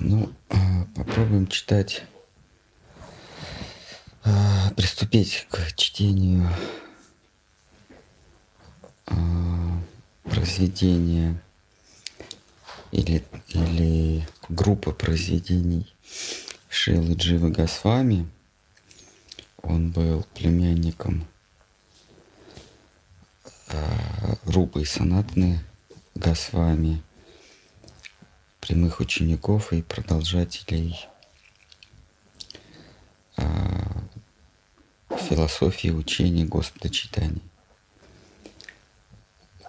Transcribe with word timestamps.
ну, 0.00 0.32
а, 0.48 0.84
попробуем 0.94 1.48
читать, 1.48 2.04
а, 4.24 4.70
приступить 4.76 5.46
к 5.50 5.74
чтению 5.74 6.48
а, 9.06 9.80
произведения 10.24 11.40
или, 12.92 13.24
или 13.48 14.26
группы 14.48 14.92
произведений 14.92 15.92
Шилы 16.68 17.14
Дживы 17.14 17.50
Госвами. 17.50 18.28
Он 19.62 19.90
был 19.90 20.24
племянником 20.34 21.26
Рупы 24.44 24.82
и 24.82 24.84
Санатны 24.84 25.60
Госвами– 26.14 27.02
прямых 28.68 29.00
учеников 29.00 29.72
и 29.72 29.80
продолжателей 29.80 31.08
а, 33.38 34.04
философии 35.08 35.88
учения 35.88 36.44
Господа 36.44 36.90
Читания. 36.90 37.40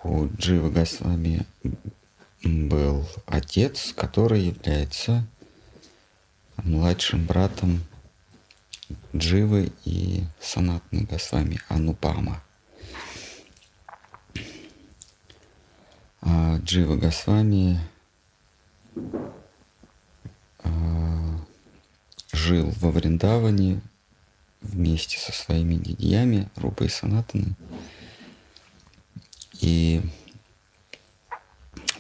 У 0.03 0.27
Джива 0.35 0.69
Госвами 0.69 1.45
был 2.43 3.07
отец, 3.25 3.93
который 3.95 4.41
является 4.47 5.25
младшим 6.57 7.25
братом 7.25 7.81
Дживы 9.15 9.71
и 9.85 10.25
Санатны 10.41 11.03
Госвами 11.03 11.61
Анупама. 11.69 12.43
А 16.19 16.57
Джива 16.57 16.97
Госвами 16.97 17.79
жил 22.31 22.73
во 22.79 22.91
Вриндаване 22.91 23.81
вместе 24.61 25.17
со 25.19 25.31
своими 25.31 25.75
дядьями 25.75 26.49
Рупой 26.55 26.87
и 26.87 26.89
Санатаны. 26.89 27.55
И 29.61 30.01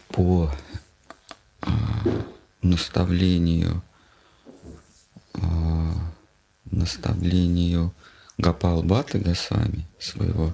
по 0.09 0.51
а, 1.61 1.69
наставлению 2.61 3.81
а, 5.33 5.93
наставлению 6.65 7.93
Гапал 8.37 8.83
Баты 8.83 9.19
Госвами, 9.19 9.85
своего, 9.99 10.53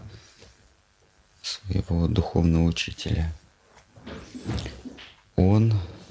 своего 1.41 2.07
духовного 2.07 2.63
учителя, 2.63 3.31
он 5.35 5.73
Э, 5.73 6.04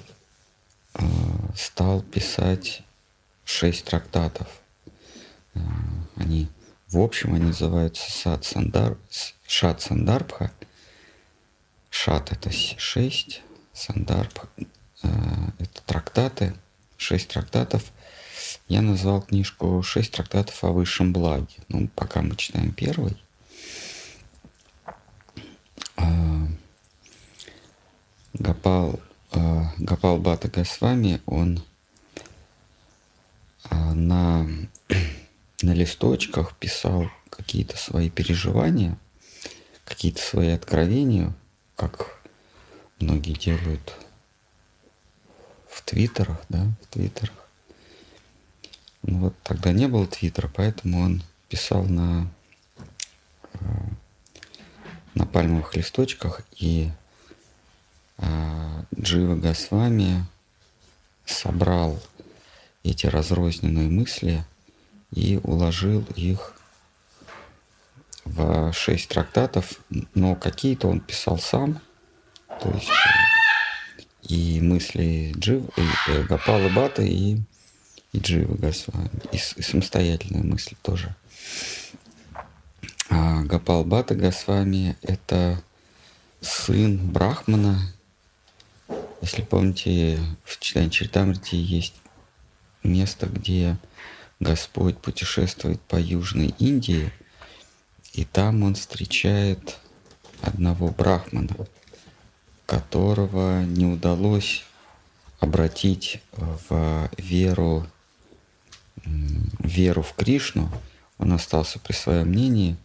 стал 1.56 2.02
писать 2.02 2.82
шесть 3.44 3.84
трактатов. 3.84 4.48
Э, 5.54 5.60
они, 6.16 6.48
в 6.88 6.98
общем, 6.98 7.34
они 7.34 7.46
называются 7.46 8.10
Сад 8.10 8.44
Сандар, 8.44 8.96
Шат 9.46 9.82
Сандарбха. 9.82 10.52
Шат 11.90 12.32
это 12.32 12.50
шесть, 12.50 13.42
Сандарбха 13.72 14.48
э, 14.58 15.08
это 15.58 15.82
трактаты, 15.86 16.54
шесть 16.96 17.28
трактатов. 17.28 17.84
Я 18.68 18.82
назвал 18.82 19.22
книжку 19.22 19.82
«Шесть 19.82 20.12
трактатов 20.12 20.64
о 20.64 20.72
высшем 20.72 21.12
благе». 21.12 21.56
Ну, 21.68 21.88
пока 21.94 22.22
мы 22.22 22.34
читаем 22.34 22.72
первый. 22.72 23.16
Гапал 28.32 29.00
Гапал 29.78 30.18
Бата 30.18 30.48
Госвами, 30.48 31.20
он 31.26 31.62
а, 33.64 33.92
на, 33.94 34.46
на 35.62 35.74
листочках 35.74 36.56
писал 36.56 37.10
какие-то 37.30 37.76
свои 37.76 38.10
переживания, 38.10 38.96
какие-то 39.84 40.22
свои 40.22 40.50
откровения, 40.50 41.34
как 41.76 42.22
многие 43.00 43.32
делают 43.32 43.94
в 45.68 45.82
твиттерах, 45.82 46.40
да, 46.48 46.66
в 46.82 46.94
твиттерах. 46.94 47.34
Ну 49.02 49.18
вот 49.18 49.34
тогда 49.42 49.72
не 49.72 49.88
было 49.88 50.06
твиттера, 50.06 50.48
поэтому 50.54 51.00
он 51.00 51.22
писал 51.48 51.84
на, 51.84 52.30
а, 53.54 53.58
на 55.14 55.26
пальмовых 55.26 55.74
листочках 55.76 56.42
и 56.56 56.90
а, 56.90 57.03
Джива 58.18 59.34
Госвами 59.34 60.24
собрал 61.26 62.00
эти 62.82 63.06
разрозненные 63.06 63.88
мысли 63.88 64.44
и 65.10 65.40
уложил 65.42 66.04
их 66.16 66.54
в 68.24 68.72
шесть 68.72 69.08
трактатов, 69.08 69.80
но 70.14 70.34
какие-то 70.34 70.88
он 70.88 71.00
писал 71.00 71.38
сам, 71.38 71.80
то 72.60 72.70
есть 72.70 72.90
и 74.22 74.60
мысли 74.60 75.34
Джив, 75.36 75.64
и, 75.76 75.82
и 75.82 76.12
э, 76.12 76.22
Гапала 76.24 76.68
Бата, 76.70 77.02
и, 77.02 77.38
и 78.12 78.18
Джива 78.18 78.54
Госвами, 78.54 79.10
и, 79.32 79.36
и 79.36 79.62
самостоятельные 79.62 80.42
мысли 80.42 80.76
тоже. 80.82 81.14
А 83.10 83.42
Гапал 83.42 83.84
Бата 83.84 84.14
Госвами– 84.14 84.96
это 85.02 85.62
сын 86.40 86.96
Брахмана, 86.96 87.93
если 89.24 89.40
помните, 89.40 90.18
в 90.44 90.60
читании 90.60 90.90
Чертамрити 90.90 91.54
есть 91.54 91.94
место, 92.82 93.24
где 93.24 93.78
Господь 94.38 94.98
путешествует 94.98 95.80
по 95.80 95.96
Южной 95.96 96.54
Индии, 96.58 97.10
и 98.12 98.26
там 98.26 98.62
он 98.64 98.74
встречает 98.74 99.78
одного 100.42 100.88
брахмана, 100.90 101.56
которого 102.66 103.62
не 103.64 103.86
удалось 103.86 104.62
обратить 105.40 106.20
в 106.32 107.08
веру, 107.16 107.86
веру 109.06 110.02
в 110.02 110.12
Кришну. 110.12 110.70
Он 111.16 111.32
остался 111.32 111.78
при 111.78 111.94
своем 111.94 112.28
мнении. 112.28 112.76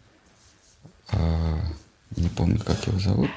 А, 1.10 1.60
не 2.16 2.30
помню, 2.30 2.60
как 2.60 2.86
его 2.86 2.98
зовут. 2.98 3.30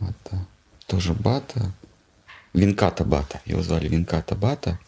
Бата. 0.00 0.46
Тоже 0.86 1.12
Бата. 1.12 1.72
Винката 2.54 3.04
Бата. 3.04 3.40
Его 3.46 3.62
звали 3.62 3.88
Винката 3.88 4.34
Бата. 4.34 4.78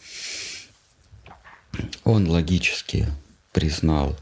Он 2.03 2.29
логически 2.29 3.07
признал 3.51 4.15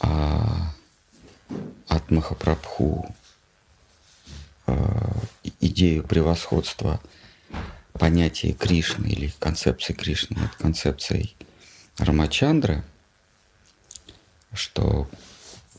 а, 0.00 0.72
от 1.88 2.10
Махапрабху 2.10 3.14
а, 4.66 5.16
идею 5.60 6.02
превосходства 6.04 7.00
понятия 7.92 8.52
Кришны 8.52 9.06
или 9.06 9.32
концепции 9.38 9.92
Кришны 9.92 10.38
над 10.40 10.54
концепцией 10.56 11.36
Рамачандры, 11.98 12.84
что 14.52 15.08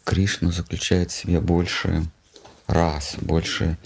Кришна 0.04 0.52
заключает 0.52 1.12
в 1.12 1.16
себе 1.16 1.40
больше 1.40 2.06
раз, 2.68 3.16
больше, 3.22 3.78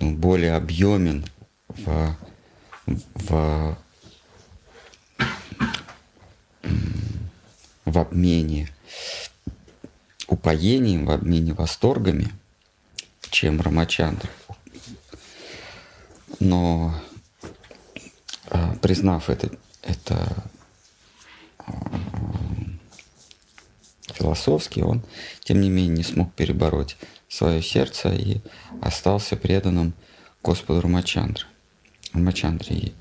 ну, 0.00 0.14
более 0.14 0.54
объемен 0.54 1.24
в, 1.68 2.16
в, 2.86 3.78
в 7.84 7.98
обмене 7.98 8.70
упоением, 10.26 11.06
в 11.06 11.10
обмене 11.10 11.52
восторгами, 11.52 12.32
чем 13.30 13.60
Рамачандра. 13.60 14.30
Но 16.40 16.94
а, 18.48 18.74
признав 18.76 19.30
это, 19.30 19.50
это 19.82 20.44
а, 21.58 21.72
философски, 24.12 24.80
он, 24.80 25.02
тем 25.40 25.60
не 25.60 25.70
менее, 25.70 25.96
не 25.96 26.02
смог 26.02 26.32
перебороть 26.34 26.96
свое 27.34 27.62
сердце 27.62 28.14
и 28.14 28.40
остался 28.80 29.36
преданным 29.36 29.92
Господу 30.42 30.80
Рамачандре. 30.80 31.44
Рамачандре. 32.12 32.76
И 32.76 32.94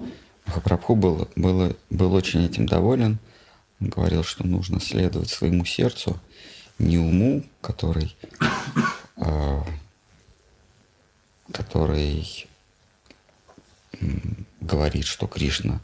Махапрабху 0.47 0.95
был, 0.95 1.29
был, 1.35 1.75
был 1.91 2.13
очень 2.13 2.43
этим 2.43 2.65
доволен. 2.65 3.19
Он 3.79 3.89
говорил, 3.89 4.23
что 4.23 4.45
нужно 4.45 4.79
следовать 4.79 5.29
своему 5.29 5.65
сердцу, 5.65 6.19
не 6.79 6.97
уму, 6.97 7.43
который, 7.61 8.15
э, 9.17 9.61
который 11.51 12.47
говорит, 14.61 15.05
что 15.05 15.27
Кришна 15.27 15.79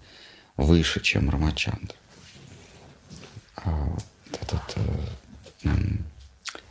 выше, 0.58 1.02
чем 1.02 1.30
Рамачандра. 1.30 1.96
А 3.58 3.70
вот 3.70 4.42
этот 4.42 4.78
э, 5.64 5.70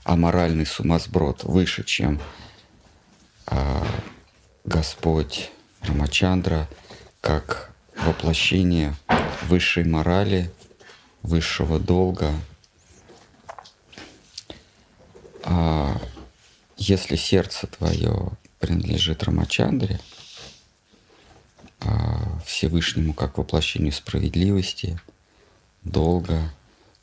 аморальный 0.08 0.64
сумасброд 0.64 1.44
выше, 1.44 1.84
чем 1.84 2.18
а, 3.46 3.86
Господь 4.64 5.50
Рамачандра 5.82 6.66
как 7.20 7.70
воплощение 7.94 8.94
высшей 9.42 9.84
морали, 9.84 10.50
высшего 11.22 11.78
долга. 11.78 12.32
А 15.44 16.00
если 16.78 17.16
сердце 17.16 17.66
твое 17.66 18.30
принадлежит 18.60 19.22
Рамачандре, 19.24 20.00
а 21.80 22.40
Всевышнему 22.46 23.12
как 23.12 23.36
воплощению 23.36 23.92
справедливости, 23.92 24.98
долга, 25.82 26.50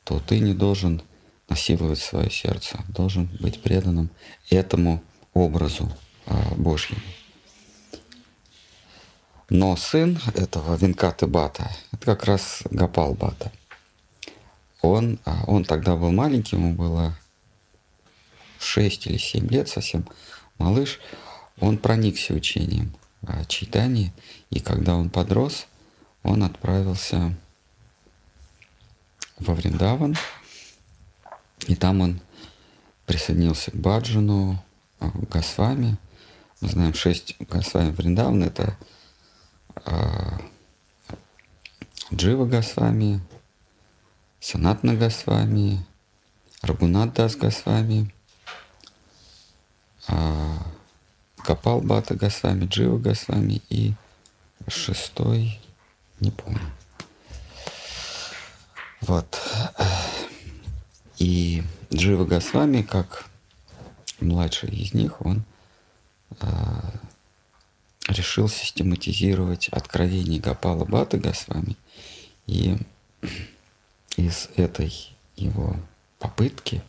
то 0.04 0.20
ты 0.20 0.40
не 0.40 0.56
должен 0.56 1.04
насиловать 1.48 2.00
свое 2.00 2.30
сердце, 2.30 2.80
должен 2.90 3.26
быть 3.40 3.62
преданным 3.62 4.10
этому 4.50 5.04
образу 5.34 5.92
а, 6.26 6.56
Божьему. 6.56 7.02
Но 9.50 9.76
сын 9.76 10.20
этого 10.34 10.76
Винкаты 10.76 11.28
Бата, 11.28 11.70
это 11.92 12.06
как 12.06 12.26
раз 12.26 12.64
Гапал 12.72 13.14
Бата. 13.14 13.52
Он, 14.82 15.20
а, 15.26 15.44
он 15.46 15.66
тогда 15.66 15.96
был 15.96 16.12
маленький, 16.12 16.56
ему 16.56 16.74
было 16.74 17.16
6 18.60 19.08
или 19.08 19.18
7 19.18 19.48
лет 19.50 19.70
совсем, 19.70 20.08
малыш, 20.58 21.00
он 21.60 21.78
проникся 21.78 22.34
учением 22.34 22.94
о 23.28 23.46
читании, 23.46 24.14
и 24.50 24.60
когда 24.60 24.96
он 24.96 25.10
подрос, 25.10 25.68
он 26.24 26.44
отправился 26.44 27.36
во 29.38 29.54
Вриндаван, 29.54 30.16
и 31.68 31.76
там 31.76 32.02
он 32.02 32.22
присоединился 33.06 33.72
к 33.72 33.76
Баджану, 33.76 34.64
а, 35.00 35.10
Госвами. 35.30 35.98
Мы 36.62 36.70
знаем 36.70 36.94
шесть 36.94 37.36
Госвами 37.40 37.92
Вриндаван, 37.92 38.44
это 38.44 38.78
а, 39.76 40.40
Джива 42.14 42.46
Госвами, 42.46 43.20
Санатна 44.40 44.96
Госвами, 44.96 45.86
Рагунат 46.62 47.14
Дас 47.14 47.36
Госвами, 47.36 48.14
а, 50.08 50.58
Капал 51.38 51.82
Бата 51.82 52.16
Госвами, 52.16 52.66
Джива 52.66 52.98
Госвами 52.98 53.62
и 53.70 53.94
шестой, 54.68 55.60
не 56.20 56.32
помню. 56.32 56.62
Вот. 59.02 59.40
И 61.18 61.64
Джива 61.94 62.26
Госвами, 62.26 62.82
как 62.82 63.26
младший 64.20 64.70
из 64.70 64.94
них, 64.94 65.22
он 65.22 65.44
решил 68.08 68.50
систематизировать 68.50 69.70
откровение 69.70 70.40
Гапала 70.40 70.86
Баты 70.86 71.18
Госвами. 71.18 71.78
И 72.48 72.78
из 74.18 74.50
этой 74.56 74.94
его 75.36 75.76
попытки 76.20 76.82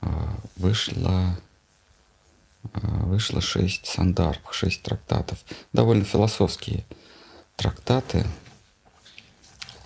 а, 0.00 0.36
вышло, 0.56 1.38
а, 2.72 2.78
вышло 3.04 3.40
шесть 3.40 3.86
сандарб, 3.86 4.40
шесть 4.52 4.82
трактатов. 4.82 5.38
Довольно 5.72 6.04
философские 6.04 6.84
трактаты. 7.56 8.24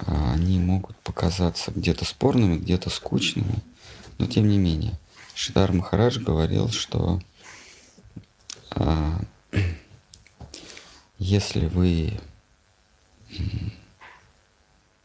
А, 0.07 0.33
они 0.35 0.59
могут 0.59 0.97
показаться 0.99 1.71
где-то 1.71 2.05
спорными, 2.05 2.57
где-то 2.57 2.91
скучными, 2.91 3.63
но 4.19 4.27
тем 4.27 4.49
не 4.49 4.59
менее. 4.59 4.99
Шидар 5.35 5.73
Махарадж 5.73 6.19
говорил, 6.19 6.71
что 6.71 7.21
если 11.19 11.67
вы 11.67 12.21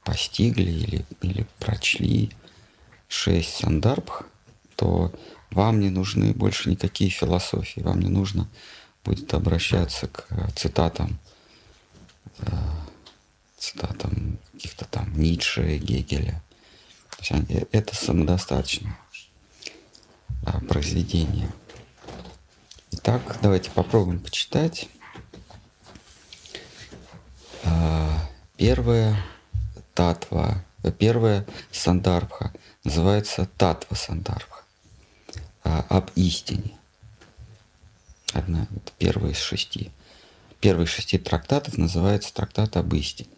постигли 0.03 0.71
или, 0.71 1.05
или 1.21 1.47
прочли 1.59 2.31
шесть 3.07 3.55
сандарбх, 3.55 4.23
то 4.75 5.11
вам 5.51 5.79
не 5.79 5.89
нужны 5.89 6.33
больше 6.33 6.69
никакие 6.69 7.09
философии, 7.09 7.81
вам 7.81 7.99
не 7.99 8.09
нужно 8.09 8.47
будет 9.03 9.33
обращаться 9.33 10.07
к 10.07 10.27
цитатам, 10.55 11.17
э, 13.73 13.77
цитатам 13.77 14.39
каких-то 14.53 14.85
там 14.85 15.17
Ницше, 15.17 15.77
Гегеля. 15.77 16.41
То 17.17 17.35
есть 17.35 17.49
э, 17.49 17.65
это 17.71 17.95
самодостаточное 17.95 18.97
произведение. 20.67 21.51
Итак, 22.91 23.39
давайте 23.41 23.71
попробуем 23.71 24.19
почитать. 24.19 24.87
А, 27.63 28.29
первая 28.57 29.17
татва, 29.93 30.63
первая 30.99 31.45
сандарбха 31.71 32.53
называется 32.83 33.49
татва 33.57 33.95
сандарбха 33.95 34.63
а, 35.63 35.85
об 35.89 36.11
истине. 36.15 36.77
Одна, 38.33 38.67
это 38.75 38.91
первая 38.97 39.31
из 39.31 39.39
шести. 39.39 39.91
Первый 40.59 40.85
из 40.85 40.89
шести 40.89 41.17
трактатов 41.17 41.77
называется 41.77 42.33
трактат 42.33 42.77
об 42.77 42.93
истине. 42.93 43.34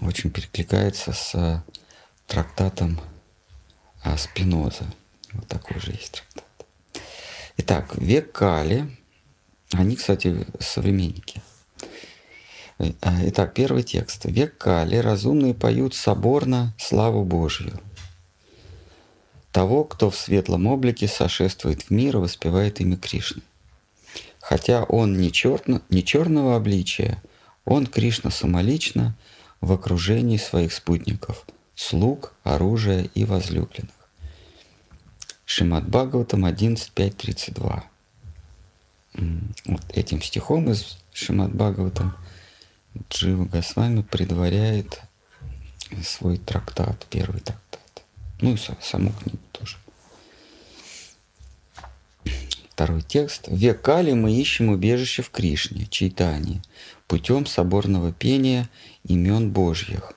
Очень 0.00 0.30
перекликается 0.30 1.12
с 1.12 1.64
трактатом 2.26 3.00
Спиноза. 4.16 4.84
Вот 5.32 5.46
такой 5.46 5.80
же 5.80 5.92
есть 5.92 6.12
трактат. 6.12 6.66
Итак, 7.56 7.96
век 7.96 8.32
Кали 8.32 8.88
они, 9.72 9.96
кстати, 9.96 10.46
современники. 10.58 11.40
Э, 12.78 12.92
итак, 13.28 13.54
первый 13.54 13.82
текст. 13.82 14.24
«Век 14.24 14.58
Кали 14.58 14.96
разумные 14.96 15.54
поют 15.54 15.94
соборно 15.94 16.74
славу 16.78 17.24
Божью. 17.24 17.78
Того, 19.52 19.84
кто 19.84 20.10
в 20.10 20.16
светлом 20.16 20.66
облике 20.66 21.06
сошествует 21.08 21.82
в 21.82 21.90
мир 21.90 22.18
воспевает 22.18 22.80
имя 22.80 22.96
Кришны. 22.96 23.42
Хотя 24.40 24.84
он 24.84 25.16
не, 25.16 25.30
черно, 25.30 25.82
не 25.88 26.04
черного 26.04 26.56
обличия, 26.56 27.22
он 27.64 27.86
Кришна 27.86 28.30
самолично 28.30 29.16
в 29.60 29.72
окружении 29.72 30.36
своих 30.36 30.72
спутников, 30.72 31.46
слуг, 31.74 32.34
оружия 32.44 33.08
и 33.14 33.24
возлюбленных. 33.24 33.94
Шимат 35.44 35.88
Бхагаватам 35.88 36.46
11.5.32 36.46 37.82
вот 39.64 39.82
этим 39.92 40.22
стихом 40.22 40.70
из 40.70 40.98
Шимат 41.12 41.52
Бхагаватам 41.52 42.16
Джива 43.10 43.44
Госвами 43.44 44.02
предваряет 44.02 45.00
свой 46.04 46.38
трактат, 46.38 47.06
первый 47.10 47.40
трактат. 47.40 48.04
Ну 48.40 48.54
и 48.54 48.58
саму 48.80 49.12
книгу 49.12 49.38
тоже. 49.52 49.76
Второй 52.70 53.02
текст. 53.02 53.48
В 53.48 53.56
век 53.56 53.86
мы 53.86 54.32
ищем 54.32 54.70
убежище 54.70 55.22
в 55.22 55.30
Кришне, 55.30 55.86
читании, 55.86 56.62
путем 57.06 57.44
соборного 57.44 58.12
пения 58.12 58.70
имен 59.04 59.50
Божьих 59.50 60.14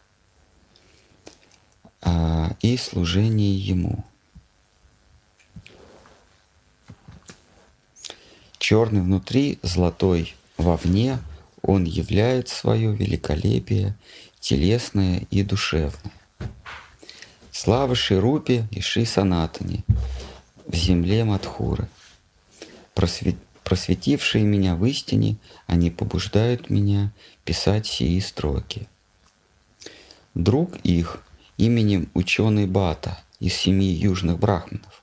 а, 2.01 2.55
и 2.61 2.77
служения 2.77 3.53
Ему– 3.55 4.03
Черный 8.63 9.01
внутри, 9.01 9.59
золотой 9.61 10.35
вовне, 10.55 11.19
он 11.61 11.83
являет 11.83 12.47
свое 12.47 12.95
великолепие, 12.95 13.93
телесное 14.39 15.27
и 15.29 15.43
душевное. 15.43 16.13
Слава 17.51 17.93
Ширупе 17.93 18.65
и 18.71 18.79
Ши 18.79 19.05
Санатани 19.05 19.83
в 20.65 20.73
земле 20.75 21.25
Мадхуры. 21.25 21.89
Просвет... 22.93 23.35
Просветившие 23.73 24.43
меня 24.43 24.75
в 24.75 24.85
истине, 24.85 25.37
они 25.65 25.89
побуждают 25.89 26.69
меня 26.69 27.11
писать 27.43 27.87
сии 27.87 28.19
строки. 28.19 28.87
Друг 30.35 30.75
их 30.83 31.23
именем 31.57 32.07
ученый 32.13 32.67
Бата 32.67 33.17
из 33.39 33.55
семьи 33.55 33.91
южных 33.91 34.37
брахманов. 34.37 35.01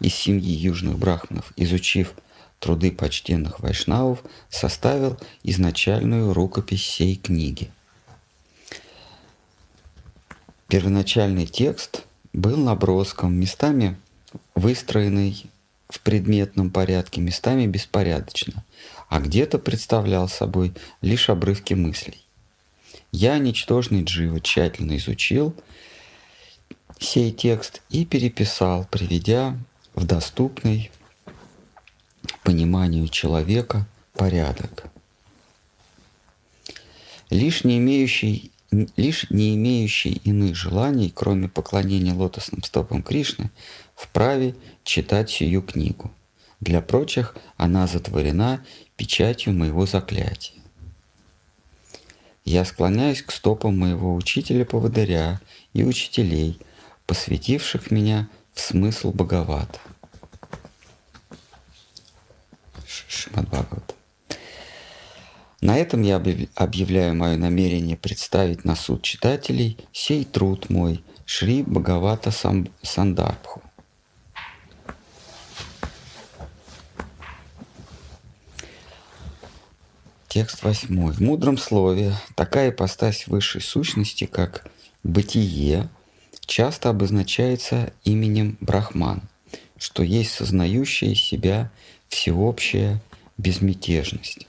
Из 0.00 0.14
семьи 0.14 0.50
южных 0.50 0.98
брахманов, 0.98 1.52
изучив 1.56 2.14
труды 2.58 2.90
почтенных 2.90 3.60
вайшнавов, 3.60 4.22
составил 4.48 5.18
изначальную 5.42 6.32
рукопись 6.32 6.86
сей 6.86 7.16
книги. 7.16 7.70
Первоначальный 10.68 11.44
текст 11.44 12.06
был 12.32 12.56
наброском, 12.56 13.34
местами 13.34 13.98
выстроенный 14.54 15.50
в 15.88 16.00
предметном 16.00 16.70
порядке, 16.70 17.20
местами 17.20 17.66
беспорядочно, 17.66 18.64
а 19.08 19.20
где-то 19.20 19.58
представлял 19.58 20.28
собой 20.28 20.74
лишь 21.00 21.30
обрывки 21.30 21.74
мыслей. 21.74 22.22
Я, 23.10 23.38
ничтожный 23.38 24.04
Джива, 24.04 24.40
тщательно 24.40 24.96
изучил 24.96 25.54
сей 26.98 27.32
текст 27.32 27.80
и 27.90 28.04
переписал, 28.04 28.86
приведя 28.90 29.56
в 29.94 30.04
доступный 30.04 30.90
пониманию 32.42 33.08
человека 33.08 33.86
порядок. 34.14 34.84
Лишь 37.30 37.64
не 37.64 37.78
имеющий, 37.78 38.50
лишь 38.96 39.30
не 39.30 39.54
имеющий 39.54 40.20
иных 40.24 40.54
желаний, 40.54 41.12
кроме 41.14 41.48
поклонения 41.48 42.14
лотосным 42.14 42.62
стопам 42.62 43.02
Кришны, 43.02 43.50
вправе 43.98 44.54
читать 44.84 45.28
сию 45.28 45.60
книгу. 45.60 46.10
Для 46.60 46.80
прочих 46.80 47.36
она 47.56 47.86
затворена 47.86 48.64
печатью 48.96 49.52
моего 49.52 49.86
заклятия. 49.86 50.62
Я 52.44 52.64
склоняюсь 52.64 53.22
к 53.22 53.32
стопам 53.32 53.76
моего 53.76 54.14
учителя-поводыря 54.14 55.40
и 55.72 55.82
учителей, 55.82 56.58
посвятивших 57.06 57.90
меня 57.90 58.28
в 58.54 58.60
смысл 58.60 59.10
Бхагавата. 59.10 59.80
Шимадбхагавата. 62.86 63.94
На 65.60 65.76
этом 65.76 66.02
я 66.02 66.22
объявляю 66.54 67.16
мое 67.16 67.36
намерение 67.36 67.96
представить 67.96 68.64
на 68.64 68.76
суд 68.76 69.02
читателей 69.02 69.76
сей 69.92 70.24
труд 70.24 70.70
мой 70.70 71.02
Шри 71.26 71.64
Бхагавата 71.64 72.30
Сандарбху. 72.82 73.62
Текст 80.28 80.62
восьмой. 80.62 81.14
В 81.14 81.20
мудром 81.20 81.56
слове 81.56 82.14
такая 82.34 82.68
ипостась 82.68 83.26
высшей 83.28 83.62
сущности, 83.62 84.26
как 84.26 84.70
бытие, 85.02 85.88
часто 86.44 86.90
обозначается 86.90 87.94
именем 88.04 88.58
Брахман, 88.60 89.22
что 89.78 90.02
есть 90.02 90.32
сознающая 90.32 91.14
себя 91.14 91.70
всеобщая 92.08 93.00
безмятежность. 93.38 94.46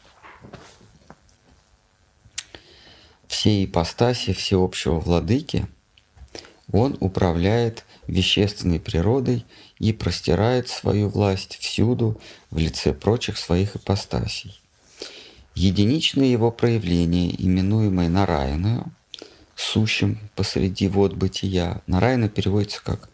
Все 3.30 3.64
ипостаси 3.64 4.34
всеобщего 4.34 5.00
владыки 5.00 5.66
он 6.74 6.98
управляет 7.00 7.86
вещественной 8.06 8.82
природой 8.82 9.46
и 9.78 9.94
простирает 9.94 10.68
свою 10.68 11.08
власть 11.08 11.56
всюду 11.56 12.20
в 12.52 12.58
лице 12.58 12.94
прочих 12.94 13.38
своих 13.38 13.78
ипостасей. 13.78 14.59
Единичное 15.60 16.28
его 16.28 16.52
проявление, 16.52 17.36
именуемое 17.38 18.08
Нараяную, 18.08 18.94
сущим 19.58 20.18
посреди 20.34 20.88
вод 20.88 21.16
бытия, 21.16 21.82
Нараяна 21.86 22.30
переводится 22.30 22.82
как 22.82 23.10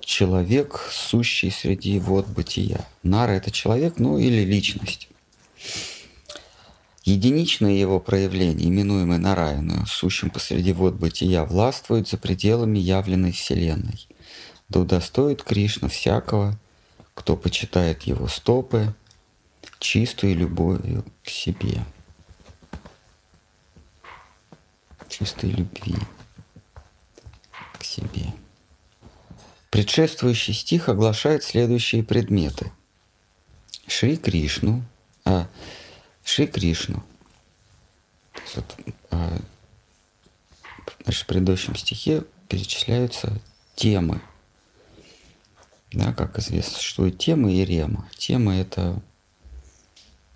человек, 0.00 0.80
сущий 0.90 1.50
среди 1.50 1.98
вод 1.98 2.26
бытия. 2.28 2.86
Нара– 3.02 3.32
это 3.32 3.50
человек, 3.50 3.98
ну 3.98 4.16
или 4.16 4.42
личность. 4.44 5.10
Единичное 7.04 7.74
его 7.74 8.00
проявление, 8.00 8.66
именуемое 8.68 9.18
Нараяну, 9.18 9.84
сущим 9.84 10.30
посреди 10.30 10.72
вод 10.72 10.94
бытия, 10.94 11.44
властвует 11.44 12.08
за 12.08 12.16
пределами 12.16 12.78
явленной 12.78 13.32
Вселенной. 13.32 14.08
Да 14.70 14.80
удостоит 14.80 15.42
Кришна 15.42 15.88
всякого, 15.88 16.58
кто 17.12 17.36
почитает 17.36 18.04
его 18.04 18.26
стопы, 18.26 18.94
чистой 19.78 20.34
любовью 20.34 21.04
к 21.24 21.28
себе. 21.28 21.84
Чистой 25.08 25.50
любви 25.50 25.96
к 27.78 27.84
себе. 27.84 28.32
Предшествующий 29.70 30.54
стих 30.54 30.88
оглашает 30.88 31.44
следующие 31.44 32.02
предметы. 32.02 32.72
Шри 33.86 34.16
Кришну, 34.16 34.84
а, 35.24 35.48
Шри 36.24 36.46
Кришну. 36.46 37.02
Вот, 38.54 38.76
а, 39.10 39.38
значит, 41.04 41.22
в 41.22 41.26
предыдущем 41.26 41.74
стихе 41.74 42.24
перечисляются 42.48 43.40
темы. 43.74 44.20
Да, 45.92 46.12
как 46.12 46.38
известно, 46.38 46.76
существуют 46.76 47.18
темы 47.18 47.54
и 47.54 47.64
рема. 47.64 48.08
Тема– 48.16 48.56
это 48.56 49.00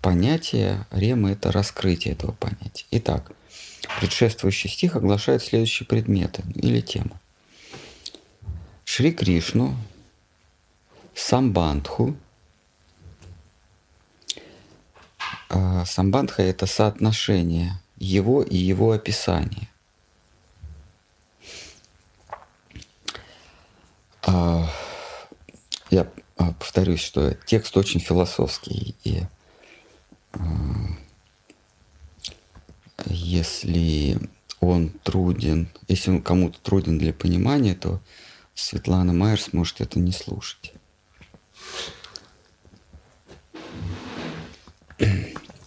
понятие, 0.03 0.85
рема– 0.91 1.31
это 1.31 1.51
раскрытие 1.51 2.13
этого 2.13 2.33
понятия. 2.33 2.85
Итак, 2.91 3.31
предшествующий 3.99 4.69
стих 4.69 4.97
оглашает 4.97 5.41
следующие 5.41 5.87
предметы 5.87 6.43
или 6.55 6.81
темы. 6.81 7.17
Шри 8.83 9.13
Кришну, 9.13 9.75
Самбандху. 11.15 12.15
А, 15.49 15.85
Самбандха– 15.85 16.41
это 16.43 16.65
соотношение 16.65 17.79
его 17.97 18.43
и 18.43 18.57
его 18.57 18.91
описание. 18.91 19.69
А, 24.23 24.69
я 25.89 26.07
а, 26.35 26.51
повторюсь, 26.51 26.99
что 26.99 27.33
текст 27.45 27.77
очень 27.77 28.01
философский, 28.01 28.95
и 29.05 29.23
если 33.05 34.19
он 34.59 34.89
труден, 35.03 35.69
если 35.87 36.11
он 36.11 36.21
кому-то 36.21 36.59
труден 36.59 36.97
для 36.97 37.13
понимания, 37.13 37.75
то 37.75 38.01
Светлана 38.55 39.13
Майерс 39.13 39.53
может 39.53 39.81
это 39.81 39.99
не 39.99 40.11
слушать. 40.11 40.73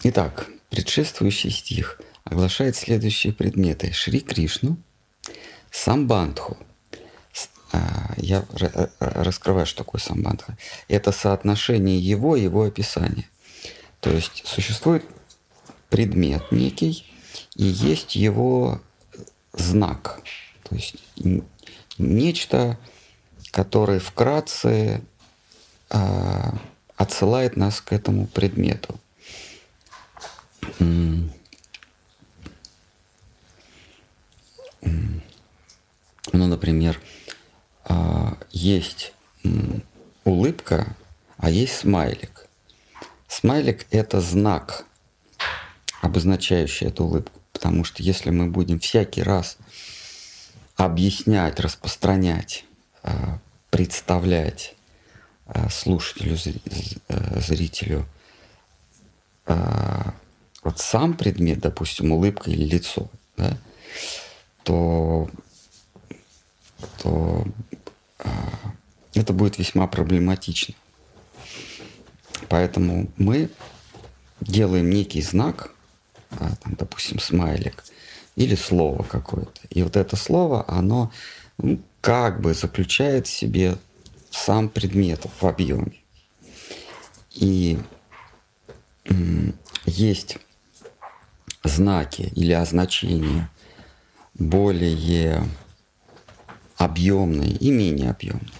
Итак, 0.02 0.48
предшествующий 0.70 1.50
стих 1.50 2.00
оглашает 2.24 2.76
следующие 2.76 3.32
предметы. 3.32 3.92
Шри 3.92 4.20
Кришну, 4.20 4.76
Самбандху. 5.70 6.56
А, 7.72 8.14
я 8.16 8.44
раскрываю, 9.00 9.66
что 9.66 9.78
такое 9.78 10.00
самбандха. 10.00 10.56
Это 10.88 11.12
соотношение 11.12 11.98
его 11.98 12.36
и 12.36 12.42
его 12.42 12.62
описания. 12.64 13.28
То 14.06 14.12
есть 14.12 14.46
существует 14.46 15.04
предмет 15.90 16.52
некий, 16.52 17.04
и 17.56 17.64
есть 17.64 18.14
его 18.14 18.80
знак. 19.52 20.20
То 20.62 20.76
есть 20.76 20.94
нечто, 21.98 22.78
которое 23.50 23.98
вкратце 23.98 25.02
э, 25.90 26.52
отсылает 26.96 27.56
нас 27.56 27.80
к 27.80 27.92
этому 27.92 28.28
предмету. 28.28 28.94
Ну, 30.78 31.28
например, 36.32 37.00
э, 37.88 38.34
есть 38.52 39.14
улыбка, 40.22 40.94
а 41.38 41.50
есть 41.50 41.74
смайлик. 41.78 42.45
Смайлик– 43.38 43.86
это 43.90 44.22
знак, 44.22 44.86
обозначающий 46.00 46.86
эту 46.86 47.04
улыбку. 47.04 47.38
Потому 47.52 47.84
что 47.84 48.02
если 48.02 48.30
мы 48.30 48.46
будем 48.46 48.80
всякий 48.80 49.22
раз 49.22 49.58
объяснять, 50.74 51.60
распространять, 51.60 52.64
э, 53.02 53.12
представлять 53.68 54.74
э, 55.48 55.68
слушателю, 55.68 56.38
э, 57.08 57.40
зрителю 57.40 58.06
вот 59.44 60.78
сам 60.78 61.14
предмет, 61.14 61.60
допустим, 61.60 62.12
улыбка 62.12 62.50
или 62.50 62.64
лицо, 62.64 63.08
да, 63.36 63.56
то, 64.64 65.30
то 67.02 67.46
это 69.14 69.32
будет 69.32 69.58
весьма 69.58 69.86
проблематично. 69.86 70.74
Поэтому 72.48 73.08
мы 73.16 73.50
делаем 74.40 74.90
некий 74.90 75.22
знак, 75.22 75.72
там, 76.30 76.74
допустим, 76.78 77.18
смайлик– 77.18 77.84
или 78.36 78.54
слово 78.54 79.02
какое-то. 79.02 79.60
И 79.70 79.82
вот 79.82 79.96
это 79.96 80.14
слово, 80.14 80.64
оно 80.68 81.10
ну, 81.58 81.80
как 82.00 82.40
бы 82.40 82.54
заключает 82.54 83.26
в 83.26 83.30
себе 83.30 83.76
сам 84.30 84.68
предмет 84.68 85.26
в 85.40 85.46
объеме. 85.46 85.94
И 87.34 87.78
есть 89.86 90.38
знаки 91.64 92.30
или 92.34 92.52
означения 92.52 93.50
более 94.34 95.42
объемные 96.76 97.52
и 97.52 97.70
менее 97.70 98.10
объемные. 98.10 98.52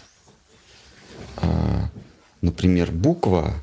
А, 1.37 1.91
например, 2.41 2.91
буква 2.91 3.55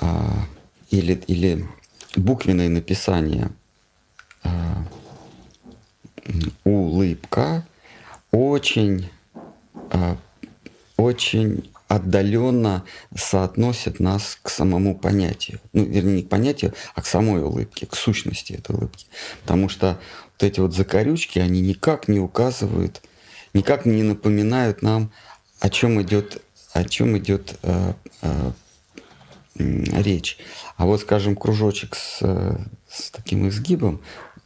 а, 0.00 0.46
или, 0.90 1.14
или 1.26 1.68
буквенное 2.16 2.68
написание 2.68 3.50
а, 4.42 4.84
улыбка 6.64 7.66
очень, 8.30 9.08
а, 9.90 10.16
очень 10.96 11.70
отдаленно 11.88 12.84
соотносит 13.16 13.98
нас 13.98 14.38
к 14.42 14.48
самому 14.48 14.96
понятию. 14.96 15.60
Ну, 15.72 15.84
вернее, 15.84 16.16
не 16.16 16.22
к 16.22 16.28
понятию, 16.28 16.72
а 16.94 17.02
к 17.02 17.06
самой 17.06 17.42
улыбке, 17.42 17.86
к 17.86 17.96
сущности 17.96 18.52
этой 18.52 18.76
улыбки. 18.76 19.06
Потому 19.42 19.68
что 19.68 19.98
вот 20.32 20.42
эти 20.44 20.60
вот 20.60 20.72
закорючки, 20.72 21.40
они 21.40 21.60
никак 21.60 22.06
не 22.06 22.20
указывают, 22.20 23.02
никак 23.54 23.86
не 23.86 24.04
напоминают 24.04 24.82
нам, 24.82 25.10
о 25.58 25.68
чем 25.68 26.00
идет, 26.00 26.42
о 26.72 26.84
чем 26.84 27.18
идет 27.18 27.58
э, 27.62 27.94
э, 28.22 28.52
речь. 29.54 30.38
А 30.76 30.86
вот, 30.86 31.00
скажем, 31.00 31.36
кружочек 31.36 31.94
с, 31.94 32.20
с 32.88 33.10
таким 33.10 33.48
изгибом, 33.48 34.00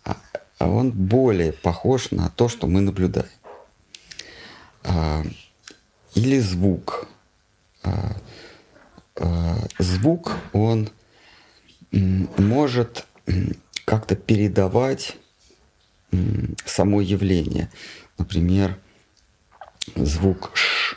а, 0.04 0.16
а 0.58 0.68
он 0.68 0.90
более 0.90 1.52
похож 1.52 2.10
на 2.10 2.30
то, 2.30 2.48
что 2.48 2.66
мы 2.66 2.80
наблюдаем. 2.80 3.28
А, 4.82 5.22
или 6.14 6.38
звук. 6.38 7.08
Звук, 9.78 10.36
он 10.52 10.90
может 11.92 13.06
как-то 13.84 14.16
передавать 14.16 15.16
само 16.64 17.00
явление. 17.00 17.70
Например, 18.18 18.78
звук 19.94 20.50
«ш» 20.54 20.96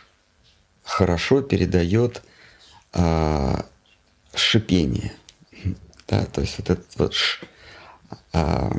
хорошо 0.84 1.42
передает 1.42 2.24
шипение. 4.38 5.14
Да, 6.08 6.26
то 6.26 6.42
есть 6.42 6.58
вот 6.58 6.70
этот 6.70 6.96
вот 6.98 7.14
ш, 7.14 7.46
а, 8.32 8.72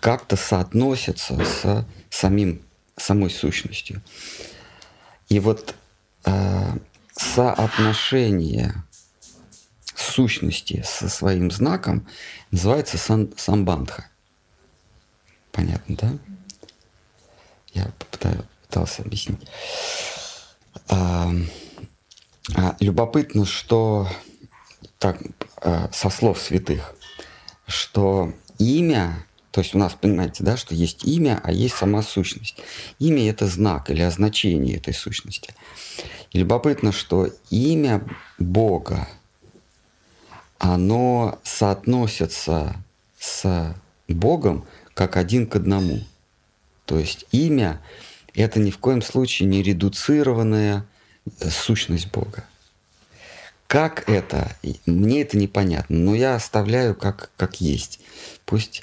как-то 0.00 0.36
соотносится 0.36 1.42
с 1.44 1.86
самим, 2.10 2.62
самой 2.96 3.30
сущностью. 3.30 4.02
И 5.28 5.40
вот 5.40 5.74
а, 6.24 6.76
соотношение 7.12 8.74
сущности 9.94 10.84
со 10.86 11.08
своим 11.08 11.50
знаком 11.50 12.06
называется 12.50 12.98
сан, 12.98 13.32
самбандха. 13.36 14.08
Понятно, 15.52 15.96
да? 15.96 16.18
Я 17.72 17.90
попытался 17.98 19.02
объяснить. 19.02 19.40
А, 20.88 21.30
а, 22.56 22.76
любопытно, 22.80 23.44
что 23.44 24.08
так, 25.04 25.18
э, 25.60 25.88
со 25.92 26.08
слов 26.08 26.40
святых, 26.40 26.94
что 27.66 28.32
имя, 28.58 29.26
то 29.50 29.60
есть 29.60 29.74
у 29.74 29.78
нас, 29.78 29.92
понимаете, 29.92 30.42
да, 30.42 30.56
что 30.56 30.74
есть 30.74 31.04
имя, 31.04 31.42
а 31.44 31.52
есть 31.52 31.74
сама 31.74 32.00
сущность. 32.00 32.56
Имя– 32.98 33.28
это 33.30 33.46
знак 33.46 33.90
или 33.90 34.00
означение 34.00 34.78
этой 34.78 34.94
сущности. 34.94 35.52
И 36.30 36.38
любопытно, 36.38 36.90
что 36.90 37.28
имя 37.50 38.02
Бога, 38.38 39.06
оно 40.58 41.38
соотносится 41.44 42.82
с 43.18 43.76
Богом 44.08 44.66
как 44.94 45.18
один 45.18 45.46
к 45.46 45.56
одному. 45.56 46.00
То 46.86 46.98
есть 46.98 47.26
имя– 47.30 47.82
это 48.34 48.58
ни 48.58 48.70
в 48.70 48.78
коем 48.78 49.02
случае 49.02 49.50
не 49.50 49.62
редуцированная 49.62 50.86
э, 51.40 51.50
сущность 51.50 52.10
Бога. 52.10 52.44
Как 53.66 54.08
это? 54.08 54.56
Мне 54.86 55.22
это 55.22 55.36
непонятно, 55.36 55.96
но 55.96 56.14
я 56.14 56.34
оставляю 56.34 56.94
как, 56.94 57.30
как 57.36 57.60
есть. 57.60 58.00
Пусть 58.44 58.82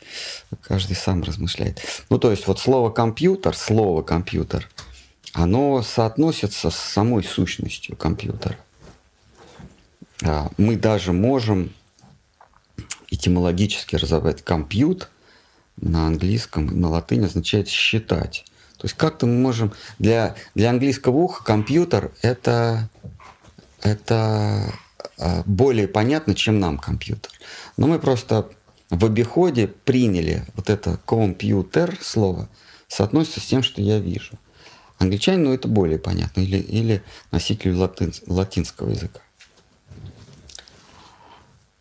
каждый 0.62 0.96
сам 0.96 1.24
размышляет. 1.24 1.82
Ну, 2.10 2.18
то 2.18 2.32
есть 2.32 2.48
вот 2.48 2.60
слово 2.60 2.90
компьютер, 2.90 3.56
слово 3.56 4.02
компьютер, 4.02 4.70
оно 5.34 5.82
соотносится 5.82 6.70
с 6.70 6.76
самой 6.76 7.24
сущностью 7.24 7.96
компьютера. 7.96 8.58
А, 10.24 10.50
мы 10.58 10.76
даже 10.76 11.14
можем 11.14 11.72
этимологически 13.10 13.96
разобрать 13.96 14.44
компьют 14.44 15.10
на 15.78 16.08
английском, 16.08 16.68
на 16.80 16.90
латыни 16.90 17.26
означает 17.26 17.68
считать. 17.68 18.46
То 18.78 18.86
есть 18.86 18.96
как-то 18.98 19.28
мы 19.28 19.36
можем... 19.36 19.74
Для, 20.00 20.36
для 20.56 20.72
английского 20.72 21.18
уха 21.18 21.44
компьютер– 21.44 22.12
это 22.22 22.90
это 23.82 24.74
а, 25.18 25.44
более 25.46 25.88
понятно, 25.88 26.36
чем 26.36 26.60
нам 26.60 26.78
компьютер. 26.78 27.32
Но 27.78 27.88
мы 27.88 28.00
просто 28.00 28.50
в 28.90 29.06
обиходе 29.06 29.68
приняли 29.68 30.46
вот 30.56 30.70
это 30.70 31.00
компьютер 31.06 31.98
слово, 32.02 32.50
соотносится 32.88 33.40
с 33.40 33.46
тем, 33.46 33.64
что 33.64 33.82
я 33.82 34.00
вижу. 34.00 34.38
Англичанину 34.98 35.54
это 35.54 35.68
более 35.68 35.98
понятно, 35.98 36.42
или, 36.42 36.58
или 36.58 37.04
носителю 37.32 37.78
латин, 37.78 38.14
латинского 38.28 38.90
языка. 38.90 39.22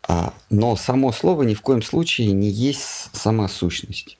А, 0.07 0.33
но 0.49 0.75
само 0.75 1.11
слово 1.11 1.43
ни 1.43 1.53
в 1.53 1.61
коем 1.61 1.81
случае 1.81 2.31
не 2.31 2.49
есть 2.49 3.09
сама 3.13 3.47
сущность. 3.47 4.17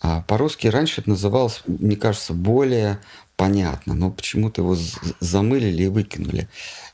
А 0.00 0.22
по-русски 0.22 0.68
раньше 0.68 1.00
это 1.00 1.10
называлось, 1.10 1.62
мне 1.66 1.96
кажется, 1.96 2.32
более 2.32 3.00
понятно, 3.38 3.94
но 3.94 4.10
почему-то 4.10 4.62
его 4.62 4.76
замылили 5.20 5.84
и 5.84 5.88
выкинули. 5.88 6.48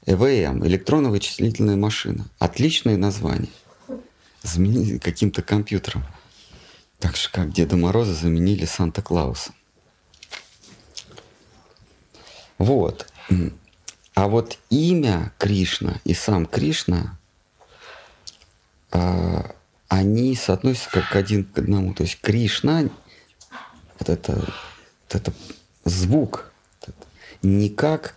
ЭВМ, 0.05 0.65
электронно-вычислительная 0.67 1.77
машина. 1.77 2.27
Отличное 2.39 2.99
название. 2.99 3.51
Заменили 4.43 4.99
каким-то 4.99 5.41
компьютером. 5.43 6.05
Так 7.01 7.17
же, 7.17 7.31
как 7.33 7.51
Деда 7.51 7.77
Мороза 7.77 8.13
заменили 8.13 8.67
Санта-Клауса. 8.67 9.53
Вот. 12.59 13.11
А 14.15 14.29
вот 14.29 14.59
имя 14.69 15.33
Кришна 15.39 15.99
и 16.05 16.13
сам 16.13 16.45
Кришна, 16.45 17.19
э, 18.93 19.43
они 19.89 20.37
соотносятся 20.37 20.91
как 20.91 21.17
один 21.17 21.45
к 21.45 21.59
одному. 21.59 21.95
То 21.95 22.03
есть 22.03 22.21
Кришна, 22.21 22.83
вот 23.99 24.09
это, 24.11 24.35
вот 24.35 25.15
это 25.15 25.33
звук 25.85 26.51
никак 27.43 28.15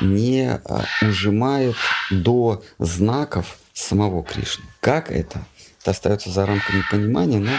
не 0.00 0.50
а, 0.50 0.84
ужимает 1.02 1.76
до 2.10 2.62
знаков 2.78 3.58
самого 3.72 4.22
Кришны. 4.22 4.64
Как 4.80 5.10
это? 5.10 5.44
Это 5.80 5.92
остается 5.92 6.30
за 6.30 6.46
рамками 6.46 6.82
понимания, 6.90 7.38
но 7.38 7.52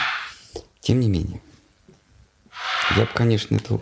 тем 0.79 0.99
не 0.99 1.09
менее. 1.09 1.41
Я 2.95 3.03
бы, 3.03 3.09
конечно, 3.13 3.55
это, 3.55 3.79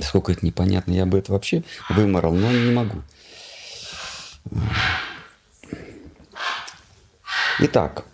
сколько 0.00 0.32
это 0.32 0.44
непонятно, 0.44 0.92
я 0.92 1.06
бы 1.06 1.18
это 1.18 1.32
вообще 1.32 1.64
выморал, 1.88 2.32
но 2.32 2.50
не 2.52 2.72
могу. 2.72 3.02
Итак, 7.58 8.04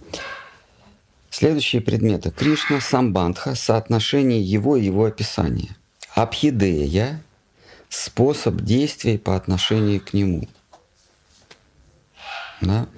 следующие 1.31 1.83
предметы. 1.83 2.31
Кришна, 2.31 2.81
Самбандха, 2.81 3.55
соотношение 3.55 4.41
его 4.41 4.77
и 4.77 4.85
его 4.85 5.05
описания. 5.05 5.77
Абхидея– 6.15 7.23
способ 7.93 8.57
действий 8.63 9.19
по 9.19 9.37
отношению 9.37 10.01
к 10.01 10.15
нему. 10.15 10.49
Да? 12.63 12.89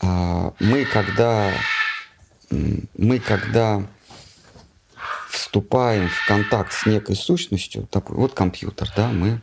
А 0.00 0.52
мы, 0.60 0.84
когда, 0.84 1.52
мы, 2.50 3.18
когда 3.18 3.82
вступаем 5.30 6.08
в 6.08 6.26
контакт 6.26 6.72
с 6.72 6.86
некой 6.86 7.16
сущностью, 7.16 7.86
такой, 7.88 8.16
вот 8.16 8.34
компьютер, 8.34 8.88
да, 8.96 9.08
мы, 9.08 9.40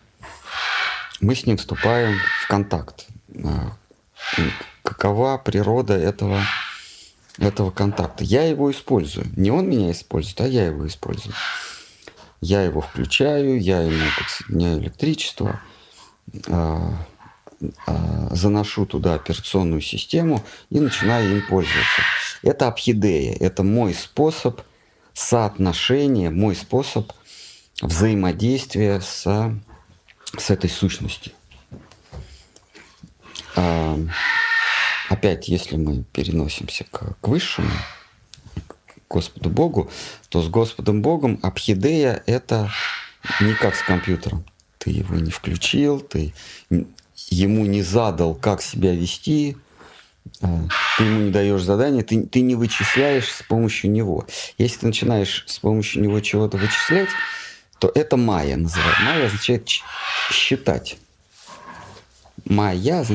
мы 1.19 1.35
с 1.35 1.45
ним 1.45 1.57
вступаем 1.57 2.17
в 2.43 2.47
контакт. 2.47 3.07
А, 3.43 3.75
какова 4.83 5.37
природа 5.37 5.95
этого, 5.95 6.41
этого 7.37 7.71
контакта? 7.71 8.23
Я 8.23 8.43
его 8.43 8.71
использую. 8.71 9.27
Не 9.35 9.51
он 9.51 9.69
меня 9.69 9.91
использует, 9.91 10.39
а 10.41 10.47
я 10.47 10.67
его 10.67 10.87
использую. 10.87 11.33
Я 12.41 12.63
его 12.63 12.81
включаю, 12.81 13.59
я 13.59 13.81
ему 13.81 14.05
подсоединяю 14.17 14.79
электричество, 14.79 15.59
а, 16.47 16.93
а, 17.85 18.27
заношу 18.33 18.85
туда 18.85 19.15
операционную 19.15 19.81
систему 19.81 20.43
и 20.69 20.79
начинаю 20.79 21.37
им 21.37 21.45
пользоваться. 21.47 22.01
Это 22.41 22.67
абхидея, 22.67 23.35
это 23.39 23.63
мой 23.63 23.93
способ 23.93 24.61
соотношения, 25.13 26.29
мой 26.29 26.55
способ 26.55 27.11
взаимодействия 27.81 29.01
с, 29.01 29.23
с 30.37 30.49
этой 30.49 30.69
сущностью. 30.69 31.33
А, 33.57 33.99
опять, 35.09 35.49
если 35.49 35.75
мы 35.75 36.03
переносимся 36.03 36.85
к, 36.85 37.17
к 37.19 37.27
высшему, 37.27 37.69
Господу 39.09 39.49
Богу, 39.49 39.89
то 40.29 40.41
с 40.41 40.47
Господом 40.47 41.01
Богом 41.01 41.39
абхидея– 41.41 42.23
это 42.25 42.71
не 43.41 43.53
как 43.53 43.75
с 43.75 43.81
компьютером. 43.81 44.45
Ты 44.77 44.91
его 44.91 45.15
не 45.15 45.31
включил, 45.31 45.99
ты 45.99 46.33
ему 47.29 47.65
не 47.65 47.81
задал, 47.81 48.35
как 48.35 48.61
себя 48.61 48.93
вести, 48.93 49.57
а, 50.41 50.67
ты 50.97 51.03
ему 51.03 51.21
не 51.21 51.31
даешь 51.31 51.63
задания, 51.63 52.03
ты, 52.03 52.23
ты 52.23 52.41
не 52.41 52.55
вычисляешь 52.55 53.31
с 53.31 53.43
помощью 53.43 53.91
него. 53.91 54.25
Если 54.57 54.79
ты 54.79 54.87
начинаешь 54.87 55.43
с 55.47 55.59
помощью 55.59 56.03
него 56.03 56.19
чего-то 56.21 56.57
вычислять, 56.57 57.09
то 57.79 57.91
это 57.93 58.15
майя 58.15 58.57
называется. 58.57 59.01
Майя 59.03 59.25
означает 59.25 59.67
считать. 60.31 60.97
Майя 62.45 63.05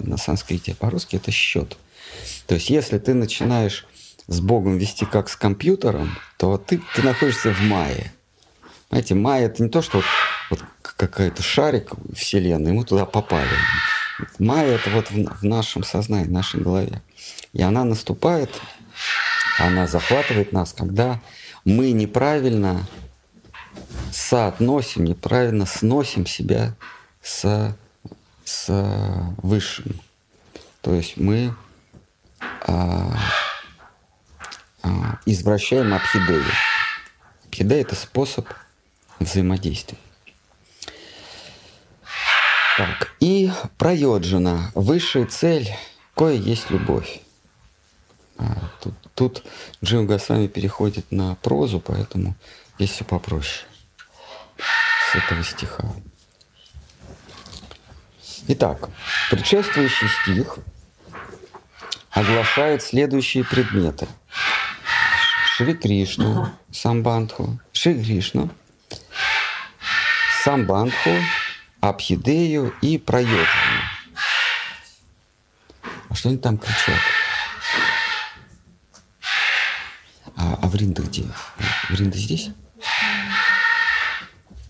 на 0.00 0.16
санскрите, 0.16 0.74
по-русски 0.74 1.16
это 1.16 1.30
счет. 1.30 1.76
То 2.46 2.54
есть 2.54 2.70
если 2.70 2.98
ты 2.98 3.14
начинаешь 3.14 3.86
с 4.26 4.40
Богом 4.40 4.78
вести 4.78 5.04
как 5.04 5.28
с 5.28 5.36
компьютером, 5.36 6.16
то 6.38 6.56
ты, 6.56 6.80
ты 6.94 7.02
находишься 7.02 7.52
в 7.52 7.60
майе. 7.62 8.12
Знаете, 8.88 9.14
майя 9.14 9.46
это 9.46 9.62
не 9.62 9.68
то, 9.68 9.82
что 9.82 9.98
вот, 9.98 10.06
вот 10.50 10.60
какая-то 10.82 11.42
шарик 11.42 11.90
Вселенной, 12.14 12.72
мы 12.72 12.84
туда 12.84 13.04
попали. 13.06 13.48
Майя 14.38 14.76
это 14.76 14.90
вот 14.90 15.10
в, 15.10 15.40
в 15.40 15.44
нашем 15.44 15.82
сознании, 15.84 16.26
в 16.26 16.32
нашей 16.32 16.60
голове. 16.60 17.02
И 17.52 17.62
она 17.62 17.84
наступает, 17.84 18.50
она 19.58 19.86
захватывает 19.86 20.52
нас, 20.52 20.72
когда 20.72 21.20
мы 21.64 21.92
неправильно 21.92 22.86
соотносим, 24.12 25.04
неправильно 25.04 25.66
сносим 25.66 26.26
себя 26.26 26.74
с, 27.22 27.76
с 28.44 28.66
высшим. 29.38 30.00
То 30.82 30.94
есть 30.94 31.16
мы 31.16 31.54
а, 32.66 33.16
извращаем 35.26 35.94
абхидею. 35.94 36.44
Абхидея– 37.46 37.80
это 37.82 37.94
способ 37.94 38.48
взаимодействия. 39.18 39.98
Так, 42.76 43.12
и 43.20 43.52
пройоджина. 43.78 44.72
Высшая 44.74 45.26
цель, 45.26 45.68
кое 46.14 46.34
есть 46.34 46.70
любовь. 46.70 47.20
А, 48.36 48.70
тут, 48.82 48.94
тут 49.14 49.44
Джим 49.82 50.06
Госвами 50.06 50.48
переходит 50.48 51.12
на 51.12 51.36
прозу, 51.36 51.78
поэтому 51.78 52.34
здесь 52.76 52.90
все 52.90 53.04
попроще. 53.04 53.66
С 55.12 55.14
этого 55.14 55.44
стиха. 55.44 55.84
Итак, 58.48 58.88
предшествующий 59.30 60.08
стих 60.08 60.58
оглашает 62.10 62.82
следующие 62.82 63.44
предметы. 63.44 64.06
Шри 65.56 65.72
Кришну, 65.74 66.50
Самбандху, 66.72 67.60
Шри 67.72 68.02
Кришну, 68.02 68.50
Самбандху, 70.42 71.10
Абхидею 71.80 72.74
и 72.82 72.98
Прайоджану. 72.98 73.46
А 76.08 76.14
что 76.16 76.30
они 76.30 76.38
там 76.38 76.58
кричат? 76.58 76.98
А, 80.34 80.58
а 80.60 80.66
Вринда 80.66 81.02
где? 81.02 81.24
Вринда 81.88 82.18
здесь? 82.18 82.50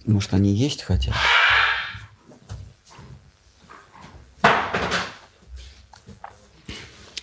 Может, 0.05 0.35
они 0.35 0.53
есть 0.53 0.83
хотят? 0.83 1.15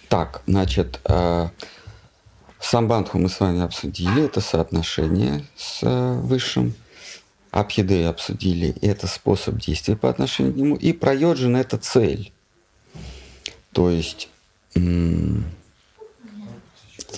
Так, 0.10 0.42
значит, 0.48 1.00
э, 1.06 1.50
самбандху 2.72 3.20
мы 3.20 3.28
с 3.28 3.42
вами 3.42 3.62
обсудили, 3.62 4.24
это 4.24 4.40
соотношение 4.40 5.46
с 5.58 5.80
э, 5.82 6.14
высшим. 6.22 6.74
Абхидею 7.52 8.10
обсудили, 8.10 8.74
это 8.82 9.08
способ 9.08 9.58
действия 9.58 9.98
по 9.98 10.10
отношению 10.10 10.54
к 10.54 10.56
нему. 10.56 10.76
И 10.78 10.94
пройоджин– 10.94 11.56
это 11.58 11.78
цель. 11.78 12.32
То 13.74 13.90
есть 13.90 14.30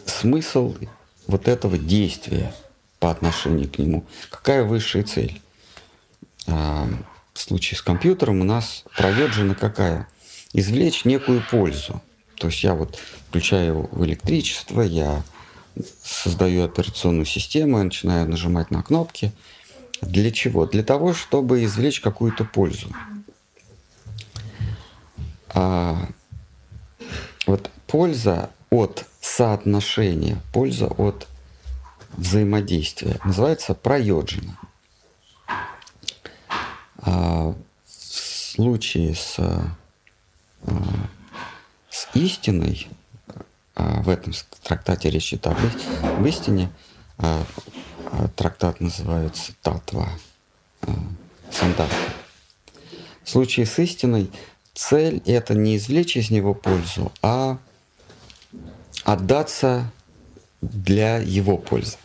смысл 0.08 0.76
вот 1.28 1.48
этого 1.48 1.78
действия 1.78 2.52
по 3.00 3.12
отношению 3.12 3.70
к 3.70 3.78
нему. 3.78 4.06
Какая 4.32 4.64
высшая 4.64 5.04
цель? 5.04 5.40
А, 6.48 6.90
в 7.32 7.40
случае 7.40 7.78
с 7.78 7.84
компьютером 7.84 8.42
у 8.42 8.44
нас 8.44 8.86
проверджена 8.98 9.54
какая? 9.54 10.08
Извлечь 10.52 11.06
некую 11.06 11.44
пользу. 11.52 12.02
То 12.38 12.48
есть 12.48 12.64
я 12.64 12.74
вот 12.74 12.98
включаю 13.30 13.88
в 13.92 14.04
электричество, 14.04 14.82
я 14.82 15.24
создаю 16.04 16.66
операционную 16.66 17.26
систему, 17.26 17.78
я 17.78 17.84
начинаю 17.84 18.30
нажимать 18.30 18.72
на 18.72 18.84
кнопки. 18.84 19.32
Для 20.02 20.32
чего? 20.32 20.66
Для 20.66 20.84
того, 20.84 21.14
чтобы 21.14 21.64
извлечь 21.64 22.02
какую-то 22.02 22.44
пользу. 22.46 22.90
А, 25.50 26.10
вот 27.46 27.70
польза 27.88 28.50
от 28.70 29.06
соотношения, 29.22 30.42
польза 30.52 30.88
от 30.88 31.28
взаимодействия 32.18 33.20
называется 33.24 33.74
проёджина. 33.74 34.58
А 36.98 37.54
в 37.86 37.92
случае 38.56 39.16
с, 39.16 39.36
а, 39.40 39.76
с 41.90 42.08
истиной, 42.14 42.88
в 43.76 44.10
этом 44.10 44.34
трактате 44.64 45.10
речь 45.10 45.34
идет 45.34 45.48
об 45.48 46.26
истине, 46.26 46.72
а, 47.18 47.44
а 48.12 48.28
трактат 48.36 48.80
называется 48.80 49.54
Татва, 49.62 50.10
Сандарта. 51.52 51.96
В 53.24 53.30
случае 53.30 53.66
с 53.66 53.80
истиной 53.80 54.30
цель– 54.74 55.22
это 55.26 55.54
не 55.54 55.78
извлечь 55.78 56.18
из 56.18 56.30
него 56.30 56.54
пользу, 56.54 57.12
а 57.22 57.58
отдаться 59.04 59.92
для 60.62 61.18
его 61.18 61.58
пользы. 61.58 61.98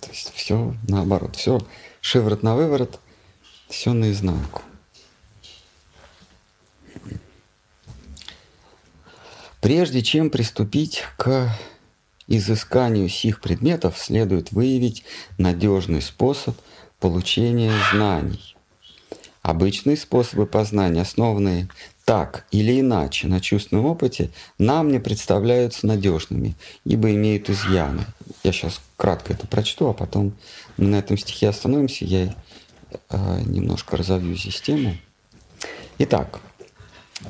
То 0.00 0.10
есть 0.10 0.32
все 0.34 0.74
наоборот, 0.88 1.36
все 1.36 1.60
шиворот 2.00 2.42
на 2.42 2.56
выворот, 2.56 3.00
все 3.68 3.92
наизнанку. 3.92 4.62
Прежде 9.64 10.02
чем 10.02 10.28
приступить 10.28 11.04
к 11.16 11.48
изысканию 12.26 13.08
сих 13.08 13.40
предметов, 13.40 13.96
следует 13.96 14.52
выявить 14.52 15.04
надежный 15.38 16.02
способ 16.02 16.54
получения 17.00 17.72
знаний. 17.90 18.56
Обычные 19.40 19.96
способы 19.96 20.44
познания, 20.44 21.00
основанные 21.00 21.70
так 22.04 22.44
или 22.50 22.78
иначе 22.78 23.26
на 23.26 23.40
чувственном 23.40 23.86
опыте, 23.86 24.28
нам 24.58 24.92
не 24.92 24.98
представляются 24.98 25.86
надежными, 25.86 26.56
ибо 26.84 27.10
имеют 27.12 27.48
изъяны. 27.48 28.04
Я 28.42 28.52
сейчас 28.52 28.82
кратко 28.98 29.32
это 29.32 29.46
прочту, 29.46 29.88
а 29.88 29.94
потом 29.94 30.34
мы 30.76 30.88
на 30.88 30.96
этом 30.96 31.16
стихе 31.16 31.48
остановимся, 31.48 32.04
я 32.04 32.34
э, 33.08 33.40
немножко 33.46 33.96
разовью 33.96 34.36
здесь 34.36 34.60
тему. 34.60 34.94
Итак, 35.96 36.40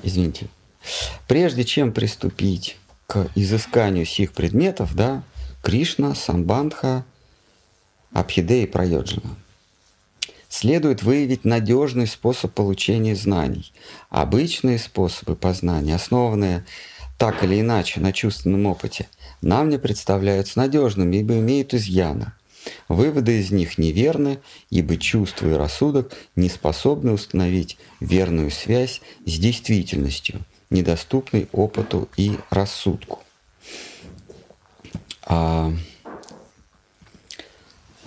извините, 0.02 0.48
прежде 1.26 1.64
чем 1.64 1.92
приступить 1.92 2.76
к 3.06 3.28
изысканию 3.34 4.06
сих 4.06 4.32
предметов, 4.32 4.94
да, 4.94 5.22
Кришна, 5.62 6.14
Самбандха, 6.14 7.04
Абхиде 8.12 8.62
и 8.62 8.66
Прайоджина– 8.66 9.36
следует 10.54 11.02
выявить 11.02 11.44
надежный 11.44 12.06
способ 12.06 12.52
получения 12.52 13.16
знаний. 13.16 13.72
Обычные 14.08 14.78
способы 14.78 15.34
познания, 15.34 15.96
основанные 15.96 16.64
так 17.18 17.42
или 17.42 17.60
иначе 17.60 17.98
на 17.98 18.12
чувственном 18.12 18.66
опыте, 18.66 19.08
нам 19.42 19.68
не 19.68 19.78
представляются 19.78 20.58
надежными, 20.58 21.16
ибо 21.16 21.34
имеют 21.34 21.74
изъяны. 21.74 22.32
Выводы 22.88 23.40
из 23.40 23.50
них 23.50 23.78
неверны, 23.78 24.38
ибо 24.70 24.96
чувство 24.96 25.48
и 25.48 25.54
рассудок 25.54 26.12
не 26.36 26.48
способны 26.48 27.10
установить 27.10 27.76
верную 27.98 28.52
связь 28.52 29.02
с 29.26 29.36
действительностью, 29.36 30.40
недоступной 30.70 31.48
опыту 31.52 32.08
и 32.16 32.38
рассудку. 32.50 33.22
А, 35.22 35.72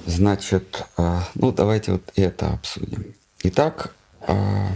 Значит, 0.08 0.86
а, 0.96 1.28
ну 1.36 1.52
давайте 1.52 1.92
вот 1.92 2.14
это 2.16 2.54
обсудим. 2.54 3.14
Итак, 3.44 3.94
а, 4.22 4.70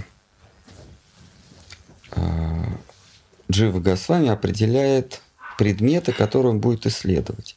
а, 2.11 2.65
Джива 3.49 3.79
Госвами 3.79 4.27
определяет 4.27 5.21
предметы, 5.57 6.11
которые 6.11 6.51
он 6.51 6.59
будет 6.59 6.85
исследовать. 6.85 7.55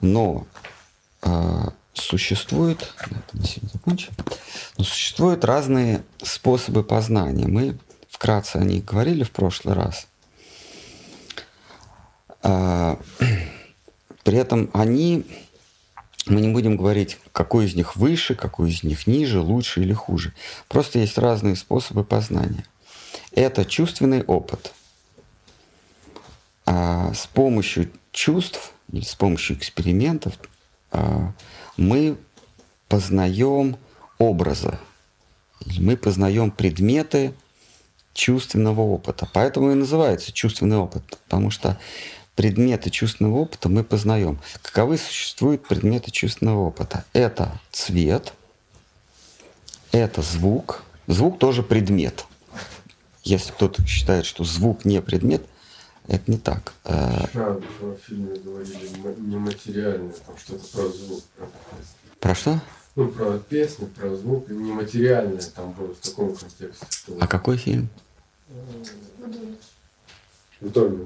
Но 0.00 0.46
существует, 1.94 2.92
сегодня 3.32 3.70
закончим, 3.72 4.12
но 4.76 4.84
существуют 4.84 5.44
разные 5.44 6.02
способы 6.22 6.82
познания. 6.82 7.46
Мы 7.46 7.78
вкратце 8.22 8.58
о 8.58 8.64
них 8.64 8.84
говорили 8.84 9.24
в 9.24 9.32
прошлый 9.32 9.74
раз. 9.74 10.06
При 14.22 14.38
этом 14.38 14.70
они 14.72 15.26
мы 16.26 16.40
не 16.40 16.46
будем 16.50 16.76
говорить, 16.76 17.18
какой 17.32 17.66
из 17.66 17.74
них 17.74 17.96
выше, 17.96 18.36
какой 18.36 18.70
из 18.70 18.84
них 18.84 19.08
ниже, 19.08 19.40
лучше 19.40 19.80
или 19.80 19.92
хуже. 19.92 20.32
Просто 20.68 21.00
есть 21.00 21.18
разные 21.18 21.56
способы 21.56 22.04
познания. 22.04 22.64
Это 23.32 23.64
чувственный 23.64 24.22
опыт. 24.22 24.72
А 26.64 27.12
с 27.14 27.26
помощью 27.26 27.90
чувств 28.12 28.72
или 28.92 29.02
с 29.02 29.16
помощью 29.16 29.56
экспериментов 29.56 30.34
а, 30.92 31.32
мы 31.76 32.16
познаем 32.86 33.76
образы, 34.18 34.78
мы 35.76 35.96
познаем 35.96 36.52
предметы 36.52 37.34
чувственного 38.14 38.80
опыта. 38.80 39.28
Поэтому 39.32 39.70
и 39.72 39.74
называется 39.74 40.32
чувственный 40.32 40.76
опыт, 40.76 41.02
потому 41.24 41.50
что 41.50 41.78
предметы 42.34 42.90
чувственного 42.90 43.38
опыта 43.38 43.68
мы 43.68 43.84
познаем. 43.84 44.38
Каковы 44.62 44.98
существуют 44.98 45.66
предметы 45.66 46.10
чувственного 46.10 46.66
опыта? 46.66 47.04
Это 47.12 47.58
цвет, 47.70 48.32
это 49.92 50.22
звук. 50.22 50.84
Звук 51.06 51.38
тоже 51.38 51.62
предмет. 51.62 52.24
Если 53.24 53.52
кто-то 53.52 53.84
считает, 53.86 54.24
что 54.24 54.44
звук 54.44 54.84
не 54.84 55.00
предмет, 55.00 55.42
это 56.08 56.30
не 56.30 56.38
так. 56.38 56.72
Э, 56.84 57.26
Вчера 57.28 57.50
в 57.52 57.96
фильме 58.06 58.34
говорили 58.36 58.90
нематериальное, 59.20 60.12
там 60.26 60.36
что-то 60.36 60.66
про 60.72 60.88
звук. 60.88 61.22
Про 62.18 62.34
что? 62.34 62.60
Ну, 62.94 63.08
про 63.08 63.38
песни, 63.38 63.86
про 63.86 64.14
звук, 64.14 64.48
нематериальное 64.50 65.40
там 65.54 65.72
было 65.72 65.94
в 65.94 65.98
таком 65.98 66.34
контексте. 66.34 66.86
Что... 66.90 67.16
А 67.20 67.26
какой 67.26 67.56
фильм? 67.56 67.88
Вдоль. 70.60 70.98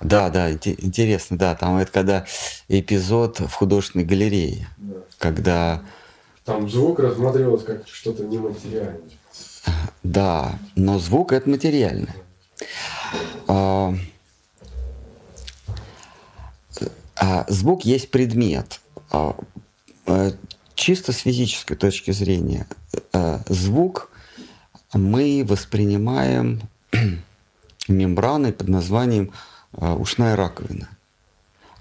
Да, 0.00 0.30
да, 0.30 0.52
интересно, 0.52 1.38
да, 1.38 1.54
там 1.54 1.78
это 1.78 1.90
когда 1.90 2.26
эпизод 2.68 3.40
в 3.40 3.52
художественной 3.52 4.04
галерее, 4.04 4.68
да. 4.76 4.96
когда... 5.18 5.82
Там 6.44 6.68
звук 6.68 7.00
рассматривался 7.00 7.66
как 7.66 7.88
что-то 7.88 8.24
нематериальное. 8.24 9.00
Да, 10.02 10.58
но 10.76 10.98
звук 10.98 11.32
это 11.32 11.48
материально. 11.48 12.14
А, 13.46 13.94
а, 17.16 17.44
звук 17.48 17.84
есть 17.84 18.10
предмет. 18.10 18.80
А, 20.08 20.32
чисто 20.74 21.12
с 21.12 21.18
физической 21.18 21.74
точки 21.74 22.12
зрения, 22.12 22.66
а, 23.12 23.42
звук 23.46 24.10
мы 24.94 25.44
воспринимаем 25.46 26.62
мембраной 27.88 28.54
под 28.54 28.68
названием 28.68 29.32
а, 29.72 29.94
ушная 29.94 30.34
раковина. 30.34 30.88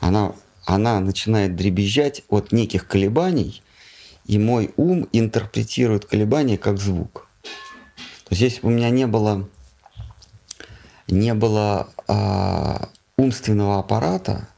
Она, 0.02 0.34
она 0.66 1.00
начинает 1.00 1.56
дребезжать 1.56 2.24
от 2.28 2.52
неких 2.52 2.86
колебаний, 2.86 3.64
и 4.26 4.38
мой 4.38 4.74
ум 4.76 5.08
интерпретирует 5.14 6.06
колебания 6.06 6.58
как 6.58 6.80
звук. 6.80 7.30
То 8.26 8.32
есть 8.32 8.42
если 8.42 8.62
бы 8.62 8.68
у 8.68 8.72
меня 8.72 8.90
не 8.90 9.08
было, 9.08 9.48
не 11.08 11.34
было 11.34 11.88
а, 12.10 12.90
умственного 13.16 13.80
аппарата, 13.80 14.50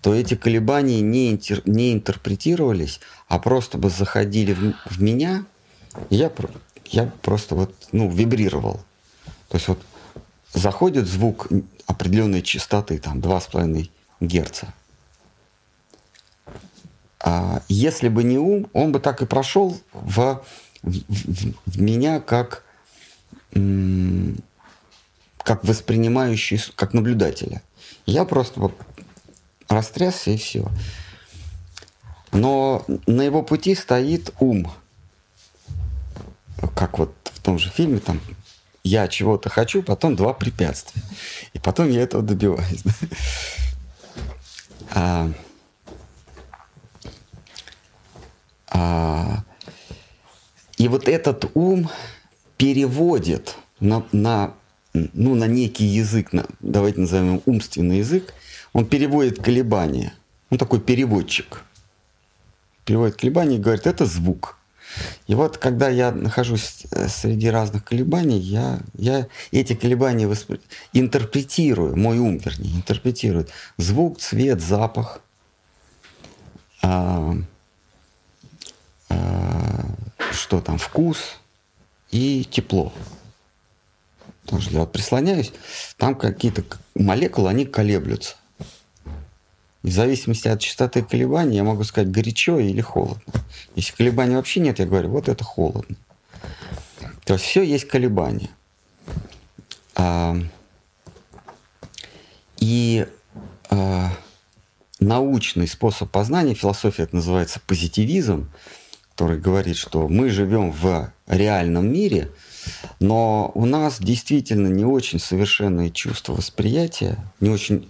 то 0.00 0.14
эти 0.14 0.34
колебания 0.34 1.00
не, 1.00 1.30
интер, 1.32 1.62
не 1.64 1.92
интерпретировались, 1.92 3.00
а 3.26 3.38
просто 3.38 3.78
бы 3.78 3.90
заходили 3.90 4.52
в, 4.52 4.74
в 4.86 5.02
меня, 5.02 5.44
я, 6.10 6.30
я 6.86 7.12
просто 7.22 7.54
вот, 7.54 7.74
ну, 7.92 8.08
вибрировал. 8.08 8.80
То 9.48 9.56
есть 9.56 9.68
вот 9.68 9.80
заходит 10.52 11.06
звук 11.06 11.48
определенной 11.86 12.42
частоты, 12.42 12.98
там 12.98 13.18
2,5 13.18 13.90
Герца. 14.20 14.72
А 17.20 17.62
если 17.68 18.08
бы 18.08 18.22
не 18.22 18.38
ум, 18.38 18.68
он 18.72 18.92
бы 18.92 19.00
так 19.00 19.22
и 19.22 19.26
прошел 19.26 19.76
в, 19.92 20.42
в, 20.82 20.92
в, 21.08 21.54
в 21.66 21.80
меня 21.80 22.20
как, 22.20 22.62
как 25.42 25.64
воспринимающий, 25.64 26.60
как 26.76 26.94
наблюдателя. 26.94 27.62
Я 28.06 28.24
просто 28.24 28.70
растрясся 29.68 30.30
и 30.30 30.36
все. 30.36 30.68
Но 32.32 32.84
на 33.06 33.22
его 33.22 33.42
пути 33.42 33.74
стоит 33.74 34.34
ум. 34.40 34.70
Как 36.74 36.98
вот 36.98 37.14
в 37.24 37.40
том 37.40 37.58
же 37.58 37.70
фильме, 37.70 38.00
там 38.00 38.20
я 38.82 39.08
чего-то 39.08 39.48
хочу, 39.48 39.82
потом 39.82 40.16
два 40.16 40.32
препятствия. 40.32 41.02
И 41.52 41.58
потом 41.58 41.90
я 41.90 42.02
этого 42.02 42.22
добиваюсь. 42.22 42.82
А, 44.90 45.30
а, 48.70 49.44
и 50.78 50.88
вот 50.88 51.08
этот 51.08 51.50
ум 51.54 51.90
переводит 52.56 53.56
на, 53.80 54.06
на, 54.12 54.54
ну, 54.92 55.34
на 55.34 55.46
некий 55.46 55.84
язык, 55.84 56.32
на, 56.32 56.46
давайте 56.60 57.00
назовем 57.00 57.26
его 57.26 57.42
умственный 57.46 57.98
язык, 57.98 58.34
он 58.72 58.86
переводит 58.86 59.42
колебания. 59.42 60.14
Он 60.50 60.58
такой 60.58 60.80
переводчик. 60.80 61.62
Переводит 62.84 63.16
колебания 63.16 63.56
и 63.56 63.60
говорит, 63.60 63.86
это 63.86 64.06
звук. 64.06 64.58
И 65.26 65.34
вот 65.34 65.58
когда 65.58 65.88
я 65.88 66.12
нахожусь 66.12 66.86
э, 66.90 67.08
среди 67.08 67.50
разных 67.50 67.84
колебаний, 67.84 68.38
я, 68.38 68.80
я 68.94 69.26
эти 69.52 69.74
колебания 69.74 70.26
воспри... 70.26 70.60
интерпретирую, 70.92 71.96
мой 71.96 72.18
ум, 72.18 72.38
вернее, 72.38 72.76
интерпретирует 72.76 73.50
звук, 73.76 74.18
цвет, 74.18 74.62
запах, 74.62 75.20
а, 76.82 77.36
а, 79.10 79.86
что 80.32 80.60
там, 80.60 80.78
вкус 80.78 81.36
и 82.10 82.46
тепло. 82.50 82.92
Что 84.48 84.70
я 84.72 84.80
вот 84.80 84.92
прислоняюсь, 84.92 85.52
там 85.96 86.14
какие-то 86.14 86.64
молекулы, 86.94 87.50
они 87.50 87.66
колеблются. 87.66 88.36
И 89.82 89.88
в 89.88 89.92
зависимости 89.92 90.48
от 90.48 90.60
частоты 90.60 91.02
колебаний 91.02 91.56
я 91.56 91.64
могу 91.64 91.84
сказать 91.84 92.10
горячо 92.10 92.58
или 92.58 92.80
холодно. 92.80 93.22
Если 93.76 93.94
колебаний 93.94 94.36
вообще 94.36 94.60
нет, 94.60 94.78
я 94.78 94.86
говорю, 94.86 95.10
вот 95.10 95.28
это 95.28 95.44
холодно. 95.44 95.96
То 97.24 97.34
есть 97.34 97.44
все 97.44 97.62
есть 97.62 97.86
колебания. 97.86 98.50
А, 99.94 100.36
и 102.58 103.06
а, 103.70 104.10
научный 105.00 105.68
способ 105.68 106.10
познания, 106.10 106.54
философия 106.54 107.04
это 107.04 107.16
называется 107.16 107.60
позитивизм, 107.66 108.50
который 109.10 109.38
говорит, 109.38 109.76
что 109.76 110.08
мы 110.08 110.30
живем 110.30 110.70
в 110.72 111.12
реальном 111.26 111.92
мире, 111.92 112.30
но 113.00 113.50
у 113.54 113.66
нас 113.66 113.98
действительно 114.00 114.68
не 114.68 114.84
очень 114.84 115.18
совершенные 115.18 115.90
чувства 115.90 116.34
восприятия, 116.34 117.18
не 117.40 117.50
очень, 117.50 117.88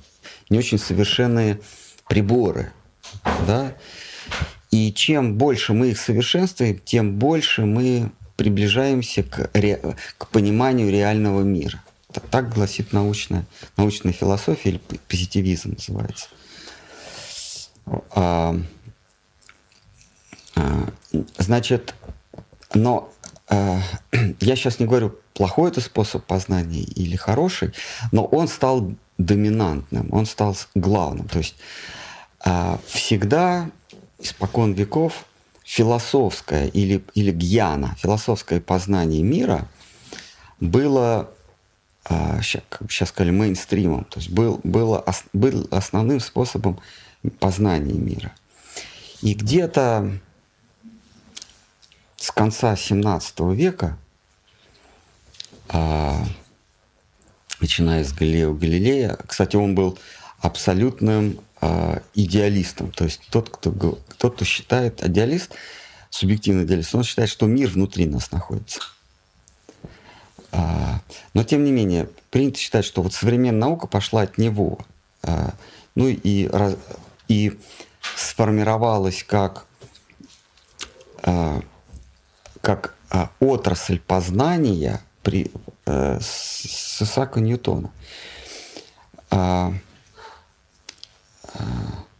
не 0.50 0.58
очень 0.58 0.78
совершенные 0.78 1.60
приборы, 2.08 2.72
да, 3.46 3.74
и 4.70 4.92
чем 4.92 5.36
больше 5.36 5.72
мы 5.72 5.90
их 5.90 5.98
совершенствуем, 5.98 6.78
тем 6.84 7.18
больше 7.18 7.64
мы 7.64 8.10
приближаемся 8.36 9.22
к, 9.22 9.50
ре, 9.54 9.96
к 10.16 10.28
пониманию 10.28 10.90
реального 10.90 11.42
мира. 11.42 11.82
Так 12.30 12.54
гласит 12.54 12.92
научная, 12.92 13.46
научная 13.76 14.12
философия 14.12 14.70
или 14.70 14.80
позитивизм 15.08 15.72
называется. 15.72 16.28
А, 18.10 18.56
а, 20.56 20.90
значит, 21.38 21.94
но 22.74 23.12
я 23.50 24.56
сейчас 24.56 24.78
не 24.78 24.86
говорю, 24.86 25.14
плохой 25.34 25.70
это 25.70 25.80
способ 25.80 26.24
познания 26.24 26.82
или 26.82 27.16
хороший, 27.16 27.72
но 28.12 28.24
он 28.24 28.48
стал 28.48 28.92
доминантным, 29.16 30.08
он 30.12 30.26
стал 30.26 30.56
главным. 30.74 31.28
То 31.28 31.38
есть 31.38 31.56
а, 32.40 32.78
всегда, 32.86 33.70
испокон 34.18 34.72
веков, 34.72 35.24
философское 35.64 36.66
или, 36.68 37.04
или 37.14 37.30
гьяна, 37.30 37.96
философское 37.98 38.60
познание 38.60 39.22
мира 39.22 39.68
было, 40.60 41.30
сейчас, 42.04 42.62
а, 42.90 43.06
сказали, 43.06 43.30
мейнстримом, 43.30 44.04
то 44.04 44.18
есть 44.18 44.30
был, 44.30 44.60
было, 44.64 45.04
был 45.32 45.68
основным 45.70 46.20
способом 46.20 46.80
познания 47.38 47.98
мира. 47.98 48.32
И 49.20 49.34
где-то 49.34 50.18
с 52.18 52.30
конца 52.32 52.76
17 52.76 53.54
века, 53.54 53.96
а, 55.68 56.22
начиная 57.60 58.04
с 58.04 58.12
Галилео 58.12 58.52
Галилея, 58.54 59.16
кстати, 59.26 59.56
он 59.56 59.74
был 59.74 59.98
абсолютным 60.40 61.40
э, 61.60 62.00
идеалистом. 62.14 62.92
То 62.92 63.04
есть 63.04 63.20
тот, 63.30 63.50
кто, 63.50 63.98
тот, 64.18 64.36
кто 64.36 64.44
считает, 64.44 65.04
идеалист, 65.04 65.54
субъективный 66.10 66.64
идеалист, 66.64 66.94
он 66.94 67.02
считает, 67.02 67.28
что 67.28 67.46
мир 67.46 67.68
внутри 67.68 68.06
нас 68.06 68.30
находится. 68.30 68.80
А, 70.52 71.00
но 71.34 71.42
тем 71.44 71.64
не 71.64 71.72
менее, 71.72 72.08
принято 72.30 72.58
считать, 72.58 72.84
что 72.84 73.02
вот 73.02 73.14
современная 73.14 73.60
наука 73.60 73.86
пошла 73.86 74.22
от 74.22 74.38
него. 74.38 74.78
А, 75.22 75.54
ну 75.94 76.06
и, 76.06 76.48
и 77.28 77.58
сформировалась 78.16 79.24
как, 79.24 79.66
а, 81.22 81.60
как 82.60 82.94
а, 83.10 83.30
отрасль 83.40 84.00
познания 84.00 85.00
при, 85.22 85.50
а, 85.86 86.18
с, 86.20 87.36
Ньютона. 87.36 87.90
А, 89.30 89.72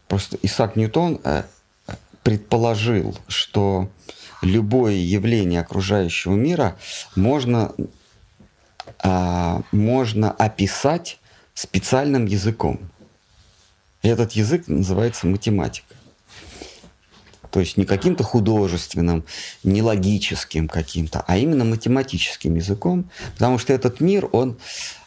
Просто 0.09 0.38
Исаак 0.42 0.74
Ньютон, 0.74 1.20
э, 1.22 1.44
предположил, 2.22 3.16
что 3.29 3.90
любое 4.40 4.94
явление 4.94 5.61
окружающего 5.61 6.35
мира 6.35 6.77
можно, 7.14 7.74
а, 9.01 9.62
можно 9.70 10.33
описать 10.33 11.18
специальным 11.55 12.24
языком. 12.24 12.81
Этот 14.03 14.33
язык 14.33 14.66
называется 14.66 15.27
математика. 15.27 15.88
То 17.50 17.61
есть 17.61 17.76
не 17.76 17.84
каким-то 17.84 18.24
художественным, 18.24 19.24
не 19.62 19.82
логическим 19.82 20.68
каким-то, 20.68 21.24
а 21.26 21.38
именно 21.38 21.64
математическим 21.64 22.54
языком, 22.56 23.11
потому 23.34 23.58
что 23.58 23.72
этот 23.72 24.00
мир, 24.00 24.28
он, 24.32 24.58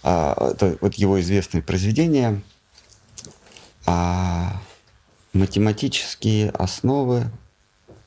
а, 0.03 0.51
это 0.51 0.77
вот 0.81 0.95
его 0.95 1.19
известное 1.21 1.61
произведение, 1.61 2.41
а, 3.85 4.61
математические 5.33 6.49
основы 6.51 7.29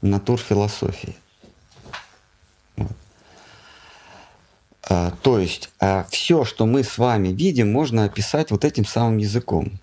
натурфилософии. 0.03 1.17
Вот. 2.77 2.93
А, 4.89 5.13
то 5.23 5.39
есть 5.39 5.71
а, 5.81 6.07
все, 6.11 6.45
что 6.45 6.67
мы 6.67 6.83
с 6.85 6.99
вами 6.99 7.29
видим, 7.29 7.73
можно 7.73 8.05
описать 8.05 8.51
вот 8.51 8.65
этим 8.65 8.85
самым 8.85 9.19
языком. 9.19 9.81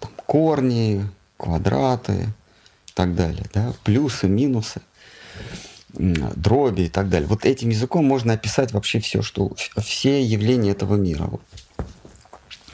Там, 0.00 0.10
корни, 0.26 1.08
квадраты, 1.36 2.28
и 2.92 2.94
так 2.94 3.14
далее, 3.14 3.44
да, 3.54 3.72
плюсы, 3.84 4.28
минусы, 4.28 4.80
дроби 5.92 6.82
и 6.82 6.88
так 6.88 7.08
далее. 7.08 7.28
Вот 7.28 7.44
этим 7.44 7.70
языком 7.70 8.04
можно 8.04 8.34
описать 8.34 8.72
вообще 8.72 9.00
все, 9.00 9.22
что 9.22 9.52
все 9.78 10.22
явления 10.22 10.70
этого 10.70 10.96
мира. 10.96 11.30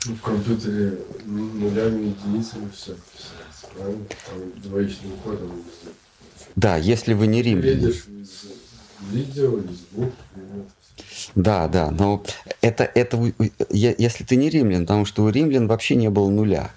Ну, 0.06 0.14
в 0.14 0.20
компьютере 0.20 0.98
нулями, 1.24 2.14
единицами 2.14 2.68
все 2.74 2.96
правильно? 3.78 4.04
Там 4.26 4.62
двоичным 4.62 5.12
кодом. 5.24 5.64
Да, 6.56 6.76
если 6.76 7.14
вы 7.14 7.26
не 7.26 7.42
римляне. 7.42 7.92
Видео, 9.10 9.60
звук, 9.60 10.12
да, 11.36 11.68
да, 11.68 11.92
но 11.92 12.24
это, 12.60 12.82
это 12.82 13.32
если 13.70 14.24
ты 14.24 14.34
не 14.34 14.50
римлян, 14.50 14.82
потому 14.82 15.04
что 15.04 15.22
у 15.22 15.28
римлян 15.28 15.68
вообще 15.68 15.94
не 15.94 16.10
было 16.10 16.28
нуля. 16.28 16.72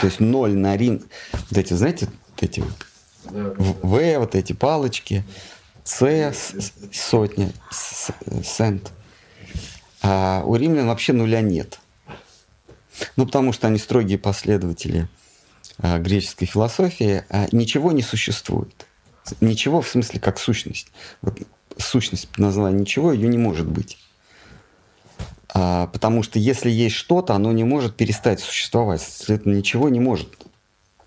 То 0.00 0.06
есть 0.06 0.18
ноль 0.18 0.54
на 0.54 0.76
рим, 0.76 1.04
вот 1.32 1.58
эти, 1.58 1.74
знаете, 1.74 2.08
вот 2.34 2.42
эти 2.42 2.64
В, 3.24 4.18
вот 4.18 4.34
эти 4.34 4.52
палочки, 4.52 5.24
С, 5.84 6.54
сотня, 6.92 7.52
сент. 8.42 8.92
А 10.02 10.42
у 10.44 10.56
римлян 10.56 10.86
вообще 10.86 11.12
нуля 11.12 11.40
нет. 11.40 11.80
Ну, 13.16 13.26
потому 13.26 13.52
что 13.52 13.68
они 13.68 13.78
строгие 13.78 14.18
последователи 14.18 15.08
а, 15.78 15.98
греческой 15.98 16.46
философии, 16.46 17.24
а 17.28 17.48
ничего 17.52 17.92
не 17.92 18.02
существует. 18.02 18.86
Ничего 19.40 19.80
в 19.80 19.88
смысле 19.88 20.20
как 20.20 20.38
сущность. 20.38 20.88
Вот 21.22 21.38
сущность 21.78 22.28
назвала 22.36 22.70
ничего, 22.70 23.12
ее 23.12 23.28
не 23.28 23.38
может 23.38 23.66
быть. 23.66 23.98
А, 25.52 25.86
потому 25.88 26.22
что 26.22 26.38
если 26.38 26.70
есть 26.70 26.96
что-то, 26.96 27.34
оно 27.34 27.52
не 27.52 27.64
может 27.64 27.96
перестать 27.96 28.40
существовать. 28.40 29.00
Следовательно, 29.00 29.56
ничего 29.56 29.88
не 29.88 30.00
может 30.00 30.28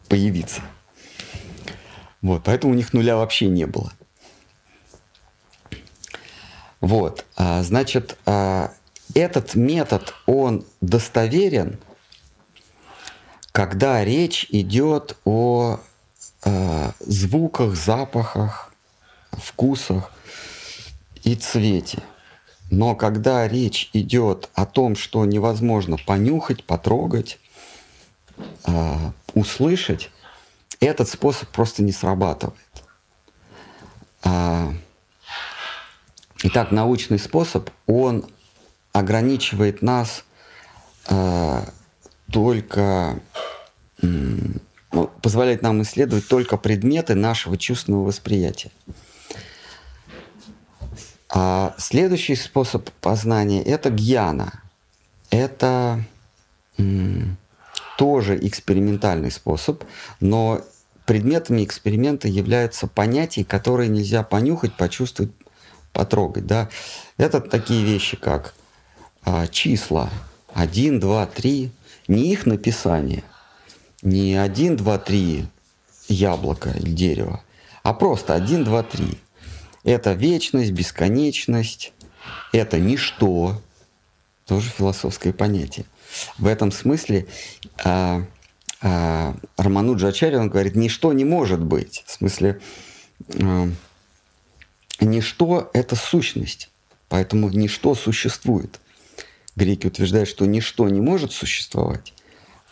появиться. 0.10 0.62
Вот, 2.22 2.44
поэтому 2.44 2.74
у 2.74 2.76
них 2.76 2.94
нуля 2.94 3.18
вообще 3.18 3.48
не 3.48 3.66
было. 3.66 3.92
Вот, 6.80 7.26
а, 7.36 7.64
значит, 7.64 8.18
а, 8.26 8.72
этот 9.16 9.56
метод, 9.56 10.14
он 10.26 10.66
достоверен, 10.82 11.80
когда 13.52 14.04
речь 14.06 14.46
идет 14.50 15.18
о 15.26 15.80
а, 16.44 16.94
звуках, 17.00 17.76
запахах, 17.76 18.74
вкусах 19.32 20.12
и 21.24 21.36
цвете. 21.36 22.04
Но 22.70 22.96
когда 22.96 23.48
речь 23.48 23.90
идет 23.94 24.50
о 24.54 24.66
том, 24.66 24.96
что 24.96 25.26
невозможно 25.26 25.98
понюхать, 25.98 26.66
потрогать, 26.66 27.40
услышать, 29.34 30.12
этот 30.80 31.10
способ 31.10 31.50
просто 31.50 31.84
не 31.84 31.92
срабатывает. 31.92 32.58
А, 34.24 34.74
итак, 36.44 36.72
научный 36.72 37.20
способ, 37.20 37.70
он 37.86 38.26
ограничивает 38.92 39.82
нас 39.82 40.24
а, 41.08 41.66
только, 42.32 43.20
ну, 44.02 45.08
позволяет 45.22 45.62
нам 45.62 45.82
исследовать 45.82 46.28
только 46.28 46.58
предметы 46.58 47.16
нашего 47.16 47.58
чувственного 47.58 48.04
восприятия. 48.04 48.72
А 51.30 51.76
следующий 51.78 52.36
способ 52.36 52.90
познания– 53.02 53.62
это 53.64 53.90
гьяна. 53.90 54.62
Это 55.30 56.04
тоже 57.98 58.38
экспериментальный 58.40 59.32
способ, 59.32 59.84
но 60.20 60.62
предметами 61.06 61.64
эксперимента 61.64 62.28
являются 62.28 62.88
понятия, 62.88 63.44
которые 63.44 63.90
нельзя 63.90 64.24
понюхать, 64.24 64.74
почувствовать, 64.74 65.32
потрогать. 65.94 66.46
Да? 66.46 66.70
Это 67.18 67.42
такие 67.42 67.84
вещи, 67.84 68.16
как 68.16 68.54
а, 69.24 69.48
числа 69.48 70.10
1, 70.54 71.00
2, 71.00 71.26
3, 71.26 71.72
не 72.08 72.32
их 72.32 72.46
написание, 72.46 73.24
не 74.02 74.36
1, 74.36 74.78
2, 74.78 74.98
3 75.00 75.48
яблоко 76.08 76.70
или 76.70 76.92
дерево, 76.92 77.42
а 77.84 77.94
просто 77.94 78.36
1, 78.36 78.64
2, 78.64 78.84
3. 78.84 79.18
Это 79.84 80.14
вечность, 80.14 80.72
бесконечность, 80.72 81.94
это 82.52 82.80
ничто, 82.80 83.62
тоже 84.46 84.70
философское 84.70 85.34
понятие. 85.34 85.86
В 86.38 86.48
этом 86.48 86.72
смысле 86.72 87.28
а, 87.84 88.26
а, 88.82 89.36
Рамануджа 89.58 90.10
Ачарья, 90.10 90.40
он 90.40 90.50
говорит, 90.50 90.76
ничто 90.76 91.14
не 91.14 91.26
может 91.26 91.62
быть. 91.64 92.04
В 92.06 92.12
смысле, 92.12 92.60
а, 93.42 93.70
ничто– 95.00 95.70
это 95.74 95.96
сущность, 95.96 96.70
поэтому 97.10 97.50
ничто 97.50 97.96
существует. 97.96 98.80
Греки 99.56 99.88
утверждают, 99.88 100.30
что 100.30 100.46
ничто 100.46 100.88
не 100.90 101.02
может 101.02 101.32
существовать, 101.32 102.14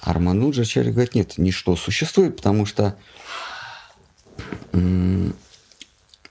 а 0.01 0.13
Рамануджа 0.13 0.61
Ачарья 0.61 0.91
говорит, 0.91 1.15
нет, 1.15 1.37
ничто 1.37 1.75
существует, 1.75 2.35
потому 2.35 2.65
что 2.65 2.97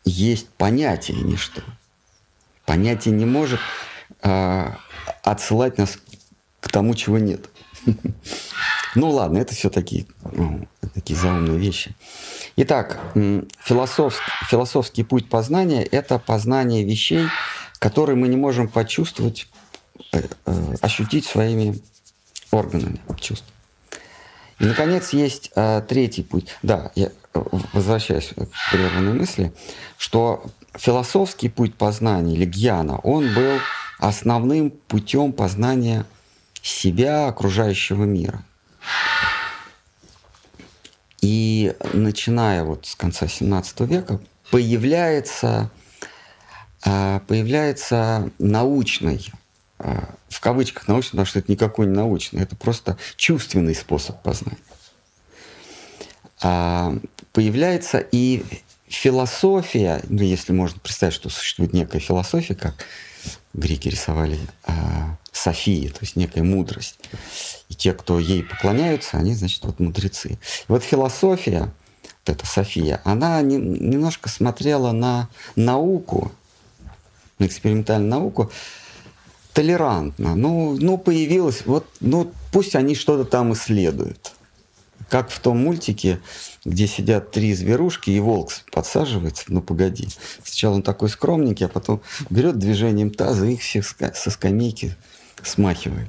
есть 0.05 0.49
понятие 0.51 1.23
ничто. 1.23 1.63
Понятие 2.67 3.15
не 3.15 3.25
может 3.25 3.61
а, 4.23 4.79
отсылать 5.23 5.79
нас 5.79 5.99
к 6.65 6.73
тому, 6.73 6.95
чего 6.95 7.19
нет. 7.19 7.49
Ну 8.97 9.11
ладно, 9.11 9.39
это 9.39 9.57
все 9.57 9.71
такие, 9.71 10.07
ну, 10.23 10.69
такие 10.95 11.19
заумные 11.19 11.59
вещи. 11.59 11.97
Итак, 12.55 13.01
философский, 13.61 14.31
философский 14.49 15.03
путь 15.03 15.29
познания– 15.29 15.83
это 15.91 16.21
познание 16.21 16.85
вещей, 16.85 17.27
которые 17.81 18.15
мы 18.15 18.29
не 18.29 18.37
можем 18.37 18.69
почувствовать, 18.69 19.49
э, 20.13 20.23
э, 20.47 20.75
ощутить 20.81 21.27
своими 21.27 21.83
органами 22.53 23.01
чувств. 23.19 23.47
И, 24.61 24.65
наконец, 24.65 25.13
есть 25.13 25.51
э, 25.57 25.83
третий 25.89 26.23
путь. 26.23 26.55
Да, 26.63 26.93
я 26.95 27.11
возвращаюсь 27.73 28.29
к 28.29 28.71
прерванной 28.71 29.15
мысли, 29.15 29.53
что 29.99 30.45
философский 30.77 31.49
путь 31.49 31.75
познания 31.75 32.35
или 32.35 32.45
гьяна, 32.45 32.99
он 32.99 33.35
был 33.35 33.59
основным 33.99 34.71
путем 34.71 35.33
познания 35.33 36.07
себя, 36.65 37.29
окружающего 37.29 38.05
мира. 38.05 38.43
И 41.21 41.75
начиная 41.93 42.65
вот 42.65 42.87
с 42.87 42.97
конца 42.97 43.29
17 43.29 43.81
века 43.83 44.21
появляется, 44.51 45.71
а, 46.85 47.21
появляется 47.21 48.31
научный, 48.39 49.31
а, 49.79 50.15
в 50.29 50.41
кавычках 50.41 50.89
научный, 50.89 51.11
потому 51.11 51.27
что 51.27 51.39
это 51.41 51.53
никакой 51.53 51.87
не 51.87 51.95
научный, 51.95 52.43
это 52.43 52.57
просто 52.57 52.97
чувственный 53.17 53.75
способ 53.75 54.23
познания. 54.23 54.59
А, 56.43 56.97
появляется 57.33 57.99
и 57.99 58.43
философия, 58.89 60.03
ну, 60.09 60.23
если 60.23 60.53
можно 60.53 60.81
представить, 60.81 61.15
что 61.15 61.29
существует 61.29 61.75
некая 61.75 62.01
философия, 62.01 62.55
как 62.55 62.75
греки 63.53 63.89
рисовали 63.89 64.39
Софии, 65.37 65.89
то 65.89 65.99
есть 66.01 66.17
некая 66.17 66.45
мудрость. 66.45 66.97
И 67.69 67.75
те, 67.75 67.93
кто 67.93 68.19
ей 68.19 68.45
поклоняются, 68.45 69.19
они, 69.19 69.35
значит, 69.35 69.65
вот 69.65 69.81
мудрецы. 69.81 70.33
И 70.33 70.39
вот 70.69 70.85
философия, 70.85 71.73
вот 72.03 72.37
эта 72.37 72.47
София, 72.47 73.01
она 73.05 73.43
не, 73.43 73.57
немножко 73.57 74.29
смотрела 74.29 74.93
на 74.93 75.29
науку, 75.57 76.31
на 77.39 77.47
экспериментальную 77.47 78.11
науку, 78.11 78.53
толерантно. 79.53 80.37
Ну, 80.37 80.77
ну 80.79 80.99
появилось, 80.99 81.67
вот, 81.67 81.87
ну, 82.01 82.33
пусть 82.53 82.77
они 82.77 82.95
что-то 82.95 83.25
там 83.25 83.53
исследуют. 83.55 84.33
как 85.09 85.31
в 85.31 85.41
том 85.41 85.59
мультике, 85.59 86.21
где 86.65 86.87
сидят 86.87 87.31
три 87.31 87.55
зверушки, 87.55 88.11
и 88.11 88.21
волк 88.21 88.53
подсаживается, 88.73 89.45
ну 89.49 89.61
погоди. 89.61 90.09
Сначала 90.43 90.75
он 90.75 90.83
такой 90.83 91.09
скромненький, 91.09 91.67
а 91.67 91.69
потом 91.69 92.01
берет 92.31 92.59
движением 92.59 93.11
таза 93.11 93.47
их 93.47 93.61
всех 93.61 93.85
со 94.15 94.31
скамейки 94.31 94.97
смахивает. 95.45 96.09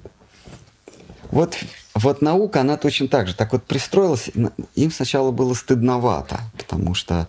Вот, 1.31 1.57
вот 1.93 2.21
наука, 2.21 2.61
она 2.61 2.77
точно 2.77 3.07
так 3.07 3.27
же. 3.27 3.35
Так 3.35 3.51
вот 3.51 3.65
пристроилась, 3.65 4.29
им 4.75 4.91
сначала 4.91 5.31
было 5.31 5.53
стыдновато, 5.53 6.39
потому 6.57 6.93
что 6.93 7.27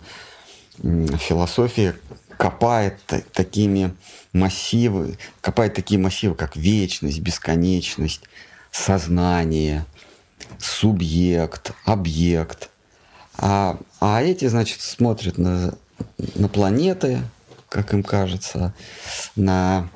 философия 0.81 1.95
копает 2.37 2.99
такими 3.33 3.93
массивы, 4.31 5.17
копает 5.41 5.73
такие 5.73 5.99
массивы, 5.99 6.35
как 6.35 6.55
вечность, 6.55 7.19
бесконечность, 7.19 8.21
сознание, 8.71 9.85
субъект, 10.59 11.73
объект. 11.85 12.69
А, 13.37 13.77
а 13.99 14.21
эти, 14.21 14.45
значит, 14.47 14.81
смотрят 14.81 15.37
на, 15.37 15.73
на 16.35 16.47
планеты, 16.47 17.21
как 17.69 17.93
им 17.93 18.03
кажется, 18.03 18.73
на 19.35 19.89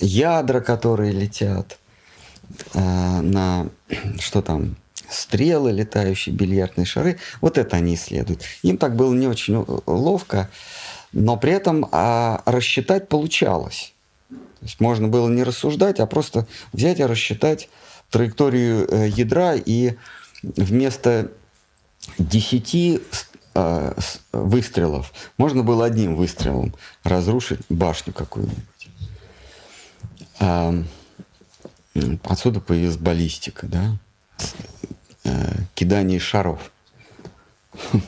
ядра, 0.00 0.60
которые 0.60 1.12
летят, 1.12 1.78
а, 2.74 3.20
на 3.22 3.68
что 4.18 4.42
там, 4.42 4.76
стрелы, 5.08 5.72
летающие 5.72 6.34
бильярдные 6.34 6.84
шары. 6.84 7.18
Вот 7.40 7.58
это 7.58 7.76
они 7.76 7.94
исследуют. 7.94 8.42
Им 8.62 8.76
так 8.76 8.96
было 8.96 9.14
не 9.14 9.28
очень 9.28 9.64
ловко, 9.86 10.50
но 11.12 11.36
при 11.36 11.52
этом 11.52 11.88
а, 11.92 12.42
рассчитать 12.44 13.08
получалось. 13.08 13.94
То 14.28 14.36
есть 14.62 14.80
можно 14.80 15.08
было 15.08 15.28
не 15.28 15.42
рассуждать, 15.42 16.00
а 16.00 16.06
просто 16.06 16.46
взять 16.72 16.98
и 16.98 17.04
рассчитать 17.04 17.68
траекторию 18.10 18.86
э, 18.90 19.08
ядра 19.08 19.54
и 19.54 19.94
вместо 20.42 21.30
10 22.18 23.00
э, 23.54 23.94
выстрелов 24.32 25.12
можно 25.38 25.62
было 25.62 25.84
одним 25.84 26.16
выстрелом 26.16 26.74
разрушить 27.04 27.60
башню 27.68 28.12
какую-нибудь. 28.12 28.75
Отсюда 32.24 32.60
появилась 32.60 32.96
баллистика, 32.96 33.66
да? 33.66 33.96
Э, 35.24 35.52
кидание 35.74 36.18
шаров. 36.20 36.70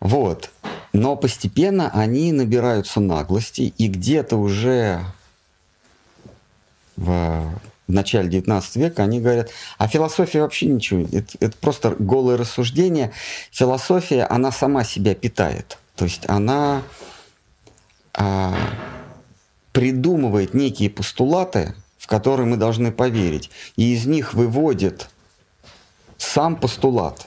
Вот. 0.00 0.50
Но 0.94 1.14
постепенно 1.14 1.90
они 1.90 2.32
набираются 2.32 3.00
наглости, 3.00 3.72
и 3.76 3.86
где-то 3.86 4.36
уже 4.36 5.04
в 6.96 7.60
начале 7.86 8.28
19 8.28 8.76
века 8.76 9.02
они 9.02 9.20
говорят, 9.20 9.50
а 9.78 9.88
философия 9.88 10.42
вообще 10.42 10.66
ничего, 10.66 11.06
это, 11.12 11.36
это 11.40 11.56
просто 11.58 11.94
голое 11.98 12.36
рассуждение. 12.36 13.12
Философия, 13.50 14.24
она 14.24 14.50
сама 14.52 14.84
себя 14.84 15.14
питает. 15.14 15.78
То 15.96 16.06
есть 16.06 16.22
она 16.28 16.82
а, 18.14 18.56
придумывает 19.72 20.54
некие 20.54 20.90
постулаты, 20.90 21.74
в 21.98 22.06
которые 22.06 22.46
мы 22.46 22.56
должны 22.56 22.92
поверить, 22.92 23.50
и 23.76 23.94
из 23.94 24.06
них 24.06 24.34
выводит 24.34 25.08
сам 26.18 26.56
постулат. 26.56 27.26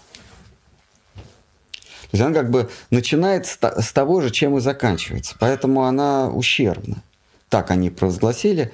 То 2.13 2.17
есть 2.17 2.23
она 2.23 2.33
как 2.35 2.51
бы 2.51 2.69
начинает 2.91 3.47
с 3.47 3.91
того 3.91 4.21
же, 4.21 4.29
чем 4.29 4.57
и 4.57 4.61
заканчивается. 4.61 5.35
Поэтому 5.39 5.83
она 5.83 6.29
ущербна. 6.29 7.01
Так 7.49 7.71
они 7.71 7.89
провозгласили 7.89 8.71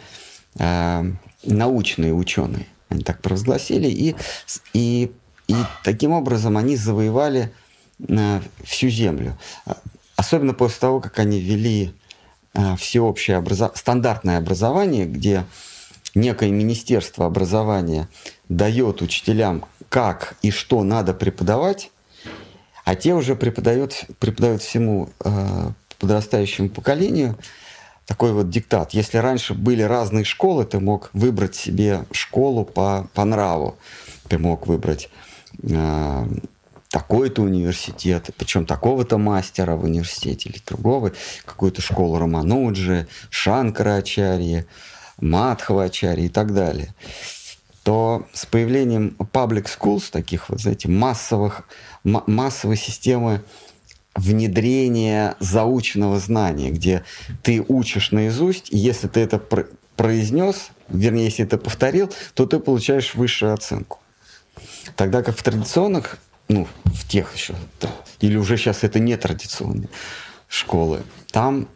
э, 0.57 1.03
научные 1.43 2.13
ученые. 2.13 2.65
Они 2.89 3.01
так 3.01 3.21
провозгласили. 3.21 3.87
И, 3.87 4.15
и, 4.73 5.11
и 5.47 5.55
таким 5.85 6.11
образом 6.11 6.57
они 6.57 6.75
завоевали 6.75 7.53
э, 8.09 8.41
всю 8.63 8.89
Землю. 8.89 9.37
Особенно 10.17 10.53
после 10.53 10.79
того, 10.79 10.99
как 10.99 11.17
они 11.19 11.39
ввели 11.39 11.93
всеобщее 12.77 13.37
образо... 13.37 13.71
стандартное 13.75 14.37
образование, 14.37 15.05
где 15.05 15.45
некое 16.15 16.51
министерство 16.51 17.25
образования 17.25 18.07
дает 18.47 19.01
учителям, 19.01 19.65
как 19.89 20.35
и 20.41 20.51
что 20.51 20.83
надо 20.83 21.13
преподавать, 21.13 21.91
а 22.85 22.95
те 22.95 23.13
уже 23.13 23.35
преподают, 23.35 24.05
преподают 24.19 24.61
всему 24.61 25.09
э, 25.23 25.71
подрастающему 25.99 26.69
поколению 26.69 27.37
такой 28.05 28.33
вот 28.33 28.49
диктат. 28.49 28.95
Если 28.95 29.17
раньше 29.17 29.53
были 29.53 29.83
разные 29.83 30.23
школы, 30.23 30.65
ты 30.65 30.79
мог 30.79 31.11
выбрать 31.13 31.55
себе 31.55 32.05
школу 32.11 32.65
по, 32.65 33.07
по 33.13 33.25
нраву. 33.25 33.77
Ты 34.27 34.39
мог 34.39 34.65
выбрать 34.65 35.09
э, 35.61 36.27
такой-то 36.89 37.43
университет, 37.43 38.31
причем 38.37 38.65
такого-то 38.65 39.17
мастера 39.17 39.75
в 39.75 39.83
университете 39.83 40.49
или 40.49 40.59
другого, 40.65 41.13
какую-то 41.45 41.81
школу 41.81 42.17
Романуджи, 42.17 43.07
Шанкарачарьи, 43.29 44.65
Мадхавачарьи 45.21 46.25
и 46.25 46.29
так 46.29 46.53
далее 46.53 46.93
то 47.89 48.27
с 48.33 48.45
появлением 48.45 49.15
public 49.17 49.65
schools, 49.65 50.11
таких 50.11 50.49
вот, 50.49 50.61
знаете, 50.61 50.87
массовых, 50.89 51.63
массовой 52.03 52.77
системы 52.77 53.41
внедрения 54.13 55.35
заученного 55.39 56.19
знания, 56.19 56.69
где 56.69 57.03
ты 57.41 57.65
учишь 57.67 58.11
наизусть, 58.11 58.71
и 58.71 58.77
если 58.77 59.07
ты 59.07 59.21
это 59.21 59.41
произнес, 59.95 60.69
вернее, 60.89 61.25
если 61.25 61.45
это 61.45 61.57
повторил, 61.57 62.11
то 62.33 62.45
ты 62.45 62.59
получаешь 62.59 63.15
высшую 63.15 63.53
оценку. 63.53 63.99
Тогда 64.95 65.23
как 65.23 65.37
в 65.37 65.41
традиционных, 65.41 66.19
ну, 66.49 66.67
в 66.85 67.07
тех 67.07 67.33
еще, 67.33 67.55
или 68.19 68.35
уже 68.35 68.57
сейчас 68.57 68.83
это 68.83 68.99
не 68.99 69.15
традиционные 69.15 69.89
школы, 70.47 71.03
там 71.31 71.67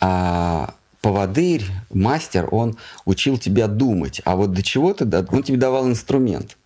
а, 0.00 0.74
поводырь, 1.00 1.64
мастер, 1.90 2.48
он 2.50 2.76
учил 3.04 3.38
тебя 3.38 3.68
думать. 3.68 4.20
А 4.24 4.36
вот 4.36 4.52
до 4.52 4.62
чего 4.62 4.92
ты, 4.94 5.04
он 5.30 5.42
тебе 5.42 5.58
давал 5.58 5.86
инструмент. 5.88 6.56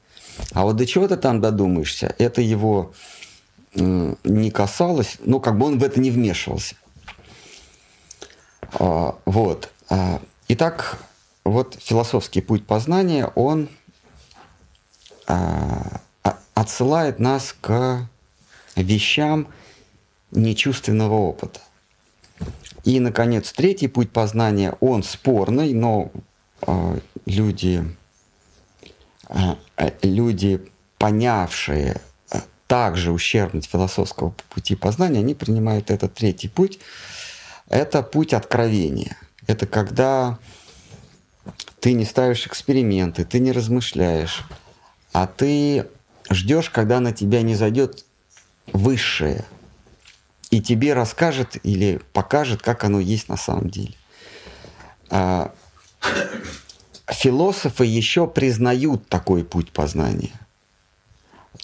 А 0.52 0.62
вот 0.62 0.76
до 0.76 0.86
чего 0.86 1.08
ты 1.08 1.16
там 1.16 1.40
додумаешься, 1.40 2.14
это 2.18 2.40
его 2.40 2.92
не 3.74 4.50
касалось, 4.50 5.16
ну, 5.24 5.40
как 5.40 5.58
бы 5.58 5.66
он 5.66 5.78
в 5.78 5.84
это 5.84 5.98
не 5.98 6.10
вмешивался. 6.10 6.76
А, 8.74 9.16
вот. 9.24 9.70
А, 9.88 10.20
итак, 10.48 10.98
вот 11.44 11.78
философский 11.80 12.40
путь 12.40 12.66
познания, 12.66 13.30
он 13.34 13.68
а, 15.26 16.00
отсылает 16.54 17.18
нас 17.18 17.54
к 17.60 18.08
вещам 18.76 19.48
нечувственного 20.30 21.14
опыта. 21.14 21.60
И, 22.84 22.98
наконец, 22.98 23.52
третий 23.52 23.88
путь 23.88 24.10
познания, 24.10 24.76
он 24.80 25.02
спорный, 25.02 25.72
но 25.72 26.10
э, 26.66 26.98
люди, 27.26 27.84
э, 29.28 29.54
люди, 30.02 30.60
понявшие 30.98 32.00
э, 32.30 32.40
также 32.66 33.12
ущербность 33.12 33.70
философского 33.70 34.34
пути 34.48 34.74
познания, 34.74 35.20
они 35.20 35.34
принимают 35.34 35.90
этот 35.90 36.14
третий 36.14 36.48
путь. 36.48 36.80
Это 37.68 38.02
путь 38.02 38.32
откровения. 38.34 39.16
Это 39.46 39.66
когда 39.66 40.38
ты 41.80 41.92
не 41.92 42.04
ставишь 42.04 42.46
эксперименты, 42.46 43.24
ты 43.24 43.38
не 43.38 43.52
размышляешь, 43.52 44.44
а 45.12 45.26
ты 45.26 45.86
ждешь, 46.34 46.70
когда 46.70 47.00
на 47.00 47.12
тебя 47.12 47.42
не 47.42 47.54
зайдет 47.54 48.04
высшее– 48.72 49.44
и 50.52 50.60
тебе 50.60 50.92
расскажет 50.92 51.56
или 51.64 51.98
покажет, 52.12 52.60
как 52.60 52.84
оно 52.84 53.00
есть 53.00 53.30
на 53.30 53.38
самом 53.38 53.70
деле. 53.70 53.94
А, 55.08 55.50
философы 57.08 57.86
еще 57.86 58.26
признают 58.26 59.08
такой 59.08 59.44
путь 59.44 59.72
познания. 59.72 60.32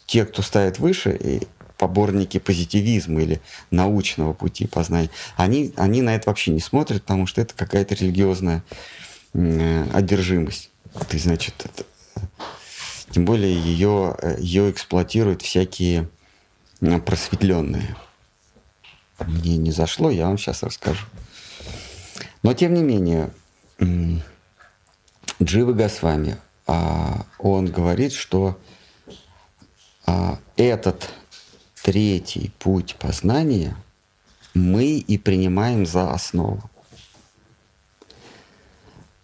Те, 0.06 0.24
кто 0.24 0.40
ставит 0.40 0.78
выше, 0.78 1.14
и 1.14 1.46
поборники 1.76 2.38
позитивизма 2.38 3.20
или 3.20 3.42
научного 3.70 4.32
пути 4.32 4.66
познания, 4.66 5.10
они, 5.36 5.74
они 5.76 6.00
на 6.00 6.14
это 6.14 6.30
вообще 6.30 6.50
не 6.50 6.60
смотрят, 6.60 7.02
потому 7.02 7.26
что 7.26 7.42
это 7.42 7.52
какая-то 7.54 7.94
религиозная 7.94 8.64
одержимость. 9.34 10.70
Ты, 11.10 11.18
значит, 11.18 11.54
это, 11.62 11.84
тем 13.10 13.24
более 13.24 13.54
ее, 13.54 14.16
ее 14.38 14.70
эксплуатируют 14.70 15.42
всякие 15.42 16.08
просветленные 17.04 17.96
мне 19.26 19.56
не 19.56 19.72
зашло, 19.72 20.10
я 20.10 20.26
вам 20.26 20.38
сейчас 20.38 20.62
расскажу. 20.62 21.06
Но 22.42 22.54
тем 22.54 22.74
не 22.74 22.82
менее, 22.82 23.30
Джива 25.42 25.72
Госвами, 25.72 26.36
а, 26.66 27.24
он 27.38 27.66
говорит, 27.66 28.12
что 28.12 28.58
а, 30.06 30.38
этот 30.56 31.10
третий 31.82 32.52
путь 32.58 32.96
познания 32.96 33.76
мы 34.54 34.98
и 34.98 35.18
принимаем 35.18 35.86
за 35.86 36.12
основу. 36.12 36.62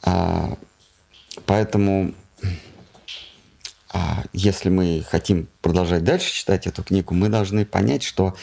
А, 0.02 0.56
поэтому 1.46 2.14
а 3.94 4.24
если 4.32 4.70
мы 4.70 5.06
хотим 5.08 5.48
продолжать 5.62 6.02
дальше 6.02 6.32
читать 6.32 6.66
эту 6.66 6.82
книгу, 6.82 7.14
мы 7.14 7.28
должны 7.28 7.64
понять, 7.64 8.02
что 8.02 8.34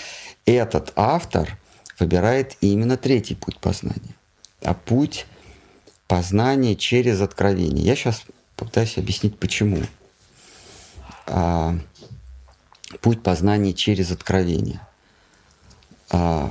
этот 0.45 0.93
автор 0.95 1.57
выбирает 1.99 2.55
именно 2.61 2.95
третий 2.95 3.35
путь 3.35 3.59
познания, 3.59 4.15
а 4.63 4.73
путь 4.73 5.25
познания 6.07 6.77
через 6.77 7.19
откровение. 7.19 7.85
Я 7.85 7.97
сейчас 7.97 8.23
попытаюсь 8.55 8.97
объяснить, 8.97 9.37
почему. 9.37 9.81
А, 11.27 11.77
путь 13.01 13.21
познания 13.21 13.73
через 13.73 14.09
откровение. 14.09 14.79
А, 16.11 16.49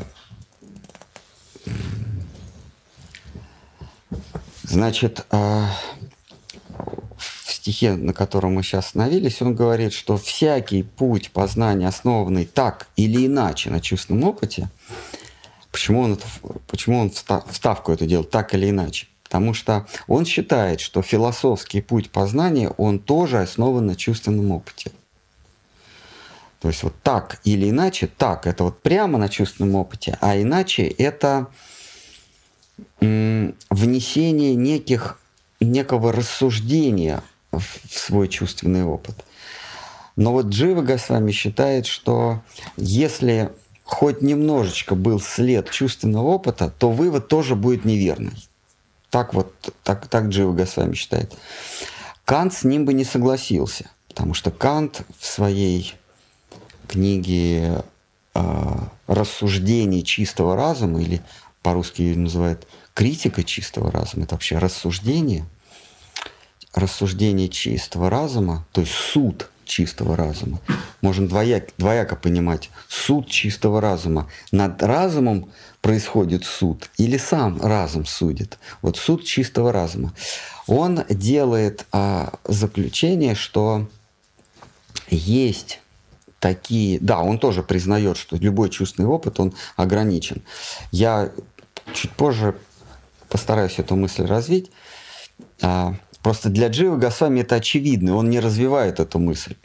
значит, 4.65 5.25
а, 5.31 5.71
стихе, 7.53 7.95
на 7.95 8.13
котором 8.13 8.55
мы 8.55 8.63
сейчас 8.63 8.87
остановились, 8.87 9.43
он 9.43 9.55
говорит, 9.55 9.93
что 9.93 10.17
всякий 10.17 10.83
путь 10.83 11.31
познания, 11.31 11.89
основанный 11.89 12.47
так 12.47 12.89
или 12.97 13.27
иначе 13.27 13.71
на 13.71 13.81
чувственном 13.81 14.25
опыте, 14.25 14.69
почему 15.71 16.03
он, 16.03 16.19
почему 16.67 16.99
он 16.99 17.11
вставку 17.11 17.93
эту 17.93 18.07
делал 18.07 18.25
так 18.25 18.55
или 18.55 18.71
иначе? 18.71 19.07
Потому 19.25 19.55
что 19.55 19.87
он 20.09 20.25
считает, 20.27 20.81
что 20.81 21.03
философский 21.03 21.81
путь 21.81 22.11
познания, 22.11 22.69
он 22.71 22.99
тоже 22.99 23.41
основан 23.41 23.87
на 23.87 23.95
чувственном 23.95 24.51
опыте. 24.51 24.91
То 26.61 26.69
есть 26.69 26.83
вот 26.83 26.95
так 27.03 27.41
или 27.45 27.71
иначе, 27.71 28.07
так 28.07 28.47
это 28.47 28.65
вот 28.65 28.83
прямо 28.83 29.19
на 29.19 29.29
чувственном 29.29 29.77
опыте, 29.77 30.19
а 30.21 30.37
иначе 30.37 30.83
это 30.87 31.47
внесение 33.01 34.55
неких, 34.55 35.19
некого 35.61 36.13
рассуждения 36.13 37.23
в 37.53 37.81
свой 37.91 38.29
чувственный 38.29 38.85
опыт. 38.85 39.25
Но 40.17 40.33
вот 40.33 40.47
Джива 40.47 40.83
Госвами 40.83 41.33
считает, 41.33 41.87
что 41.87 42.43
если 42.77 43.51
хоть 43.85 44.23
немножечко 44.23 44.95
был 44.95 45.21
след 45.21 45.71
чувственного 45.71 46.27
опыта, 46.27 46.73
то 46.79 46.91
вывод 46.91 47.29
тоже 47.29 47.57
будет 47.57 47.85
неверный. 47.85 48.37
Так 49.11 49.35
вот, 49.35 49.75
так, 49.83 50.07
так 50.07 50.27
Джива 50.27 50.53
Госвами 50.53 50.95
считает. 50.95 51.35
Кант 52.25 52.55
с 52.55 52.63
ним 52.63 52.85
бы 52.85 52.93
не 52.93 53.05
согласился, 53.05 53.91
потому 54.09 54.35
что 54.35 54.51
Кант 54.53 55.03
в 55.19 55.27
своей 55.27 55.95
книге 56.87 57.83
э, 58.35 58.77
«Рассуждение 59.09 60.03
чистого 60.03 60.55
разума» 60.55 61.01
или 61.01 61.23
по-русски 61.63 62.03
ее 62.03 62.17
называют 62.17 62.69
«Критика 62.95 63.43
чистого 63.43 63.91
разума», 63.91 64.25
это 64.25 64.35
вообще 64.37 64.59
рассуждение– 64.59 65.45
рассуждение 66.75 67.49
чистого 67.49 68.11
разума, 68.11 68.67
то 68.73 68.81
есть 68.81 68.93
суд 68.93 69.51
чистого 69.65 70.17
разума, 70.17 70.61
можно 71.01 71.29
двояк, 71.29 71.71
двояко 71.79 72.17
понимать. 72.17 72.71
Суд 72.89 73.29
чистого 73.29 73.81
разума. 73.81 74.29
Над 74.51 74.83
разумом 74.83 75.51
происходит 75.81 76.45
суд 76.45 76.91
или 76.99 77.17
сам 77.17 77.61
разум 77.61 78.05
судит. 78.05 78.59
Вот 78.83 78.97
суд 78.97 79.25
чистого 79.25 79.73
разума. 79.73 80.13
Он 80.67 81.05
делает 81.09 81.87
а, 81.93 82.35
заключение, 82.45 83.35
что 83.35 83.89
есть 85.09 85.81
такие... 86.41 86.99
Да, 87.01 87.21
он 87.21 87.39
тоже 87.39 87.63
признает, 87.63 88.17
что 88.17 88.37
любой 88.37 88.71
чувственный 88.71 89.09
опыт, 89.09 89.39
он 89.39 89.55
ограничен. 89.77 90.43
Я 90.91 91.31
чуть 91.95 92.11
позже 92.13 92.57
постараюсь 93.29 93.79
эту 93.79 93.95
мысль 93.97 94.25
развить. 94.27 94.71
А, 95.63 95.95
Просто 96.23 96.51
для 96.51 96.69
Джива 96.69 96.97
Госвами 96.97 97.41
это 97.41 97.57
очевидно, 97.57 98.17
он 98.17 98.31
не 98.31 98.41
развивает 98.41 99.01
эту 99.01 99.19
мысль. 99.19 99.57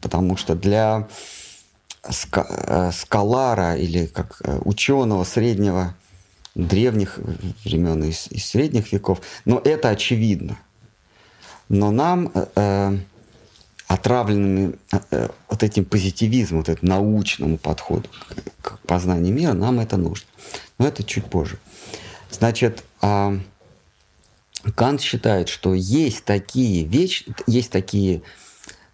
Потому 0.00 0.36
что 0.36 0.54
для 0.54 1.08
э, 2.32 2.90
скалара 2.92 3.76
или 3.76 4.06
как 4.06 4.40
э, 4.44 4.60
ученого 4.64 5.24
среднего, 5.24 5.94
древних 6.54 7.18
времен 7.64 8.02
и, 8.04 8.10
и 8.10 8.38
средних 8.38 8.92
веков, 8.92 9.20
но 9.44 9.58
это 9.58 9.90
очевидно. 9.90 10.58
Но 11.68 11.90
нам, 11.90 12.32
э, 12.34 12.98
отравленными 13.86 14.74
э, 15.10 15.28
вот 15.48 15.62
этим 15.62 15.84
позитивизмом, 15.84 16.60
вот 16.60 16.68
этим 16.68 16.88
научному 16.88 17.58
подходу 17.58 18.08
к, 18.62 18.76
к 18.76 18.78
познанию 18.86 19.34
мира, 19.34 19.52
нам 19.52 19.80
это 19.80 19.96
нужно. 19.96 20.26
Но 20.78 20.86
это 20.86 21.04
чуть 21.04 21.26
позже. 21.26 21.58
Значит, 22.30 22.84
э, 23.02 23.38
Кант 24.74 25.00
считает, 25.00 25.48
что 25.48 25.74
есть 25.74 26.24
такие 26.24 26.84
вещи, 26.84 27.34
есть 27.46 27.70
такие, 27.70 28.22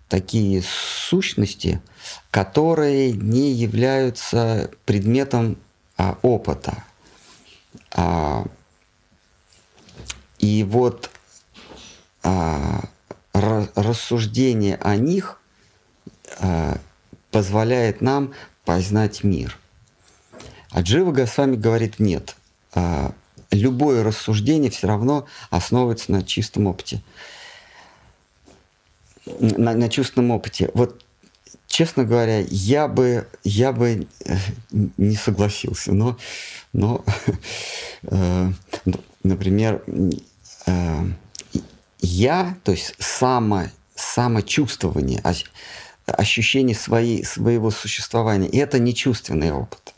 такие 0.09 0.63
сущности, 0.63 1.81
которые 2.31 3.13
не 3.13 3.53
являются 3.53 4.71
предметом 4.85 5.59
а, 5.97 6.19
опыта. 6.23 6.85
А, 7.91 8.47
и 10.39 10.63
вот 10.63 11.11
а, 12.23 12.85
рассуждение 13.33 14.77
о 14.77 14.97
них 14.97 15.41
а, 16.39 16.79
позволяет 17.31 18.01
нам 18.01 18.33
познать 18.65 19.25
мир. 19.25 19.59
А 20.71 20.83
Джива 20.83 21.13
Госвами 21.13 21.57
говорит 21.57 21.99
нет. 21.99 22.37
А, 22.75 23.13
любое 23.57 24.03
рассуждение 24.03 24.71
все 24.71 24.87
равно 24.87 25.27
основывается 25.51 26.13
на 26.13 26.23
чистом 26.23 26.67
опыте. 26.67 27.03
На, 29.27 29.75
на 29.75 29.89
чувственном 29.89 30.31
опыте. 30.31 30.71
Вот, 30.75 31.05
честно 31.67 32.05
говоря, 32.05 32.45
я 32.49 32.87
бы, 32.87 33.27
я 33.43 33.73
бы 33.73 34.07
э, 34.25 34.37
не 34.97 35.17
согласился, 35.17 35.93
но, 35.93 36.17
но 36.73 37.05
э, 38.03 38.53
например, 39.25 39.83
э, 40.67 41.05
я, 42.01 42.57
то 42.63 42.73
есть 42.73 42.95
само, 42.99 43.65
самочувствование, 43.97 45.21
ощущение 46.07 46.77
своей, 46.77 47.25
своего 47.25 47.71
существования, 47.71 48.49
это 48.49 48.79
не 48.79 48.95
чувственный 48.95 49.51
опыт. 49.51 49.95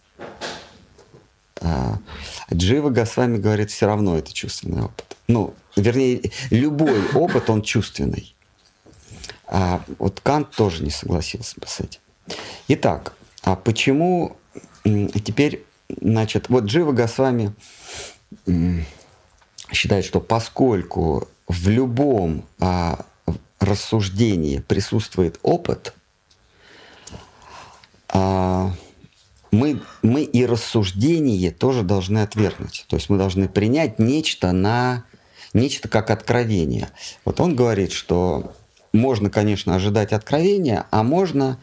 А, 1.60 1.98
Джива 2.52 2.90
Госвами 2.90 3.38
говорит, 3.38 3.70
все 3.70 3.86
равно 3.86 4.16
это 4.18 4.32
чувственный 4.32 4.82
опыт. 4.82 5.16
Ну, 5.26 5.54
вернее, 5.76 6.30
любой 6.50 7.06
опыт, 7.12 7.50
он 7.50 7.62
чувственный. 7.62 8.34
А 9.46 9.82
вот 9.98 10.20
Кант 10.20 10.50
тоже 10.50 10.82
не 10.82 10.90
согласился 10.90 11.56
с 11.66 11.80
этим. 11.80 12.00
Итак, 12.68 13.14
а 13.42 13.56
почему 13.56 14.36
теперь, 14.84 15.64
значит, 16.00 16.48
вот 16.48 16.64
Джива 16.64 16.92
Госвами 16.92 17.54
считает, 19.72 20.04
что 20.04 20.20
поскольку 20.20 21.28
в 21.46 21.68
любом 21.68 22.44
а, 22.60 23.04
рассуждении 23.58 24.58
присутствует 24.60 25.38
опыт, 25.42 25.94
а, 28.08 28.72
мы, 29.58 29.80
мы 30.02 30.22
и 30.22 30.46
рассуждение 30.46 31.50
тоже 31.50 31.82
должны 31.82 32.18
отвергнуть. 32.18 32.84
То 32.88 32.94
есть 32.94 33.10
мы 33.10 33.18
должны 33.18 33.48
принять 33.48 33.98
нечто 33.98 34.52
на 34.52 35.04
нечто 35.52 35.88
как 35.88 36.10
откровение. 36.10 36.88
Вот 37.24 37.40
он 37.40 37.56
говорит, 37.56 37.90
что 37.90 38.54
можно, 38.92 39.30
конечно, 39.30 39.74
ожидать 39.74 40.12
откровения, 40.12 40.86
а 40.90 41.02
можно 41.02 41.58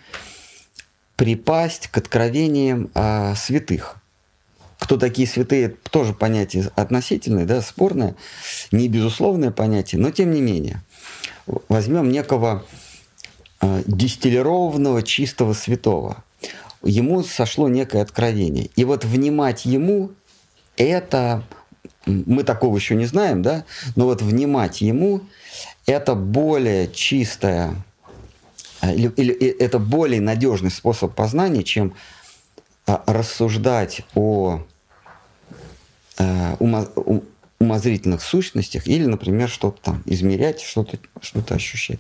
припасть 1.16 1.88
к 1.88 1.98
откровениям 1.98 2.92
э, 2.94 3.34
святых. 3.36 3.96
Кто 4.78 4.98
такие 4.98 5.26
святые, 5.26 5.70
тоже 5.90 6.14
понятие 6.14 6.70
относительное, 6.76 7.46
да, 7.46 7.62
спорное, 7.62 8.16
не 8.74 8.90
безусловное 8.90 9.52
понятие, 9.52 10.02
но 10.02 10.12
тем 10.12 10.32
не 10.32 10.42
менее. 10.42 10.84
Возьмем 11.70 12.12
некого 12.12 12.66
э, 13.62 13.84
дистиллированного 13.88 15.02
чистого 15.02 15.54
святого 15.54 16.25
ему 16.86 17.24
сошло 17.24 17.68
некое 17.68 18.02
откровение. 18.02 18.70
И 18.76 18.86
вот 18.86 19.04
внимать 19.04 19.66
ему 19.66 20.12
это, 20.78 21.44
мы 22.06 22.44
такого 22.44 22.76
еще 22.76 22.96
не 22.96 23.06
знаем, 23.06 23.42
да, 23.42 23.66
но 23.96 24.06
вот 24.06 24.22
внимать 24.22 24.82
ему 24.82 25.22
это 25.86 26.16
более 26.16 26.92
чистая 26.92 27.76
или, 28.82 29.10
или 29.10 29.34
это 29.34 29.80
более 29.80 30.22
надежный 30.22 30.72
способ 30.72 31.16
познания, 31.16 31.64
чем 31.64 31.94
а, 32.86 33.04
рассуждать 33.08 34.02
о 34.14 34.64
умо, 36.60 36.88
умозрительных 37.60 38.22
сущностях 38.22 38.88
или, 38.88 39.06
например, 39.06 39.50
что-то 39.50 39.82
там 39.82 40.04
измерять, 40.06 40.62
что-то 40.62 40.98
что 41.22 41.44
ощущать. 41.54 42.00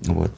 Вот. 0.00 0.32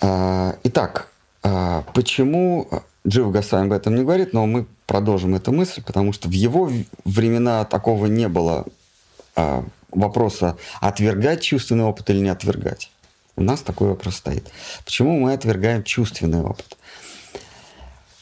А, 0.00 0.56
итак, 0.64 1.08
а, 1.42 1.84
почему 1.94 2.68
Джива 3.06 3.30
Гасвами 3.30 3.66
об 3.66 3.72
этом 3.72 3.94
не 3.94 4.02
говорит, 4.02 4.32
но 4.32 4.46
мы 4.46 4.66
продолжим 4.86 5.34
эту 5.34 5.52
мысль, 5.52 5.82
потому 5.82 6.12
что 6.12 6.28
в 6.28 6.32
его 6.32 6.70
времена 7.04 7.64
такого 7.64 8.06
не 8.06 8.28
было 8.28 8.66
а, 9.34 9.64
вопроса 9.90 10.56
отвергать 10.80 11.42
чувственный 11.42 11.84
опыт 11.84 12.10
или 12.10 12.20
не 12.20 12.28
отвергать. 12.28 12.90
У 13.36 13.42
нас 13.42 13.60
такой 13.60 13.88
вопрос 13.88 14.16
стоит. 14.16 14.50
Почему 14.84 15.18
мы 15.18 15.32
отвергаем 15.32 15.84
чувственный 15.84 16.40
опыт? 16.40 16.76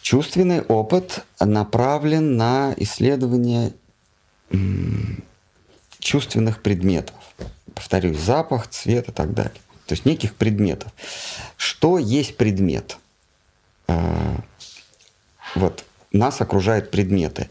Чувственный 0.03 0.61
опыт 0.61 1.25
направлен 1.41 2.37
на 2.37 2.75
исследование 2.77 3.73
чувственных 5.99 6.63
предметов. 6.63 7.17
Повторюсь, 7.75 8.19
запах, 8.19 8.69
цвет 8.69 9.09
и 9.09 9.13
так 9.13 9.33
далее. 9.33 9.61
То 9.87 9.93
есть 9.93 10.07
неких 10.07 10.35
предметов. 10.35 10.93
Что 11.57 11.99
есть 11.99 12.37
предмет? 12.37 12.99
А, 13.87 14.41
вот 15.55 15.85
нас 16.13 16.41
окружают 16.41 16.91
предметы. 16.91 17.49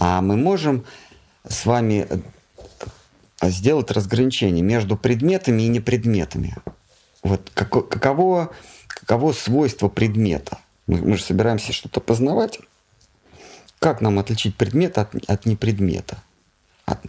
А 0.00 0.20
мы 0.20 0.36
можем 0.36 0.84
с 1.46 1.66
вами 1.66 2.06
э, 3.40 3.50
сделать 3.50 3.90
разграничение 3.90 4.62
между 4.62 4.96
предметами 4.96 5.62
и 5.62 5.68
непредметами. 5.68 6.56
Вот 7.22 7.50
каково, 7.54 8.50
каково 8.88 9.32
свойство 9.32 9.88
предмета? 9.88 10.58
Мы, 10.86 10.98
мы 10.98 11.16
же 11.16 11.22
собираемся 11.22 11.72
что-то 11.72 12.00
познавать. 12.00 12.58
Как 13.78 14.00
нам 14.00 14.18
отличить 14.18 14.56
предмет 14.56 14.98
от, 14.98 15.14
от 15.30 15.46
непредмета? 15.46 16.18
От, 16.86 17.00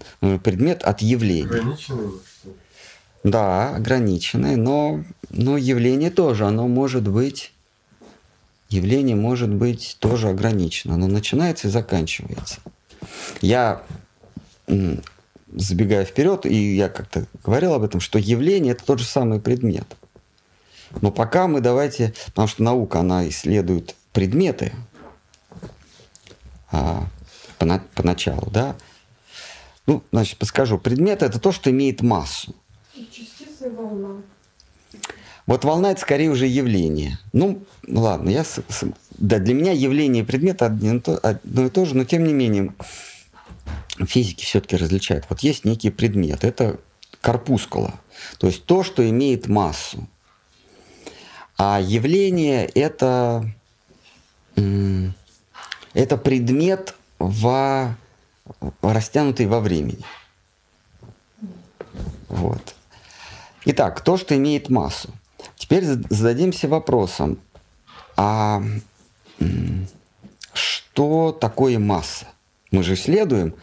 предмет 0.44 0.84
от 0.84 1.02
явления. 1.02 1.46
Ограниченный, 1.46 2.12
Да, 3.24 3.76
ограниченный, 3.76 4.56
но, 4.56 5.04
но 5.30 5.58
явление 5.58 6.10
тоже, 6.10 6.46
оно 6.46 6.68
может 6.68 7.08
быть, 7.08 7.52
явление 8.70 9.16
может 9.16 9.50
быть 9.50 9.98
тоже 10.00 10.30
ограничено. 10.30 10.94
Оно 10.94 11.08
начинается 11.08 11.68
и 11.68 11.72
заканчивается. 11.72 12.60
Я 13.42 13.84
забегая 15.56 16.06
вперед, 16.06 16.46
и 16.46 16.76
я 16.76 16.90
как-то 16.90 17.26
говорил 17.44 17.74
об 17.74 17.84
этом, 17.84 18.00
что 18.00 18.20
явление 18.20 18.74
это 18.74 18.86
тот 18.86 19.00
же 19.00 19.06
самый 19.06 19.40
предмет. 19.40 19.96
Но 21.02 21.12
пока 21.12 21.48
мы 21.48 21.62
давайте, 21.62 22.14
потому 22.28 22.48
что 22.48 22.64
наука, 22.64 23.00
она 23.00 23.28
исследует 23.30 23.96
предметы 24.12 24.74
а, 26.72 27.06
по, 27.58 27.82
поначалу, 27.96 28.50
да. 28.52 28.76
Ну, 29.86 30.04
значит, 30.12 30.38
подскажу. 30.38 30.78
Предмет 30.78 31.24
это 31.24 31.40
то, 31.40 31.52
что 31.52 31.72
имеет 31.72 32.02
массу. 32.02 32.56
Частица 33.12 33.70
волна. 33.70 34.22
Вот 35.45 35.64
волна 35.64 35.91
это 35.91 36.02
скорее 36.02 36.30
уже 36.30 36.45
явление. 36.45 37.18
Ну, 37.34 37.64
ладно, 37.88 38.30
я, 38.30 38.45
да, 39.18 39.39
для 39.39 39.54
меня 39.54 39.72
явление 39.72 40.24
и 40.24 40.26
предмет 40.26 40.62
одно, 40.62 41.02
одно 41.24 41.66
и 41.66 41.70
то 41.70 41.86
же, 41.86 41.95
но 41.95 42.04
тем 42.04 42.24
не 42.24 42.34
менее 42.34 42.74
физики 44.06 44.45
все-таки 44.45 44.76
различают. 44.76 45.26
Вот 45.30 45.39
есть 45.39 45.66
некий 45.66 45.89
предмет, 45.89 46.43
это 46.43 46.80
корпускула, 47.22 48.00
то 48.38 48.47
есть 48.47 48.66
то, 48.66 48.84
что 48.84 49.08
имеет 49.10 49.47
массу. 49.47 50.08
А 51.58 51.82
явление 51.82 52.66
это, 52.66 53.43
это 54.56 56.18
предмет 56.18 56.95
во, 57.18 57.97
растянутый 58.82 59.47
во 59.47 59.60
времени. 59.60 60.06
Вот. 62.30 62.76
Итак, 63.66 64.01
то, 64.01 64.18
что 64.18 64.36
имеет 64.36 64.70
массу. 64.70 65.10
Теперь 65.55 65.86
зададимся 65.86 66.68
вопросом, 66.68 67.39
а 68.16 68.62
что 70.53 71.32
такое 71.32 71.80
масса? 71.80 72.28
Мы 72.72 72.84
же 72.84 72.93
исследуем. 72.93 73.55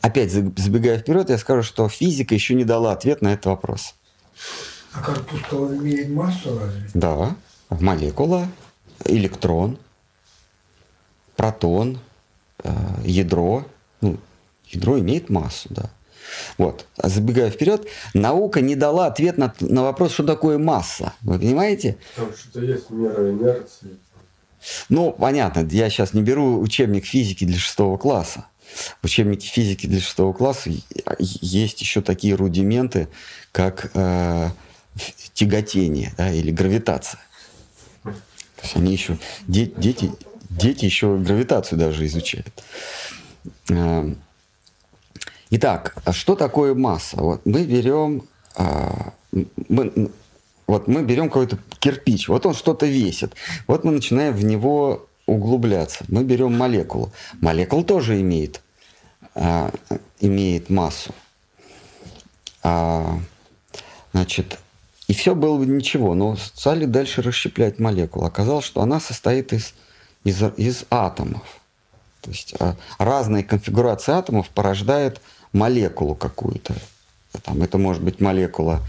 Опять 0.00 0.30
забегая 0.30 0.98
вперед, 0.98 1.30
я 1.30 1.38
скажу, 1.38 1.62
что 1.62 1.88
физика 1.88 2.34
еще 2.34 2.54
не 2.54 2.64
дала 2.64 2.92
ответ 2.92 3.22
на 3.22 3.32
этот 3.32 3.46
вопрос. 3.46 3.94
А 4.92 5.00
корпускула 5.00 5.74
имеет 5.76 6.10
массу 6.10 6.58
разве? 6.58 6.88
Да. 6.94 7.36
Молекула, 7.70 8.46
электрон, 9.04 9.78
протон, 11.34 11.98
э, 12.62 12.72
ядро. 13.04 13.64
Ну, 14.00 14.18
ядро 14.66 14.98
имеет 15.00 15.30
массу, 15.30 15.68
да. 15.70 15.90
Вот. 16.58 16.86
Забегая 17.02 17.50
вперед, 17.50 17.86
наука 18.12 18.60
не 18.60 18.76
дала 18.76 19.06
ответ 19.06 19.38
на, 19.38 19.54
на 19.60 19.82
вопрос, 19.82 20.12
что 20.12 20.24
такое 20.24 20.58
масса. 20.58 21.12
Вы 21.22 21.38
понимаете? 21.38 21.96
Там 22.16 22.32
что-то 22.34 22.60
есть 22.64 22.90
мера 22.90 23.30
инерции. 23.30 23.98
Ну, 24.88 25.12
понятно, 25.12 25.66
я 25.70 25.90
сейчас 25.90 26.14
не 26.14 26.22
беру 26.22 26.60
учебник 26.60 27.04
физики 27.04 27.44
для 27.44 27.58
шестого 27.58 27.98
класса. 27.98 28.46
В 29.02 29.04
учебнике 29.04 29.46
физики 29.46 29.86
для 29.86 30.00
шестого 30.00 30.32
класса 30.32 30.70
есть 31.18 31.80
еще 31.80 32.00
такие 32.00 32.34
рудименты, 32.34 33.08
как 33.52 33.90
э, 33.94 34.50
тяготение 35.32 36.12
да, 36.16 36.32
или 36.32 36.50
гравитация. 36.50 37.20
То 38.02 38.62
есть 38.62 38.76
они 38.76 38.92
еще, 38.92 39.18
де, 39.46 39.66
дети, 39.66 40.10
дети 40.48 40.84
еще 40.86 41.16
гравитацию 41.18 41.78
даже 41.78 42.06
изучают. 42.06 42.64
Э, 43.68 44.14
итак, 45.56 45.96
а 46.04 46.12
что 46.12 46.34
такое 46.36 46.74
масса? 46.74 47.16
Вот 47.16 47.46
мы 47.46 47.64
берем, 47.64 48.22
э, 48.56 48.90
мы, 49.68 50.10
вот 50.66 50.88
мы 50.88 51.02
берем 51.02 51.28
какой-то 51.28 51.58
кирпич, 51.78 52.28
вот 52.28 52.46
он 52.46 52.54
что-то 52.54 52.86
весит, 52.86 53.34
вот 53.66 53.84
мы 53.84 53.92
начинаем 53.92 54.34
в 54.34 54.44
него 54.44 55.06
углубляться. 55.26 56.04
Мы 56.08 56.24
берем 56.24 56.56
молекулу. 56.56 57.12
Молекула 57.40 57.84
тоже 57.84 58.20
имеет, 58.20 58.60
а, 59.34 59.70
имеет 60.20 60.70
массу. 60.70 61.14
А, 62.62 63.18
значит, 64.12 64.58
и 65.08 65.14
все 65.14 65.34
было 65.34 65.58
бы 65.58 65.66
ничего, 65.66 66.14
но 66.14 66.36
стали 66.36 66.84
дальше 66.86 67.22
расщеплять 67.22 67.78
молекулу. 67.78 68.26
Оказалось, 68.26 68.64
что 68.64 68.80
она 68.80 69.00
состоит 69.00 69.52
из, 69.52 69.74
из, 70.24 70.42
из 70.56 70.84
атомов. 70.90 71.60
То 72.20 72.30
есть 72.30 72.54
а, 72.58 72.76
разные 72.98 73.44
конфигурации 73.44 74.12
атомов 74.12 74.48
порождают 74.50 75.20
молекулу 75.54 76.14
какую-то. 76.14 76.74
Там, 77.42 77.62
это 77.62 77.78
может 77.78 78.02
быть 78.02 78.20
молекула 78.20 78.82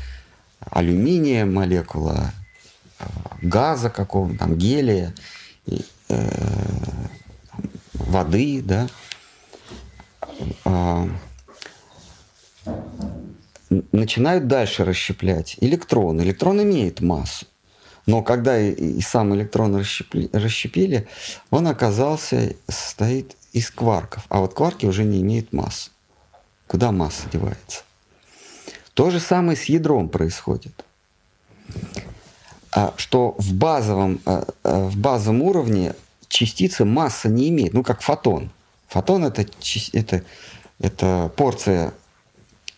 алюминия, 0.59 1.45
молекула 1.45 2.33
а, 2.99 3.05
газа 3.41 3.89
какого-то, 3.89 4.37
там, 4.37 4.57
гелия, 4.57 5.13
и, 5.65 5.83
э, 6.09 6.29
воды, 7.93 8.61
да. 8.61 8.87
А, 10.63 11.07
начинают 13.91 14.47
дальше 14.47 14.85
расщеплять 14.85 15.57
электрон. 15.61 16.21
Электрон 16.21 16.61
имеет 16.61 17.01
массу. 17.01 17.45
Но 18.05 18.21
когда 18.21 18.59
и, 18.59 18.71
и 18.71 19.01
сам 19.01 19.33
электрон 19.33 19.75
расщепли, 19.75 20.29
расщепили, 20.31 21.07
он 21.49 21.67
оказался, 21.67 22.55
состоит 22.67 23.35
из 23.51 23.71
кварков. 23.71 24.25
А 24.29 24.39
вот 24.39 24.53
кварки 24.53 24.85
уже 24.85 25.03
не 25.03 25.21
имеют 25.21 25.53
массы. 25.53 25.89
Куда 26.67 26.91
масса 26.91 27.27
девается? 27.31 27.83
То 28.93 29.11
же 29.11 29.19
самое 29.19 29.57
с 29.57 29.65
ядром 29.65 30.09
происходит. 30.09 30.85
А, 32.71 32.93
что 32.97 33.35
в 33.37 33.53
базовом, 33.53 34.19
а, 34.25 34.45
а, 34.63 34.87
в 34.87 34.97
базовом 34.97 35.41
уровне 35.41 35.95
частица 36.27 36.85
масса 36.85 37.29
не 37.29 37.49
имеет, 37.49 37.73
ну 37.73 37.83
как 37.83 38.01
фотон. 38.01 38.51
Фотон 38.87 39.25
это, 39.25 39.45
это, 39.93 40.23
это 40.79 41.31
порция 41.35 41.93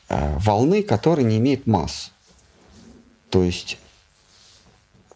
волны, 0.09 0.83
которая 0.83 1.25
не 1.25 1.37
имеет 1.37 1.67
массы. 1.67 2.11
То 3.29 3.43
есть, 3.43 3.77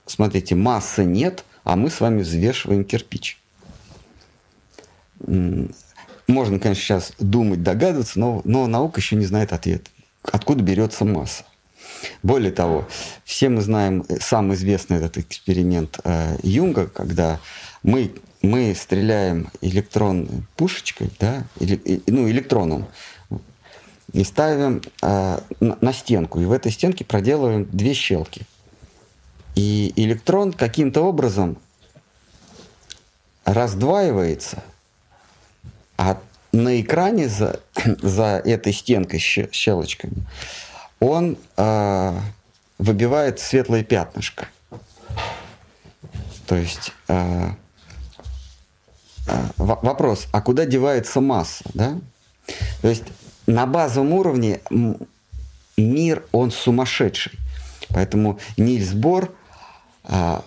смотрите, 0.06 0.54
массы 0.56 1.06
нет, 1.06 1.46
а 1.64 1.76
мы 1.76 1.90
с 1.90 2.02
вами 2.02 2.22
взвешиваем 2.24 2.84
кирпич. 2.84 3.40
Можно, 6.28 6.60
конечно, 6.60 6.84
сейчас 6.84 7.14
думать, 7.20 7.64
догадываться, 7.64 8.20
но, 8.20 8.42
но 8.46 8.68
наука 8.68 9.00
еще 9.00 9.16
не 9.16 9.26
знает 9.26 9.54
ответ. 9.54 9.88
Откуда 10.24 10.64
берется 10.64 11.06
масса? 11.06 11.44
Более 12.24 12.52
того, 12.52 12.88
все 13.24 13.50
мы 13.50 13.62
знаем 13.62 14.06
э, 14.08 14.20
самый 14.20 14.56
известный 14.56 14.98
этот 14.98 15.18
эксперимент 15.18 16.00
э, 16.04 16.38
Юнга, 16.44 16.88
когда 16.88 17.40
мы, 17.84 18.12
мы 18.42 18.74
стреляем 18.76 19.50
электрон 19.62 20.46
пушечкой, 20.56 21.12
да, 21.20 21.44
или, 21.60 22.02
ну, 22.08 22.30
электроном 22.30 22.88
и 24.14 24.24
ставим 24.24 24.82
э, 25.02 25.40
на 25.60 25.94
стенку. 25.94 26.40
И 26.40 26.46
в 26.46 26.52
этой 26.52 26.72
стенке 26.72 27.06
проделываем 27.06 27.66
две 27.72 27.94
щелки. 27.94 28.42
И 29.56 29.94
электрон 29.96 30.54
каким-то 30.54 31.02
образом 31.02 31.58
раздваивается, 33.46 34.64
а 36.02 36.18
на 36.52 36.82
экране 36.82 37.30
за, 37.30 37.60
за 38.02 38.42
этой 38.44 38.74
стенкой 38.74 39.20
щелочками 39.20 40.26
он 41.00 41.38
э, 41.58 42.20
выбивает 42.80 43.40
светлое 43.40 43.84
пятнышко. 43.84 44.48
То 46.48 46.56
есть 46.56 46.92
э, 47.08 47.50
э, 49.28 49.46
вопрос, 49.58 50.28
а 50.32 50.42
куда 50.42 50.66
девается 50.66 51.22
масса, 51.22 51.66
да? 51.76 52.00
То 52.82 52.88
есть 52.88 53.04
на 53.46 53.68
базовом 53.68 54.14
уровне 54.14 54.60
мир, 55.78 56.26
он 56.32 56.50
сумасшедший. 56.50 57.34
Поэтому 57.90 58.40
Нильс 58.58 58.94
Бор, 58.94 59.32
а, 60.04 60.44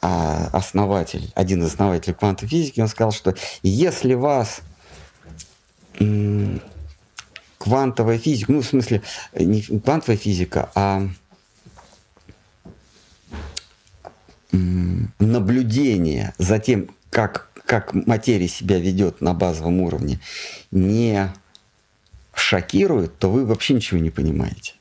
основатель, 0.00 1.32
один 1.34 1.62
из 1.62 1.68
основателей 1.68 2.14
квантовой 2.14 2.50
физики, 2.50 2.80
он 2.80 2.88
сказал, 2.88 3.12
что 3.12 3.34
если 3.62 4.14
вас 4.14 4.60
квантовая 7.58 8.18
физика, 8.18 8.52
ну, 8.52 8.60
в 8.62 8.66
смысле, 8.66 9.02
не 9.34 9.62
квантовая 9.62 10.16
физика, 10.16 10.70
а 10.74 11.08
наблюдение 15.18 16.34
за 16.38 16.58
тем, 16.58 16.90
как, 17.10 17.50
как 17.66 17.94
материя 17.94 18.48
себя 18.48 18.78
ведет 18.78 19.20
на 19.20 19.34
базовом 19.34 19.80
уровне, 19.80 20.20
не 20.70 21.32
шокирует, 22.34 23.18
то 23.18 23.30
вы 23.30 23.44
вообще 23.44 23.74
ничего 23.74 24.00
не 24.00 24.10
понимаете. 24.10 24.74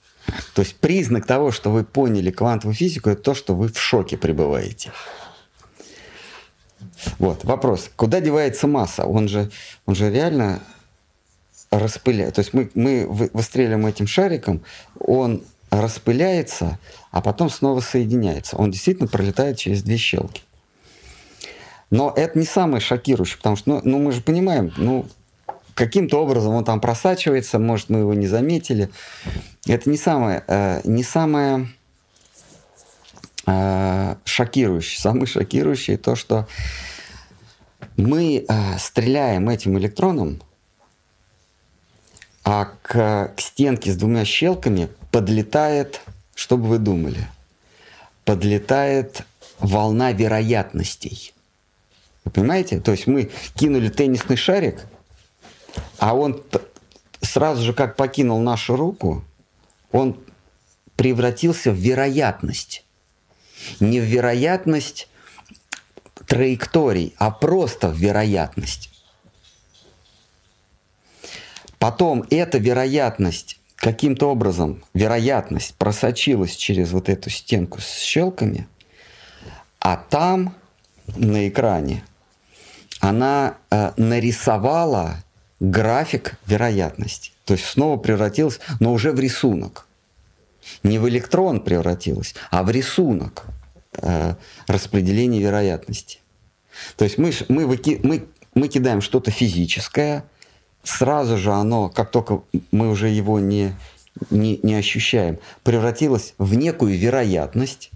То 0.53 0.61
есть 0.61 0.75
признак 0.75 1.25
того, 1.25 1.51
что 1.51 1.71
вы 1.71 1.83
поняли 1.83 2.31
квантовую 2.31 2.75
физику, 2.75 3.09
это 3.09 3.21
то, 3.21 3.33
что 3.33 3.55
вы 3.55 3.69
в 3.69 3.79
шоке 3.79 4.17
пребываете. 4.17 4.91
Вот, 7.17 7.43
вопрос. 7.43 7.89
Куда 7.95 8.19
девается 8.19 8.67
масса? 8.67 9.05
Он 9.05 9.27
же, 9.27 9.51
он 9.85 9.95
же 9.95 10.11
реально 10.11 10.61
распыляет. 11.71 12.35
То 12.35 12.39
есть 12.41 12.53
мы, 12.53 12.69
мы 12.73 13.05
выстреливаем 13.07 13.85
этим 13.85 14.07
шариком, 14.07 14.63
он 14.99 15.43
распыляется, 15.69 16.79
а 17.11 17.21
потом 17.21 17.49
снова 17.49 17.79
соединяется. 17.79 18.57
Он 18.57 18.71
действительно 18.71 19.07
пролетает 19.07 19.57
через 19.57 19.83
две 19.83 19.97
щелки. 19.97 20.41
Но 21.91 22.13
это 22.15 22.37
не 22.37 22.45
самое 22.45 22.81
шокирующее, 22.81 23.37
потому 23.37 23.55
что 23.55 23.69
ну, 23.69 23.81
ну 23.83 23.99
мы 23.99 24.11
же 24.11 24.21
понимаем, 24.21 24.71
ну, 24.77 25.07
каким-то 25.75 26.21
образом 26.21 26.53
он 26.53 26.65
там 26.65 26.79
просачивается, 26.81 27.59
может, 27.59 27.89
мы 27.89 27.99
его 27.99 28.13
не 28.13 28.27
заметили. 28.27 28.89
Это 29.65 29.89
не 29.89 29.97
самое, 29.97 30.43
э, 30.47 30.81
не 30.83 31.03
самое 31.03 31.69
э, 33.45 34.15
шокирующее. 34.25 35.01
Самое 35.01 35.25
шокирующее 35.25 35.97
то, 35.97 36.15
что 36.15 36.47
мы 37.97 38.45
э, 38.47 38.77
стреляем 38.77 39.49
этим 39.49 39.77
электроном, 39.77 40.41
а 42.43 42.71
к, 42.81 43.33
к 43.35 43.41
стенке 43.41 43.91
с 43.91 43.95
двумя 43.95 44.25
щелками 44.25 44.89
подлетает, 45.11 46.01
что 46.35 46.57
бы 46.57 46.67
вы 46.67 46.77
думали, 46.77 47.27
подлетает 48.25 49.23
волна 49.59 50.11
вероятностей. 50.13 51.33
Вы 52.23 52.31
понимаете? 52.31 52.79
То 52.79 52.91
есть 52.91 53.07
мы 53.07 53.29
кинули 53.55 53.89
теннисный 53.89 54.35
шарик, 54.35 54.85
а 55.97 56.15
он 56.15 56.43
сразу 57.21 57.63
же, 57.63 57.73
как 57.73 57.95
покинул 57.95 58.39
нашу 58.39 58.75
руку, 58.75 59.23
он 59.91 60.19
превратился 60.95 61.71
в 61.71 61.75
вероятность. 61.75 62.85
Не 63.79 63.99
в 63.99 64.03
вероятность 64.03 65.07
траекторий, 66.27 67.13
а 67.17 67.31
просто 67.31 67.89
в 67.89 67.97
вероятность. 67.97 68.89
Потом 71.77 72.25
эта 72.29 72.57
вероятность 72.57 73.59
каким-то 73.75 74.29
образом, 74.29 74.83
вероятность 74.93 75.75
просочилась 75.75 76.55
через 76.55 76.91
вот 76.91 77.09
эту 77.09 77.29
стенку 77.29 77.79
с 77.79 77.99
щелками, 77.99 78.67
а 79.79 79.95
там 79.95 80.53
на 81.15 81.47
экране 81.47 82.03
она 82.99 83.55
э, 83.71 83.93
нарисовала 83.95 85.23
график 85.59 86.35
вероятности. 86.45 87.31
То 87.45 87.53
есть 87.53 87.65
снова 87.65 87.97
превратилась, 87.97 88.59
но 88.79 88.93
уже 88.93 89.11
в 89.11 89.19
рисунок. 89.19 89.87
Не 90.83 90.99
в 90.99 91.09
электрон 91.09 91.61
превратилась, 91.61 92.35
а 92.51 92.63
в 92.63 92.69
рисунок 92.69 93.45
э, 93.93 94.35
распределения 94.67 95.39
вероятности. 95.39 96.19
То 96.95 97.05
есть 97.05 97.17
мы, 97.17 97.31
мы, 97.47 97.65
выки, 97.65 97.99
мы, 98.03 98.27
мы 98.53 98.67
кидаем 98.67 99.01
что-то 99.01 99.31
физическое, 99.31 100.25
сразу 100.83 101.37
же 101.37 101.51
оно, 101.51 101.89
как 101.89 102.11
только 102.11 102.43
мы 102.71 102.89
уже 102.89 103.09
его 103.09 103.39
не, 103.39 103.73
не, 104.29 104.59
не 104.63 104.75
ощущаем, 104.75 105.39
превратилось 105.63 106.33
в 106.37 106.53
некую 106.55 106.97
вероятность, 106.97 107.89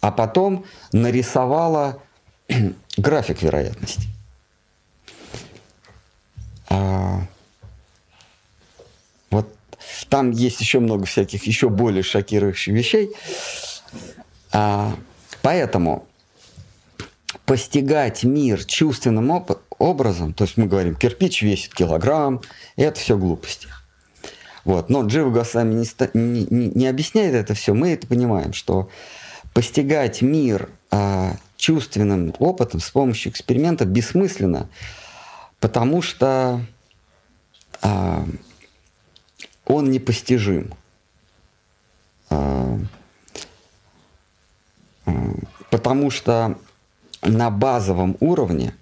а 0.00 0.10
потом 0.10 0.64
нарисовало 0.92 2.02
график 2.96 3.42
вероятности. 3.42 4.11
А, 6.72 7.26
вот 9.30 9.54
там 10.08 10.30
есть 10.30 10.60
еще 10.60 10.80
много 10.80 11.04
всяких 11.04 11.44
еще 11.44 11.68
более 11.68 12.02
шокирующих 12.02 12.72
вещей. 12.74 13.10
А, 14.52 14.94
поэтому 15.42 16.06
постигать 17.44 18.24
мир 18.24 18.64
чувственным 18.64 19.30
оп- 19.30 19.60
образом, 19.78 20.32
то 20.32 20.44
есть 20.44 20.56
мы 20.56 20.66
говорим, 20.66 20.94
кирпич 20.94 21.42
весит 21.42 21.74
килограмм, 21.74 22.40
это 22.76 22.98
все 22.98 23.18
глупости. 23.18 23.68
Вот. 24.64 24.88
Но 24.88 25.04
Джива 25.04 25.30
Госвами 25.30 25.74
не, 25.74 26.46
не, 26.50 26.68
не 26.68 26.86
объясняет 26.86 27.34
это 27.34 27.54
все, 27.54 27.74
мы 27.74 27.90
это 27.92 28.06
понимаем, 28.06 28.52
что 28.52 28.88
постигать 29.52 30.22
мир 30.22 30.70
а, 30.90 31.36
чувственным 31.56 32.34
опытом 32.38 32.80
с 32.80 32.90
помощью 32.90 33.32
эксперимента 33.32 33.84
бессмысленно, 33.84 34.68
потому 35.62 36.02
что 36.02 36.60
а, 37.82 38.26
он 39.64 39.92
непостижим. 39.92 40.74
А, 42.30 42.78
а, 45.06 45.12
потому 45.70 46.10
что 46.10 46.58
на 47.22 47.50
базовом 47.50 48.16
уровне 48.18 48.74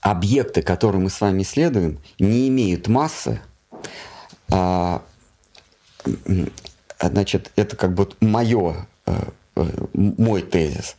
объекты, 0.00 0.60
которые 0.60 1.00
мы 1.00 1.08
с 1.08 1.20
вами 1.20 1.42
исследуем, 1.42 2.00
не 2.18 2.48
имеют 2.48 2.88
массы. 2.88 3.40
А, 4.50 5.04
значит, 7.00 7.52
это 7.54 7.76
как 7.76 7.94
бы 7.94 8.08
мое 8.20 8.88
э, 9.06 9.30
мой 9.94 10.42
тезис. 10.42 10.96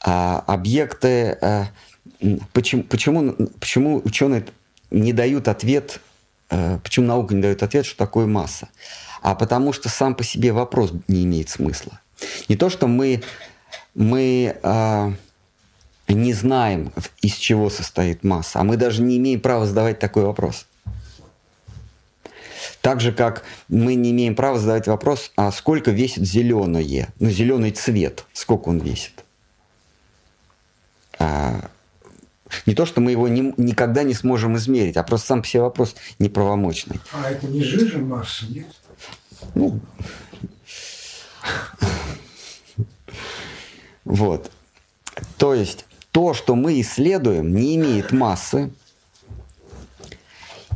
А 0.00 0.42
объекты, 0.46 1.38
а, 1.40 1.66
почему, 2.52 2.82
почему, 2.84 3.34
почему 3.60 4.00
ученые 4.04 4.44
не 4.90 5.12
дают 5.12 5.48
ответ, 5.48 6.00
а, 6.50 6.78
почему 6.78 7.06
наука 7.06 7.34
не 7.34 7.42
дает 7.42 7.62
ответ, 7.62 7.86
что 7.86 7.96
такое 7.96 8.26
масса? 8.26 8.68
А 9.22 9.34
потому 9.34 9.72
что 9.72 9.88
сам 9.88 10.14
по 10.14 10.24
себе 10.24 10.52
вопрос 10.52 10.92
не 11.08 11.24
имеет 11.24 11.48
смысла. 11.48 12.00
Не 12.48 12.56
то, 12.56 12.70
что 12.70 12.86
мы, 12.86 13.22
мы 13.94 14.56
а, 14.62 15.12
не 16.08 16.32
знаем, 16.32 16.92
из 17.20 17.34
чего 17.34 17.70
состоит 17.70 18.24
масса, 18.24 18.60
а 18.60 18.64
мы 18.64 18.76
даже 18.76 19.02
не 19.02 19.16
имеем 19.16 19.40
права 19.40 19.66
задавать 19.66 19.98
такой 19.98 20.24
вопрос. 20.24 20.66
Так 22.80 23.00
же, 23.00 23.12
как 23.12 23.42
мы 23.68 23.96
не 23.96 24.12
имеем 24.12 24.36
права 24.36 24.58
задавать 24.58 24.86
вопрос, 24.86 25.32
а 25.36 25.50
сколько 25.50 25.90
весит 25.90 26.24
зеленое, 26.24 27.08
ну, 27.18 27.30
зеленый 27.30 27.72
цвет, 27.72 28.24
сколько 28.32 28.68
он 28.68 28.78
весит. 28.78 29.24
А, 31.18 31.68
не 32.66 32.74
то, 32.74 32.86
что 32.86 33.00
мы 33.00 33.10
его 33.10 33.28
не, 33.28 33.52
никогда 33.56 34.02
не 34.02 34.14
сможем 34.14 34.56
измерить, 34.56 34.96
а 34.96 35.02
просто 35.02 35.28
сам 35.28 35.44
себе 35.44 35.62
вопрос 35.62 35.94
неправомочный. 36.18 37.00
А 37.12 37.30
это 37.30 37.46
не 37.46 37.62
жижа 37.62 37.98
масса, 37.98 38.46
нет? 38.48 38.66
Ну, 39.54 39.80
вот. 44.04 44.50
То 45.36 45.54
есть 45.54 45.84
то, 46.12 46.34
что 46.34 46.54
мы 46.54 46.80
исследуем, 46.80 47.54
не 47.54 47.76
имеет 47.76 48.12
массы 48.12 48.70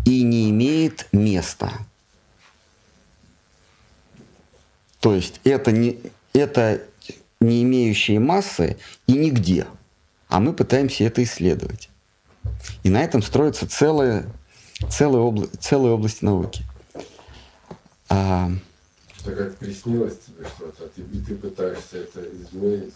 и 0.04 0.22
не 0.22 0.50
имеет 0.50 1.08
места. 1.12 1.72
То 5.00 5.14
есть 5.14 5.40
это 5.44 5.72
не, 5.72 5.98
это 6.32 6.82
не 7.40 7.62
имеющие 7.62 8.20
массы 8.20 8.76
и 9.06 9.12
нигде. 9.12 9.66
А 10.30 10.40
мы 10.40 10.52
пытаемся 10.52 11.04
это 11.04 11.22
исследовать. 11.22 11.90
И 12.84 12.88
на 12.88 13.02
этом 13.02 13.22
строится 13.22 13.68
целая, 13.68 14.26
целая, 14.88 15.22
обла 15.22 15.46
целая 15.60 15.92
область 15.92 16.22
науки. 16.22 16.64
А, 18.08 18.50
что 19.18 19.32
как 19.32 19.56
приснилось 19.56 20.14
тебе 20.26 20.46
что-то, 20.46 20.88
и 20.96 21.20
ты 21.20 21.34
пытаешься 21.34 21.98
это 21.98 22.20
измерить, 22.20 22.94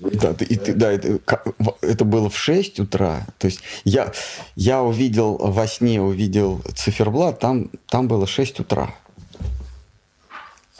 да, 0.00 0.34
ты, 0.34 0.46
да? 0.46 0.54
И 0.54 0.56
ты, 0.56 0.74
да 0.74 0.92
это, 0.92 1.18
это 1.80 2.04
было 2.04 2.30
в 2.30 2.36
6 2.36 2.80
утра. 2.80 3.26
То 3.38 3.46
есть 3.46 3.60
я, 3.84 4.12
я 4.54 4.82
увидел 4.82 5.38
во 5.38 5.66
сне, 5.66 6.00
увидел 6.00 6.62
циферблат, 6.76 7.40
там, 7.40 7.70
там 7.88 8.06
было 8.06 8.26
6 8.26 8.60
утра. 8.60 8.94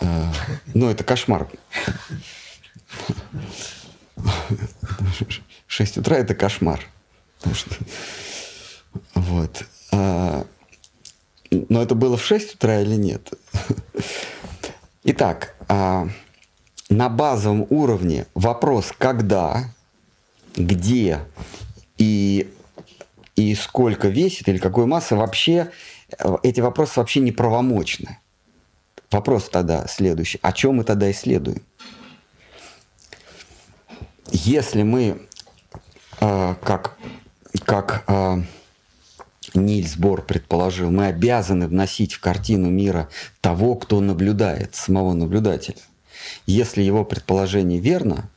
Э, 0.00 0.26
ну, 0.74 0.88
это 0.88 1.04
кошмар. 1.04 1.48
6 5.66 5.98
утра 5.98 6.16
это 6.16 6.34
кошмар. 6.34 6.80
Потому 7.38 7.54
что, 7.54 7.74
вот. 9.14 9.64
А, 9.92 10.46
но 11.50 11.82
это 11.82 11.94
было 11.94 12.16
в 12.16 12.24
6 12.24 12.54
утра 12.56 12.80
или 12.80 12.94
нет? 12.94 13.32
Итак, 15.04 15.54
а, 15.68 16.08
на 16.88 17.08
базовом 17.08 17.66
уровне 17.70 18.26
вопрос 18.34 18.92
«когда», 18.96 19.72
«где» 20.56 21.20
и, 21.98 22.52
и 23.36 23.54
сколько 23.54 24.08
весит 24.08 24.48
или 24.48 24.58
какой 24.58 24.86
массы 24.86 25.14
вообще, 25.14 25.70
эти 26.42 26.60
вопросы 26.60 26.98
вообще 26.98 27.20
не 27.20 27.32
правомочны. 27.32 28.18
Вопрос 29.10 29.48
тогда 29.48 29.86
следующий. 29.86 30.38
О 30.42 30.52
чем 30.52 30.76
мы 30.76 30.84
тогда 30.84 31.10
исследуем? 31.10 31.62
Если 34.30 34.82
мы, 34.82 35.26
э, 36.20 36.54
как, 36.62 36.96
как 37.64 38.04
э, 38.06 38.42
Нильс 39.54 39.96
Бор 39.96 40.22
предположил, 40.22 40.90
мы 40.90 41.06
обязаны 41.06 41.66
вносить 41.66 42.14
в 42.14 42.20
картину 42.20 42.70
мира 42.70 43.08
того, 43.40 43.74
кто 43.74 44.00
наблюдает, 44.00 44.74
самого 44.74 45.14
наблюдателя. 45.14 45.78
Если 46.46 46.82
его 46.82 47.04
предположение 47.04 47.80
верно, 47.80 48.28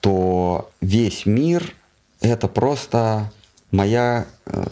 то 0.00 0.70
весь 0.80 1.26
мир– 1.26 1.74
это 2.20 2.48
просто 2.48 3.32
моя 3.70 4.26
э, 4.46 4.64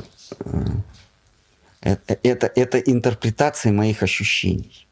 это, 1.81 2.19
это, 2.23 2.47
это 2.55 2.79
интерпретация 2.79 3.73
моих 3.73 4.03
ощущений. 4.03 4.87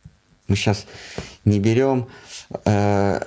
Мы 0.48 0.56
сейчас 0.56 0.86
не 1.44 1.58
берем 1.58 2.08
э, 2.64 3.20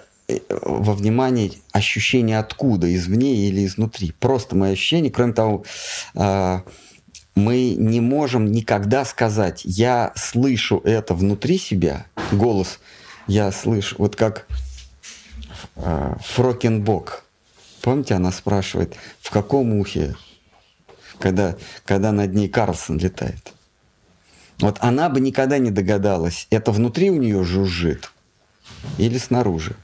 во 0.49 0.93
внимание 0.93 1.51
ощущения 1.71 2.39
откуда, 2.39 2.93
извне 2.93 3.47
или 3.47 3.65
изнутри. 3.65 4.13
Просто 4.19 4.55
мои 4.55 4.73
ощущения. 4.73 5.09
Кроме 5.09 5.33
того, 5.33 5.63
э, 6.15 6.61
мы 7.35 7.75
не 7.77 8.01
можем 8.01 8.51
никогда 8.51 9.05
сказать, 9.05 9.61
я 9.63 10.11
слышу 10.15 10.81
это 10.83 11.13
внутри 11.13 11.57
себя, 11.57 12.05
голос 12.31 12.79
я 13.27 13.51
слышу, 13.51 13.95
вот 13.99 14.15
как 14.15 14.47
э, 15.75 16.15
Фрокенбок. 16.19 17.23
Помните, 17.81 18.15
она 18.15 18.31
спрашивает, 18.31 18.95
в 19.21 19.29
каком 19.29 19.73
ухе 19.73 20.15
когда, 21.19 21.55
когда 21.85 22.11
над 22.11 22.33
ней 22.33 22.49
Карлсон 22.49 22.97
летает. 22.97 23.53
Вот 24.59 24.77
она 24.79 25.09
бы 25.09 25.19
никогда 25.19 25.57
не 25.57 25.71
догадалась, 25.71 26.47
это 26.49 26.71
внутри 26.71 27.11
у 27.11 27.17
нее 27.17 27.43
жужжит 27.43 28.11
или 28.97 29.17
снаружи. 29.17 29.75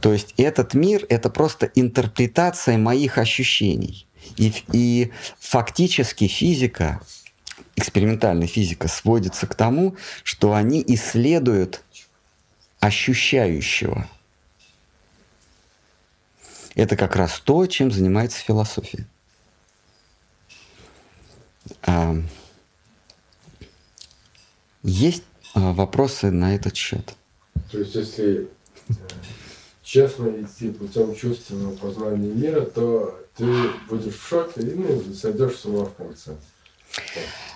То 0.00 0.12
есть 0.12 0.34
этот 0.36 0.74
мир— 0.74 1.04
это 1.08 1.30
просто 1.30 1.70
интерпретация 1.74 2.78
моих 2.78 3.18
ощущений. 3.18 4.06
И, 4.36 4.52
и 4.72 5.12
фактически 5.38 6.26
физика, 6.26 7.00
экспериментальная 7.76 8.46
физика 8.46 8.88
сводится 8.88 9.46
к 9.46 9.54
тому, 9.54 9.96
что 10.22 10.54
они 10.54 10.84
исследуют 10.86 11.82
ощущающего. 12.80 14.08
Это 16.74 16.96
как 16.96 17.16
раз 17.16 17.40
то, 17.40 17.66
чем 17.66 17.90
занимается 17.90 18.38
философия. 18.38 19.06
А, 21.82 22.14
есть 24.82 25.24
а, 25.54 25.72
вопросы 25.72 26.30
на 26.30 26.54
этот 26.54 26.76
счет? 26.76 27.14
То 27.70 27.78
есть, 27.78 27.94
если 27.94 28.48
э, 28.88 28.92
честно 29.88 30.28
идти 30.42 30.70
путем 30.70 31.14
чувственного 31.16 31.74
познания 31.74 32.28
мира, 32.28 32.60
то 32.60 33.18
ты 33.36 33.46
будешь 33.88 34.14
в 34.14 34.28
шоке 34.28 34.60
и 34.60 34.74
ну, 34.74 35.02
сойдешь 35.14 35.56
с 35.56 35.64
ума 35.64 35.86
в 35.86 35.94
конце. 35.94 36.32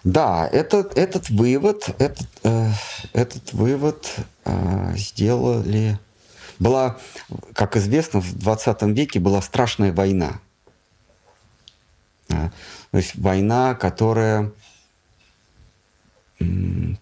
Да, 0.02 0.48
этот, 0.50 0.96
этот 0.96 1.28
вывод, 1.28 1.90
этот, 1.98 2.26
э, 2.42 2.70
этот 3.12 3.52
вывод 3.52 4.10
э, 4.44 4.94
сделали... 4.96 5.98
Была, 6.58 6.98
как 7.54 7.76
известно, 7.76 8.20
в 8.20 8.38
20 8.38 8.82
веке 8.82 9.18
была 9.20 9.42
страшная 9.42 9.92
война. 9.92 10.40
А, 12.30 12.50
то 12.92 12.96
есть 12.96 13.16
война, 13.16 13.74
которая 13.74 14.52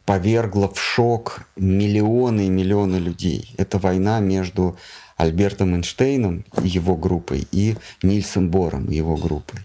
повергла 0.07 0.73
в 0.73 0.81
шок 0.81 1.43
миллионы 1.57 2.47
и 2.47 2.51
миллионы 2.51 2.97
людей. 2.97 3.55
Это 3.59 3.79
война 3.79 4.21
между 4.21 4.77
Альбертом 5.21 5.75
Эйнштейном 5.75 6.47
и 6.63 6.69
его 6.69 6.97
группой 6.97 7.47
и 7.53 7.77
Нильсом 8.03 8.51
Бором 8.51 8.87
и 8.87 8.97
его 8.97 9.17
группой. 9.17 9.61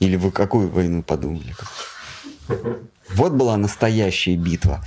Или 0.00 0.16
вы 0.16 0.30
какую 0.30 0.70
войну 0.70 1.02
подумали? 1.02 1.54
Вот 3.10 3.32
была 3.32 3.56
настоящая 3.58 4.36
битва. 4.36 4.82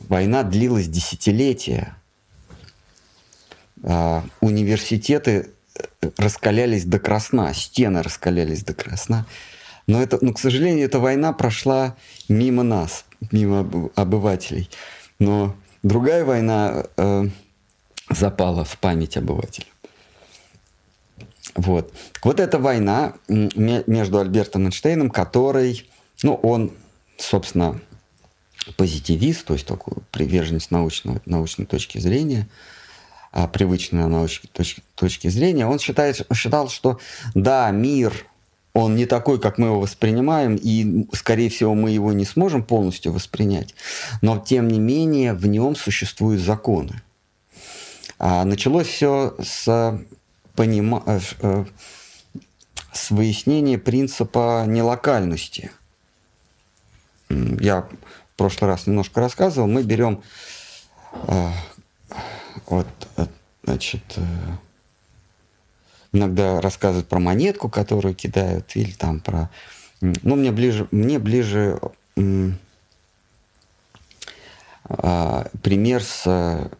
Война 0.00 0.44
длилась 0.44 0.88
десятилетия. 0.88 1.96
А, 3.82 4.24
университеты 4.40 5.50
раскалялись 6.16 6.84
до 6.84 7.00
красна, 7.00 7.52
стены 7.54 8.02
раскалялись 8.02 8.62
до 8.62 8.74
красна. 8.74 9.26
Но, 9.88 10.00
это, 10.00 10.18
но, 10.20 10.32
к 10.32 10.38
сожалению, 10.38 10.84
эта 10.84 11.00
война 11.00 11.32
прошла 11.32 11.96
мимо 12.28 12.62
нас, 12.62 13.04
мимо 13.32 13.90
обывателей. 13.96 14.70
Но 15.18 15.56
другая 15.82 16.24
война 16.24 16.84
э, 16.96 17.28
запала 18.10 18.64
в 18.64 18.78
память 18.78 19.16
обывателя. 19.16 19.66
Вот. 21.54 21.92
Вот 22.22 22.40
эта 22.40 22.58
война 22.58 23.14
между 23.28 24.18
Альбертом 24.18 24.66
Эйнштейном, 24.66 25.10
который, 25.10 25.88
ну, 26.22 26.34
он, 26.34 26.72
собственно, 27.16 27.80
позитивист, 28.76 29.44
то 29.46 29.54
есть 29.54 29.66
такую 29.66 30.02
приверженность 30.10 30.70
научного, 30.70 31.20
научной 31.24 31.66
точки 31.66 31.98
зрения, 31.98 32.48
а, 33.32 33.48
привычной 33.48 34.06
научной 34.06 34.48
точки, 34.48 34.82
точки 34.94 35.28
зрения, 35.28 35.66
он 35.66 35.78
считает, 35.78 36.26
считал, 36.34 36.68
что 36.68 36.98
да, 37.34 37.70
мир 37.70 38.26
он 38.72 38.94
не 38.94 39.06
такой, 39.06 39.40
как 39.40 39.58
мы 39.58 39.68
его 39.68 39.80
воспринимаем, 39.80 40.56
и, 40.56 41.06
скорее 41.12 41.48
всего, 41.48 41.74
мы 41.74 41.90
его 41.90 42.12
не 42.12 42.24
сможем 42.24 42.62
полностью 42.62 43.12
воспринять. 43.12 43.74
Но, 44.22 44.38
тем 44.38 44.68
не 44.68 44.78
менее, 44.78 45.34
в 45.34 45.46
нем 45.46 45.74
существуют 45.74 46.40
законы. 46.40 47.02
А 48.18 48.44
началось 48.44 48.88
все 48.88 49.34
с, 49.40 50.00
понима... 50.54 51.02
Э, 51.06 51.20
э, 51.40 51.64
с 52.92 53.10
выяснения 53.10 53.78
принципа 53.78 54.64
нелокальности. 54.66 55.70
Я 57.28 57.82
в 57.82 58.36
прошлый 58.36 58.70
раз 58.70 58.86
немножко 58.86 59.20
рассказывал. 59.20 59.68
Мы 59.68 59.82
берем 59.84 60.22
э, 61.12 61.50
вот, 62.66 62.86
значит, 63.62 64.02
иногда 66.12 66.60
рассказывают 66.60 67.08
про 67.08 67.20
монетку, 67.20 67.68
которую 67.68 68.14
кидают, 68.14 68.74
или 68.74 68.92
там 68.92 69.20
про... 69.20 69.50
Ну, 70.00 70.36
мне 70.36 70.50
ближе, 70.50 70.88
мне 70.90 71.18
ближе 71.18 71.78
а, 74.88 75.46
пример 75.62 76.02
с 76.02 76.22
а, 76.26 76.70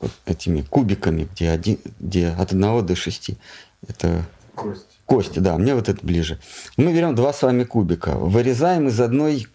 вот 0.00 0.12
этими 0.26 0.62
кубиками, 0.62 1.28
где, 1.32 1.50
один, 1.50 1.78
где 2.00 2.28
от 2.28 2.52
1 2.52 2.86
до 2.86 2.94
6. 2.96 3.30
Это 3.88 4.24
Кость. 4.54 4.98
Кости, 5.04 5.38
да, 5.38 5.56
мне 5.56 5.74
вот 5.74 5.88
это 5.88 6.04
ближе. 6.04 6.40
Мы 6.76 6.92
берем 6.92 7.14
два 7.14 7.32
с 7.32 7.42
вами 7.42 7.64
кубика, 7.64 8.16
вырезаем 8.16 8.88
из 8.88 9.00
одной 9.00 9.46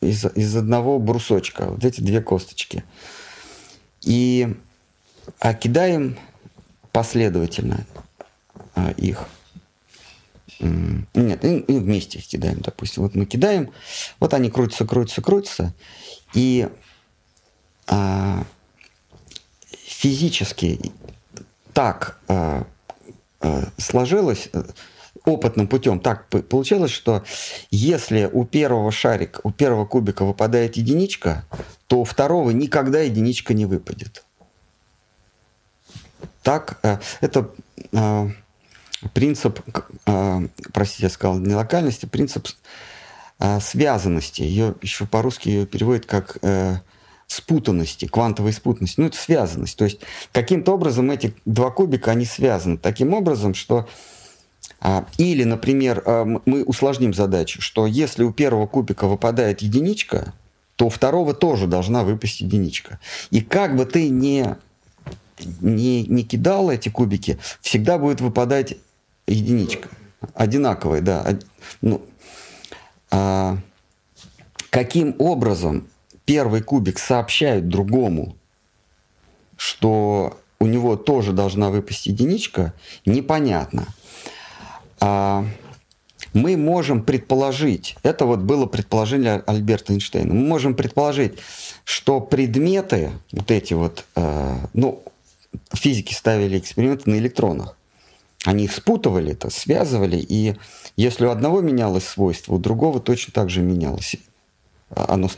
из, 0.00 0.24
из 0.34 0.56
одного 0.56 0.98
брусочка 0.98 1.66
вот 1.66 1.84
эти 1.84 2.00
две 2.00 2.20
косточки 2.20 2.84
и 4.02 4.54
а 5.40 5.54
кидаем 5.54 6.18
последовательно 6.92 7.86
а, 8.74 8.90
их. 8.92 9.28
Нет, 10.60 11.44
и, 11.44 11.58
и 11.58 11.78
вместе 11.78 12.18
их 12.18 12.26
кидаем, 12.26 12.60
допустим. 12.60 13.04
Вот 13.04 13.14
мы 13.14 13.26
кидаем, 13.26 13.70
вот 14.18 14.34
они 14.34 14.50
крутятся, 14.50 14.86
крутятся, 14.86 15.22
крутятся, 15.22 15.74
и 16.34 16.68
а, 17.86 18.44
физически 19.98 20.92
так 21.72 22.20
а, 22.28 22.64
а, 23.40 23.64
сложилось 23.78 24.48
э, 24.52 24.62
опытным 25.24 25.66
путем 25.66 25.98
так 25.98 26.28
получилось, 26.28 26.92
что 26.92 27.24
если 27.72 28.30
у 28.32 28.44
первого 28.44 28.92
шарика, 28.92 29.40
у 29.42 29.50
первого 29.50 29.86
кубика 29.86 30.24
выпадает 30.24 30.76
единичка, 30.76 31.44
то 31.88 32.00
у 32.00 32.04
второго 32.04 32.50
никогда 32.50 33.00
единичка 33.00 33.54
не 33.54 33.66
выпадет. 33.66 34.24
Так, 36.44 36.78
э, 36.84 36.98
это 37.20 37.50
а, 37.92 38.30
принцип, 39.14 39.60
э, 40.06 40.48
простите, 40.72 41.06
я 41.06 41.10
сказал 41.10 41.40
не 41.40 41.56
локальности, 41.56 42.06
принцип 42.06 42.46
э, 43.40 43.58
связанности. 43.60 44.42
Ее 44.42 44.76
еще 44.80 45.06
по-русски 45.06 45.64
переводят 45.64 46.06
как 46.06 46.38
э, 46.42 46.76
спутанности, 47.28 48.06
квантовой 48.06 48.52
спутанности. 48.52 49.00
Ну, 49.00 49.06
это 49.06 49.16
связанность. 49.16 49.76
То 49.76 49.84
есть 49.84 50.00
каким-то 50.32 50.72
образом 50.72 51.10
эти 51.10 51.34
два 51.44 51.70
кубика, 51.70 52.10
они 52.10 52.24
связаны. 52.24 52.78
Таким 52.78 53.14
образом, 53.14 53.54
что 53.54 53.86
А, 54.80 55.06
или, 55.18 55.44
например, 55.44 56.02
а, 56.06 56.24
мы 56.24 56.62
усложним 56.64 57.12
задачу, 57.12 57.60
что 57.60 57.86
если 57.86 58.22
у 58.22 58.32
первого 58.32 58.66
кубика 58.66 59.06
выпадает 59.06 59.60
единичка, 59.60 60.34
то 60.76 60.86
у 60.86 60.88
второго 60.88 61.34
тоже 61.34 61.66
должна 61.66 62.04
выпасть 62.04 62.40
единичка. 62.40 63.00
И 63.30 63.40
как 63.40 63.74
бы 63.76 63.84
ты 63.84 64.08
не, 64.08 64.56
не, 65.60 66.04
не 66.04 66.22
кидал 66.22 66.70
эти 66.70 66.88
кубики, 66.88 67.38
всегда 67.60 67.98
будет 67.98 68.20
выпадать 68.20 68.76
единичка. 69.26 69.88
Одинаковая, 70.34 71.00
да. 71.00 71.38
Ну, 71.82 72.00
а, 73.10 73.58
каким 74.70 75.16
образом 75.18 75.88
первый 76.28 76.60
кубик 76.60 76.98
сообщает 76.98 77.68
другому, 77.68 78.36
что 79.56 80.38
у 80.60 80.66
него 80.66 80.96
тоже 80.96 81.32
должна 81.32 81.70
выпасть 81.70 82.04
единичка, 82.04 82.74
непонятно. 83.06 83.86
А, 85.00 85.46
мы 86.34 86.58
можем 86.58 87.02
предположить, 87.02 87.96
это 88.02 88.26
вот 88.26 88.40
было 88.40 88.66
предположение 88.66 89.42
Альберта 89.46 89.94
Эйнштейна, 89.94 90.34
мы 90.34 90.46
можем 90.46 90.74
предположить, 90.74 91.38
что 91.84 92.20
предметы, 92.20 93.10
вот 93.32 93.50
эти 93.50 93.72
вот, 93.72 94.04
э, 94.14 94.56
ну, 94.74 95.02
физики 95.72 96.12
ставили 96.12 96.58
эксперименты 96.58 97.08
на 97.08 97.14
электронах, 97.14 97.74
они 98.44 98.64
их 98.64 98.74
спутывали, 98.74 99.32
это 99.32 99.48
связывали, 99.48 100.18
и 100.18 100.56
если 100.94 101.24
у 101.24 101.30
одного 101.30 101.62
менялось 101.62 102.06
свойство, 102.06 102.56
у 102.56 102.58
другого 102.58 103.00
точно 103.00 103.32
так 103.32 103.48
же 103.48 103.62
менялось. 103.62 104.16
Оно, 104.90 105.30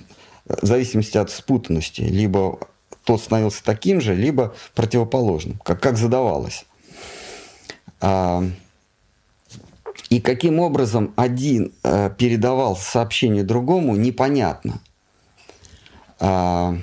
в 0.61 0.67
зависимости 0.67 1.19
от 1.19 1.31
спутанности, 1.31 2.03
либо 2.03 2.59
тот 3.05 3.21
становился 3.21 3.65
таким 3.65 4.01
же, 4.01 4.15
либо 4.15 4.55
противоположным, 4.75 5.59
как, 5.65 5.81
как 5.81 5.97
задавалось. 5.97 6.65
А, 8.01 8.45
и 10.09 10.21
каким 10.21 10.59
образом 10.59 11.13
один 11.17 11.73
э, 11.83 12.11
передавал 12.17 12.77
сообщение 12.77 13.45
другому, 13.45 13.97
непонятно. 13.97 14.81
А, 16.19 16.77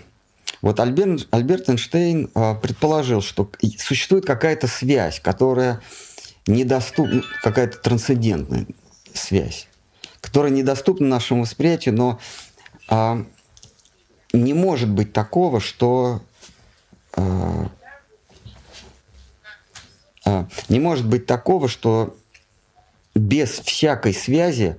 вот 0.62 0.80
Альберт, 0.80 1.28
Альберт 1.32 1.70
Эйнштейн 1.70 2.30
э, 2.34 2.56
предположил, 2.56 3.22
что 3.22 3.50
существует 3.78 4.26
какая-то 4.26 4.68
связь, 4.68 5.20
которая 5.20 5.82
недоступна, 6.48 7.22
какая-то 7.44 7.78
трансцендентная 7.78 8.66
связь, 9.14 9.68
которая 10.22 10.52
недоступна 10.52 11.08
нашему 11.08 11.42
восприятию, 11.42 11.96
но 11.96 12.20
а, 12.90 13.26
не 14.34 14.54
может 14.54 14.90
быть 14.90 15.14
такого, 15.14 15.60
что 15.60 16.22
а, 17.14 17.70
а, 20.26 20.48
не 20.70 20.80
может 20.80 21.08
быть 21.08 21.26
такого, 21.26 21.68
что 21.68 22.16
без 23.16 23.50
всякой 23.50 24.14
связи 24.14 24.78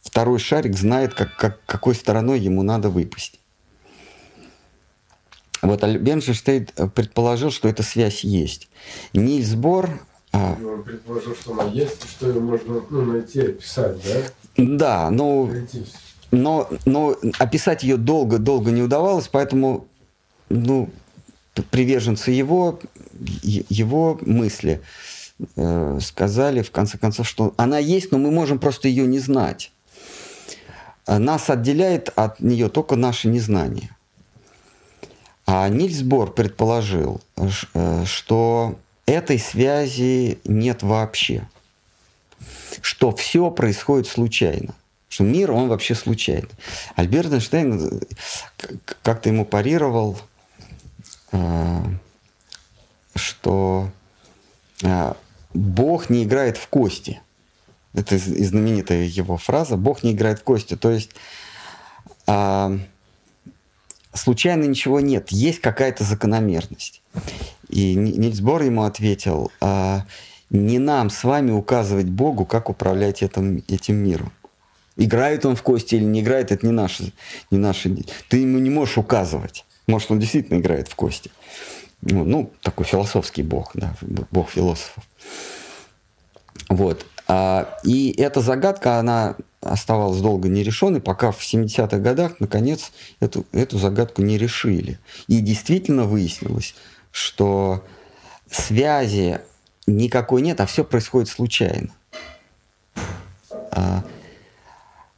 второй 0.00 0.38
шарик 0.38 0.76
знает, 0.76 1.14
как, 1.14 1.36
как, 1.36 1.64
какой 1.66 1.94
стороной 1.94 2.40
ему 2.40 2.62
надо 2.62 2.88
выпасть. 2.88 3.38
Вот 5.62 5.82
Беншенштейн 5.82 6.66
предположил, 6.94 7.50
что 7.50 7.68
эта 7.68 7.82
связь 7.82 8.24
есть. 8.24 8.68
Нильс 9.12 9.54
Бор... 9.54 10.00
А... 10.32 10.56
Он 10.62 10.82
предположил, 10.82 11.34
что 11.34 11.52
она 11.52 11.64
есть, 11.64 12.08
что 12.08 12.28
ее 12.28 12.40
можно 12.40 12.82
ну, 12.90 13.02
найти, 13.02 13.40
описать, 13.40 13.96
да? 14.04 14.22
Да, 14.56 15.10
но, 15.10 15.50
но, 16.42 16.68
но 16.84 17.16
описать 17.38 17.82
ее 17.82 17.96
долго-долго 17.96 18.70
не 18.70 18.82
удавалось, 18.82 19.28
поэтому 19.28 19.86
ну, 20.48 20.90
приверженцы 21.70 22.30
его, 22.30 22.78
его 23.42 24.18
мысли 24.22 24.82
Э, 25.56 25.98
сказали, 26.00 26.62
в 26.62 26.70
конце 26.70 26.96
концов, 26.96 27.28
что 27.28 27.52
она 27.56 27.78
есть, 27.78 28.10
но 28.10 28.18
мы 28.18 28.30
можем 28.30 28.58
просто 28.58 28.88
ее 28.88 29.06
не 29.06 29.18
знать. 29.18 29.70
Нас 31.06 31.50
отделяет 31.50 32.10
от 32.16 32.40
нее 32.40 32.68
только 32.68 32.96
наше 32.96 33.28
незнание. 33.28 33.90
А 35.44 35.68
Нильс 35.68 36.02
Бор 36.02 36.32
предположил, 36.32 37.20
э, 37.36 38.04
что 38.06 38.78
этой 39.04 39.38
связи 39.38 40.38
нет 40.44 40.82
вообще. 40.82 41.46
Что 42.80 43.14
все 43.14 43.50
происходит 43.50 44.08
случайно. 44.08 44.74
Что 45.16 45.24
мир, 45.24 45.50
он 45.50 45.68
вообще 45.68 45.94
случайный. 45.94 46.50
Альберт 46.94 47.32
Эйнштейн 47.32 47.88
э, 47.88 48.00
как-то 49.02 49.30
ему 49.30 49.46
парировал, 49.46 50.18
что 53.14 53.90
Бог 55.54 56.10
не 56.10 56.24
играет 56.24 56.58
в 56.58 56.68
кости. 56.68 57.22
Это 57.94 58.18
знаменитая 58.18 59.04
его 59.04 59.38
фраза. 59.38 59.78
Бог 59.78 60.02
не 60.02 60.12
играет 60.12 60.40
в 60.40 60.42
кости. 60.42 60.76
То 60.76 60.90
есть 60.90 61.12
случайно 64.12 64.64
ничего 64.64 65.00
нет. 65.00 65.30
Есть 65.30 65.62
какая-то 65.62 66.04
закономерность. 66.04 67.00
И 67.70 67.94
Нильс 67.94 68.40
Бор 68.40 68.60
ему 68.60 68.82
ответил, 68.82 69.50
не 70.50 70.78
нам 70.78 71.08
с 71.08 71.24
вами 71.24 71.52
указывать 71.52 72.10
Богу, 72.10 72.44
как 72.44 72.68
управлять 72.68 73.22
этим, 73.22 73.64
этим 73.66 73.96
миром. 73.96 74.30
Играет 74.96 75.44
он 75.44 75.56
в 75.56 75.62
кости 75.62 75.94
или 75.96 76.04
не 76.04 76.20
играет, 76.20 76.52
это 76.52 76.66
не 76.66 76.72
наше, 76.72 77.12
не 77.50 77.58
наше. 77.58 77.94
Ты 78.28 78.38
ему 78.38 78.58
не 78.58 78.70
можешь 78.70 78.98
указывать. 78.98 79.64
Может, 79.86 80.10
он 80.10 80.18
действительно 80.18 80.58
играет 80.58 80.88
в 80.88 80.94
кости. 80.94 81.30
Ну, 82.02 82.24
ну 82.24 82.52
такой 82.62 82.86
философский 82.86 83.42
бог, 83.42 83.70
да, 83.74 83.94
бог 84.30 84.50
философов. 84.50 85.04
Вот. 86.68 87.06
А, 87.28 87.76
и 87.84 88.14
эта 88.16 88.40
загадка, 88.40 88.98
она 88.98 89.36
оставалась 89.60 90.20
долго 90.20 90.48
нерешенной, 90.48 91.00
пока 91.00 91.32
в 91.32 91.40
70-х 91.40 91.98
годах, 91.98 92.36
наконец, 92.38 92.92
эту, 93.20 93.46
эту 93.52 93.78
загадку 93.78 94.22
не 94.22 94.38
решили. 94.38 94.98
И 95.26 95.40
действительно 95.40 96.04
выяснилось, 96.04 96.74
что 97.10 97.84
связи 98.50 99.40
никакой 99.86 100.42
нет, 100.42 100.60
а 100.60 100.66
все 100.66 100.84
происходит 100.84 101.28
случайно. 101.28 101.90
А, 103.72 104.04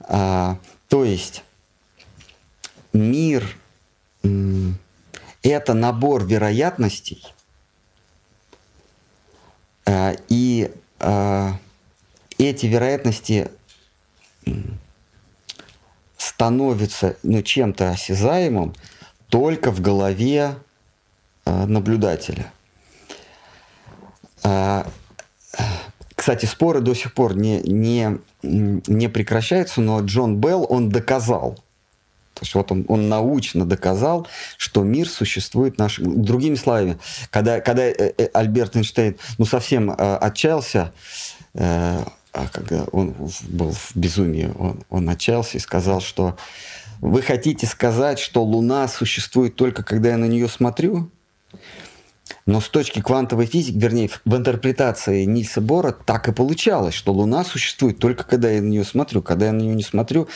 а, 0.08 0.58
то 0.88 1.04
есть 1.04 1.44
мир– 2.92 3.56
это 5.42 5.74
набор 5.74 6.24
вероятностей, 6.24 7.24
а, 9.86 10.14
и 10.28 10.70
э, 10.98 11.52
эти 12.38 12.66
вероятности 12.66 13.50
становятся 16.16 17.16
ну, 17.22 17.42
чем-то 17.42 17.90
осязаемым 17.90 18.74
только 19.28 19.70
в 19.70 19.80
голове 19.80 20.56
э, 21.44 21.64
наблюдателя. 21.66 22.52
Кстати, 26.28 26.44
споры 26.44 26.82
до 26.82 26.92
сих 26.92 27.14
пор 27.14 27.34
не, 27.38 27.62
не, 27.62 28.18
не 28.42 29.08
прекращаются, 29.08 29.80
но 29.80 30.02
Джон 30.02 30.36
Белл, 30.36 30.66
он 30.68 30.90
доказал, 30.90 31.54
то 32.34 32.42
есть 32.42 32.54
вот 32.54 32.70
он, 32.70 32.84
он 32.88 33.08
научно 33.08 33.64
доказал, 33.64 34.26
что 34.58 34.82
мир 34.82 35.08
существует 35.08 35.78
наш... 35.78 35.96
Другими 35.98 36.56
словами, 36.56 36.98
когда, 37.30 37.62
когда 37.62 37.84
э, 37.84 37.94
э, 38.18 38.28
Альберт 38.34 38.76
Эйнштейн 38.76 39.16
ну, 39.38 39.46
совсем 39.46 39.90
э, 39.90 39.94
отчаялся, 39.94 40.92
э, 41.54 42.04
а 42.34 42.48
когда 42.52 42.84
он 42.92 43.14
был 43.48 43.72
в 43.72 43.96
безумии, 43.96 44.52
он, 44.58 44.84
он 44.90 45.08
отчаялся 45.08 45.56
и 45.56 45.60
сказал, 45.60 46.02
что 46.02 46.36
вы 47.00 47.22
хотите 47.22 47.66
сказать, 47.66 48.18
что 48.18 48.44
Луна 48.44 48.86
существует 48.88 49.56
только 49.56 49.82
когда 49.82 50.10
я 50.10 50.18
на 50.18 50.26
нее 50.26 50.48
смотрю? 50.48 51.10
Но 52.48 52.62
с 52.62 52.70
точки 52.70 53.02
квантовой 53.02 53.44
физики, 53.44 53.76
вернее, 53.76 54.08
в 54.24 54.34
интерпретации 54.34 55.24
Нильса 55.24 55.60
Бора 55.60 55.92
так 55.92 56.28
и 56.28 56.32
получалось, 56.32 56.94
что 56.94 57.12
Луна 57.12 57.44
существует 57.44 57.98
только 57.98 58.24
когда 58.24 58.50
я 58.50 58.62
на 58.62 58.68
нее 58.68 58.84
смотрю. 58.84 59.20
Когда 59.20 59.46
я 59.46 59.52
на 59.52 59.60
нее 59.60 59.74
не 59.74 59.82
смотрю, 59.82 60.28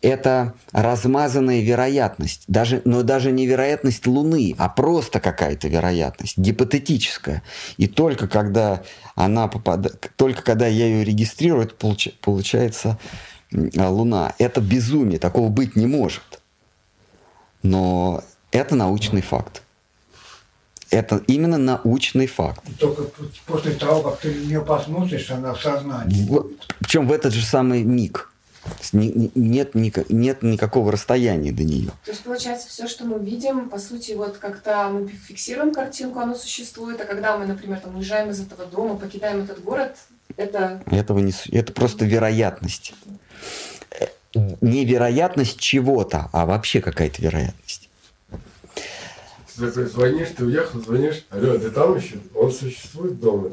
это 0.00 0.54
размазанная 0.70 1.60
вероятность, 1.60 2.44
даже, 2.46 2.82
но 2.84 3.02
даже 3.02 3.32
не 3.32 3.48
вероятность 3.48 4.06
Луны, 4.06 4.54
а 4.58 4.68
просто 4.68 5.18
какая-то 5.18 5.66
вероятность, 5.66 6.38
гипотетическая. 6.38 7.42
И 7.78 7.88
только 7.88 8.28
когда 8.28 8.84
она 9.16 9.48
попадает, 9.48 10.12
только 10.14 10.42
когда 10.42 10.68
я 10.68 10.86
ее 10.86 11.04
регистрирую, 11.04 11.64
это 11.64 11.74
получ, 11.74 12.10
получается 12.20 12.96
Луна. 13.50 14.34
Это 14.38 14.60
безумие, 14.60 15.18
такого 15.18 15.48
быть 15.48 15.74
не 15.74 15.88
может. 15.88 16.40
Но 17.64 18.22
это 18.52 18.76
научный 18.76 19.22
факт. 19.22 19.64
Это 20.90 21.22
именно 21.28 21.56
научный 21.56 22.26
факт. 22.26 22.62
Только 22.78 23.04
после 23.46 23.72
того, 23.72 24.02
как 24.02 24.20
ты 24.20 24.34
на 24.34 24.44
нее 24.44 24.60
посмотришь, 24.60 25.30
она 25.30 25.54
в 25.54 25.62
сознании. 25.62 26.26
В, 26.26 26.46
причем 26.80 27.06
в 27.06 27.12
этот 27.12 27.32
же 27.32 27.44
самый 27.44 27.82
миг 27.84 28.30
нет, 28.92 29.74
нет 29.74 30.42
никакого 30.42 30.92
расстояния 30.92 31.52
до 31.52 31.64
нее. 31.64 31.90
То 32.04 32.10
есть, 32.10 32.22
получается, 32.22 32.68
все, 32.68 32.88
что 32.88 33.04
мы 33.04 33.18
видим, 33.18 33.70
по 33.70 33.78
сути, 33.78 34.12
вот 34.12 34.36
как-то 34.36 34.88
мы 34.92 35.08
фиксируем 35.08 35.72
картинку, 35.72 36.18
оно 36.18 36.34
существует, 36.34 37.00
а 37.00 37.04
когда 37.04 37.38
мы, 37.38 37.46
например, 37.46 37.80
там, 37.80 37.96
уезжаем 37.96 38.30
из 38.30 38.40
этого 38.40 38.66
дома, 38.66 38.96
покидаем 38.96 39.44
этот 39.44 39.62
город, 39.64 39.96
Это 40.36 40.82
Этого 40.90 41.18
не, 41.20 41.32
это 41.52 41.72
просто 41.72 42.04
вероятность. 42.04 42.94
Э, 43.98 44.06
Не 44.60 44.84
вероятность 44.84 45.58
чего-то, 45.58 46.28
а 46.32 46.46
вообще 46.46 46.80
какая-то 46.80 47.22
вероятность. 47.22 47.79
Ты 49.68 49.86
звонишь, 49.86 50.28
ты 50.36 50.44
уехал, 50.46 50.80
звонишь, 50.80 51.26
алло, 51.30 51.58
ты 51.58 51.70
там 51.70 51.96
еще? 51.96 52.16
Он 52.34 52.50
существует 52.50 53.20
дома? 53.20 53.50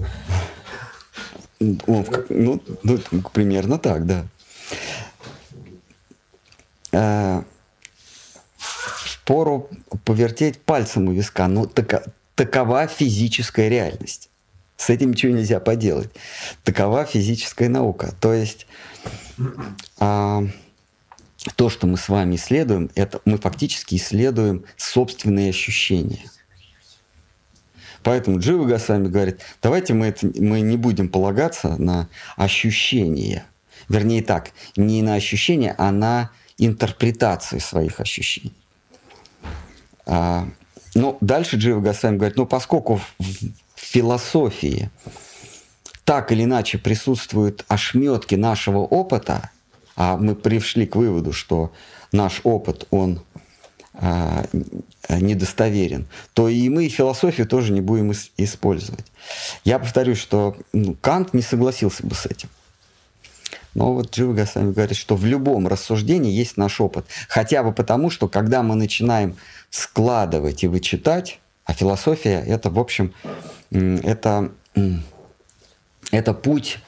Он 1.60 2.06
ну, 2.30 2.62
ну, 2.84 3.00
примерно 3.34 3.78
так, 3.78 4.06
да. 4.06 4.26
Э, 6.94 7.42
Впору 8.58 9.70
повертеть 10.06 10.62
пальцем 10.62 11.10
у 11.10 11.12
виска. 11.12 11.50
Ну, 11.50 11.66
така- 11.66 12.04
такова 12.36 12.88
физическая 12.88 13.68
реальность. 13.68 14.30
С 14.78 14.90
этим 14.90 15.12
ничего 15.12 15.34
нельзя 15.34 15.60
поделать. 15.60 16.10
Такова 16.64 17.04
физическая 17.04 17.68
наука. 17.68 18.14
То 18.22 18.34
есть 18.34 18.68
а, 20.00 20.44
то, 21.56 21.70
что 21.70 21.88
мы 21.88 21.98
с 21.98 22.10
вами 22.10 22.36
исследуем, 22.36 22.90
это 22.96 23.22
мы 23.26 23.38
фактически 23.38 23.96
исследуем 23.96 24.66
собственные 24.76 25.50
ощущения. 25.50 26.30
Поэтому 28.04 28.40
Джива 28.40 28.66
Госвами 28.66 29.08
говорит, 29.08 29.42
давайте 29.62 29.94
мы, 29.94 30.08
это, 30.08 30.32
мы 30.36 30.62
не 30.62 30.78
будем 30.78 31.10
полагаться 31.10 31.76
на 31.78 32.08
ощущения. 32.36 33.46
Вернее 33.90 34.24
так, 34.24 34.52
не 34.76 35.02
на 35.02 35.16
ощущения, 35.16 35.76
а 35.78 35.92
на 35.92 36.32
интерпретацию 36.58 37.60
своих 37.60 38.00
ощущений. 38.00 38.54
А, 40.06 40.48
ну, 40.96 41.18
дальше 41.22 41.58
Джива 41.58 41.82
Госвами 41.82 42.18
говорит, 42.18 42.38
ну, 42.38 42.46
поскольку 42.46 42.96
в, 42.96 43.16
в 43.20 43.52
философии 43.76 44.90
так 46.06 46.32
или 46.32 46.46
иначе 46.46 46.78
присутствуют 46.78 47.66
ошметки 47.68 48.36
нашего 48.36 48.80
опыта, 48.80 49.52
а 49.98 50.16
мы 50.16 50.36
пришли 50.36 50.86
к 50.86 50.96
выводу, 50.96 51.34
что 51.34 51.74
наш 52.12 52.42
опыт, 52.44 52.88
он 52.92 53.22
а, 53.94 54.46
недостоверен, 55.10 56.08
то 56.34 56.48
и 56.48 56.70
мы 56.70 56.88
философию 56.88 57.48
тоже 57.48 57.74
не 57.74 57.82
будем 57.82 58.12
ис- 58.12 58.30
использовать. 58.38 59.06
Я 59.66 59.80
повторюсь, 59.80 60.20
что 60.20 60.56
ну, 60.72 60.96
Кант 61.02 61.34
не 61.34 61.42
согласился 61.42 62.06
бы 62.06 62.14
с 62.14 62.28
этим. 62.28 62.50
Но 63.74 63.94
вот 63.94 64.16
Джива 64.16 64.34
Госвами 64.34 64.72
говорит, 64.72 64.98
что 64.98 65.16
в 65.16 65.26
любом 65.26 65.68
рассуждении 65.68 66.32
есть 66.32 66.58
наш 66.58 66.80
опыт. 66.80 67.06
Хотя 67.28 67.64
бы 67.64 67.72
потому, 67.74 68.10
что 68.10 68.28
когда 68.28 68.64
мы 68.64 68.76
начинаем 68.76 69.36
складывать 69.72 70.64
и 70.64 70.68
вычитать, 70.68 71.40
а 71.66 71.74
философия 71.74 72.44
это, 72.46 72.70
в 72.70 72.80
общем, 72.80 73.14
это, 73.72 74.52
это 76.12 76.34
путь 76.34 76.80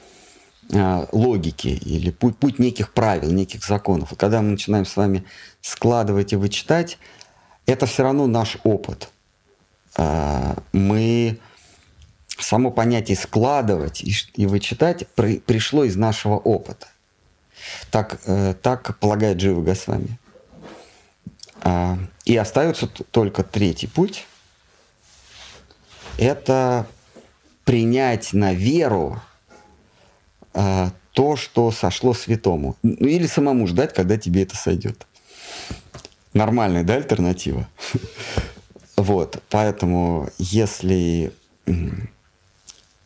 логики 0.71 1.67
или 1.67 2.11
путь, 2.11 2.37
путь 2.37 2.59
неких 2.59 2.93
правил, 2.93 3.31
неких 3.31 3.65
законов. 3.65 4.11
И 4.11 4.15
когда 4.15 4.41
мы 4.41 4.51
начинаем 4.51 4.85
с 4.85 4.95
вами 4.95 5.23
складывать 5.61 6.33
и 6.33 6.35
вычитать, 6.35 6.99
это 7.65 7.85
все 7.85 8.03
равно 8.03 8.27
наш 8.27 8.57
опыт. 8.63 9.09
А, 9.97 10.57
Мы 10.71 11.39
само 12.37 12.71
понятие 12.71 13.17
складывать 13.17 14.01
и, 14.03 14.13
и 14.35 14.45
вычитать 14.45 15.07
при- 15.15 15.39
пришло 15.39 15.83
из 15.83 15.95
нашего 15.95 16.35
опыта. 16.37 16.87
Так, 17.91 18.19
э, 18.25 18.53
так 18.61 18.97
полагает 18.99 19.37
Джива 19.37 19.61
Госвами. 19.61 20.17
А, 21.61 21.97
и 22.25 22.35
остается 22.37 22.87
только 22.87 23.43
третий 23.43 23.87
путь. 23.87 24.25
Это 26.17 26.87
принять 27.65 28.33
на 28.33 28.53
веру 28.53 29.21
а, 30.53 30.91
то, 31.13 31.35
что 31.35 31.71
сошло 31.71 32.13
святому. 32.13 32.75
Ну 32.83 33.07
или 33.07 33.27
самому 33.27 33.67
ждать, 33.67 33.93
когда 33.93 34.17
тебе 34.17 34.43
это 34.43 34.55
сойдет. 34.55 35.05
Нормальная, 36.33 36.83
да, 36.83 36.95
альтернатива? 36.95 37.67
Вот, 38.95 39.41
поэтому 39.49 40.29
если, 40.37 41.31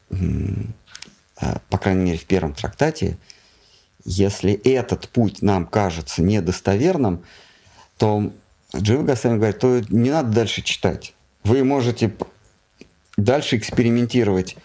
а, 0.10 1.60
по 1.70 1.78
крайней 1.78 2.04
мере, 2.04 2.18
в 2.18 2.26
первом 2.26 2.56
трактате, 2.56 3.16
если 4.04 4.54
этот 4.54 5.08
путь 5.10 5.44
нам 5.44 5.68
кажется 5.68 6.24
недостоверным, 6.24 7.24
то 8.00 8.32
Джива 8.76 9.04
Госвами 9.04 9.38
говорит, 9.38 9.60
то 9.60 9.82
не 9.90 10.10
надо 10.10 10.32
дальше 10.32 10.64
читать. 10.64 11.14
Вы 11.44 11.64
можете 11.64 12.12
дальше 13.16 13.58
экспериментировать 13.58 14.58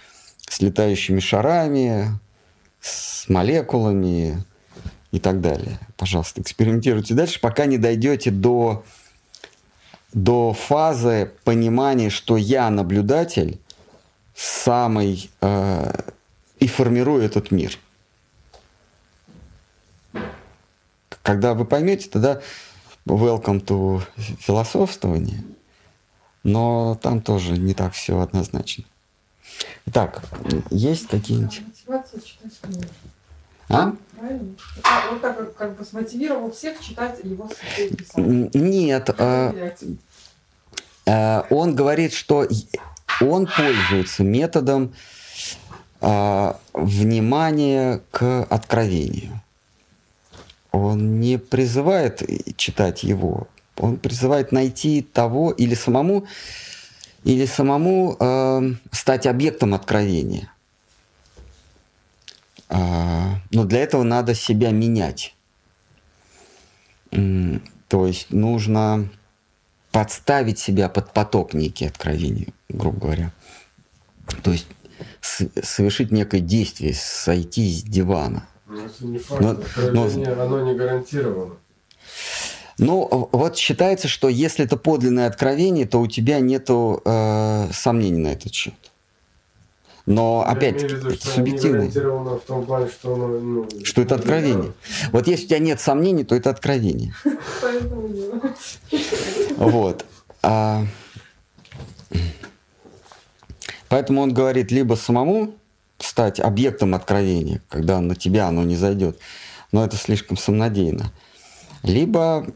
с 0.49 0.61
летающими 0.61 1.21
шарами, 1.21 2.19
с 2.81 3.29
молекулами 3.29 4.45
и 5.11 5.19
так 5.19 5.41
далее. 5.41 5.79
Пожалуйста, 5.97 6.41
экспериментируйте 6.41 7.15
дальше, 7.15 7.41
пока 7.41 7.67
не 7.67 7.79
дойдете 7.79 8.31
до, 8.31 8.85
до 10.13 10.53
фазы 10.53 11.33
понимания, 11.45 12.11
что 12.11 12.37
я 12.37 12.71
наблюдатель 12.71 13.61
самый 14.35 15.31
э, 15.41 15.93
и 16.61 16.67
формирую 16.69 17.23
этот 17.23 17.51
мир. 17.51 17.79
Когда 21.23 21.55
вы 21.55 21.65
поймете, 21.65 22.09
тогда 22.09 22.41
welcome 23.05 23.65
to 23.65 24.03
философствование, 24.17 25.45
но 26.43 26.99
там 27.03 27.21
тоже 27.21 27.53
не 27.59 27.75
так 27.75 27.93
все 27.93 28.21
однозначно. 28.21 28.85
Итак, 29.87 30.23
есть 30.71 31.09
какие-нибудь... 31.09 31.63
Мотивация 31.89 32.21
читать 32.21 32.53
книгу. 32.61 32.85
А? 33.71 33.93
Правильно? 34.19 34.55
Он 35.11 35.21
так 35.21 35.37
как, 35.39 35.55
как 35.55 35.77
бы 35.77 35.85
смотивировал 35.85 36.53
всех 36.53 36.79
читать 36.81 37.19
его. 37.25 37.49
М, 38.17 38.51
Нет, 38.53 39.09
а, 39.19 39.55
а, 41.07 41.47
он 41.49 41.75
говорит, 41.75 42.13
что 42.13 42.47
он 43.23 43.47
пользуется 43.47 44.23
методом 44.23 44.93
а, 46.03 46.61
внимания 46.75 48.03
к 48.11 48.43
откровению. 48.51 49.41
Он 50.71 51.21
не 51.21 51.39
призывает 51.39 52.23
читать 52.57 53.03
его, 53.03 53.49
он 53.79 53.97
призывает 53.97 54.53
найти 54.53 55.01
того 55.01 55.53
или 55.53 55.75
самому, 55.75 56.27
или 57.25 57.47
самому 57.47 58.17
э, 58.21 58.73
стать 58.93 59.27
объектом 59.27 59.73
откровения. 59.73 60.53
А, 62.69 63.41
но 63.51 63.65
для 63.65 63.81
этого 63.81 64.03
надо 64.03 64.35
себя 64.35 64.71
менять. 64.71 65.35
То 67.11 68.07
есть 68.07 68.31
нужно 68.31 69.09
подставить 69.93 70.59
себя 70.59 70.89
под 70.89 71.13
поток 71.13 71.55
некий 71.55 71.87
откровений, 71.87 72.53
грубо 72.69 72.99
говоря. 73.01 73.33
То 74.43 74.53
есть 74.53 74.67
совершить 75.63 76.11
некое 76.11 76.41
действие, 76.41 76.95
сойти 76.95 77.71
с 77.71 77.83
дивана. 77.83 78.47
Ну, 78.67 78.85
это 78.85 79.07
не 79.07 79.19
факт. 79.19 79.41
Но- 79.41 79.51
Откровение, 79.53 80.33
оно 80.33 80.61
не 80.71 80.75
гарантировано. 80.77 81.55
Ну, 82.77 83.29
вот 83.33 83.57
считается, 83.57 84.07
что 84.07 84.29
если 84.29 84.65
это 84.65 84.77
подлинное 84.77 85.27
откровение, 85.27 85.87
то 85.87 86.01
у 86.01 86.07
тебя 86.07 86.39
нету 86.39 87.03
э, 87.05 87.69
сомнений 87.73 88.19
на 88.19 88.29
этот 88.29 88.53
счет. 88.55 88.88
Но 90.09 90.43
Я 90.47 90.53
опять 90.53 90.83
виду, 90.83 91.11
что 91.11 91.43
гарантировано 91.43 92.39
в 92.39 92.43
том 92.43 92.65
плане, 92.65 92.89
что 92.89 93.15
оно... 93.15 93.29
Ну, 93.29 93.69
Что 93.85 94.01
это 94.01 94.15
откровение. 94.15 94.73
Вот 95.13 95.27
если 95.27 95.45
у 95.45 95.49
тебя 95.49 95.59
нет 95.59 95.81
сомнений, 95.81 96.25
то 96.25 96.35
это 96.35 96.51
откровение. 96.51 97.15
Вот. 99.57 100.05
А, 100.43 100.85
Поэтому 103.89 104.23
он 104.23 104.33
говорит, 104.33 104.71
либо 104.71 104.95
самому 104.95 105.55
стать 105.99 106.41
объектом 106.41 106.95
откровения, 106.95 107.63
когда 107.69 108.01
на 108.01 108.15
тебя 108.15 108.47
оно 108.47 108.63
не 108.63 108.77
зайдет, 108.77 109.19
но 109.73 109.85
это 109.85 109.97
слишком 109.97 110.37
самонадеянно, 110.37 111.13
либо 111.83 112.47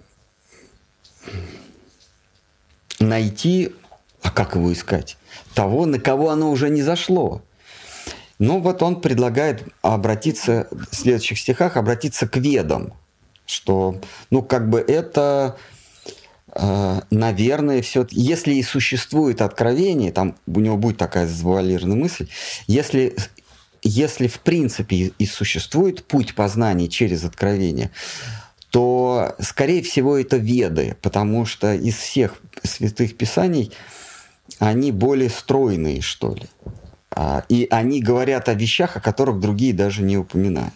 найти, 3.01 3.75
а 4.23 4.31
как 4.31 4.55
его 4.55 4.73
искать, 4.73 5.17
того, 5.55 5.87
на 5.87 5.99
кого 5.99 6.31
оно 6.31 6.51
уже 6.51 6.71
не 6.71 6.83
зашло. 6.83 7.43
Ну 8.39 8.61
вот 8.61 8.83
он 8.83 9.01
предлагает 9.01 9.65
обратиться, 9.83 10.67
в 10.71 10.95
следующих 10.95 11.39
стихах, 11.39 11.77
обратиться 11.77 12.27
к 12.27 12.37
ведам, 12.37 12.95
что, 13.47 14.01
ну 14.31 14.43
как 14.43 14.69
бы 14.69 14.81
это 14.81 15.57
э, 16.55 17.01
наверное, 17.11 17.83
все, 17.83 18.07
если 18.11 18.55
и 18.55 18.63
существует 18.63 19.43
откровение, 19.43 20.13
там 20.13 20.37
у 20.47 20.61
него 20.61 20.77
будет 20.77 20.97
такая 20.99 21.27
завуалированная 21.29 21.97
мысль, 21.97 22.29
если, 22.67 23.15
если 23.83 24.27
в 24.27 24.41
принципе 24.41 25.13
и- 25.19 25.27
существует 25.27 26.05
путь 26.05 26.35
познания 26.35 26.89
через 26.89 27.25
откровение, 27.25 27.91
то, 28.71 29.37
скорее 29.39 29.83
всего, 29.83 30.17
это 30.17 30.39
веды, 30.39 30.97
потому 31.03 31.45
что 31.45 31.75
из 31.75 31.97
всех 31.97 32.37
святых 32.63 33.17
писаний 33.17 33.71
они 34.59 34.93
более 34.93 35.31
стройные, 35.31 36.01
что 36.01 36.35
ли. 36.35 36.49
А, 37.11 37.45
и 37.49 37.67
они 37.71 38.01
говорят 38.01 38.49
о 38.49 38.55
вещах, 38.55 38.97
о 38.97 39.01
которых 39.01 39.41
другие 39.41 39.73
даже 39.73 40.03
не 40.03 40.17
упоминают. 40.17 40.75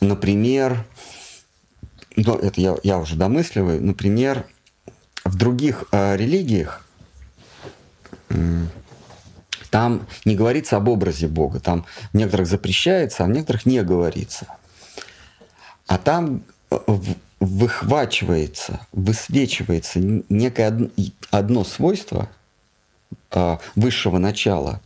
Например, 0.00 0.84
ну, 2.16 2.34
это 2.34 2.60
я, 2.60 2.76
я 2.82 2.98
уже 2.98 3.16
домысливаю, 3.16 3.82
например, 3.82 4.46
в 5.24 5.36
других 5.36 5.84
э, 5.92 6.16
религиях 6.16 6.84
там 9.74 10.06
не 10.24 10.36
говорится 10.36 10.76
об 10.76 10.88
образе 10.88 11.26
Бога, 11.26 11.58
там 11.58 11.84
в 12.12 12.16
некоторых 12.16 12.46
запрещается, 12.46 13.24
а 13.24 13.26
в 13.26 13.30
некоторых 13.30 13.66
не 13.66 13.82
говорится. 13.82 14.46
А 15.88 15.98
там 15.98 16.44
э, 16.70 16.76
выхвачивается, 17.40 18.86
высвечивается 18.92 20.00
некое 20.28 20.90
одно 21.30 21.64
свойство 21.64 22.28
э, 23.30 23.58
высшего 23.74 24.18
начала, 24.18 24.80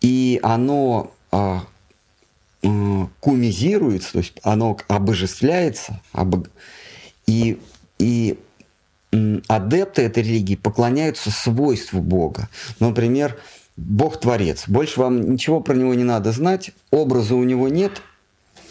и 0.00 0.40
оно 0.42 1.12
э, 1.30 1.58
кумизируется, 3.20 4.12
то 4.12 4.18
есть 4.18 4.34
оно 4.42 4.76
обожествляется, 4.88 6.00
об... 6.12 6.46
и, 7.26 7.58
и 7.98 8.38
адепты 9.48 10.02
этой 10.02 10.22
религии 10.22 10.54
поклоняются 10.54 11.30
свойству 11.30 12.00
Бога. 12.00 12.48
Например, 12.78 13.36
Бог 13.76 14.20
Творец. 14.20 14.64
Больше 14.68 15.00
вам 15.00 15.32
ничего 15.32 15.60
про 15.60 15.74
него 15.74 15.94
не 15.94 16.04
надо 16.04 16.32
знать, 16.32 16.70
образа 16.90 17.34
у 17.34 17.42
него 17.42 17.68
нет. 17.68 18.02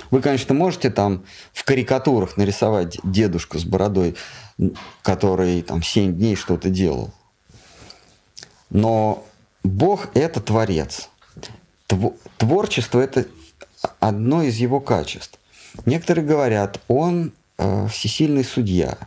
Вы, 0.10 0.22
конечно, 0.22 0.54
можете 0.54 0.90
там 0.90 1.24
в 1.54 1.64
карикатурах 1.64 2.38
нарисовать 2.38 3.00
дедушку 3.04 3.60
с 3.60 3.66
бородой, 3.66 4.16
который 5.02 5.62
там 5.62 5.84
7 5.84 6.14
дней 6.14 6.36
что-то 6.36 6.70
делал. 6.70 7.12
Но 8.70 9.24
Бог– 9.64 10.10
это 10.14 10.40
Творец. 10.40 11.10
Творчество– 12.38 13.00
это 13.02 13.26
одно 14.00 14.44
из 14.44 14.58
его 14.58 14.80
качеств. 14.80 15.40
Некоторые 15.86 16.26
говорят, 16.26 16.80
он 16.88 17.32
э, 17.58 17.88
всесильный 17.88 18.44
судья. 18.44 18.98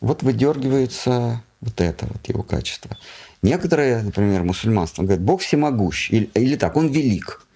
Вот 0.00 0.22
выдергивается 0.22 1.42
вот 1.60 1.80
это 1.80 2.06
вот 2.06 2.26
его 2.28 2.42
качество. 2.42 2.96
Некоторые, 3.42 4.02
например, 4.02 4.44
мусульманство 4.44 5.02
говорят, 5.02 5.22
Бог 5.22 5.40
всемогущ. 5.40 6.10
Или, 6.10 6.30
или 6.34 6.56
так, 6.56 6.76
он 6.76 6.88
велик. 6.88 7.46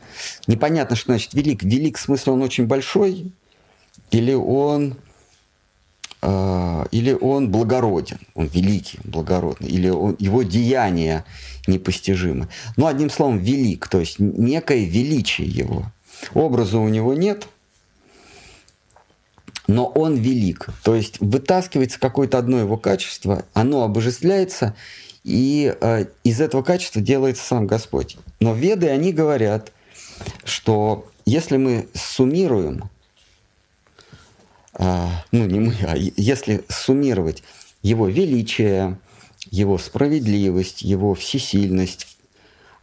Непонятно, 0.47 0.97
что 0.97 1.13
значит 1.13 1.35
велик. 1.35 1.63
Велик 1.63 1.99
в 1.99 2.01
смысле 2.01 2.33
он 2.33 2.43
очень 2.43 2.67
большой, 2.67 3.33
или 4.11 4.35
он, 4.35 4.97
э, 6.23 6.85
или 6.91 7.13
он 7.13 7.51
благороден, 7.51 8.21
он 8.35 8.47
великий, 8.47 8.99
благородный, 9.05 9.69
или 9.69 9.89
он, 9.89 10.17
его 10.19 10.43
деяния 10.43 11.25
непостижимы. 11.67 12.49
Ну, 12.77 12.87
одним 12.87 13.11
словом, 13.11 13.39
велик, 13.39 13.89
то 13.89 14.01
есть 14.01 14.19
некое 14.19 14.85
величие 14.85 15.49
его. 15.49 15.91
Образа 16.33 16.79
у 16.79 16.89
него 16.89 17.15
нет, 17.15 17.49
но 19.67 19.87
он 19.87 20.17
велик. 20.17 20.69
То 20.83 20.95
есть 20.95 21.21
вытаскивается 21.21 21.99
какое-то 21.99 22.39
одно 22.39 22.59
его 22.59 22.77
качество, 22.77 23.45
оно 23.53 23.83
обожествляется, 23.83 24.75
и 25.23 25.75
э, 25.81 26.07
из 26.23 26.41
этого 26.41 26.63
качества 26.63 27.01
делается 27.01 27.45
сам 27.45 27.67
Господь. 27.67 28.19
Но 28.41 28.55
веды, 28.55 28.89
они 28.89 29.13
говорят, 29.13 29.73
что 30.45 31.09
если 31.25 31.57
мы 31.57 31.89
суммируем, 31.95 32.91
э, 34.79 35.09
ну 35.33 35.47
не 35.47 35.61
мы, 35.61 35.75
а 35.83 35.97
если 35.97 36.65
суммировать 36.69 37.43
его 37.83 38.09
величие, 38.09 38.99
его 39.51 39.79
справедливость, 39.79 40.83
его 40.83 41.15
всесильность, 41.15 42.17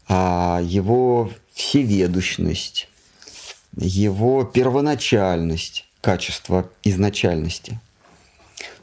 э, 0.10 0.60
его 0.64 1.32
всеведущность, 1.54 2.88
его 3.78 4.44
первоначальность, 4.44 5.88
качество 6.02 6.70
изначальности, 6.84 7.80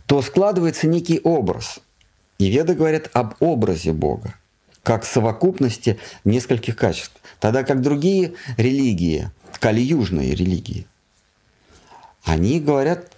то 0.06 0.22
складывается 0.22 0.86
некий 0.86 1.20
образ. 1.22 1.80
И 2.38 2.48
веды 2.48 2.74
говорят 2.74 3.10
об 3.12 3.34
образе 3.40 3.92
Бога, 3.92 4.34
как 4.82 5.04
совокупности 5.04 5.98
нескольких 6.24 6.76
качеств. 6.76 7.16
Тогда 7.40 7.64
как 7.64 7.80
другие 7.82 8.34
религии, 8.56 9.30
кали-южные 9.60 10.34
религии, 10.34 10.86
они 12.24 12.60
говорят, 12.60 13.12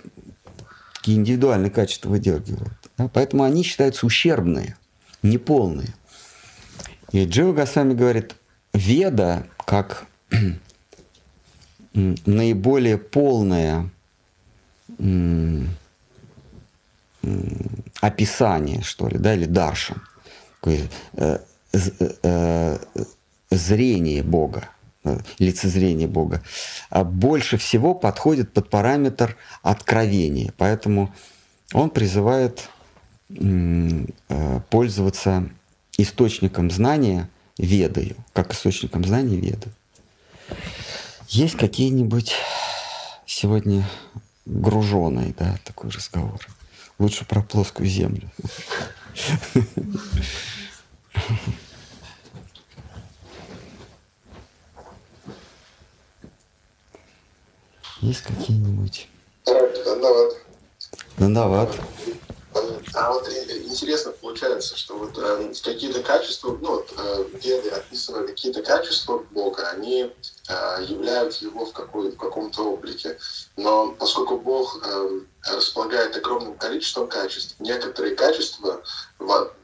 такие 0.95 1.17
индивидуальные 1.19 1.71
качества 1.71 2.11
выдергивают. 2.11 2.73
Да? 2.97 3.09
Поэтому 3.09 3.45
они 3.45 3.63
считаются 3.63 4.07
ущербные, 4.07 4.77
неполные. 5.23 5.95
И 7.13 7.25
Джива 7.25 7.53
Госвами 7.53 7.95
говорит, 7.95 8.37
веда, 8.73 9.47
как 9.67 10.07
наиболее 11.93 12.99
полное 12.99 13.91
описание, 18.01 18.83
что 18.83 19.09
ли, 19.09 19.19
да, 19.19 19.35
или 19.35 19.47
дарша, 19.47 19.97
зрение 23.51 24.23
Бога, 24.23 24.69
э, 25.05 25.19
лицезрение 25.39 26.09
Бога, 26.09 26.43
а 26.89 27.05
больше 27.05 27.57
всего 27.59 27.95
подходит 27.95 28.53
под 28.53 28.71
параметр 28.71 29.37
откровения. 29.63 30.53
Поэтому 30.57 31.15
он 31.73 31.91
призывает 31.91 32.69
э, 33.29 34.05
пользоваться 34.71 35.49
источником 35.99 36.71
знания 36.71 37.29
ведою, 37.59 38.17
как 38.33 38.53
источником 38.53 39.05
знания 39.05 39.37
веды. 39.37 39.69
Есть 41.29 41.57
какие-нибудь 41.57 42.35
сегодня 43.27 43.89
груженые, 44.47 45.35
да, 45.39 45.57
такой 45.65 45.91
разговор? 45.91 46.41
Лучше 46.99 47.25
про 47.25 47.43
плоскую 47.43 47.89
землю. 47.89 48.31
Есть 58.01 58.23
какие-нибудь? 58.23 59.09
Дандават. 59.45 60.33
Дандават. 61.19 61.81
А 62.95 63.13
вот 63.13 63.29
интересно 63.29 64.11
получается, 64.13 64.77
что 64.77 64.97
вот 64.97 65.17
э, 65.17 65.53
какие-то 65.63 66.03
качества, 66.03 66.59
ну 66.61 66.77
вот 66.77 66.93
э, 66.97 67.25
где 67.35 67.61
описаны 67.61 68.27
какие-то 68.27 68.63
качества 68.63 69.25
Бога, 69.31 69.69
они 69.69 70.11
э, 70.49 70.85
являют 70.89 71.35
его 71.37 71.65
в, 71.67 71.73
какой, 71.73 72.11
в 72.11 72.17
каком-то 72.17 72.63
облике. 72.63 73.19
Но 73.57 73.93
поскольку 73.93 74.39
Бог 74.39 74.81
э, 74.85 75.21
располагает 75.55 76.17
огромным 76.17 76.57
количеством 76.57 77.07
качеств, 77.07 77.55
некоторые 77.61 78.17
качества 78.17 78.83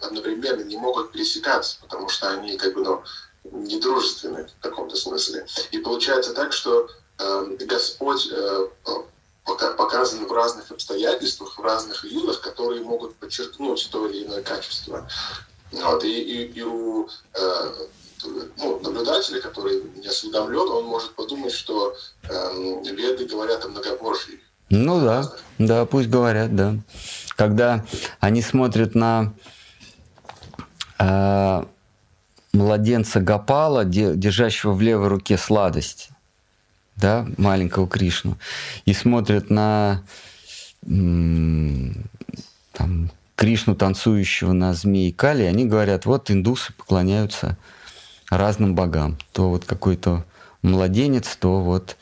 одновременно 0.00 0.62
не 0.62 0.76
могут 0.76 1.10
пересекаться, 1.10 1.78
потому 1.80 2.08
что 2.08 2.30
они 2.30 2.56
как 2.56 2.74
бы 2.74 2.82
ну, 2.82 3.02
недружественны 3.44 4.46
в 4.46 4.62
каком-то 4.62 4.96
смысле. 4.96 5.46
И 5.72 5.78
получается 5.78 6.34
так, 6.34 6.52
что 6.52 6.88
э, 7.18 7.56
Господь 7.66 8.28
э, 8.30 8.68
показаны 9.46 10.26
в 10.26 10.32
разных 10.32 10.70
обстоятельствах, 10.70 11.58
в 11.58 11.62
разных 11.62 12.04
юдах, 12.04 12.40
которые 12.40 12.82
могут 12.82 13.14
подчеркнуть 13.16 13.88
то 13.90 14.06
или 14.06 14.24
иное 14.26 14.42
качество. 14.42 15.08
Вот, 15.72 16.04
и, 16.04 16.20
и, 16.20 16.52
и 16.52 16.62
у 16.62 17.08
э, 17.34 17.72
ну, 18.56 18.80
наблюдателя, 18.80 19.40
который 19.40 19.82
не 19.96 20.06
осведомлен, 20.06 20.68
он 20.68 20.84
может 20.86 21.14
подумать, 21.14 21.52
что 21.52 21.94
э, 22.24 22.82
веды 22.84 23.26
говорят 23.26 23.64
о 23.64 23.68
многобожии. 23.68 24.40
Ну 24.68 25.00
да, 25.00 25.32
да, 25.58 25.86
пусть 25.86 26.08
говорят, 26.08 26.54
да. 26.54 26.74
Когда 27.36 27.84
они 28.20 28.42
смотрят 28.42 28.94
на 28.94 29.32
э, 30.98 31.64
младенца 32.52 33.20
Гапала, 33.20 33.84
держащего 33.84 34.72
в 34.72 34.80
левой 34.80 35.08
руке 35.08 35.38
сладость, 35.38 36.10
да, 36.96 37.26
маленького 37.36 37.86
Кришну, 37.86 38.36
и 38.84 38.92
смотрят 38.92 39.50
на 39.50 40.02
там, 42.72 43.10
Кришну, 43.34 43.74
танцующего 43.74 44.52
на 44.52 44.72
змеи 44.72 45.10
Кали, 45.10 45.42
они 45.42 45.66
говорят, 45.66 46.06
вот 46.06 46.30
индусы 46.30 46.72
поклоняются 46.72 47.56
разным 48.30 48.74
богам. 48.74 49.18
То 49.32 49.50
вот 49.50 49.64
какой-то 49.64 50.24
младенец, 50.62 51.36
то 51.36 51.60
вот 51.60 51.96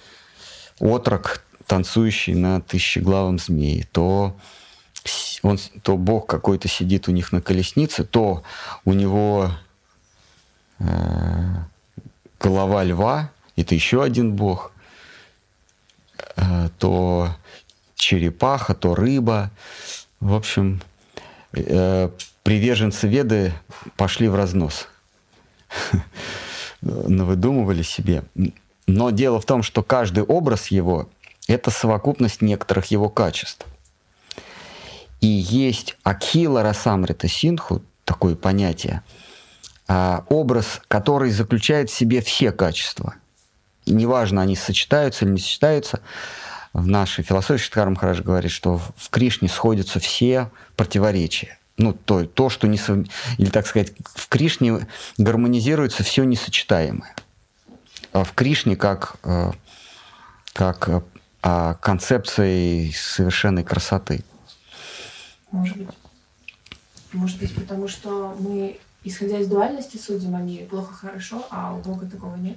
отрок, 0.79 1.45
танцующий 1.66 2.35
на 2.35 2.61
тысячеглавом 2.61 3.39
змее, 3.39 3.89
то 3.91 4.37
он, 5.43 5.59
то 5.83 5.97
бог 5.97 6.27
какой-то 6.27 6.69
сидит 6.69 7.09
у 7.09 7.12
них 7.12 7.33
на 7.33 7.41
колеснице, 7.41 8.05
то 8.05 8.43
у 8.85 8.93
него 8.93 9.51
э, 10.79 10.85
голова 12.41 12.85
льва, 12.85 13.31
это 13.57 13.75
еще 13.75 14.03
один 14.03 14.35
бог. 14.35 14.73
Э, 16.36 16.69
то 16.78 17.31
черепаха, 17.94 18.74
то 18.74 18.94
рыба. 18.94 19.51
В 20.20 20.35
общем, 20.35 20.81
э, 21.52 22.09
приверженцы 22.43 23.06
Веды 23.09 23.52
пошли 23.97 24.28
в 24.28 24.35
разнос. 24.35 24.89
Навыдумывали 26.81 27.82
себе. 27.82 28.24
Но 28.86 29.11
дело 29.11 29.40
в 29.40 29.47
том, 29.47 29.62
что 29.62 29.82
каждый 29.82 30.24
образ 30.24 30.69
его– 30.69 31.09
это 31.48 31.70
совокупность 31.70 32.43
некоторых 32.43 32.86
его 32.86 33.09
качеств. 33.09 33.66
И 35.20 35.27
есть 35.27 35.97
Акхила 36.02 36.62
Расамрита 36.62 37.28
Синху, 37.28 37.82
такое 38.05 38.35
понятие, 38.35 39.02
а, 39.89 40.24
образ, 40.28 40.82
который 40.89 41.31
заключает 41.31 41.89
в 41.89 41.94
себе 41.94 42.20
все 42.20 42.52
качества. 42.52 43.15
Неважно, 43.86 44.43
они 44.43 44.56
сочетаются 44.56 45.24
или 45.24 45.32
не 45.32 45.40
сочетаются, 45.40 46.01
в 46.73 46.86
нашей 46.86 47.23
философии 47.23 47.62
Шиткар 47.62 47.89
Махарадж 47.89 48.20
говорит, 48.23 48.51
что 48.51 48.78
в 48.78 49.11
Кришне 49.11 49.48
сходятся 49.48 50.01
все 50.01 50.51
противоречия. 50.77 51.59
Ну, 51.77 51.93
то, 51.93 52.24
то 52.24 52.51
что 52.51 52.66
не... 52.66 52.78
Сов... 52.78 52.98
Или, 53.39 53.51
так 53.51 53.66
сказать, 53.66 53.93
в 54.15 54.28
Кришне 54.28 54.86
гармонизируется 55.16 56.02
все 56.02 56.24
несочетаемое. 56.24 57.15
А 58.12 58.24
в 58.24 58.32
Кришне 58.32 58.77
как, 58.77 59.16
э, 59.24 59.52
как 60.52 60.89
э, 60.89 61.01
а, 61.43 61.74
концепцией 61.74 62.93
совершенной 62.93 63.65
красоты. 63.65 64.24
Может 65.51 65.77
быть. 65.77 65.89
Может 67.12 67.39
быть, 67.39 67.55
потому 67.55 67.86
что 67.86 68.36
мы, 68.40 68.81
исходя 69.05 69.39
из 69.39 69.47
дуальности, 69.47 69.97
судим 69.97 70.35
о 70.35 70.40
мире 70.40 70.66
плохо-хорошо, 70.66 71.47
а 71.51 71.74
у 71.74 71.81
Бога 71.81 72.06
такого 72.06 72.35
нет? 72.36 72.56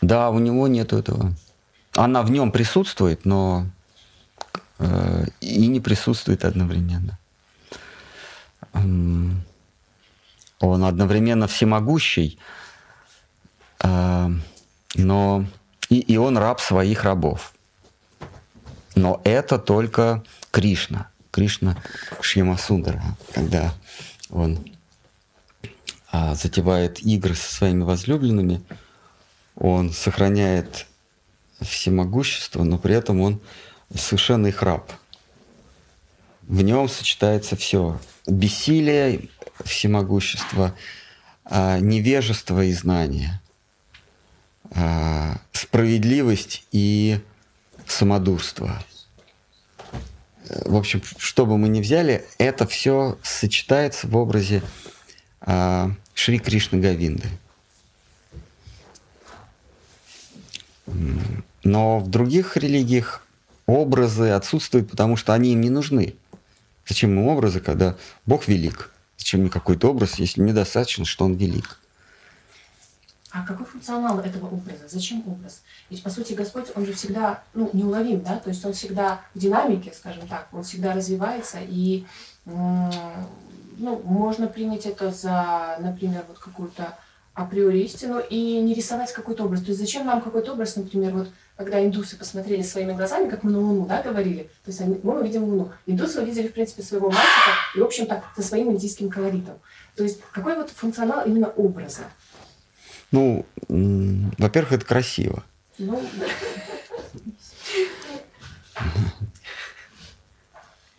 Да, 0.00 0.30
у 0.30 0.38
него 0.38 0.68
нет 0.68 0.92
этого. 0.92 1.34
Она 1.94 2.22
в 2.22 2.30
нем 2.30 2.52
присутствует, 2.52 3.24
но 3.24 3.66
э, 4.78 5.24
и 5.40 5.66
не 5.66 5.80
присутствует 5.80 6.44
одновременно. 6.44 7.18
Он 8.72 9.44
одновременно 10.60 11.46
всемогущий, 11.46 12.38
э, 13.82 14.30
но 14.94 15.44
и, 15.88 15.98
и 15.98 16.16
он 16.16 16.38
раб 16.38 16.60
своих 16.60 17.04
рабов. 17.04 17.54
Но 18.94 19.20
это 19.24 19.58
только 19.58 20.22
Кришна. 20.50 21.08
Кришна 21.30 21.76
Шьямасундара, 22.20 23.02
когда 23.32 23.72
он 24.30 24.58
а, 26.10 26.34
затевает 26.34 27.00
игры 27.00 27.34
со 27.34 27.54
своими 27.54 27.82
возлюбленными, 27.82 28.62
он 29.58 29.92
сохраняет 29.92 30.86
всемогущество, 31.60 32.62
но 32.62 32.78
при 32.78 32.94
этом 32.94 33.20
он 33.20 33.40
совершенный 33.94 34.52
храп. 34.52 34.92
В 36.42 36.62
нем 36.62 36.88
сочетается 36.88 37.56
все. 37.56 38.00
Бессилие, 38.26 39.28
всемогущество, 39.64 40.74
а, 41.44 41.78
невежество 41.80 42.64
и 42.64 42.72
знание, 42.72 43.40
а, 44.70 45.38
справедливость 45.52 46.64
и 46.70 47.20
самодурство. 47.86 48.82
В 50.64 50.76
общем, 50.76 51.02
что 51.18 51.46
бы 51.46 51.58
мы 51.58 51.68
ни 51.68 51.80
взяли, 51.80 52.24
это 52.38 52.66
все 52.66 53.18
сочетается 53.22 54.06
в 54.06 54.16
образе 54.16 54.62
а, 55.40 55.90
Шри 56.14 56.38
Кришны 56.38 56.78
Гавинды. 56.78 57.28
Но 61.64 61.98
в 61.98 62.08
других 62.08 62.56
религиях 62.56 63.22
образы 63.66 64.30
отсутствуют, 64.30 64.90
потому 64.90 65.16
что 65.16 65.34
они 65.34 65.52
им 65.52 65.60
не 65.60 65.70
нужны. 65.70 66.14
Зачем 66.86 67.12
им 67.12 67.26
образы, 67.26 67.60
когда 67.60 67.96
Бог 68.24 68.48
велик? 68.48 68.90
Зачем 69.18 69.40
мне 69.40 69.50
какой-то 69.50 69.90
образ, 69.90 70.18
если 70.18 70.40
недостаточно, 70.40 71.04
что 71.04 71.24
он 71.24 71.34
велик? 71.34 71.78
А 73.30 73.44
какой 73.44 73.66
функционал 73.66 74.20
этого 74.20 74.46
образа? 74.46 74.88
Зачем 74.88 75.22
образ? 75.26 75.60
Ведь, 75.90 76.02
по 76.02 76.08
сути, 76.08 76.32
Господь, 76.32 76.68
Он 76.74 76.86
же 76.86 76.94
всегда 76.94 77.42
ну, 77.52 77.68
неуловим, 77.74 78.22
да? 78.22 78.38
То 78.38 78.48
есть 78.48 78.64
Он 78.64 78.72
всегда 78.72 79.20
в 79.34 79.38
динамике, 79.38 79.92
скажем 79.92 80.26
так, 80.26 80.48
Он 80.52 80.62
всегда 80.62 80.94
развивается, 80.94 81.58
и 81.60 82.06
ну, 82.46 84.02
можно 84.04 84.46
принять 84.46 84.86
это 84.86 85.12
за, 85.12 85.76
например, 85.80 86.24
вот 86.26 86.38
какую-то 86.38 86.96
априори 87.38 87.78
истину 87.78 88.18
и 88.18 88.60
не 88.60 88.74
рисовать 88.74 89.12
какой-то 89.12 89.44
образ. 89.44 89.60
То 89.60 89.68
есть 89.68 89.80
зачем 89.80 90.06
нам 90.06 90.20
какой-то 90.20 90.52
образ, 90.52 90.74
например, 90.74 91.12
вот 91.12 91.28
когда 91.56 91.84
индусы 91.84 92.16
посмотрели 92.16 92.62
своими 92.62 92.92
глазами, 92.92 93.28
как 93.28 93.44
мы 93.44 93.52
на 93.52 93.60
Луну, 93.60 93.86
да, 93.86 94.02
говорили, 94.02 94.50
то 94.64 94.70
есть 94.70 94.80
они, 94.80 94.98
мы 95.02 95.20
увидим 95.20 95.44
Луну. 95.44 95.72
Индусы 95.86 96.20
увидели, 96.20 96.48
в 96.48 96.52
принципе, 96.52 96.82
своего 96.82 97.10
мальчика 97.10 97.52
и, 97.76 97.80
в 97.80 97.84
общем-то, 97.84 98.24
со 98.36 98.42
своим 98.42 98.72
индийским 98.72 99.08
колоритом. 99.08 99.54
То 99.94 100.02
есть 100.02 100.20
какой 100.32 100.56
вот 100.56 100.70
функционал 100.70 101.24
именно 101.26 101.48
образа? 101.48 102.02
Ну, 103.12 103.46
во-первых, 103.68 104.72
это 104.72 104.84
красиво. 104.84 105.44
Ну, 105.78 106.02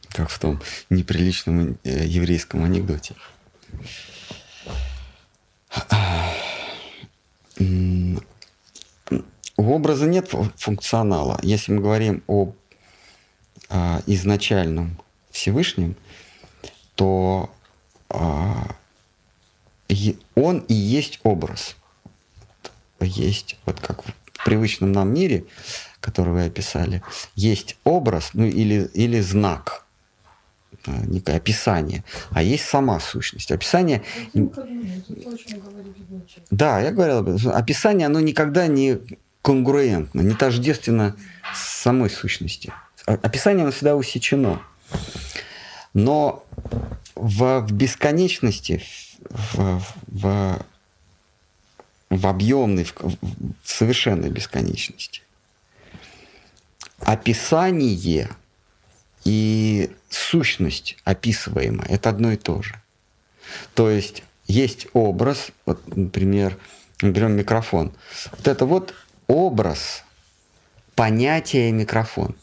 Как 0.09 0.29
в 0.29 0.39
том 0.39 0.59
неприличном 0.89 1.77
э, 1.83 2.05
еврейском 2.05 2.63
анекдоте. 2.65 3.15
У 9.57 9.73
образа 9.73 10.05
нет 10.05 10.33
функционала. 10.55 11.39
Если 11.43 11.73
мы 11.73 11.81
говорим 11.81 12.23
о 12.27 12.53
а, 13.69 14.01
изначальном 14.07 14.97
Всевышнем, 15.31 15.95
то 16.95 17.49
а, 18.09 18.75
он 20.35 20.59
и 20.59 20.73
есть 20.73 21.19
образ. 21.23 21.75
Есть, 23.01 23.57
вот 23.65 23.79
как 23.79 24.03
в 24.03 24.13
привычном 24.45 24.91
нам 24.91 25.13
мире, 25.13 25.45
который 25.99 26.33
вы 26.33 26.45
описали, 26.45 27.01
есть 27.35 27.77
образ, 27.83 28.31
ну 28.33 28.45
или, 28.45 28.89
или 28.93 29.19
знак, 29.21 29.85
некое 30.85 31.37
описание, 31.37 32.03
а 32.31 32.41
есть 32.41 32.65
сама 32.65 32.99
сущность. 32.99 33.51
Описание... 33.51 34.03
Да, 36.51 36.79
я 36.79 36.91
говорил 36.91 37.17
об 37.17 37.29
этом. 37.29 37.51
Описание, 37.51 38.07
оно 38.07 38.19
никогда 38.19 38.67
не 38.67 38.99
конгруентно, 39.41 40.21
не 40.21 40.35
тождественно 40.35 41.15
самой 41.55 42.09
сущности. 42.09 42.73
Описание, 43.05 43.63
оно 43.63 43.71
всегда 43.71 43.95
усечено. 43.95 44.61
Но 45.93 46.45
в, 47.15 47.61
в 47.61 47.71
бесконечности, 47.71 48.83
в, 49.29 49.81
в, 50.07 50.65
в 52.09 52.27
объемной, 52.27 52.83
в, 52.83 52.93
в 53.01 53.17
совершенной 53.63 54.29
бесконечности, 54.29 55.21
описание 56.99 58.29
и 59.25 59.91
сущность 60.09 60.97
описываемая– 61.03 61.87
это 61.89 62.09
одно 62.09 62.31
и 62.31 62.37
то 62.37 62.61
же. 62.61 62.81
То 63.73 63.89
есть 63.89 64.23
есть 64.47 64.87
образ, 64.93 65.51
вот, 65.65 65.95
например, 65.95 66.57
берем 67.01 67.33
микрофон. 67.33 67.93
Вот 68.31 68.47
это 68.47 68.65
вот 68.65 68.93
образ 69.27 70.03
понятия 70.95 71.71
микрофон. 71.71 72.35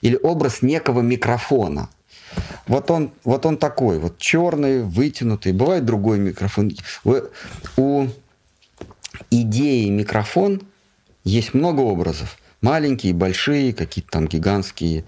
Или 0.00 0.18
образ 0.22 0.62
некого 0.62 1.00
микрофона. 1.00 1.90
Вот 2.66 2.90
он, 2.90 3.12
вот 3.24 3.46
он 3.46 3.56
такой, 3.56 3.98
вот 3.98 4.18
черный, 4.18 4.82
вытянутый. 4.82 5.52
Бывает 5.52 5.84
другой 5.84 6.18
микрофон. 6.18 6.72
У 7.76 8.08
идеи 9.30 9.88
микрофон 9.90 10.62
есть 11.24 11.54
много 11.54 11.80
образов. 11.80 12.38
Маленькие, 12.60 13.12
большие, 13.12 13.74
какие-то 13.74 14.10
там 14.10 14.26
гигантские, 14.26 15.04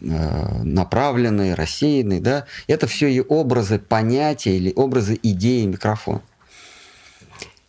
э, 0.00 0.62
направленные, 0.62 1.54
рассеянные. 1.54 2.20
Да? 2.20 2.46
Это 2.66 2.86
все 2.86 3.08
и 3.08 3.20
образы 3.20 3.78
понятия 3.78 4.56
или 4.56 4.72
образы 4.74 5.18
идеи 5.22 5.64
микрофон. 5.64 6.20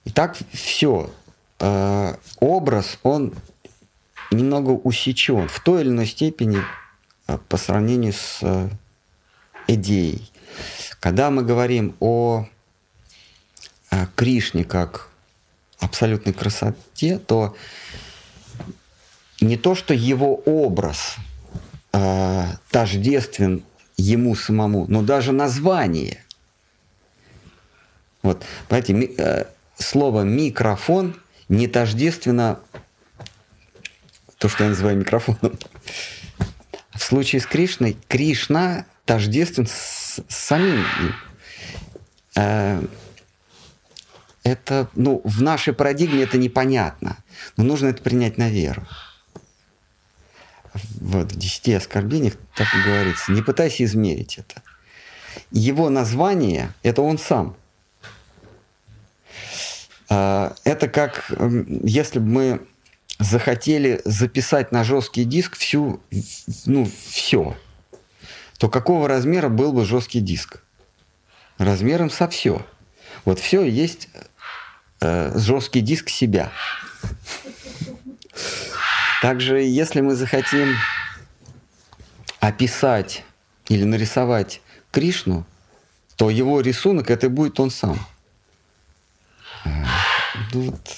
И 0.06 0.12
так 0.12 0.38
все. 0.52 1.10
Э, 1.60 2.16
образ, 2.40 3.00
он 3.04 3.34
немного 4.32 4.72
усечен 4.72 5.48
в 5.48 5.60
той 5.60 5.82
или 5.82 5.90
иной 5.90 6.06
степени 6.06 6.60
э, 7.28 7.38
по 7.50 7.58
сравнению 7.58 8.14
с 8.14 8.70
идеей. 9.68 10.32
Когда 11.00 11.32
мы 11.32 11.44
говорим 11.44 11.96
о 12.00 12.48
Кришне 14.16 14.64
как 14.64 15.10
абсолютной 15.80 16.34
красоте, 16.34 17.18
то 17.20 17.56
не 19.42 19.58
то, 19.58 19.76
что 19.76 19.94
его 19.94 20.36
образ 20.36 21.18
э, 21.96 22.46
тождествен 22.72 23.64
ему 23.98 24.36
самому, 24.36 24.86
но 24.88 25.02
даже 25.02 25.32
название. 25.32 26.24
Вот, 28.22 28.44
понимаете, 28.68 29.14
э, 29.18 29.46
слово 29.78 30.22
микрофон 30.22 31.16
не 31.48 31.68
тождественно 31.68 32.60
то, 34.38 34.50
что 34.50 34.64
я 34.64 34.72
называю 34.72 34.98
микрофоном. 34.98 35.58
В 36.94 37.04
случае 37.04 37.42
с 37.42 37.46
Кришной, 37.46 37.98
Кришна 38.08 38.86
тождествен 39.06 39.68
с, 39.68 40.22
с 40.28 40.36
самим 40.36 40.80
им. 40.80 41.16
э, 42.36 42.86
это, 44.44 44.90
ну, 44.96 45.22
в 45.24 45.42
нашей 45.42 45.74
парадигме 45.74 46.24
это 46.24 46.38
непонятно, 46.38 47.18
но 47.58 47.64
нужно 47.64 47.88
это 47.88 48.04
принять 48.04 48.38
на 48.38 48.50
веру. 48.50 48.86
Вот 51.02 51.32
в 51.32 51.38
десяти 51.38 51.74
оскорблениях 51.74 52.34
так 52.56 52.68
и 52.74 52.88
говорится. 52.88 53.32
Не 53.32 53.42
пытайся 53.42 53.84
измерить 53.84 54.38
это. 54.38 54.62
Его 55.52 55.90
название– 55.90 56.74
это 56.84 57.02
он 57.02 57.18
сам. 57.18 57.56
А, 60.10 60.54
это 60.64 60.88
как 60.88 61.32
если 61.84 62.20
бы 62.20 62.26
мы 62.26 62.62
захотели 63.20 64.02
записать 64.06 64.72
на 64.72 64.84
жесткий 64.84 65.24
диск 65.24 65.56
всю, 65.56 66.02
ну, 66.66 66.90
все, 67.08 67.56
то 68.58 68.70
какого 68.70 69.08
размера 69.08 69.50
был 69.50 69.74
бы 69.74 69.86
жесткий 69.86 70.20
диск? 70.20 70.62
Размером 71.58 72.10
со 72.10 72.28
все. 72.28 72.66
Вот 73.24 73.40
все 73.40 73.64
есть 73.64 74.10
э, 75.00 75.32
жесткий 75.36 75.82
диск 75.82 76.10
себя. 76.10 76.52
Также, 79.26 79.60
если 79.60 80.02
мы 80.02 80.14
захотим 80.14 80.76
описать 82.40 83.24
или 83.68 83.84
нарисовать 83.84 84.62
Кришну, 84.92 85.46
то 86.16 86.30
его 86.30 86.62
рисунок 86.62 87.10
это 87.10 87.28
будет 87.28 87.60
он 87.60 87.72
сам. 87.72 87.98
Э, 89.66 89.84
вот, 90.54 90.98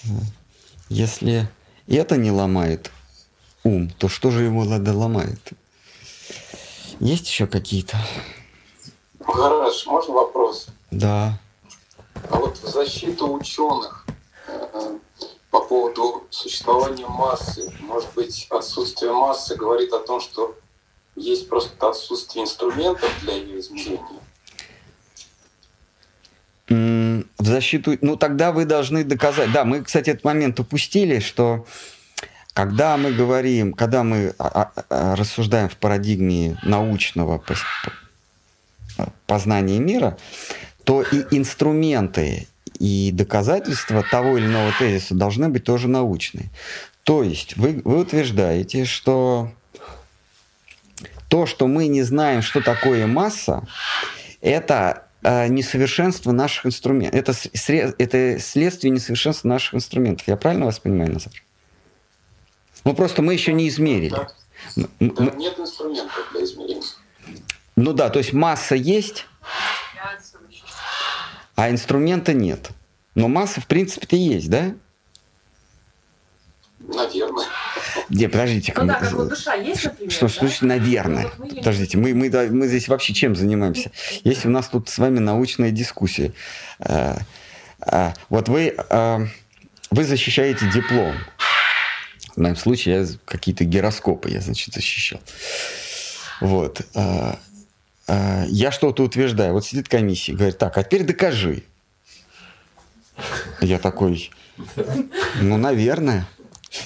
если 0.89 1.47
это 1.87 2.17
не 2.17 2.29
ломает 2.29 2.91
ум, 3.63 3.89
то 3.91 4.09
что 4.09 4.29
же 4.29 4.43
его 4.43 4.65
надо 4.65 4.91
ломает? 4.91 5.53
Есть 6.99 7.29
еще 7.29 7.47
какие-то? 7.47 7.95
Гараж, 9.21 9.85
можно 9.85 10.13
вопрос? 10.13 10.67
Да. 10.91 11.39
А 12.29 12.35
вот 12.35 12.57
в 12.57 12.67
защиту 12.67 13.31
ученых 13.31 14.05
э, 14.47 14.97
по 15.49 15.61
поводу 15.61 16.27
существования 16.29 17.07
массы, 17.07 17.71
может 17.79 18.13
быть, 18.13 18.47
отсутствие 18.49 19.13
массы 19.13 19.55
говорит 19.55 19.93
о 19.93 19.99
том, 19.99 20.19
что 20.19 20.57
есть 21.15 21.49
просто 21.49 21.89
отсутствие 21.89 22.43
инструментов 22.43 23.09
для 23.21 23.33
ее 23.33 23.59
измерения? 23.59 24.21
В 26.69 27.45
защиту... 27.45 27.97
Ну, 28.01 28.17
тогда 28.17 28.51
вы 28.51 28.65
должны 28.65 29.03
доказать... 29.03 29.51
Да, 29.53 29.63
мы, 29.63 29.83
кстати, 29.83 30.09
этот 30.09 30.25
момент 30.25 30.59
упустили, 30.59 31.19
что 31.19 31.65
когда 32.53 32.97
мы 32.97 33.13
говорим, 33.13 33.73
когда 33.73 34.03
мы 34.03 34.35
рассуждаем 34.89 35.69
в 35.69 35.77
парадигме 35.77 36.57
научного 36.63 37.41
познания 39.25 39.79
мира, 39.79 40.17
то 40.83 41.03
и 41.03 41.23
инструменты, 41.31 42.47
и 42.79 43.11
доказательства 43.11 44.03
того 44.03 44.37
или 44.37 44.45
иного 44.45 44.71
тезиса 44.77 45.15
должны 45.15 45.49
быть 45.49 45.63
тоже 45.63 45.87
научные. 45.87 46.49
То 47.03 47.23
есть 47.23 47.55
вы, 47.57 47.81
вы 47.83 48.01
утверждаете, 48.01 48.85
что 48.85 49.51
то, 51.29 51.45
что 51.45 51.67
мы 51.67 51.87
не 51.87 52.03
знаем, 52.03 52.41
что 52.41 52.61
такое 52.61 53.07
масса, 53.07 53.67
это 54.41 55.07
э, 55.23 55.47
несовершенство 55.47 56.31
наших 56.31 56.67
инструментов. 56.67 57.19
Это, 57.19 57.33
это 57.97 58.39
следствие 58.39 58.91
несовершенства 58.91 59.47
наших 59.47 59.75
инструментов. 59.75 60.27
Я 60.27 60.37
правильно 60.37 60.65
вас 60.65 60.79
понимаю, 60.79 61.13
Назар? 61.13 61.33
Ну 62.83 62.93
просто 62.93 63.21
мы 63.21 63.33
еще 63.33 63.53
не 63.53 63.67
измерили. 63.67 64.09
Да. 64.09 64.27
Мы... 64.99 65.31
Нет 65.37 65.59
инструментов 65.59 66.29
для 66.31 66.43
измерения. 66.43 66.83
Ну 67.75 67.93
да, 67.93 68.09
то 68.09 68.19
есть 68.19 68.33
масса 68.33 68.75
есть, 68.75 69.27
а 71.57 71.71
инструмента 71.71 72.33
нет. 72.33 72.69
Но 73.15 73.27
масса, 73.27 73.59
в 73.59 73.65
принципе-то 73.65 74.15
есть, 74.15 74.47
да? 74.47 74.75
Наверное. 76.79 77.47
Где, 78.09 78.29
подождите. 78.29 78.73
Ну 78.77 78.85
да, 78.85 78.93
как 78.93 79.11
вот 79.13 79.29
душа 79.29 79.55
есть, 79.55 79.85
например, 79.85 80.11
Что, 80.11 80.27
что 80.27 80.45
значит 80.45 80.61
наверное? 80.61 81.23
Ну, 81.23 81.29
вот 81.29 81.39
мы 81.39 81.55
подождите, 81.55 81.97
мы, 81.97 82.13
мы, 82.13 82.29
мы 82.51 82.67
здесь 82.67 82.87
вообще 82.87 83.13
чем 83.15 83.35
занимаемся? 83.35 83.91
Если 84.23 84.47
у 84.47 84.51
нас 84.51 84.67
тут 84.67 84.87
с 84.87 84.99
вами 84.99 85.17
научная 85.17 85.71
дискуссия. 85.71 86.31
А, 86.79 87.17
а, 87.81 88.13
вот 88.29 88.49
вы, 88.49 88.75
а, 88.89 89.25
вы 89.89 90.03
защищаете 90.03 90.69
диплом. 90.71 91.15
В 92.35 92.37
моем 92.37 92.55
случае 92.55 93.01
я 93.01 93.07
какие-то 93.25 93.65
гироскопы 93.65 94.29
я, 94.29 94.41
значит, 94.41 94.75
защищал. 94.75 95.19
Вот. 96.39 96.81
Я 98.07 98.71
что-то 98.71 99.03
утверждаю. 99.03 99.53
Вот 99.53 99.65
сидит 99.65 99.89
комиссия, 99.89 100.33
говорит, 100.33 100.57
так, 100.57 100.77
а 100.77 100.83
теперь 100.83 101.03
докажи. 101.03 101.63
Я 103.61 103.79
такой, 103.79 104.31
ну, 105.41 105.57
наверное. 105.57 106.27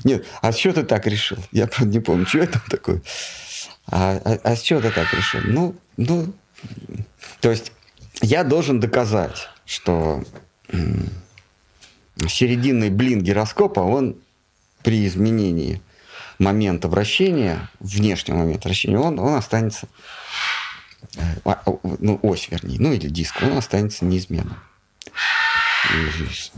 Нет, 0.04 0.26
а 0.42 0.52
что 0.52 0.74
ты 0.74 0.84
так 0.84 1.06
решил? 1.08 1.38
Я 1.52 1.68
правда 1.68 1.94
не 1.94 2.00
помню, 2.00 2.26
что 2.26 2.40
это 2.40 2.62
такое. 2.70 3.02
А, 3.88 4.22
а, 4.24 4.40
а 4.44 4.56
с 4.56 4.62
чего 4.62 4.80
ты 4.80 4.92
так 4.92 5.14
решил? 5.14 5.42
Ну, 5.44 5.76
ну, 5.98 6.34
то 7.40 7.52
есть 7.52 7.72
я 8.22 8.44
должен 8.44 8.80
доказать, 8.80 9.50
что 9.66 10.24
серединный 12.28 12.90
блин 12.90 13.22
гироскопа, 13.22 13.82
он 13.82 14.16
при 14.84 15.06
изменении 15.08 15.82
момента 16.40 16.88
вращения, 16.88 17.70
внешнего 17.80 18.38
момента 18.38 18.68
вращения, 18.68 18.98
он, 18.98 19.20
он 19.20 19.36
останется, 19.36 19.88
а, 19.88 20.21
ну, 22.00 22.20
ось 22.22 22.50
вернее, 22.50 22.80
ну 22.80 22.94
или 22.94 23.08
диск, 23.08 23.42
он 23.42 23.58
останется 23.58 24.06
неизменным 24.06 24.58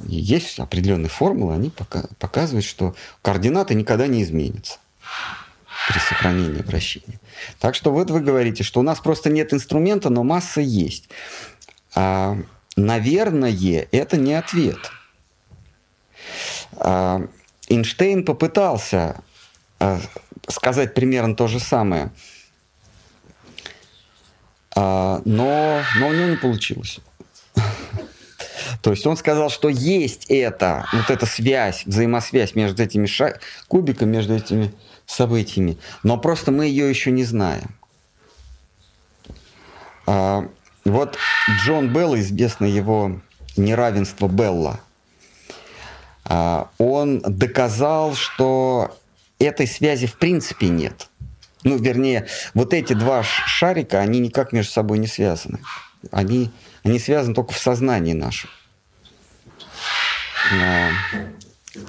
есть 0.07 0.59
определенные 0.59 1.09
формулы, 1.09 1.53
они 1.53 1.71
показывают, 2.19 2.65
что 2.65 2.95
координаты 3.21 3.73
никогда 3.73 4.07
не 4.07 4.23
изменятся 4.23 4.79
при 5.87 5.99
сохранении 5.99 6.61
вращения. 6.61 7.19
Так 7.59 7.75
что 7.75 7.91
вот 7.91 8.09
вы 8.09 8.21
говорите, 8.21 8.63
что 8.63 8.79
у 8.79 8.83
нас 8.83 8.99
просто 8.99 9.29
нет 9.29 9.53
инструмента, 9.53 10.09
но 10.09 10.23
масса 10.23 10.61
есть. 10.61 11.09
А, 11.95 12.37
наверное, 12.75 13.87
это 13.91 14.17
не 14.17 14.33
ответ. 14.33 14.79
А, 16.77 17.21
Эйнштейн 17.67 18.23
попытался 18.23 19.21
а, 19.79 19.99
сказать 20.47 20.93
примерно 20.93 21.35
то 21.35 21.47
же 21.47 21.59
самое, 21.59 22.11
а, 24.75 25.21
но, 25.25 25.81
но 25.99 26.07
у 26.07 26.13
него 26.13 26.29
не 26.29 26.35
получилось. 26.35 26.99
То 28.81 28.91
есть 28.91 29.05
он 29.05 29.15
сказал, 29.15 29.49
что 29.49 29.69
есть 29.69 30.25
это, 30.29 30.85
вот 30.91 31.09
эта 31.09 31.25
связь, 31.25 31.85
взаимосвязь 31.85 32.55
между 32.55 32.83
этими 32.83 33.05
ша- 33.05 33.39
кубиками, 33.67 34.11
между 34.11 34.35
этими 34.35 34.73
событиями, 35.05 35.77
но 36.03 36.17
просто 36.17 36.51
мы 36.51 36.65
ее 36.65 36.89
еще 36.89 37.11
не 37.11 37.23
знаем. 37.23 37.75
А, 40.05 40.47
вот 40.85 41.17
Джон 41.63 41.93
Белл, 41.93 42.15
известно 42.17 42.65
его 42.65 43.21
неравенство 43.55 44.27
Белла, 44.27 44.79
а, 46.25 46.69
он 46.77 47.19
доказал, 47.19 48.15
что 48.15 48.97
этой 49.39 49.67
связи 49.67 50.07
в 50.07 50.17
принципе 50.17 50.67
нет. 50.67 51.09
Ну, 51.63 51.77
вернее, 51.77 52.27
вот 52.53 52.73
эти 52.73 52.93
два 52.93 53.23
шарика, 53.23 53.99
они 53.99 54.19
никак 54.19 54.51
между 54.51 54.71
собой 54.71 54.97
не 54.97 55.07
связаны. 55.07 55.59
Они, 56.11 56.51
они 56.83 56.99
связаны 56.99 57.33
только 57.33 57.53
в 57.53 57.57
сознании 57.57 58.13
нашем 58.13 58.49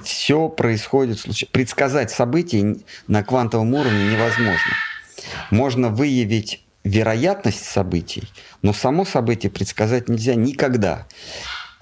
все 0.03 0.49
происходит 0.49 1.19
случайно. 1.19 1.51
Предсказать 1.51 2.11
события 2.11 2.77
на 3.07 3.23
квантовом 3.23 3.73
уровне 3.73 4.11
невозможно. 4.11 4.73
Можно 5.51 5.89
выявить 5.89 6.63
вероятность 6.83 7.65
событий, 7.65 8.29
но 8.61 8.73
само 8.73 9.05
событие 9.05 9.51
предсказать 9.51 10.07
нельзя 10.09 10.35
никогда. 10.35 11.07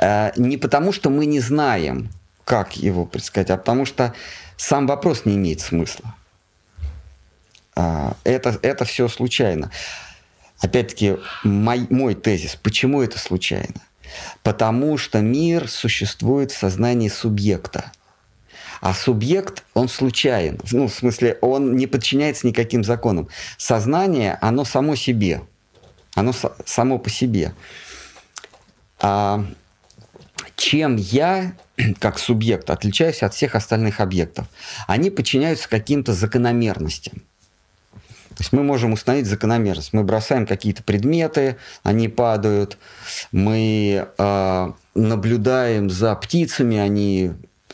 Э, 0.01 0.31
не 0.37 0.57
потому, 0.57 0.91
что 0.91 1.09
мы 1.09 1.25
не 1.25 1.39
знаем, 1.39 2.09
как 2.45 2.77
его 2.77 3.05
предсказать, 3.05 3.49
а 3.49 3.57
потому 3.57 3.85
что 3.85 4.13
сам 4.57 4.87
вопрос 4.87 5.25
не 5.25 5.35
имеет 5.35 5.61
смысла. 5.61 6.15
А, 7.75 8.15
это, 8.23 8.57
это 8.61 8.85
все 8.85 9.07
случайно. 9.07 9.71
Опять-таки, 10.61 11.17
мой, 11.43 11.87
мой 11.89 12.15
тезис, 12.15 12.55
почему 12.55 13.01
это 13.01 13.19
случайно? 13.19 13.81
Потому 14.43 14.97
что 14.97 15.19
мир 15.19 15.69
существует 15.69 16.51
в 16.51 16.57
сознании 16.57 17.09
субъекта. 17.09 17.91
А 18.79 18.93
субъект, 18.93 19.63
он 19.73 19.87
случайен. 19.87 20.59
Ну, 20.71 20.87
в 20.87 20.93
смысле, 20.93 21.37
он 21.41 21.75
не 21.75 21.87
подчиняется 21.87 22.45
никаким 22.45 22.83
законам. 22.83 23.29
Сознание, 23.57 24.37
оно 24.41 24.65
само 24.65 24.95
себе. 24.95 25.41
Оно 26.15 26.33
само 26.65 26.99
по 26.99 27.09
себе. 27.09 27.53
А 28.99 29.45
чем 30.55 30.97
я, 30.97 31.53
как 31.99 32.19
субъект, 32.19 32.69
отличаюсь 32.69 33.23
от 33.23 33.33
всех 33.33 33.55
остальных 33.55 33.99
объектов? 33.99 34.47
Они 34.87 35.09
подчиняются 35.09 35.69
каким-то 35.69 36.13
закономерностям. 36.13 37.23
То 38.35 38.41
есть 38.41 38.53
мы 38.53 38.63
можем 38.63 38.93
установить 38.93 39.27
закономерность. 39.27 39.93
Мы 39.93 40.03
бросаем 40.03 40.47
какие-то 40.47 40.83
предметы, 40.83 41.57
они 41.83 42.07
падают. 42.07 42.77
Мы 43.31 44.07
э, 44.17 44.71
наблюдаем 44.95 45.89
за 45.89 46.15
птицами, 46.15 46.77
они 46.77 47.31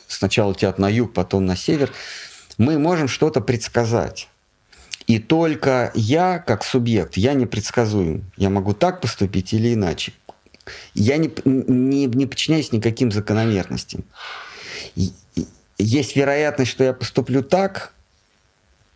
сначала 0.07 0.52
летят 0.52 0.80
на 0.80 0.90
юг, 0.90 1.14
потом 1.14 1.45
на 1.45 1.56
север. 1.56 1.91
Мы 2.57 2.77
можем 2.77 3.07
что-то 3.07 3.40
предсказать. 3.40 4.27
И 5.07 5.18
только 5.18 5.91
я, 5.95 6.40
как 6.40 6.64
субъект, 6.64 7.18
я 7.18 7.34
не 7.34 7.45
предсказуем. 7.45 8.31
Я 8.38 8.49
могу 8.49 8.73
так 8.73 9.02
поступить 9.02 9.53
или 9.53 9.73
иначе. 9.73 10.14
Я 10.94 11.18
не, 11.18 11.31
не, 11.45 12.06
не 12.06 12.26
подчиняюсь 12.27 12.72
никаким 12.72 13.11
закономерностям. 13.11 14.03
Есть 15.77 16.15
вероятность, 16.15 16.69
что 16.69 16.84
я 16.84 16.94
поступлю 16.94 17.41
так, 17.41 17.94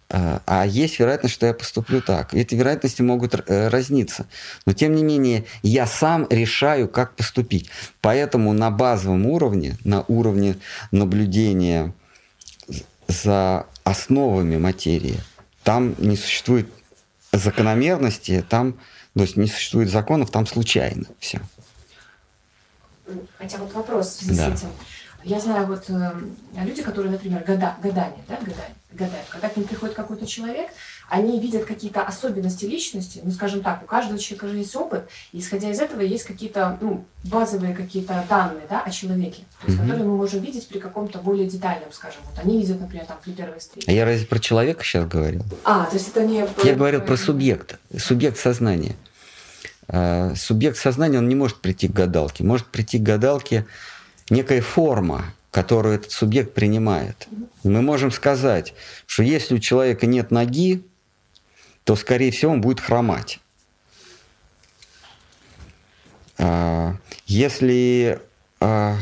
а, 0.09 0.41
а 0.45 0.65
есть 0.65 0.99
вероятность, 0.99 1.33
что 1.33 1.45
я 1.45 1.53
поступлю 1.53 2.01
так. 2.01 2.33
эти 2.33 2.55
вероятности 2.55 3.01
могут 3.01 3.35
э, 3.35 3.67
разниться. 3.67 4.25
Но 4.65 4.73
тем 4.73 4.95
не 4.95 5.03
менее, 5.03 5.45
я 5.61 5.87
сам 5.87 6.27
решаю, 6.29 6.87
как 6.87 7.15
поступить. 7.15 7.69
Поэтому 8.01 8.53
на 8.53 8.71
базовом 8.71 9.25
уровне, 9.25 9.77
на 9.83 10.03
уровне 10.07 10.57
наблюдения 10.91 11.93
за 13.07 13.65
основами 13.83 14.57
материи– 14.57 15.19
там 15.63 15.95
не 15.97 16.15
существует 16.15 16.69
закономерности, 17.31 18.45
там, 18.47 18.73
то 19.15 19.21
есть 19.21 19.37
не 19.37 19.47
существует 19.47 19.89
законов, 19.89 20.29
там 20.29 20.45
случайно 20.45 21.05
все. 21.19 21.41
Хотя 23.37 23.57
вот 23.57 23.73
вопрос 23.73 24.07
в 24.07 24.23
связи 24.23 24.37
да. 24.37 24.55
с 24.55 24.59
этим. 24.59 24.69
Я 25.23 25.39
знаю 25.39 25.67
вот 25.67 25.85
э, 25.89 26.11
люди, 26.63 26.81
которые, 26.81 27.11
например, 27.11 27.43
года, 27.45 27.75
годами, 27.81 28.15
да, 28.27 28.35
годами, 28.35 28.75
гадают, 28.91 29.27
когда 29.29 29.49
к 29.49 29.57
ним 29.57 29.67
приходит 29.67 29.95
какой-то 29.95 30.25
человек, 30.25 30.69
они 31.09 31.39
видят 31.39 31.65
какие-то 31.65 32.01
особенности 32.01 32.65
личности, 32.65 33.21
ну, 33.23 33.31
скажем 33.31 33.61
так, 33.61 33.83
у 33.83 33.85
каждого 33.85 34.19
человека 34.19 34.47
же 34.47 34.57
есть 34.57 34.75
опыт, 34.75 35.09
и 35.31 35.39
исходя 35.39 35.69
из 35.69 35.79
этого 35.79 36.01
есть 36.01 36.23
какие-то 36.23 36.77
ну, 36.81 37.05
базовые 37.23 37.73
какие-то 37.73 38.25
данные 38.29 38.65
да, 38.69 38.81
о 38.81 38.91
человеке, 38.91 39.43
то 39.61 39.67
есть, 39.67 39.79
mm-hmm. 39.79 39.81
которые 39.83 40.05
мы 40.05 40.17
можем 40.17 40.41
видеть 40.41 40.67
при 40.67 40.79
каком-то 40.79 41.19
более 41.19 41.47
детальном, 41.47 41.91
скажем, 41.91 42.21
вот 42.25 42.43
они 42.43 42.57
видят, 42.57 42.79
например, 42.79 43.05
там 43.05 43.17
при 43.23 43.31
первой 43.31 43.59
встрече. 43.59 43.89
А 43.89 43.91
я 43.91 44.05
разве 44.05 44.25
про 44.25 44.39
человека 44.39 44.83
сейчас 44.83 45.07
говорил? 45.07 45.43
А, 45.63 45.85
то 45.85 45.95
есть 45.95 46.09
это 46.09 46.25
не... 46.25 46.45
Я 46.63 46.75
говорил 46.75 47.01
про 47.01 47.17
субъекта, 47.17 47.77
субъект 47.97 48.37
сознания. 48.37 48.95
А, 49.87 50.33
субъект 50.35 50.77
сознания, 50.77 51.17
он 51.17 51.27
не 51.27 51.35
может 51.35 51.57
прийти 51.57 51.87
к 51.87 51.91
гадалке, 51.91 52.43
может 52.43 52.67
прийти 52.67 52.97
к 52.99 53.03
гадалке 53.03 53.65
некая 54.33 54.61
форма, 54.61 55.33
которую 55.51 55.95
этот 55.95 56.11
субъект 56.11 56.53
принимает. 56.53 57.27
Мы 57.63 57.81
можем 57.81 58.11
сказать, 58.11 58.73
что 59.05 59.23
если 59.23 59.55
у 59.55 59.59
человека 59.59 60.07
нет 60.07 60.31
ноги, 60.31 60.83
то, 61.83 61.95
скорее 61.95 62.31
всего, 62.31 62.53
он 62.53 62.61
будет 62.61 62.79
хромать. 62.79 63.39
А, 66.37 66.95
если, 67.25 68.19
а, 68.59 68.97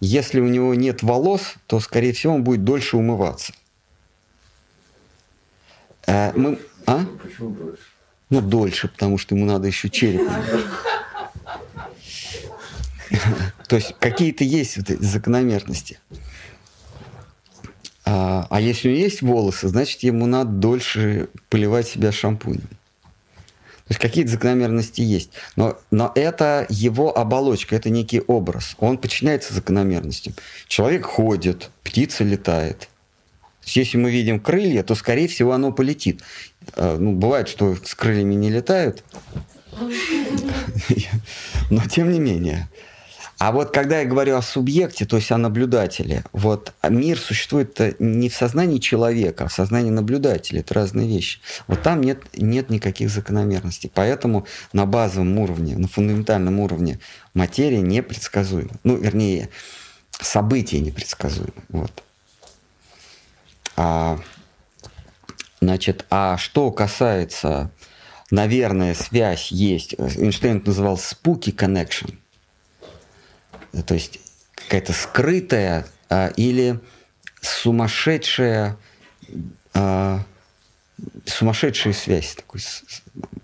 если 0.00 0.40
у 0.40 0.48
него 0.48 0.74
нет 0.74 1.02
волос, 1.02 1.54
то, 1.66 1.78
скорее 1.80 2.12
всего, 2.12 2.34
он 2.34 2.42
будет 2.42 2.64
дольше 2.64 2.96
умываться. 2.96 3.52
А, 6.06 6.32
мы, 6.34 6.58
а? 6.86 7.04
Почему 7.22 7.50
дольше? 7.50 7.82
Ну, 8.30 8.40
дольше, 8.40 8.88
потому 8.88 9.18
что 9.18 9.34
ему 9.34 9.46
надо 9.46 9.68
еще 9.68 9.88
череп. 9.90 10.28
То 13.68 13.76
есть 13.76 13.94
какие-то 13.98 14.44
есть 14.44 14.76
вот 14.76 14.90
эти 14.90 15.02
закономерности. 15.02 15.98
А, 18.04 18.46
а 18.50 18.60
если 18.60 18.88
у 18.88 18.92
него 18.92 19.02
есть 19.02 19.22
волосы, 19.22 19.68
значит, 19.68 20.02
ему 20.02 20.26
надо 20.26 20.50
дольше 20.50 21.28
поливать 21.48 21.88
себя 21.88 22.12
шампунем. 22.12 22.68
То 23.84 23.94
есть 23.94 24.00
какие-то 24.00 24.30
закономерности 24.30 25.00
есть. 25.00 25.30
Но, 25.56 25.78
но 25.90 26.12
это 26.14 26.66
его 26.68 27.16
оболочка, 27.16 27.76
это 27.76 27.90
некий 27.90 28.20
образ. 28.20 28.76
Он 28.78 28.96
подчиняется 28.96 29.54
закономерностям. 29.54 30.34
Человек 30.68 31.04
ходит, 31.04 31.70
птица 31.82 32.24
летает. 32.24 32.88
если 33.64 33.98
мы 33.98 34.10
видим 34.10 34.40
крылья, 34.40 34.82
то, 34.82 34.94
скорее 34.94 35.28
всего, 35.28 35.52
оно 35.52 35.72
полетит. 35.72 36.22
А, 36.74 36.96
ну, 36.96 37.12
бывает, 37.12 37.48
что 37.48 37.76
с 37.76 37.94
крыльями 37.94 38.34
не 38.34 38.50
летают. 38.50 39.04
Но 41.70 41.86
тем 41.86 42.12
не 42.12 42.20
менее. 42.20 42.68
А 43.42 43.50
вот 43.50 43.72
когда 43.72 43.98
я 43.98 44.04
говорю 44.04 44.36
о 44.36 44.40
субъекте, 44.42 45.04
то 45.04 45.16
есть 45.16 45.32
о 45.32 45.36
наблюдателе, 45.36 46.22
вот 46.30 46.72
мир 46.88 47.18
существует 47.18 47.76
не 47.98 48.28
в 48.28 48.34
сознании 48.36 48.78
человека, 48.78 49.46
а 49.46 49.48
в 49.48 49.52
сознании 49.52 49.90
наблюдателя. 49.90 50.60
Это 50.60 50.74
разные 50.74 51.08
вещи. 51.08 51.40
Вот 51.66 51.82
там 51.82 52.02
нет, 52.02 52.22
нет 52.36 52.70
никаких 52.70 53.10
закономерностей. 53.10 53.90
Поэтому 53.92 54.46
на 54.72 54.86
базовом 54.86 55.36
уровне, 55.40 55.76
на 55.76 55.88
фундаментальном 55.88 56.60
уровне 56.60 57.00
материя 57.34 57.80
непредсказуема. 57.80 58.76
Ну, 58.84 58.94
вернее, 58.94 59.48
события 60.20 60.78
непредсказуемы. 60.78 61.64
Вот. 61.70 62.04
А, 63.74 64.20
значит, 65.60 66.06
а 66.10 66.36
что 66.36 66.70
касается, 66.70 67.72
наверное, 68.30 68.94
связь 68.94 69.50
есть. 69.50 69.96
Эйнштейн 69.98 70.58
это 70.58 70.68
называл 70.68 70.94
spooky 70.94 71.52
connection 71.52 72.14
то 73.86 73.94
есть 73.94 74.20
какая-то 74.54 74.92
скрытая 74.92 75.86
а, 76.08 76.28
или 76.36 76.80
сумасшедшая 77.40 78.76
а, 79.74 80.20
сумасшедшая 81.26 81.92
связь, 81.92 82.34
такой, 82.34 82.60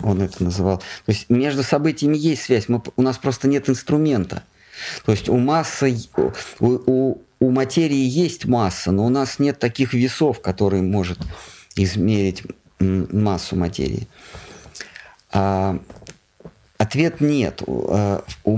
он 0.03 0.23
это 0.23 0.45
называл. 0.45 0.79
То 0.79 1.13
есть 1.13 1.29
между 1.29 1.63
событиями 1.63 2.17
есть 2.17 2.43
связь, 2.43 2.69
мы, 2.69 2.83
у 2.97 3.03
нас 3.03 3.19
просто 3.19 3.49
нет 3.49 3.69
инструмента. 3.69 4.43
То 5.05 5.13
есть 5.13 5.29
у 5.29 5.37
массы, 5.37 5.99
у, 6.17 6.31
у, 6.61 7.23
у 7.41 7.51
материи 7.51 7.97
есть 7.97 8.45
масса, 8.45 8.93
но 8.93 9.07
у 9.07 9.09
нас 9.09 9.39
нет 9.39 9.59
таких 9.59 9.93
весов, 9.93 10.41
которые 10.41 10.83
может 10.83 11.19
измерить 11.75 12.45
массу 12.79 13.57
материи. 13.57 14.07
А, 15.33 15.79
ответ 16.77 17.21
нет. 17.21 17.63
У, 17.67 18.21
у, 18.45 18.57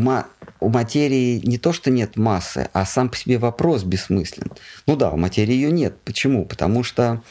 у 0.61 0.69
материи 0.69 1.41
не 1.45 1.59
то, 1.59 1.73
что 1.73 1.91
нет 1.91 2.17
массы, 2.17 2.69
а 2.73 2.85
сам 2.85 3.09
по 3.09 3.17
себе 3.17 3.39
вопрос 3.39 3.83
бессмыслен. 3.83 4.53
Ну 4.87 4.97
да, 4.97 5.11
у 5.11 5.17
материи 5.17 5.55
ее 5.55 5.73
нет. 5.73 5.97
Почему? 6.05 6.45
Потому 6.45 6.83
что, 6.83 7.23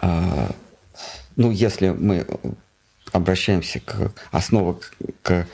э, 0.00 0.50
ну, 1.36 1.50
если 1.50 1.90
мы 1.90 2.26
обращаемся 3.12 3.80
к 3.80 4.12
основам, 4.30 4.78
к, 5.22 5.46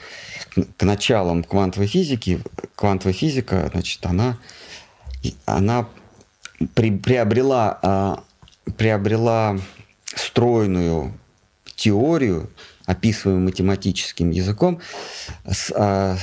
к 0.77 0.82
началам 0.82 1.43
квантовой 1.43 1.89
физики, 1.89 2.40
квантовая 2.74 3.14
физика, 3.14 3.70
значит, 3.73 4.05
она, 4.05 4.39
она 5.47 5.89
при, 6.74 6.90
приобрела, 6.90 7.78
э, 8.66 8.73
приобрела 8.73 9.59
стройную 10.14 11.14
теорию, 11.74 12.51
описываемым 12.86 13.44
математическим 13.44 14.30
языком, 14.30 14.80
с, 15.44 15.72
а, 15.74 16.16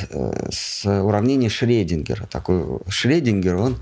с 0.49 0.85
уравнения 0.85 1.49
Шредингера. 1.49 2.25
Такой 2.25 2.79
Шредингер, 2.87 3.55
он, 3.57 3.77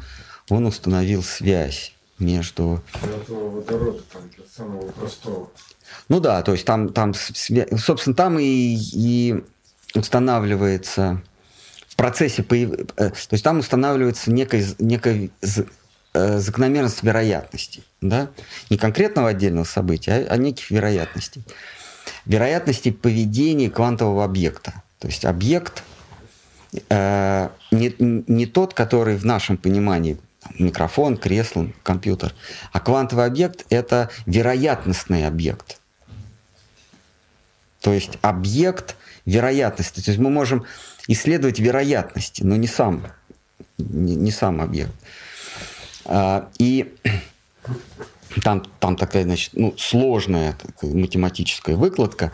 он 0.50 0.66
установил 0.66 1.24
связь 1.24 1.94
между... 2.20 2.84
водорода, 3.28 4.02
там, 4.12 4.24
самого 4.54 4.92
простого. 4.92 5.50
Ну 6.10 6.20
да, 6.20 6.42
то 6.42 6.54
есть 6.54 6.66
там, 6.66 6.90
там 6.90 7.14
собственно, 7.14 8.16
там 8.16 8.40
и, 8.40 8.78
и 8.94 9.44
устанавливается 9.94 11.22
в 11.88 11.96
процессе, 11.96 12.44
появ... 12.44 12.72
Э, 12.98 13.10
то 13.10 13.28
есть 13.32 13.44
там 13.44 13.60
устанавливается 13.60 14.32
некая, 14.32 14.66
некая 14.80 15.30
э, 16.14 16.38
закономерность 16.40 17.04
вероятностей, 17.04 17.84
да? 18.02 18.30
не 18.70 18.78
конкретного 18.78 19.30
отдельного 19.30 19.66
события, 19.66 20.26
а, 20.30 20.34
а 20.34 20.38
неких 20.38 20.72
вероятностей 20.72 21.44
вероятности 22.26 22.92
поведения 22.92 23.70
квантового 23.70 24.24
объекта. 24.24 24.84
То 25.00 25.08
есть 25.08 25.26
объект 25.26 25.84
э, 26.90 27.50
не, 27.72 27.96
не 28.00 28.46
тот, 28.46 28.74
который 28.74 29.18
в 29.18 29.26
нашем 29.26 29.58
понимании 29.58 30.18
микрофон, 30.58 31.18
кресло, 31.18 31.68
компьютер, 31.84 32.34
а 32.72 32.80
квантовый 32.80 33.26
объект 33.26 33.66
это 33.70 34.10
вероятностный 34.26 35.28
объект. 35.28 35.80
То 37.80 37.94
есть 37.94 38.18
объект 38.22 38.96
вероятности. 39.26 40.02
То 40.02 40.12
есть 40.12 40.20
мы 40.20 40.30
можем 40.30 40.66
исследовать 41.08 41.60
вероятности, 41.60 42.44
но 42.44 42.56
не 42.56 42.68
сам, 42.68 43.08
не, 43.78 44.16
не 44.16 44.32
сам 44.32 44.62
объект. 44.62 44.94
А, 46.06 46.50
и 46.60 46.94
там, 48.44 48.64
там 48.80 48.96
такая, 48.96 49.24
значит, 49.24 49.52
ну, 49.54 49.76
сложная 49.78 50.54
такая 50.54 50.92
математическая 50.94 51.76
выкладка. 51.76 52.32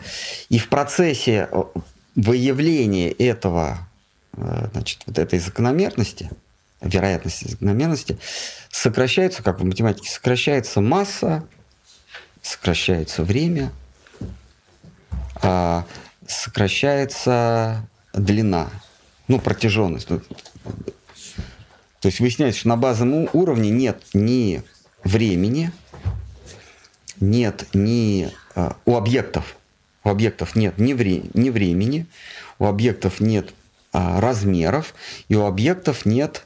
И 0.48 0.58
в 0.58 0.68
процессе 0.68 1.48
э, 1.50 1.62
выявления 2.14 3.10
этого, 3.10 3.78
э, 4.34 4.68
значит, 4.72 5.02
вот 5.06 5.18
этой 5.18 5.38
закономерности, 5.38 6.30
вероятности 6.80 7.48
закономерности, 7.48 8.18
сокращается, 8.70 9.42
как 9.42 9.60
в 9.60 9.64
математике, 9.64 10.10
сокращается 10.10 10.80
масса 10.80 11.44
сокращается 12.42 13.24
время, 13.24 13.72
а 15.42 15.84
сокращается 16.26 17.88
длина, 18.12 18.70
ну, 19.28 19.38
протяженность. 19.38 20.08
То 20.08 20.20
есть 22.06 22.20
выясняется, 22.20 22.60
что 22.60 22.68
на 22.68 22.76
базовом 22.76 23.28
уровне 23.32 23.70
нет 23.70 24.02
ни 24.14 24.62
времени, 25.04 25.72
нет 27.20 27.66
ни 27.72 28.30
а, 28.54 28.76
у 28.84 28.96
объектов, 28.96 29.56
у 30.04 30.08
объектов 30.08 30.56
нет 30.56 30.78
ни, 30.78 30.92
вре, 30.92 31.22
ни 31.34 31.50
времени, 31.50 32.06
у 32.58 32.66
объектов 32.66 33.20
нет 33.20 33.52
а, 33.92 34.20
размеров, 34.20 34.94
и 35.28 35.36
у 35.36 35.44
объектов 35.44 36.06
нет 36.06 36.44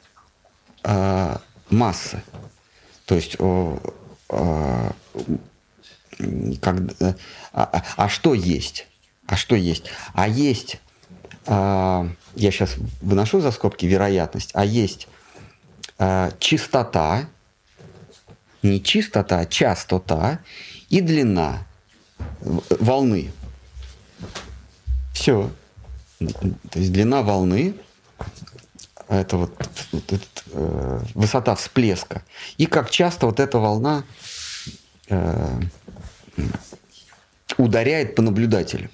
а, 0.85 1.41
массы. 1.71 2.23
То 3.07 3.15
есть 3.15 3.37
как, 6.61 6.77
а, 7.01 7.15
а, 7.53 7.85
а 7.97 8.09
что 8.09 8.35
есть? 8.35 8.87
А 9.27 9.37
что 9.37 9.57
есть? 9.57 9.91
А 10.15 10.29
есть, 10.29 10.81
а, 11.47 12.09
я 12.35 12.51
сейчас 12.51 12.77
выношу 13.01 13.41
за 13.41 13.51
скобки 13.51 13.87
вероятность, 13.87 14.51
а 14.55 14.65
есть 14.65 15.09
а, 15.99 16.33
чистота, 16.39 17.27
не 18.63 18.83
чистота, 18.83 19.41
а 19.41 19.47
частота 19.47 20.41
и 20.89 21.01
длина 21.01 21.67
волны. 22.41 23.33
Все. 25.13 25.51
То 26.19 26.79
есть 26.79 26.93
длина 26.93 27.23
волны 27.23 27.75
это 29.09 29.37
вот, 29.37 29.53
вот 29.93 30.13
это, 30.13 30.25
э, 30.53 31.01
высота 31.15 31.55
всплеска. 31.55 32.23
И 32.57 32.67
как 32.67 32.91
часто 32.91 33.27
вот 33.27 33.41
эта 33.41 33.59
волна 33.59 34.05
э, 35.09 35.61
ударяет 37.59 38.15
по 38.15 38.23
наблюдателю. 38.23 38.91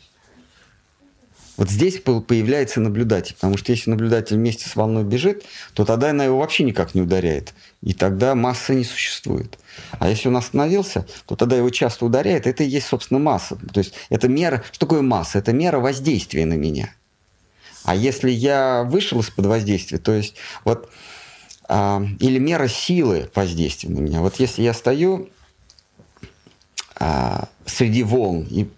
Вот 1.58 1.68
здесь 1.70 1.98
появляется 1.98 2.80
наблюдатель, 2.80 3.34
потому 3.34 3.56
что 3.56 3.72
если 3.72 3.90
наблюдатель 3.90 4.36
вместе 4.36 4.68
с 4.68 4.76
волной 4.76 5.02
бежит, 5.02 5.44
то 5.74 5.84
тогда 5.84 6.10
она 6.10 6.24
его 6.24 6.38
вообще 6.38 6.62
никак 6.62 6.94
не 6.94 7.02
ударяет, 7.02 7.52
и 7.82 7.94
тогда 7.94 8.36
масса 8.36 8.74
не 8.74 8.84
существует. 8.84 9.58
А 9.98 10.08
если 10.08 10.28
он 10.28 10.36
остановился, 10.36 11.04
то 11.26 11.34
тогда 11.34 11.56
его 11.56 11.68
часто 11.70 12.06
ударяет, 12.06 12.46
это 12.46 12.62
и 12.62 12.68
есть, 12.68 12.86
собственно, 12.86 13.18
масса. 13.18 13.58
То 13.72 13.78
есть 13.78 13.92
это 14.08 14.28
мера, 14.28 14.62
что 14.70 14.86
такое 14.86 15.02
масса? 15.02 15.40
Это 15.40 15.52
мера 15.52 15.80
воздействия 15.80 16.46
на 16.46 16.54
меня. 16.54 16.94
А 17.82 17.96
если 17.96 18.30
я 18.30 18.84
вышел 18.84 19.18
из-под 19.20 19.46
воздействия, 19.46 19.98
то 19.98 20.12
есть 20.12 20.36
вот 20.64 20.88
а, 21.68 22.00
или 22.20 22.38
мера 22.38 22.68
силы 22.68 23.30
воздействия 23.34 23.90
на 23.90 23.98
меня. 23.98 24.20
Вот 24.20 24.36
если 24.36 24.62
я 24.62 24.72
стою 24.72 25.28
а, 26.94 27.48
среди 27.66 28.04
волн 28.04 28.46
и 28.48 28.68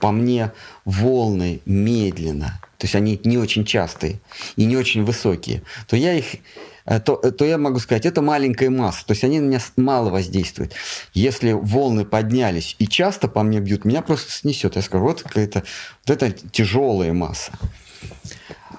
по 0.00 0.10
мне 0.10 0.52
волны 0.84 1.60
медленно, 1.64 2.60
то 2.78 2.84
есть 2.84 2.94
они 2.94 3.20
не 3.24 3.38
очень 3.38 3.64
частые 3.64 4.20
и 4.56 4.64
не 4.64 4.76
очень 4.76 5.04
высокие, 5.04 5.62
то 5.86 5.96
я 5.96 6.14
их 6.14 6.36
э, 6.84 7.00
то, 7.00 7.16
то 7.16 7.44
я 7.44 7.58
могу 7.58 7.78
сказать, 7.78 8.06
это 8.06 8.22
маленькая 8.22 8.70
масса, 8.70 9.06
то 9.06 9.12
есть 9.12 9.24
они 9.24 9.40
на 9.40 9.46
меня 9.46 9.60
мало 9.76 10.10
воздействуют. 10.10 10.72
Если 11.14 11.52
волны 11.52 12.04
поднялись 12.04 12.76
и 12.78 12.86
часто 12.86 13.28
по 13.28 13.42
мне 13.42 13.60
бьют, 13.60 13.84
меня 13.84 14.02
просто 14.02 14.32
снесет. 14.32 14.76
Я 14.76 14.82
скажу, 14.82 15.04
вот 15.04 15.22
какая-то 15.22 15.64
вот 16.06 16.22
это 16.22 16.30
тяжелая 16.50 17.12
масса. 17.12 17.52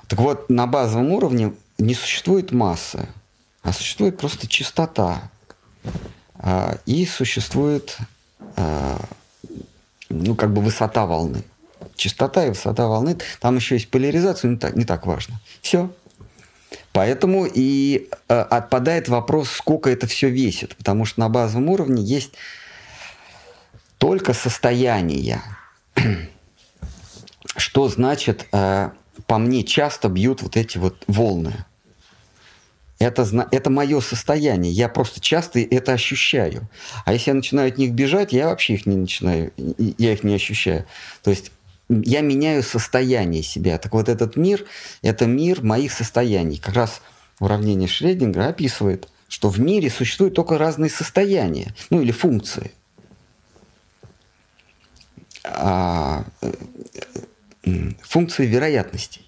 Так 0.07 0.19
вот, 0.19 0.49
на 0.49 0.67
базовом 0.67 1.11
уровне 1.11 1.53
не 1.77 1.93
существует 1.93 2.51
массы, 2.51 3.07
а 3.61 3.73
существует 3.73 4.17
просто 4.17 4.47
частота. 4.47 5.29
А, 6.39 6.77
и 6.85 7.05
существует 7.05 7.97
а, 8.55 8.99
ну, 10.09 10.35
как 10.35 10.53
бы 10.53 10.61
высота 10.61 11.05
волны. 11.05 11.43
Частота 11.95 12.45
и 12.45 12.49
высота 12.49 12.87
волны. 12.87 13.17
Там 13.39 13.55
еще 13.55 13.75
есть 13.75 13.89
поляризация, 13.89 14.49
не 14.51 14.57
так, 14.57 14.75
не 14.75 14.85
так 14.85 15.05
важно. 15.05 15.39
Все. 15.61 15.89
Поэтому 16.91 17.45
и 17.45 18.09
э, 18.27 18.39
отпадает 18.39 19.07
вопрос, 19.09 19.49
сколько 19.49 19.89
это 19.89 20.07
все 20.07 20.29
весит. 20.29 20.75
Потому 20.75 21.05
что 21.05 21.19
на 21.19 21.29
базовом 21.29 21.69
уровне 21.69 22.03
есть 22.03 22.33
только 23.97 24.33
состояние. 24.33 25.41
Что 27.55 27.87
значит, 27.89 28.47
э, 28.51 28.91
по 29.25 29.37
мне 29.37 29.63
часто 29.63 30.09
бьют 30.09 30.41
вот 30.41 30.57
эти 30.57 30.77
вот 30.77 31.03
волны. 31.07 31.65
Это, 32.99 33.47
это 33.51 33.69
мое 33.69 33.99
состояние. 34.01 34.71
Я 34.71 34.89
просто 34.89 35.19
часто 35.19 35.59
это 35.59 35.93
ощущаю. 35.93 36.67
А 37.05 37.13
если 37.13 37.29
я 37.29 37.35
начинаю 37.35 37.67
от 37.69 37.77
них 37.77 37.91
бежать, 37.91 38.33
я 38.33 38.47
вообще 38.47 38.73
их 38.73 38.85
не 38.85 38.95
начинаю, 38.95 39.53
я 39.97 40.13
их 40.13 40.23
не 40.23 40.33
ощущаю. 40.33 40.85
То 41.23 41.29
есть 41.29 41.51
я 41.89 42.21
меняю 42.21 42.63
состояние 42.63 43.43
себя. 43.43 43.77
Так 43.77 43.93
вот 43.93 44.09
этот 44.09 44.35
мир– 44.35 44.65
это 45.01 45.25
мир 45.25 45.61
моих 45.61 45.91
состояний. 45.91 46.57
Как 46.57 46.73
раз 46.73 47.01
уравнение 47.39 47.87
Шреддингера 47.87 48.47
описывает, 48.47 49.07
что 49.27 49.49
в 49.49 49.59
мире 49.59 49.89
существуют 49.89 50.33
только 50.33 50.57
разные 50.57 50.89
состояния, 50.89 51.75
ну 51.89 52.01
или 52.01 52.11
функции. 52.11 52.71
А, 55.43 56.25
э, 56.41 56.51
э, 57.63 57.69
функции 58.01 58.45
вероятностей. 58.45 59.26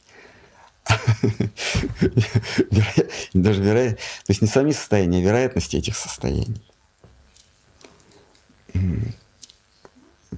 Даже 3.33 3.61
вероятно, 3.61 3.97
то 3.97 4.29
есть 4.29 4.41
не 4.41 4.47
сами 4.47 4.71
состояния, 4.71 5.19
а 5.19 5.21
вероятности 5.21 5.77
этих 5.77 5.95
состояний. 5.95 6.61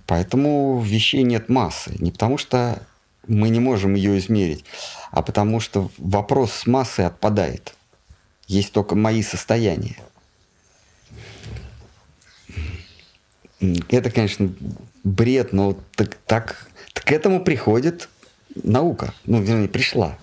Поэтому 0.07 0.82
вещей 0.82 1.23
нет 1.23 1.49
массы. 1.49 1.95
Не 1.99 2.11
потому 2.11 2.38
что 2.38 2.82
мы 3.28 3.49
не 3.49 3.60
можем 3.60 3.94
ее 3.94 4.18
измерить, 4.18 4.65
а 5.11 5.22
потому 5.22 5.60
что 5.60 5.91
вопрос 5.98 6.52
с 6.52 6.68
массой 6.68 7.06
отпадает. 7.06 7.76
Есть 8.48 8.73
только 8.73 8.95
мои 8.95 9.23
состояния. 9.23 9.98
Это, 13.90 14.10
конечно, 14.10 14.52
бред, 15.03 15.53
но 15.53 15.78
так, 15.95 16.18
так, 16.26 16.68
к 16.94 17.11
этому 17.11 17.44
приходит 17.44 18.10
наука. 18.64 19.14
Ну, 19.26 19.41
вернее, 19.41 19.68
пришла. 19.68 20.18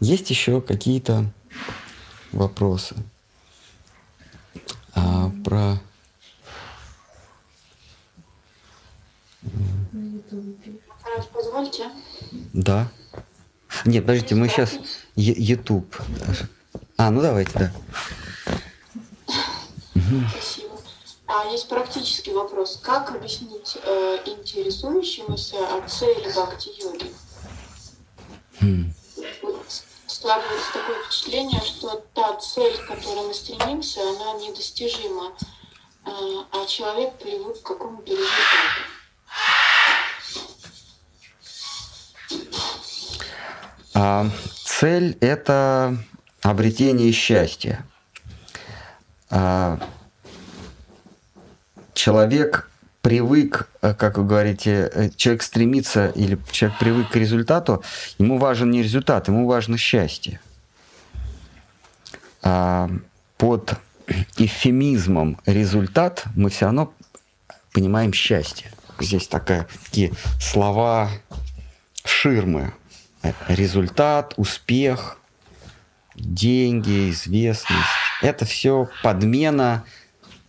Есть 0.00 0.30
еще 0.30 0.60
какие-то 0.60 1.32
вопросы 2.32 2.94
а, 4.94 5.30
про... 5.44 5.78
Раз 11.16 11.26
позвольте. 11.32 11.90
Да. 12.52 12.88
Нет, 13.84 14.04
подождите, 14.04 14.34
мы 14.34 14.48
сейчас 14.48 14.72
YouTube. 15.16 15.94
А, 16.96 17.10
ну 17.10 17.22
давайте, 17.22 17.52
да. 17.54 17.72
Спасибо. 20.30 20.74
А 21.26 21.50
есть 21.50 21.68
практический 21.68 22.32
вопрос. 22.32 22.78
Как 22.82 23.10
объяснить 23.10 23.78
э, 23.82 24.18
интересующемуся 24.26 25.56
о 25.56 25.88
цели 25.88 26.28
бхакти-йоги? 26.28 27.06
Хм. 28.60 28.92
Складывается 30.06 30.72
такое 30.72 31.02
впечатление, 31.02 31.60
что 31.60 32.04
та 32.14 32.36
цель, 32.36 32.76
к 32.78 32.86
которой 32.86 33.26
мы 33.26 33.34
стремимся, 33.34 34.00
она 34.00 34.34
недостижима, 34.40 35.32
а, 36.04 36.10
а 36.52 36.66
человек 36.66 37.18
привык 37.18 37.60
к 37.60 37.66
какому-то 37.66 38.10
результату. 38.10 38.94
А, 43.94 44.26
цель– 44.64 45.16
это 45.20 45.96
обретение 46.42 47.12
счастья. 47.12 47.86
А, 49.30 49.78
человек 51.94 52.70
привык, 53.04 53.68
э, 53.82 53.92
как 53.92 54.16
вы 54.16 54.24
говорите, 54.24 54.90
э, 54.90 55.10
человек 55.14 55.42
стремится 55.42 56.08
или 56.08 56.38
человек 56.50 56.78
привык 56.78 57.10
к 57.10 57.16
результату, 57.16 57.84
ему 58.18 58.38
важен 58.38 58.70
не 58.70 58.82
результат, 58.82 59.28
ему 59.28 59.46
важно 59.46 59.76
счастье. 59.76 60.40
А 62.42 62.88
под 63.36 63.74
эфемизмом 64.38 65.38
результат 65.44 66.24
мы 66.34 66.48
все 66.48 66.64
равно 66.64 66.94
понимаем 67.74 68.14
счастье. 68.14 68.72
Здесь 68.98 69.28
такая, 69.28 69.68
такие 69.84 70.12
слова 70.40 71.10
ширмы. 72.06 72.72
Результат, 73.48 74.32
успех, 74.38 75.18
деньги, 76.14 77.10
известность. 77.10 77.84
Это 78.22 78.46
все 78.46 78.88
подмена 79.02 79.84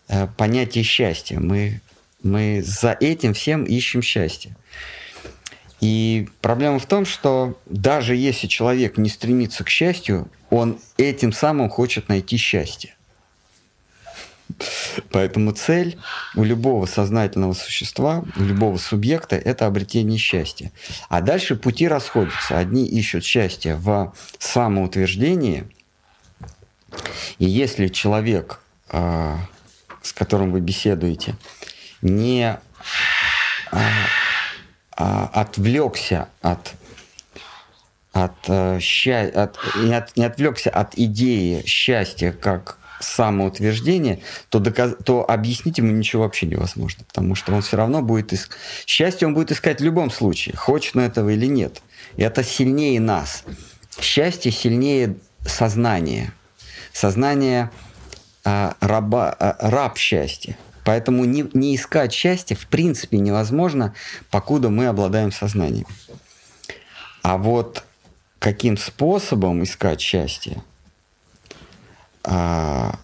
э, 0.08 0.28
понятия 0.38 0.84
счастья. 0.84 1.38
Мы 1.38 1.82
мы 2.26 2.62
за 2.66 2.98
этим 3.00 3.34
всем 3.34 3.64
ищем 3.64 4.02
счастье. 4.02 4.56
И 5.80 6.28
проблема 6.42 6.80
в 6.80 6.86
том, 6.86 7.06
что 7.06 7.60
даже 7.68 8.16
если 8.16 8.48
человек 8.48 8.98
не 8.98 9.10
стремится 9.10 9.64
к 9.64 9.70
счастью, 9.70 10.30
он 10.50 10.80
этим 10.98 11.32
самым 11.32 11.70
хочет 11.70 12.10
найти 12.10 12.38
счастье. 12.38 12.96
Поэтому 15.12 15.52
цель 15.52 15.98
у 16.36 16.44
любого 16.44 16.86
сознательного 16.86 17.54
существа, 17.54 18.24
у 18.38 18.44
любого 18.44 18.78
субъекта– 18.78 19.36
это 19.38 19.66
обретение 19.66 20.18
счастья. 20.18 20.72
А 21.10 21.22
дальше 21.22 21.56
пути 21.56 21.88
расходятся. 21.88 22.58
Одни 22.58 22.86
ищут 22.88 23.24
счастье 23.24 23.76
в 23.76 24.14
самоутверждении, 24.40 25.68
и 27.40 27.46
если 27.46 27.88
человек, 27.88 28.62
а, 28.90 29.40
с 30.02 30.14
которым 30.14 30.52
вы 30.52 30.62
беседуете, 30.62 31.36
не 32.06 32.58
а, 33.72 33.82
а, 34.96 35.30
отвлекся 35.34 36.30
от 36.42 36.74
от, 38.14 38.32
э, 38.48 38.78
от, 39.34 39.58
не, 39.76 39.94
от, 39.94 40.16
не 40.16 40.24
отвлекся 40.24 40.70
от 40.70 40.98
идеи 40.98 41.64
счастья 41.66 42.32
как 42.32 42.78
самоутверждение, 43.02 44.22
то, 44.48 44.60
доказ... 44.60 44.96
то 45.04 45.30
объяснить 45.30 45.80
ему 45.80 45.92
ничего 45.92 46.24
вообще 46.24 46.46
невозможно, 46.46 47.04
потому 47.06 47.36
что 47.36 47.54
он 47.54 47.62
все 47.62 47.76
равно 47.76 48.02
будет 48.02 48.32
искать... 48.32 48.58
Счастье 48.86 49.28
он 49.28 49.34
будет 49.34 49.52
искать 49.52 49.82
в 49.82 49.84
любом 49.84 50.12
случае, 50.12 50.56
хочет 50.56 50.96
он 50.96 51.02
этого 51.02 51.30
или 51.30 51.46
нет. 51.46 51.82
И 52.16 52.22
это 52.22 52.42
сильнее 52.42 53.02
нас. 53.02 53.44
Счастье 54.00 54.50
сильнее 54.50 55.18
сознания. 55.46 56.32
Сознание 56.94 57.70
а, 58.46 58.76
раба, 58.80 59.36
а, 59.38 59.58
раб 59.70 59.98
счастья. 59.98 60.58
Поэтому 60.86 61.26
не, 61.26 61.50
не 61.54 61.76
искать 61.76 62.14
счастье 62.14 62.56
в 62.56 62.68
принципе 62.68 63.18
невозможно, 63.18 63.96
покуда 64.30 64.70
мы 64.70 64.86
обладаем 64.86 65.32
сознанием. 65.32 65.88
А 67.24 67.38
вот 67.38 67.84
каким 68.38 68.78
способом 68.78 69.64
искать 69.64 70.00
счастье? 70.00 70.62
А, 72.24 73.00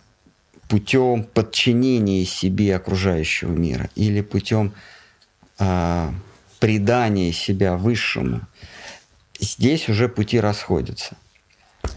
путем 0.70 1.24
подчинения 1.24 2.24
себе 2.24 2.76
окружающего 2.76 3.52
мира 3.52 3.90
или 3.96 4.22
путем 4.22 4.74
а, 5.58 6.14
предания 6.60 7.34
себя 7.34 7.78
высшему. 7.78 8.42
Здесь 9.40 9.90
уже 9.90 10.08
пути 10.08 10.40
расходятся. 10.40 11.18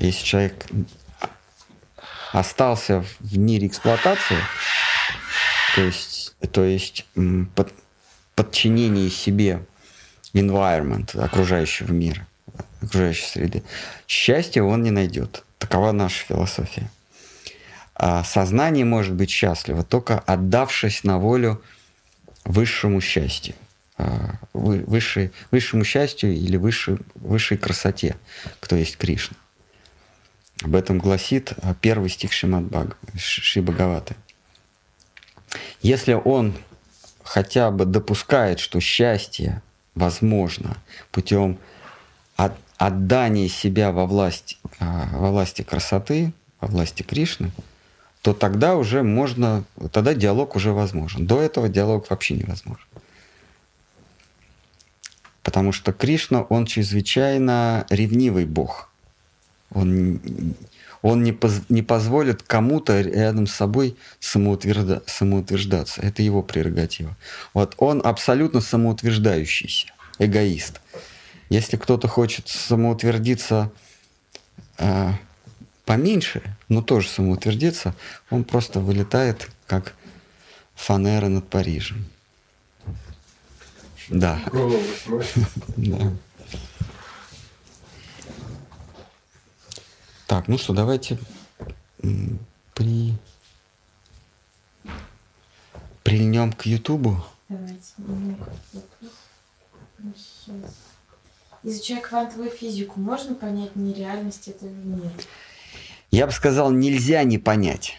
Если 0.00 0.24
человек 0.24 0.66
остался 2.32 3.04
в 3.20 3.36
мире 3.36 3.66
эксплуатации, 3.66 4.38
то 5.74 5.80
есть, 5.80 6.36
то 6.52 6.64
есть 6.64 7.06
под, 7.54 7.72
подчинение 8.36 9.10
себе 9.10 9.64
environment 10.32 11.18
окружающего 11.18 11.90
мира, 11.90 12.26
окружающей 12.80 13.26
среды, 13.26 13.62
счастья 14.06 14.62
он 14.62 14.82
не 14.82 14.90
найдет. 14.90 15.44
Такова 15.58 15.92
наша 15.92 16.24
философия. 16.24 16.90
А 17.94 18.22
сознание 18.24 18.84
может 18.84 19.14
быть 19.14 19.30
счастливо, 19.30 19.82
только 19.82 20.18
отдавшись 20.18 21.04
на 21.04 21.18
волю 21.18 21.62
высшему 22.44 23.00
счастью. 23.00 23.54
А, 23.96 24.34
высшей, 24.52 25.32
высшему 25.50 25.84
счастью 25.84 26.34
или 26.34 26.56
высшей, 26.56 26.98
высшей 27.14 27.56
красоте, 27.56 28.16
кто 28.60 28.76
есть 28.76 28.96
Кришна. 28.96 29.36
Об 30.62 30.74
этом 30.74 30.98
гласит 30.98 31.52
а, 31.62 31.74
первый 31.74 32.10
стих 32.10 32.32
Шимат 32.32 32.64
Баг, 32.64 32.96
Ши 33.16 33.62
Бхагаваты. 33.62 34.16
Если 35.82 36.12
он 36.14 36.54
хотя 37.22 37.70
бы 37.70 37.84
допускает, 37.84 38.60
что 38.60 38.80
счастье 38.80 39.62
возможно 39.94 40.76
путем 41.10 41.58
от, 42.36 42.52
отдания 42.76 43.48
себя 43.48 43.92
во 43.92 44.06
власть, 44.06 44.58
а, 44.78 45.08
во 45.12 45.30
власти 45.30 45.62
красоты, 45.62 46.32
во 46.60 46.68
власти 46.68 47.02
Кришны, 47.02 47.50
то 48.22 48.32
тогда 48.32 48.76
уже 48.76 49.02
можно, 49.02 49.64
тогда 49.92 50.14
диалог 50.14 50.56
уже 50.56 50.72
возможен. 50.72 51.26
До 51.26 51.42
этого 51.42 51.68
диалог 51.68 52.08
вообще 52.08 52.34
невозможен. 52.34 52.86
Потому 55.42 55.72
что 55.72 55.92
Кришна, 55.92 56.42
он 56.42 56.64
чрезвычайно 56.64 57.86
ревнивый 57.90 58.46
бог. 58.46 58.88
Он, 59.74 60.18
он 61.04 61.22
не, 61.22 61.32
поз, 61.32 61.60
не 61.68 61.82
позволит 61.82 62.42
кому-то 62.42 63.02
рядом 63.02 63.46
с 63.46 63.52
собой 63.52 63.94
самоутвержда, 64.20 65.02
самоутверждаться. 65.04 66.00
Это 66.00 66.22
его 66.22 66.42
прерогатива. 66.42 67.14
Вот 67.52 67.74
он 67.76 68.00
абсолютно 68.02 68.62
самоутверждающийся, 68.62 69.88
эгоист. 70.18 70.80
Если 71.50 71.76
кто-то 71.76 72.08
хочет 72.08 72.48
самоутвердиться 72.48 73.70
э, 74.78 75.10
поменьше, 75.84 76.40
но 76.70 76.80
тоже 76.80 77.10
самоутвердиться, 77.10 77.94
он 78.30 78.44
просто 78.44 78.80
вылетает 78.80 79.50
как 79.66 79.92
фанера 80.74 81.28
над 81.28 81.46
Парижем. 81.46 82.06
Да. 84.08 84.40
да. 85.76 86.12
Так, 90.26 90.48
ну 90.48 90.58
что, 90.58 90.72
давайте 90.72 91.18
при... 92.74 93.14
прильнем 96.02 96.52
к 96.52 96.66
Ютубу. 96.66 97.24
Давайте. 97.48 97.92
Изучая 101.62 102.00
квантовую 102.00 102.50
физику, 102.50 103.00
можно 103.00 103.34
понять 103.34 103.74
нереальность 103.74 104.48
этого 104.48 104.70
мира? 104.70 105.10
Я 106.10 106.26
бы 106.26 106.32
сказал, 106.32 106.70
нельзя 106.70 107.24
не 107.24 107.38
понять. 107.38 107.98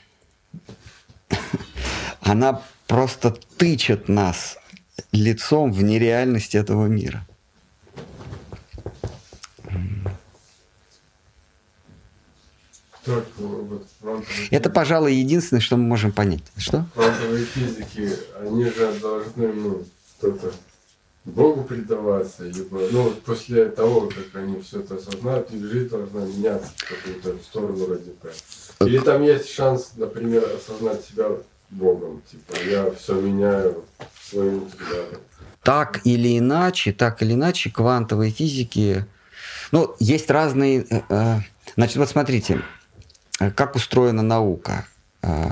Она 2.22 2.62
просто 2.88 3.32
тычет 3.32 4.08
нас 4.08 4.58
лицом 5.12 5.72
в 5.72 5.84
нереальность 5.84 6.56
этого 6.56 6.86
мира. 6.88 7.26
Это, 14.52 14.70
пожалуй, 14.70 15.14
единственное, 15.14 15.62
что 15.62 15.78
мы 15.78 15.84
можем 15.84 16.12
понять. 16.12 16.44
Что? 16.58 16.86
Квантовые 16.94 17.46
физики, 17.46 18.12
они 18.40 18.66
же 18.66 18.94
должны, 19.02 19.54
ну, 19.54 19.84
что-то 20.18 20.52
Богу 21.26 21.64
предаваться, 21.64 22.44
либо, 22.44 22.88
ну, 22.92 23.12
после 23.26 23.66
того, 23.70 24.10
как 24.10 24.42
они 24.42 24.62
все 24.62 24.82
это 24.82 24.96
осознают, 24.96 25.52
их 25.52 25.66
жизнь 25.66 25.90
должна 25.90 26.22
меняться 26.26 26.72
в 26.76 26.88
какую-то 26.88 27.44
сторону 27.44 27.88
радикально. 27.88 28.36
Или 28.82 29.00
там 29.00 29.24
есть 29.24 29.50
шанс, 29.50 29.94
например, 29.96 30.44
осознать 30.56 31.04
себя 31.04 31.30
Богом, 31.72 32.22
типа, 32.30 32.54
я 32.70 32.92
все 32.92 33.20
меняю 33.20 33.84
своим 34.22 34.66
взглядом. 34.66 35.20
Так 35.64 36.02
или 36.04 36.38
иначе, 36.38 36.94
так 36.94 37.24
или 37.24 37.34
иначе, 37.34 37.72
квантовые 37.72 38.32
физики, 38.32 39.06
ну, 39.72 39.96
есть 40.00 40.30
разные, 40.30 40.86
э, 40.88 41.02
э, 41.10 41.40
значит, 41.76 41.98
вот 41.98 42.08
смотрите, 42.08 42.62
как 43.38 43.76
устроена 43.76 44.22
наука. 44.22 44.86
Э, 45.22 45.52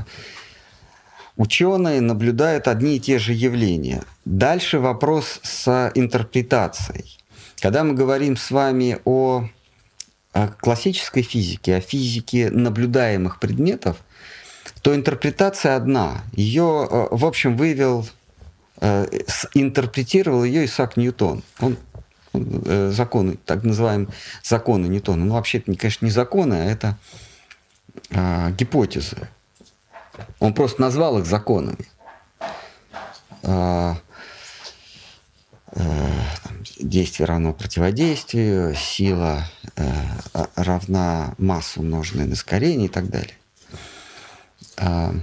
ученые 1.38 2.02
наблюдают 2.02 2.68
одни 2.68 2.98
и 2.98 3.00
те 3.00 3.20
же 3.20 3.34
явления. 3.34 4.04
Дальше 4.26 4.80
вопрос 4.80 5.40
с 5.44 5.92
интерпретацией. 5.96 7.18
Когда 7.60 7.84
мы 7.84 7.94
говорим 7.94 8.36
с 8.38 8.52
вами 8.52 9.00
о, 9.06 9.48
классической 10.60 11.24
физике, 11.24 11.76
о 11.76 11.82
физике 11.82 12.50
наблюдаемых 12.50 13.40
предметов, 13.40 13.98
то 14.82 14.94
интерпретация 14.94 15.76
одна. 15.76 16.24
Ее, 16.34 16.88
э, 16.90 17.08
в 17.12 17.26
общем, 17.26 17.56
вывел, 17.56 18.06
э, 18.82 19.08
интерпретировал 19.54 20.44
ее 20.44 20.66
Исаак 20.66 20.98
Ньютон. 20.98 21.42
Он 21.62 21.78
э, 22.34 22.92
законы, 22.94 23.38
так 23.46 23.64
называемые 23.64 24.10
законы 24.44 24.88
Ньютона. 24.88 25.24
Ну, 25.24 25.36
вообще, 25.36 25.60
это, 25.60 25.74
конечно, 25.76 26.06
не 26.06 26.12
законы, 26.12 26.56
а 26.56 26.66
это 26.66 26.98
а, 28.16 28.52
гипотезы. 28.52 29.30
Он 30.40 30.54
просто 30.54 30.82
назвал 30.82 31.20
их 31.20 31.26
законами. 31.26 31.88
А, 33.44 33.98
а, 35.68 35.82
действие 36.80 37.28
равно 37.28 37.54
противодействию, 37.54 38.76
сила 38.76 39.46
а, 39.76 40.48
равна 40.56 41.34
массу 41.38 41.82
умноженной 41.82 42.26
на 42.26 42.34
ускорение 42.34 42.88
и 42.88 42.90
так 42.90 43.10
далее. 43.10 43.36
А, 44.78 45.14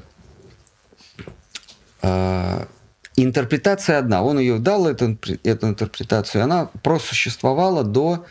а, 2.03 2.69
интерпретация 3.17 3.99
одна. 3.99 4.23
Он 4.23 4.39
ее 4.39 4.59
дал, 4.59 4.87
эту, 4.87 5.19
эту 5.45 5.69
интерпретацию, 5.69 6.45
она 6.45 6.67
просуществовала 6.83 7.85
до, 7.85 8.27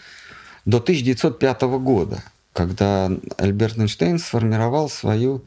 до 0.66 0.78
1905 0.78 1.62
года, 1.80 2.24
когда 2.60 3.12
Альберт 3.38 3.78
Эйнштейн 3.78 4.20
сформировал 4.20 4.90
свою 4.90 5.44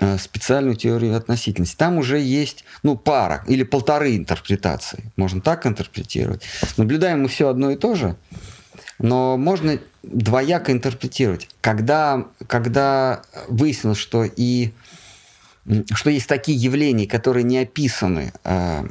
Э, 0.00 0.18
специальную 0.18 0.74
теорию 0.74 1.16
относительности. 1.16 1.76
Там 1.76 1.98
уже 1.98 2.18
есть 2.18 2.64
ну, 2.82 2.96
пара 2.96 3.44
или 3.46 3.62
полторы 3.62 4.16
интерпретации. 4.16 5.04
Можно 5.16 5.40
так 5.40 5.66
интерпретировать. 5.66 6.42
Наблюдаем 6.76 7.22
мы 7.22 7.28
все 7.28 7.48
одно 7.48 7.70
и 7.70 7.76
то 7.76 7.94
же, 7.94 8.16
но 8.98 9.36
можно 9.36 9.78
двояко 10.02 10.72
интерпретировать. 10.72 11.48
Когда, 11.60 12.26
когда 12.48 13.22
выяснилось, 13.46 13.98
что 13.98 14.24
и 14.24 14.72
что 15.94 16.10
есть 16.10 16.28
такие 16.28 16.58
явления, 16.58 17.06
которые 17.06 17.44
не 17.44 17.58
описаны 17.58 18.32
э, 18.42 18.86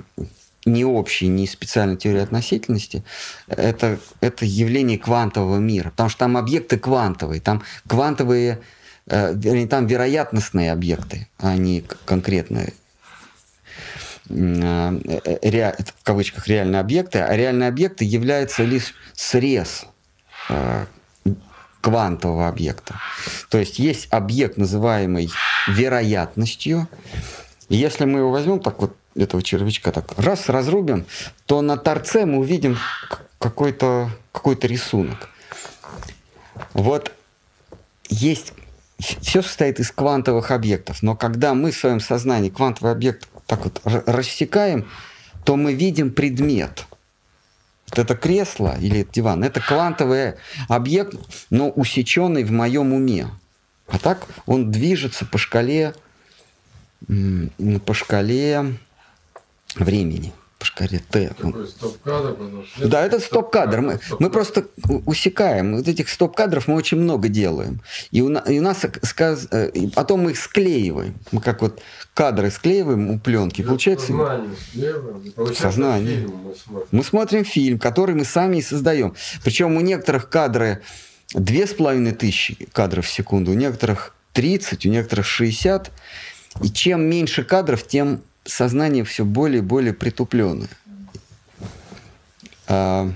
ни 0.65 0.83
общей, 0.83 1.27
ни 1.27 1.45
специальной 1.45 1.97
теорией 1.97 2.23
относительности, 2.23 3.03
это, 3.47 3.99
это 4.21 4.45
явление 4.45 4.97
квантового 4.97 5.57
мира. 5.57 5.89
Потому 5.89 6.09
что 6.09 6.19
там 6.19 6.37
объекты 6.37 6.77
квантовые, 6.77 7.41
там 7.41 7.63
квантовые, 7.87 8.59
э, 9.07 9.67
там 9.67 9.87
вероятностные 9.87 10.71
объекты, 10.71 11.27
а 11.37 11.55
не 11.55 11.83
конкретные 12.05 12.73
э, 14.29 15.37
ре, 15.41 15.75
в 15.97 16.03
кавычках 16.03 16.47
реальные 16.47 16.79
объекты, 16.79 17.19
а 17.19 17.35
реальные 17.35 17.69
объекты 17.69 18.05
являются 18.05 18.63
лишь 18.63 18.93
срез 19.13 19.85
э, 20.49 20.85
квантового 21.81 22.47
объекта. 22.47 22.95
То 23.49 23.57
есть 23.57 23.77
есть 23.77 24.07
объект, 24.11 24.55
называемый 24.57 25.29
вероятностью. 25.67 26.87
Если 27.67 28.05
мы 28.05 28.19
его 28.19 28.31
возьмем 28.31 28.61
так 28.61 28.79
вот 28.79 28.95
этого 29.15 29.43
червячка 29.43 29.91
так 29.91 30.17
раз 30.17 30.49
разрубим, 30.49 31.05
то 31.45 31.61
на 31.61 31.77
торце 31.77 32.25
мы 32.25 32.39
увидим 32.39 32.77
какой-то 33.39 34.09
какой 34.31 34.57
рисунок. 34.61 35.29
Вот 36.73 37.11
есть 38.09 38.53
все 38.97 39.41
состоит 39.41 39.79
из 39.79 39.91
квантовых 39.91 40.51
объектов, 40.51 41.03
но 41.03 41.15
когда 41.15 41.53
мы 41.53 41.71
в 41.71 41.77
своем 41.77 41.99
сознании 41.99 42.49
квантовый 42.49 42.91
объект 42.91 43.27
так 43.45 43.65
вот 43.65 43.81
рассекаем, 43.83 44.89
то 45.43 45.55
мы 45.55 45.73
видим 45.73 46.11
предмет. 46.11 46.85
Вот 47.89 47.99
это 47.99 48.15
кресло 48.15 48.77
или 48.79 49.01
это 49.01 49.11
диван, 49.11 49.43
это 49.43 49.59
квантовый 49.59 50.35
объект, 50.69 51.15
но 51.49 51.69
усеченный 51.69 52.43
в 52.43 52.51
моем 52.51 52.93
уме. 52.93 53.27
А 53.87 53.99
так 53.99 54.25
он 54.45 54.71
движется 54.71 55.25
по 55.25 55.37
шкале, 55.37 55.93
по 57.07 57.93
шкале 57.93 58.77
времени 59.75 60.33
по 60.63 60.67
шкале 60.67 61.01
Т. 61.09 61.31
стоп-кадр? 61.67 62.37
Да, 62.77 63.05
это 63.05 63.19
стоп-кадр. 63.19 63.81
Мы, 63.81 63.99
мы 64.19 64.29
просто 64.29 64.65
усекаем. 65.05 65.75
Вот 65.75 65.87
этих 65.89 66.07
стоп-кадров 66.07 66.69
мы 66.69 66.75
очень 66.75 66.97
много 66.99 67.27
делаем. 67.27 67.81
И 68.11 68.21
у, 68.21 68.29
и 68.29 68.59
у 68.59 68.61
нас 68.61 68.85
сказ, 69.01 69.47
э, 69.51 69.69
и 69.71 69.87
потом 69.87 70.21
мы 70.21 70.31
их 70.31 70.37
склеиваем. 70.37 71.15
Мы 71.31 71.41
как 71.41 71.61
вот 71.61 71.81
кадры 72.13 72.49
склеиваем 72.49 73.09
у 73.09 73.19
пленки. 73.19 73.59
И 73.59 73.63
получается... 73.65 74.07
Сознание 74.07 74.49
склеиваем. 74.69 75.53
Сознание. 75.53 76.17
Фильм 76.17 76.35
мы, 76.35 76.55
смотрим. 76.55 76.87
мы 76.91 77.03
смотрим 77.03 77.45
фильм, 77.45 77.79
который 77.79 78.15
мы 78.15 78.23
сами 78.23 78.57
и 78.57 78.61
создаем. 78.61 79.15
Причем 79.43 79.75
у 79.75 79.81
некоторых 79.81 80.29
кадры 80.29 80.81
две 81.33 81.67
с 81.67 81.73
половиной 81.73 82.13
тысячи 82.13 82.69
кадров 82.71 83.05
в 83.05 83.09
секунду, 83.09 83.51
у 83.51 83.55
некоторых 83.55 84.15
30, 84.31 84.85
у 84.85 84.89
некоторых 84.89 85.25
60. 85.25 85.91
И 86.63 86.69
чем 86.69 87.01
меньше 87.01 87.43
кадров, 87.43 87.85
тем 87.85 88.21
сознание 88.45 89.03
все 89.03 89.25
более 89.25 89.59
и 89.59 89.65
более 89.65 89.93
притупленное. 89.93 90.69
А, 92.67 93.11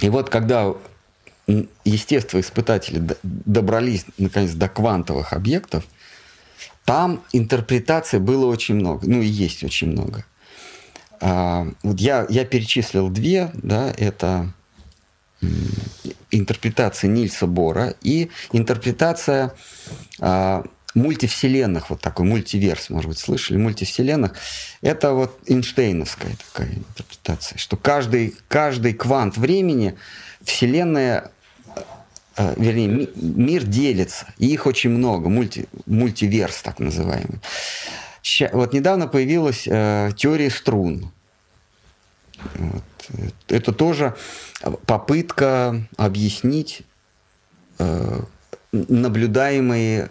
и 0.00 0.08
вот 0.08 0.30
когда 0.30 0.74
естествоиспытатели 1.84 3.16
добрались 3.22 4.04
наконец 4.18 4.52
до 4.52 4.68
квантовых 4.68 5.32
объектов, 5.32 5.84
там 6.84 7.22
интерпретаций 7.32 8.18
было 8.18 8.46
очень 8.46 8.76
много, 8.76 9.06
ну 9.08 9.20
и 9.20 9.26
есть 9.26 9.64
очень 9.64 9.90
много. 9.90 10.24
А, 11.20 11.66
вот 11.82 12.00
я, 12.00 12.26
я 12.28 12.44
перечислил 12.44 13.08
две, 13.08 13.50
да, 13.54 13.92
это 13.96 14.52
интерпретация 16.30 17.08
Нильса 17.08 17.46
Бора 17.46 17.94
и 18.02 18.30
интерпретация 18.52 19.54
а, 20.20 20.64
мультивселенных, 20.96 21.90
вот 21.90 22.00
такой 22.00 22.26
мультиверс, 22.26 22.90
может 22.90 23.08
быть, 23.08 23.18
слышали, 23.18 23.58
мультивселенных, 23.58 24.32
это 24.80 25.12
вот 25.12 25.38
Эйнштейновская 25.46 26.32
такая 26.52 26.74
интерпретация, 26.74 27.58
что 27.58 27.76
каждый, 27.76 28.34
каждый 28.48 28.94
квант 28.94 29.36
времени 29.36 29.96
Вселенная 30.42 31.30
э, 32.36 32.54
вернее, 32.56 32.88
ми, 32.88 33.08
мир 33.14 33.64
делится, 33.64 34.26
и 34.38 34.46
их 34.46 34.66
очень 34.66 34.90
много, 34.90 35.28
мульти, 35.28 35.66
мультиверс 35.84 36.62
так 36.62 36.78
называемый. 36.78 37.40
Ща, 38.22 38.50
вот 38.52 38.72
недавно 38.72 39.06
появилась 39.06 39.68
э, 39.68 40.10
теория 40.16 40.50
струн. 40.50 41.12
Вот. 42.54 42.82
Это 43.48 43.72
тоже 43.72 44.16
попытка 44.86 45.86
объяснить 45.96 46.82
э, 47.78 48.20
наблюдаемые, 48.88 50.10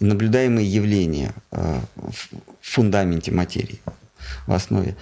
наблюдаемые 0.00 0.66
явления 0.66 1.32
э, 1.50 1.80
в 1.96 2.28
фундаменте 2.60 3.32
материи, 3.32 3.80
в 4.46 4.52
основе. 4.52 4.96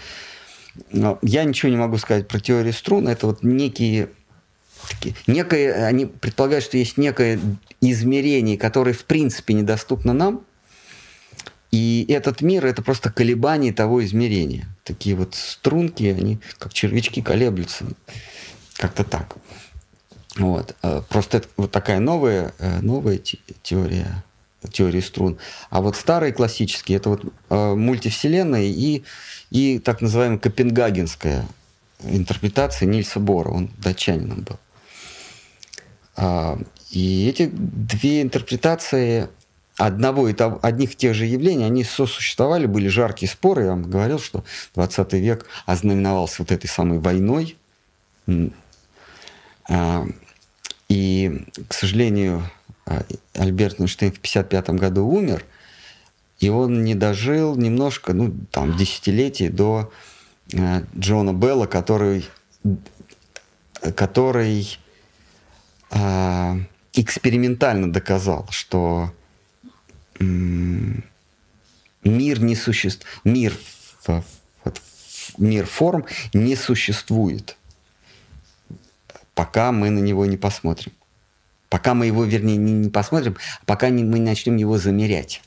Но 0.93 1.19
я 1.23 1.45
ничего 1.45 1.71
не 1.71 1.77
могу 1.77 1.97
сказать 1.99 2.29
про 2.29 2.39
теорию 2.39 2.73
струн. 2.73 3.09
Это 3.09 3.27
вот 3.27 3.43
некие 3.43 4.11
такие, 4.89 5.15
некое, 5.27 5.87
они 5.87 6.07
предполагают, 6.07 6.65
что 6.65 6.77
есть 6.77 6.97
некое 6.97 7.41
измерение, 7.81 8.59
которое 8.59 8.93
в 8.93 9.05
принципе 9.05 9.55
недоступно 9.55 10.13
нам, 10.13 10.43
и 11.71 12.07
этот 12.09 12.41
мир 12.41 12.65
это 12.65 12.83
просто 12.83 13.11
колебания 13.11 13.73
того 13.73 14.05
измерения. 14.05 14.67
Такие 14.85 15.17
вот 15.17 15.35
струнки, 15.35 16.05
они 16.05 16.39
как 16.59 16.73
червячки 16.73 17.21
колеблются. 17.23 17.85
Как-то 18.77 19.05
так. 19.05 19.37
Вот. 20.37 20.77
Э, 20.83 21.03
просто 21.09 21.39
это 21.39 21.49
вот 21.57 21.71
такая 21.73 21.99
новая, 21.99 22.53
э, 22.59 22.81
новая 22.81 23.19
теория, 23.63 24.25
теория 24.71 25.03
струн. 25.03 25.39
А 25.71 25.81
вот 25.81 25.97
старые 25.97 26.33
классические, 26.33 26.99
это 26.99 27.11
вот 27.11 27.25
э, 27.51 27.75
мультивселенная 27.75 28.65
и, 28.65 29.03
и 29.51 29.79
так 29.79 30.01
называемая 30.01 30.39
копенгагенская 30.39 31.47
интерпретация 32.03 32.87
Нильса 32.87 33.21
Бора. 33.21 33.51
Он 33.51 33.71
датчанином 33.79 34.43
был. 34.43 34.59
А, 36.17 36.59
и 36.91 37.29
эти 37.29 37.51
две 37.53 38.23
интерпретации 38.23 39.29
одного 39.77 40.29
и 40.29 40.33
того, 40.33 40.59
одних 40.63 40.93
и 40.93 40.97
тех 40.97 41.15
же 41.15 41.27
явлений, 41.27 41.65
они 41.65 41.85
сосуществовали, 41.85 42.67
были 42.67 42.89
жаркие 42.89 43.31
споры. 43.31 43.65
Я 43.65 43.71
вам 43.71 43.83
говорил, 43.83 44.19
что 44.19 44.45
20 44.75 45.13
век 45.15 45.47
ознаменовался 45.67 46.37
вот 46.39 46.53
этой 46.53 46.67
самой 46.67 46.99
войной. 46.99 47.57
А, 50.89 50.93
и, 50.93 51.45
к 51.69 51.75
сожалению, 51.75 52.43
а, 52.85 53.05
Альберт 53.35 53.81
Эйнштейн 53.81 54.13
в 54.13 54.19
1955 54.19 54.71
году 54.71 55.07
умер, 55.07 55.45
и 56.39 56.49
он 56.49 56.85
не 56.85 56.95
дожил 56.95 57.57
немножко, 57.57 58.13
ну, 58.13 58.35
там, 58.51 58.77
десятилетий 58.77 59.49
до 59.49 59.91
э, 60.53 60.83
Джона 60.97 61.33
Белла, 61.33 61.67
который, 61.67 62.27
который 63.95 64.79
э, 65.91 66.57
экспериментально 66.93 67.91
доказал, 67.91 68.47
что 68.51 69.11
э, 70.21 70.25
мир 70.25 71.03
не 72.43 72.55
существует, 72.55 73.09
мир, 73.25 73.55
мир 75.39 75.65
форм 75.65 76.05
не 76.35 76.55
существует 76.55 77.57
пока 79.37 79.71
мы 79.71 79.91
на 79.91 79.99
него 79.99 80.27
не 80.27 80.39
посмотрим. 80.39 80.93
Пока 81.69 81.95
мы 81.95 82.07
его, 82.07 82.25
вернее, 82.25 82.57
не, 82.57 82.73
не 82.73 82.89
посмотрим, 82.89 83.37
а 83.61 83.65
пока 83.67 83.91
не, 83.91 84.03
мы 84.03 84.19
начнем 84.19 84.57
его 84.57 84.79
замерять. 84.79 85.43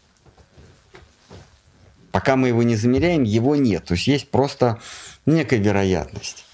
Пока 2.11 2.35
мы 2.35 2.49
его 2.49 2.61
не 2.61 2.75
замеряем, 2.75 3.23
его 3.23 3.55
нет. 3.55 3.85
То 3.85 3.95
есть 3.95 4.07
есть 4.07 4.29
просто 4.29 4.79
некая 5.25 5.57
вероятность. 5.57 6.45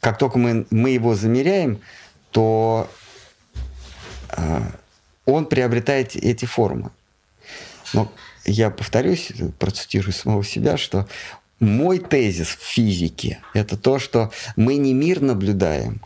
Как 0.00 0.18
только 0.18 0.38
мы, 0.38 0.66
мы 0.70 0.90
его 0.90 1.14
замеряем, 1.14 1.80
то 2.30 2.90
э, 4.36 4.60
он 5.24 5.46
приобретает 5.46 6.14
эти 6.14 6.44
формы. 6.44 6.90
Но 7.94 8.12
я 8.44 8.70
повторюсь, 8.70 9.32
процитирую 9.58 10.12
самого 10.12 10.44
себя, 10.44 10.76
что 10.76 11.08
мой 11.60 11.98
тезис 11.98 12.48
в 12.48 12.62
физике– 12.62 13.40
это 13.54 13.76
то, 13.76 13.98
что 13.98 14.30
мы 14.56 14.76
не 14.76 14.92
мир 14.92 15.20
наблюдаем, 15.20 16.00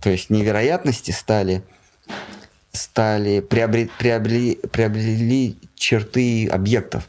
то 0.00 0.10
есть 0.10 0.30
невероятности 0.30 1.10
стали, 1.10 1.62
стали 2.72 3.40
приобрели, 3.40 3.90
приобрели, 3.98 4.54
приобрели 4.70 5.56
черты 5.74 6.46
объектов. 6.48 7.08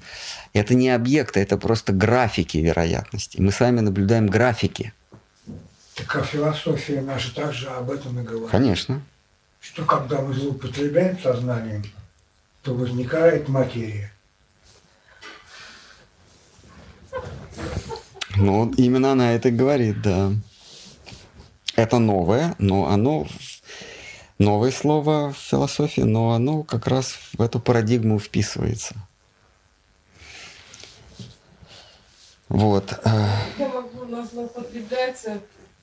Это 0.53 0.74
не 0.74 0.90
объекты, 0.90 1.41
это 1.41 1.57
просто 1.57 1.91
графики 1.91 2.57
вероятности. 2.57 3.41
Мы 3.41 3.52
сами 3.52 3.82
наблюдаем 3.82 4.28
графики. 4.28 4.94
Так 5.95 6.16
а 6.16 6.24
философия 6.24 7.02
наша 7.02 7.34
также 7.36 7.68
об 7.68 7.91
этом 7.91 8.20
и 8.20 8.24
говорит. 8.24 8.49
Конечно. 8.49 9.02
Что 9.60 9.86
когда 9.86 10.22
мы 10.22 10.34
злоупотребляем 10.34 11.20
сознанием, 11.20 11.84
то 12.64 12.74
возникает 12.74 13.48
материя. 13.48 14.12
Ну, 18.38 18.72
именно 18.78 19.12
она 19.12 19.34
это 19.34 19.52
говорит, 19.52 20.02
да. 20.02 20.32
Это 21.76 22.00
новое, 22.00 22.56
но 22.58 22.88
оно 22.88 23.28
новое 24.40 24.72
слово 24.72 25.34
в 25.34 25.38
философии, 25.38 26.02
но 26.02 26.32
оно 26.32 26.64
как 26.64 26.88
раз 26.88 27.16
в 27.38 27.42
эту 27.42 27.60
парадигму 27.60 28.20
вписывается. 28.20 28.96
Вот. 32.48 33.00
Э. 33.04 33.28
Я 33.58 33.70
могу 33.70 34.06
назвать 34.06 34.52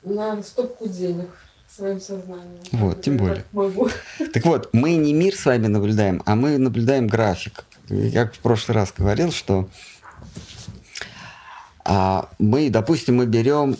на 0.04 0.42
стопку 0.42 0.88
денег 0.88 1.28
своим 1.68 2.00
сознанием. 2.00 2.62
Вот, 2.72 3.02
тем 3.02 3.16
более. 3.16 3.44
Могу. 3.52 3.88
Так 4.32 4.44
вот, 4.44 4.68
мы 4.72 4.96
не 4.96 5.12
мир 5.12 5.34
с 5.34 5.44
вами 5.44 5.66
наблюдаем, 5.66 6.22
а 6.26 6.34
мы 6.34 6.58
наблюдаем 6.58 7.06
график. 7.06 7.64
Я 7.88 8.26
в 8.26 8.38
прошлый 8.38 8.74
раз 8.74 8.92
говорил, 8.96 9.32
что 9.32 9.68
мы, 11.84 12.70
допустим, 12.70 13.16
мы 13.16 13.26
берем, 13.26 13.76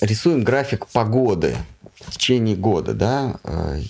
рисуем 0.00 0.44
график 0.44 0.86
погоды 0.86 1.56
в 2.00 2.12
течение 2.12 2.56
года, 2.56 2.94
да, 2.94 3.36
э, 3.44 3.80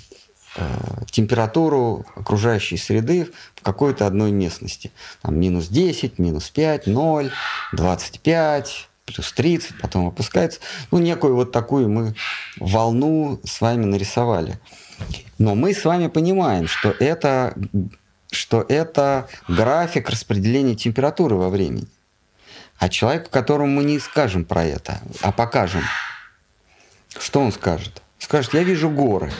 э, 0.56 0.64
температуру 1.10 2.06
окружающей 2.14 2.76
среды 2.76 3.28
в 3.54 3.62
какой-то 3.62 4.06
одной 4.06 4.30
местности. 4.30 4.92
Там 5.22 5.38
минус 5.38 5.68
10, 5.68 6.18
минус 6.18 6.50
5, 6.50 6.86
0, 6.86 7.30
25, 7.72 8.88
плюс 9.04 9.32
30, 9.32 9.80
потом 9.80 10.08
опускается. 10.08 10.60
Ну, 10.90 10.98
некую 10.98 11.34
вот 11.34 11.52
такую 11.52 11.88
мы 11.88 12.14
волну 12.58 13.40
с 13.44 13.60
вами 13.60 13.84
нарисовали. 13.84 14.58
Но 15.38 15.54
мы 15.54 15.74
с 15.74 15.84
вами 15.84 16.06
понимаем, 16.06 16.68
что 16.68 16.90
это, 16.90 17.54
что 18.30 18.64
это 18.68 19.28
график 19.48 20.08
распределения 20.08 20.74
температуры 20.74 21.36
во 21.36 21.50
времени. 21.50 21.86
А 22.78 22.88
человеку, 22.88 23.30
которому 23.30 23.70
мы 23.72 23.84
не 23.84 23.98
скажем 23.98 24.44
про 24.44 24.64
это, 24.64 25.00
а 25.22 25.32
покажем, 25.32 25.82
что 27.18 27.40
он 27.40 27.52
скажет? 27.52 28.02
Скажет, 28.18 28.54
я 28.54 28.62
вижу 28.62 28.90
горы. 28.90 29.32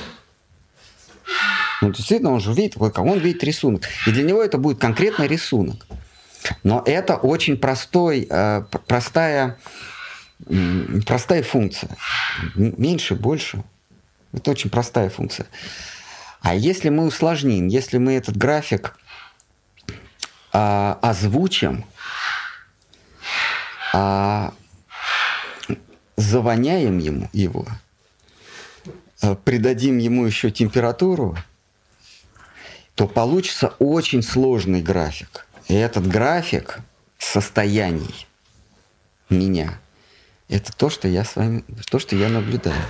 Ну, 1.82 1.92
действительно, 1.92 2.32
он 2.32 2.40
же 2.40 2.52
видит, 2.52 2.76
он 2.78 3.18
видит 3.18 3.44
рисунок. 3.44 3.82
И 4.06 4.10
для 4.10 4.22
него 4.22 4.42
это 4.42 4.56
будет 4.56 4.78
конкретный 4.78 5.28
рисунок. 5.28 5.86
Но 6.62 6.82
это 6.86 7.16
очень 7.16 7.56
простой, 7.56 8.26
э, 8.30 8.62
простая, 8.86 9.58
простая 11.04 11.42
функция. 11.42 11.90
Меньше, 12.54 13.14
больше. 13.14 13.62
Это 14.32 14.50
очень 14.50 14.70
простая 14.70 15.10
функция. 15.10 15.46
А 16.40 16.54
если 16.54 16.88
мы 16.88 17.06
усложним, 17.06 17.68
если 17.68 17.98
мы 17.98 18.12
этот 18.14 18.36
график 18.36 18.96
а, 20.52 20.98
озвучим, 21.02 21.84
а, 23.92 24.52
завоняем 26.16 26.98
ему 26.98 27.28
его, 27.32 27.66
а, 29.22 29.34
придадим 29.34 29.98
ему 29.98 30.26
еще 30.26 30.50
температуру, 30.50 31.36
то 32.94 33.06
получится 33.06 33.74
очень 33.78 34.22
сложный 34.22 34.82
график. 34.82 35.46
И 35.68 35.74
этот 35.74 36.06
график 36.06 36.78
состояний 37.18 38.26
меня– 39.28 39.78
это 40.48 40.72
то, 40.72 40.90
что 40.90 41.08
я 41.08 41.24
с 41.24 41.36
вами, 41.36 41.64
то, 41.90 41.98
что 41.98 42.14
я 42.14 42.28
наблюдаю. 42.28 42.80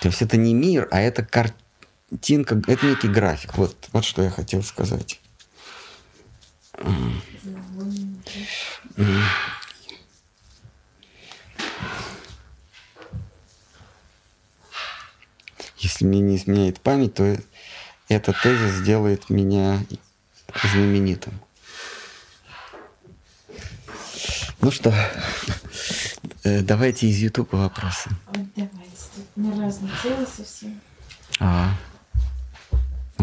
То 0.00 0.08
есть 0.08 0.22
это 0.22 0.36
не 0.36 0.54
мир, 0.54 0.88
а 0.90 1.00
это 1.00 1.24
картинка, 1.24 2.60
это 2.66 2.86
некий 2.86 3.08
график. 3.08 3.56
Вот, 3.56 3.76
вот 3.92 4.04
что 4.04 4.22
я 4.22 4.30
хотел 4.30 4.62
сказать. 4.62 5.20
Если 15.78 16.04
мне 16.04 16.20
не 16.20 16.36
изменяет 16.36 16.80
память, 16.80 17.14
то 17.14 17.36
этот 18.08 18.40
тезис 18.42 18.76
сделает 18.76 19.30
меня 19.30 19.84
знаменитым. 20.62 21.40
Ну 24.60 24.70
что, 24.70 24.94
э, 26.44 26.60
давайте 26.60 27.06
из 27.06 27.18
Ютуба 27.18 27.56
вопросы. 27.56 28.08
Вот 28.28 28.46
давайте. 28.56 28.94
На 29.36 29.60
разные 29.60 29.92
темы 30.02 30.26
совсем. 30.26 30.80
А, 31.40 31.74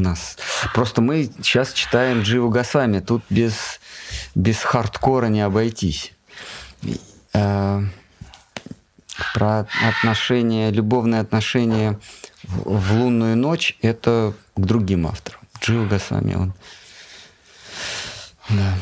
у 0.02 0.04
нас. 0.04 0.38
Просто 0.74 1.02
мы 1.02 1.30
сейчас 1.42 1.74
читаем 1.74 2.22
Дживу 2.22 2.50
Гасами. 2.50 3.00
Тут 3.00 3.24
без, 3.30 3.80
без 4.36 4.58
хардкора 4.58 5.28
не 5.28 5.42
обойтись. 5.42 6.14
Э, 7.34 7.82
про 9.34 9.68
отношения, 9.88 10.72
любовные 10.72 11.22
отношения 11.22 12.00
в, 12.44 12.78
в 12.78 12.94
лунную 12.94 13.38
ночь 13.38 13.78
это 13.82 14.34
к 14.56 14.60
другим 14.60 15.08
авторам. 15.08 15.42
Джива 15.62 15.86
Гасами, 15.86 16.34
он. 16.34 16.54
Да. 18.50 18.74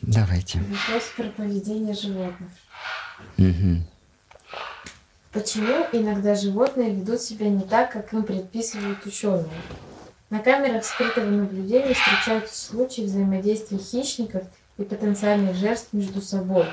Давайте. 0.00 0.58
Вопрос 0.58 1.04
про 1.16 1.24
поведение 1.24 1.94
животных. 1.94 2.50
Мгм. 3.36 3.84
Почему 5.32 5.86
иногда 5.92 6.34
животные 6.34 6.94
ведут 6.94 7.20
себя 7.20 7.48
не 7.48 7.62
так, 7.62 7.92
как 7.92 8.12
им 8.12 8.24
предписывают 8.24 9.06
ученые? 9.06 9.46
На 10.32 10.38
камерах 10.38 10.82
скрытого 10.82 11.26
наблюдения 11.26 11.92
встречаются 11.92 12.58
случаи 12.58 13.02
взаимодействия 13.02 13.76
хищников 13.76 14.44
и 14.78 14.82
потенциальных 14.82 15.54
жертв 15.56 15.88
между 15.92 16.22
собой. 16.22 16.64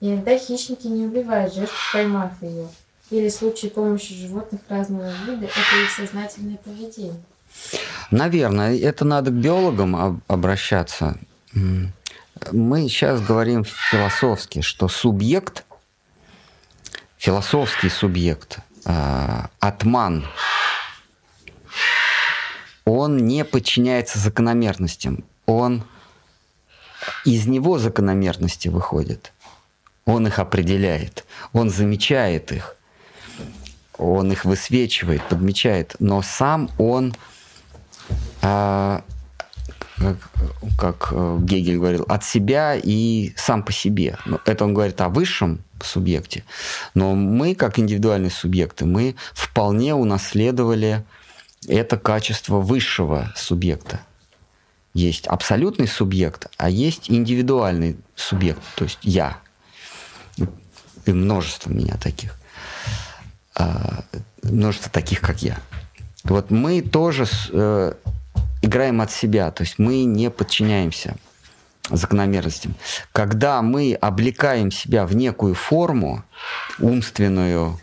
Иногда 0.00 0.38
хищники 0.38 0.86
не 0.86 1.04
убивают 1.04 1.52
жертву, 1.52 1.74
поймав 1.92 2.40
ее. 2.40 2.68
Или 3.10 3.28
случаи 3.28 3.66
помощи 3.66 4.14
животных 4.14 4.60
разного 4.68 5.10
вида– 5.26 5.46
это 5.46 5.82
их 5.82 5.90
сознательное 5.96 6.58
поведение. 6.58 7.20
Наверное, 8.12 8.78
это 8.78 9.04
надо 9.04 9.32
к 9.32 9.34
биологам 9.34 9.96
об- 9.96 10.20
обращаться. 10.28 11.18
Мы 12.52 12.88
сейчас 12.88 13.20
говорим 13.20 13.64
философски, 13.64 14.60
что 14.60 14.86
субъект, 14.86 15.64
философский 17.16 17.88
субъект, 17.88 18.60
а, 18.84 19.50
атман, 19.58 20.24
он 22.88 23.18
не 23.18 23.44
подчиняется 23.44 24.18
закономерностям. 24.18 25.24
Он 25.46 25.84
из 27.24 27.46
него 27.46 27.78
закономерности 27.78 28.68
выходят. 28.68 29.32
Он 30.04 30.26
их 30.26 30.38
определяет, 30.38 31.26
он 31.52 31.68
замечает 31.68 32.50
их, 32.50 32.76
он 33.98 34.32
их 34.32 34.46
высвечивает, 34.46 35.22
подмечает, 35.28 35.96
но 35.98 36.22
сам 36.22 36.70
он 36.78 37.14
а, 38.40 39.02
как, 39.98 40.16
как 40.78 41.08
э, 41.10 41.38
Гегель 41.42 41.76
говорил, 41.76 42.06
от 42.08 42.24
себя 42.24 42.74
и 42.74 43.32
сам 43.36 43.62
по 43.62 43.72
себе. 43.72 44.16
Это 44.46 44.64
он 44.64 44.72
говорит 44.72 45.00
о 45.02 45.10
высшем 45.10 45.60
субъекте. 45.82 46.44
Но 46.94 47.14
мы, 47.14 47.54
как 47.54 47.78
индивидуальные 47.78 48.30
субъекты, 48.30 48.86
мы 48.86 49.14
вполне 49.34 49.94
унаследовали 49.94 51.04
это 51.66 51.96
качество 51.96 52.60
высшего 52.60 53.32
субъекта. 53.36 54.00
Есть 54.94 55.26
абсолютный 55.26 55.86
субъект, 55.86 56.46
а 56.56 56.70
есть 56.70 57.10
индивидуальный 57.10 57.96
субъект, 58.14 58.62
то 58.74 58.84
есть 58.84 58.98
я. 59.02 59.38
И 61.06 61.12
множество 61.12 61.70
меня 61.70 61.96
таких. 61.96 62.34
А, 63.54 64.04
множество 64.42 64.90
таких, 64.90 65.20
как 65.20 65.42
я. 65.42 65.58
Вот 66.24 66.50
мы 66.50 66.82
тоже 66.82 67.26
э, 67.50 67.92
играем 68.62 69.00
от 69.00 69.10
себя, 69.10 69.50
то 69.50 69.62
есть 69.62 69.78
мы 69.78 70.04
не 70.04 70.30
подчиняемся 70.30 71.16
закономерностям. 71.90 72.74
Когда 73.12 73.62
мы 73.62 73.94
облекаем 73.94 74.70
себя 74.70 75.06
в 75.06 75.14
некую 75.14 75.54
форму, 75.54 76.24
умственную 76.78 77.78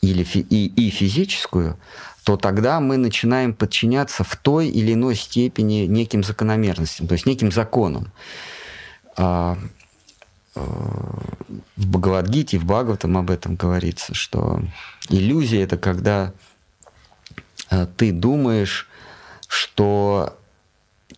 или 0.00 0.24
фи- 0.24 0.46
и, 0.48 0.66
и 0.66 0.90
физическую, 0.90 1.78
то 2.24 2.38
тогда 2.38 2.80
мы 2.80 2.96
начинаем 2.96 3.52
подчиняться 3.52 4.24
в 4.24 4.34
той 4.36 4.68
или 4.68 4.94
иной 4.94 5.14
степени 5.14 5.86
неким 5.86 6.24
закономерностям, 6.24 7.06
то 7.06 7.12
есть 7.12 7.26
неким 7.26 7.52
законам. 7.52 8.10
А, 9.16 9.58
э, 10.54 10.60
в 10.60 11.86
Бхагавадгите, 11.86 12.58
в 12.58 12.64
Бхагаватам 12.64 13.18
об 13.18 13.30
этом 13.30 13.56
говорится, 13.56 14.14
что 14.14 14.62
иллюзия 15.10 15.62
это 15.62 15.76
когда 15.76 16.32
э, 17.70 17.86
ты 17.96 18.10
думаешь, 18.10 18.88
что 19.46 20.38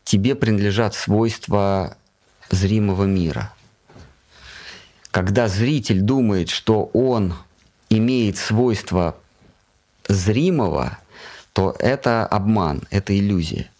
тебе 0.02 0.34
принадлежат 0.34 0.94
свойства 0.94 1.96
зримого 2.50 3.04
мира. 3.04 3.52
Когда 5.12 5.46
зритель 5.46 6.00
думает, 6.00 6.50
что 6.50 6.90
он 6.92 7.34
имеет 7.90 8.38
свойства 8.38 9.16
зримого, 10.08 10.98
то 11.52 11.74
это 11.78 12.26
обман, 12.26 12.82
это 12.90 13.18
иллюзия. 13.18 13.70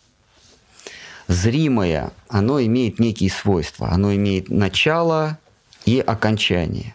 Зримое, 1.28 2.12
оно 2.28 2.60
имеет 2.62 2.98
некие 3.00 3.30
свойства, 3.30 3.90
оно 3.90 4.14
имеет 4.14 4.48
начало 4.48 5.38
и 5.84 5.98
окончание. 6.00 6.94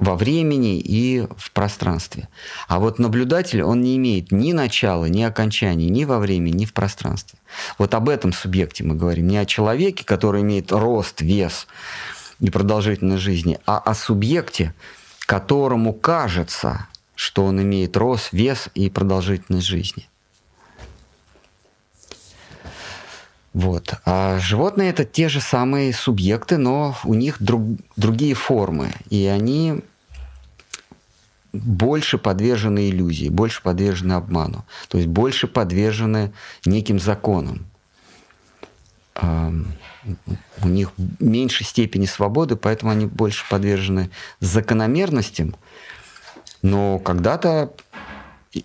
во 0.00 0.16
времени 0.16 0.78
и 0.80 1.26
в 1.36 1.52
пространстве. 1.52 2.28
А 2.66 2.80
вот 2.80 2.98
наблюдатель, 2.98 3.62
он 3.62 3.82
не 3.82 3.96
имеет 3.98 4.32
ни 4.32 4.52
начала, 4.52 5.04
ни 5.04 5.22
окончания, 5.22 5.90
ни 5.90 6.04
во 6.04 6.18
времени, 6.18 6.56
ни 6.56 6.64
в 6.64 6.72
пространстве. 6.72 7.38
Вот 7.78 7.94
об 7.94 8.08
этом 8.08 8.32
субъекте 8.32 8.82
мы 8.82 8.94
говорим. 8.94 9.28
Не 9.28 9.36
о 9.36 9.44
человеке, 9.44 10.04
который 10.04 10.40
имеет 10.40 10.72
рост, 10.72 11.20
вес 11.20 11.66
и 12.40 12.48
продолжительность 12.48 13.22
жизни, 13.22 13.58
а 13.66 13.78
о 13.78 13.94
субъекте, 13.94 14.74
которому 15.26 15.92
кажется, 15.92 16.88
что 17.20 17.44
он 17.44 17.60
имеет 17.60 17.98
рост, 17.98 18.32
вес 18.32 18.70
и 18.74 18.88
продолжительность 18.88 19.66
жизни. 19.66 20.08
Вот. 23.52 23.92
А 24.06 24.38
животные 24.38 24.88
это 24.88 25.04
те 25.04 25.28
же 25.28 25.42
самые 25.42 25.92
субъекты, 25.92 26.56
но 26.56 26.96
у 27.04 27.12
них 27.12 27.36
друг, 27.42 27.62
другие 27.96 28.32
формы. 28.32 28.94
И 29.10 29.26
они 29.26 29.82
больше 31.52 32.16
подвержены 32.16 32.88
иллюзии, 32.88 33.28
больше 33.28 33.60
подвержены 33.62 34.14
обману. 34.14 34.64
То 34.88 34.96
есть 34.96 35.10
больше 35.10 35.46
подвержены 35.46 36.32
неким 36.64 36.98
законам. 36.98 37.66
У 39.20 40.68
них 40.68 40.92
меньше 41.18 41.64
степени 41.64 42.06
свободы, 42.06 42.56
поэтому 42.56 42.92
они 42.92 43.04
больше 43.04 43.46
подвержены 43.50 44.08
закономерностям. 44.40 45.54
Но 46.62 46.98
когда-то 46.98 47.72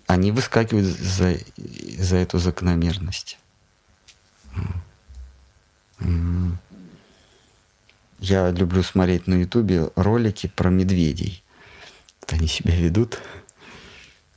они 0.06 0.32
выскакивают 0.32 0.86
за, 0.86 1.36
за 1.56 2.16
эту 2.16 2.38
закономерность. 2.38 3.38
Я 8.18 8.50
люблю 8.50 8.82
смотреть 8.82 9.26
на 9.26 9.34
Ютубе 9.34 9.90
ролики 9.94 10.48
про 10.48 10.70
медведей. 10.70 11.44
Они 12.28 12.48
себя 12.48 12.74
ведут 12.74 13.20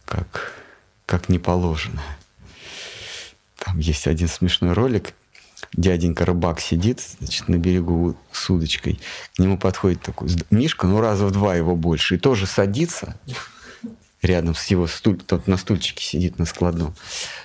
как, 0.06 0.54
как 1.06 1.30
не 1.30 1.40
положено. 1.40 2.02
Там 3.58 3.80
есть 3.80 4.08
один 4.08 4.28
смешной 4.28 4.74
ролик. 4.74 5.14
Дяденька 5.74 6.26
рыбак 6.26 6.60
сидит 6.60 7.02
значит, 7.20 7.48
на 7.48 7.58
берегу 7.58 8.16
с 8.32 8.50
удочкой. 8.50 9.00
К 9.36 9.40
нему 9.40 9.58
подходит 9.58 10.02
такой 10.02 10.30
Мишка, 10.50 10.88
ну 10.88 11.00
раза 11.00 11.26
в 11.26 11.32
два 11.32 11.56
его 11.56 11.76
больше. 11.76 12.16
И 12.16 12.18
тоже 12.20 12.48
садится 12.48 13.20
рядом 14.22 14.56
с 14.56 14.66
его 14.66 14.88
стуль, 14.88 15.18
тот 15.18 15.48
на 15.48 15.58
стульчике 15.58 16.04
сидит 16.04 16.40
на 16.40 16.46
складном. 16.46 16.96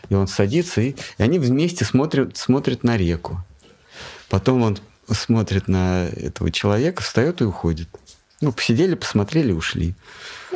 И 0.09 0.15
он 0.15 0.27
садится, 0.27 0.81
и, 0.81 0.91
и 1.19 1.23
они 1.23 1.39
вместе 1.39 1.85
смотрят, 1.85 2.37
смотрят 2.37 2.83
на 2.83 2.97
реку. 2.97 3.45
Потом 4.29 4.63
он 4.63 4.79
смотрит 5.11 5.69
на 5.69 6.07
этого 6.07 6.51
человека, 6.51 7.03
встает 7.03 7.41
и 7.41 7.45
уходит. 7.45 7.89
Ну, 8.41 8.53
посидели, 8.53 8.95
посмотрели, 8.95 9.53
ушли. 9.53 9.95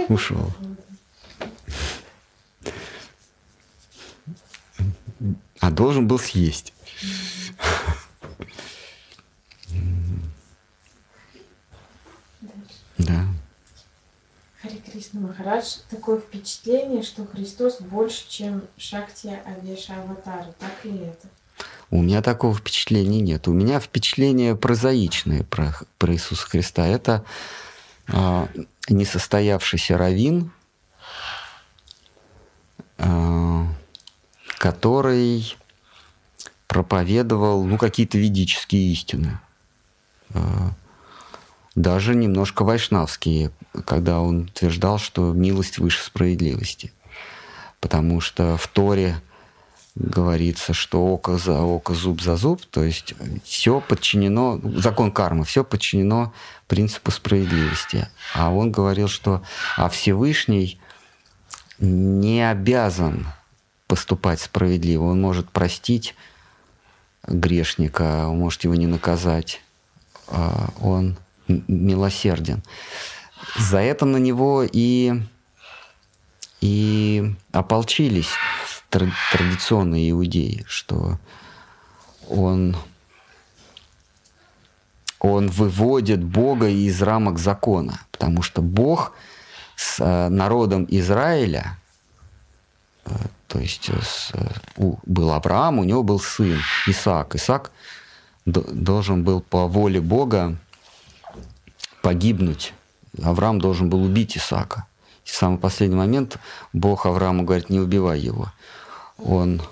Ушел. 0.08 0.52
А 5.60 5.70
должен 5.70 6.06
был 6.06 6.18
съесть. 6.18 6.72
Да. 12.98 13.26
Хари 14.60 14.82
Кришна 14.84 15.20
Махарадж, 15.20 15.78
такое 15.88 16.18
впечатление, 16.18 17.02
что 17.02 17.24
Христос 17.26 17.80
больше, 17.80 18.28
чем 18.28 18.62
Шакти 18.76 19.38
Авеша 19.46 19.94
Аватара. 20.02 20.52
Так 20.58 20.84
ли 20.84 20.98
это? 20.98 21.28
У 21.90 22.02
меня 22.02 22.20
такого 22.20 22.54
впечатления 22.54 23.20
нет. 23.20 23.48
У 23.48 23.52
меня 23.52 23.80
впечатление 23.80 24.54
прозаичное 24.54 25.44
про, 25.44 25.74
про 25.96 26.12
Иисуса 26.12 26.46
Христа. 26.46 26.86
Это 26.86 27.24
э, 28.08 28.46
несостоявшийся 28.90 29.96
раввин, 29.96 30.50
э, 32.98 33.64
который 34.58 35.56
проповедовал 36.68 37.64
ну, 37.64 37.78
какие-то 37.78 38.18
ведические 38.18 38.92
истины. 38.92 39.40
Э, 40.30 40.70
даже 41.74 42.14
немножко 42.14 42.62
вайшнавские, 42.62 43.50
когда 43.84 44.20
он 44.20 44.42
утверждал, 44.42 44.98
что 44.98 45.32
милость 45.32 45.78
выше 45.78 46.04
справедливости. 46.04 46.92
Потому 47.80 48.20
что 48.20 48.56
в 48.56 48.66
Торе 48.68 49.20
говорится, 49.94 50.74
что 50.74 51.04
око 51.06 51.38
за 51.38 51.60
око, 51.60 51.94
зуб 51.94 52.20
за 52.20 52.36
зуб, 52.36 52.64
то 52.66 52.84
есть 52.84 53.14
все 53.44 53.80
подчинено, 53.80 54.60
закон 54.76 55.10
кармы, 55.10 55.44
все 55.44 55.64
подчинено 55.64 56.32
принципу 56.68 57.10
справедливости. 57.10 58.08
А 58.34 58.50
он 58.50 58.70
говорил, 58.70 59.08
что 59.08 59.42
а 59.76 59.88
Всевышний 59.88 60.78
не 61.78 62.48
обязан 62.48 63.26
поступать 63.86 64.40
справедливо, 64.40 65.04
он 65.04 65.20
может 65.20 65.50
простить 65.50 66.14
грешника, 67.26 68.26
он 68.28 68.38
может 68.38 68.64
его 68.64 68.74
не 68.74 68.86
наказать, 68.86 69.60
а 70.28 70.70
он 70.80 71.16
милосерден. 71.48 72.62
За 73.58 73.78
это 73.78 74.04
на 74.04 74.18
него 74.18 74.64
и, 74.70 75.22
и 76.60 77.34
ополчились 77.52 78.30
традиционные 78.90 80.10
иудеи, 80.10 80.64
что 80.66 81.18
он, 82.28 82.76
он 85.18 85.48
выводит 85.48 86.22
Бога 86.22 86.68
из 86.68 87.00
рамок 87.02 87.38
закона, 87.38 88.00
потому 88.10 88.42
что 88.42 88.62
Бог 88.62 89.12
с 89.76 90.00
э, 90.00 90.28
народом 90.28 90.86
Израиля, 90.88 91.78
э, 93.04 93.10
то 93.48 93.58
есть 93.58 93.88
с, 93.88 94.30
у, 94.76 94.96
был 95.04 95.32
Авраам, 95.32 95.78
у 95.78 95.84
него 95.84 96.02
был 96.02 96.20
сын 96.20 96.60
Исаак. 96.86 97.34
Исаак 97.34 97.72
должен 98.44 99.24
был 99.24 99.40
по 99.40 99.66
воле 99.66 100.00
Бога 100.00 100.56
погибнуть. 102.02 102.74
Авраам 103.22 103.58
должен 103.58 103.88
был 103.88 104.02
убить 104.02 104.36
Исаака. 104.36 104.86
И 105.24 105.30
в 105.30 105.34
самый 105.34 105.58
последний 105.58 105.96
момент 105.96 106.38
Бог 106.72 107.06
Аврааму 107.06 107.44
говорит, 107.44 107.70
не 107.70 107.80
убивай 107.80 108.20
его. 108.20 108.52
Он, 109.18 109.62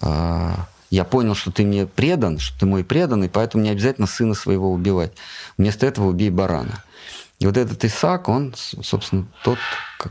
э, 0.00 0.54
я 0.90 1.04
понял, 1.04 1.34
что 1.34 1.50
ты 1.50 1.64
мне 1.64 1.86
предан, 1.86 2.38
что 2.38 2.60
ты 2.60 2.66
мой 2.66 2.84
преданный, 2.84 3.28
поэтому 3.28 3.64
не 3.64 3.70
обязательно 3.70 4.06
сына 4.06 4.34
своего 4.34 4.72
убивать. 4.72 5.12
Вместо 5.58 5.84
этого 5.84 6.08
убей 6.08 6.30
барана. 6.30 6.84
И 7.40 7.46
вот 7.46 7.56
этот 7.56 7.84
Исаак, 7.84 8.28
он, 8.28 8.54
собственно, 8.54 9.26
тот, 9.42 9.58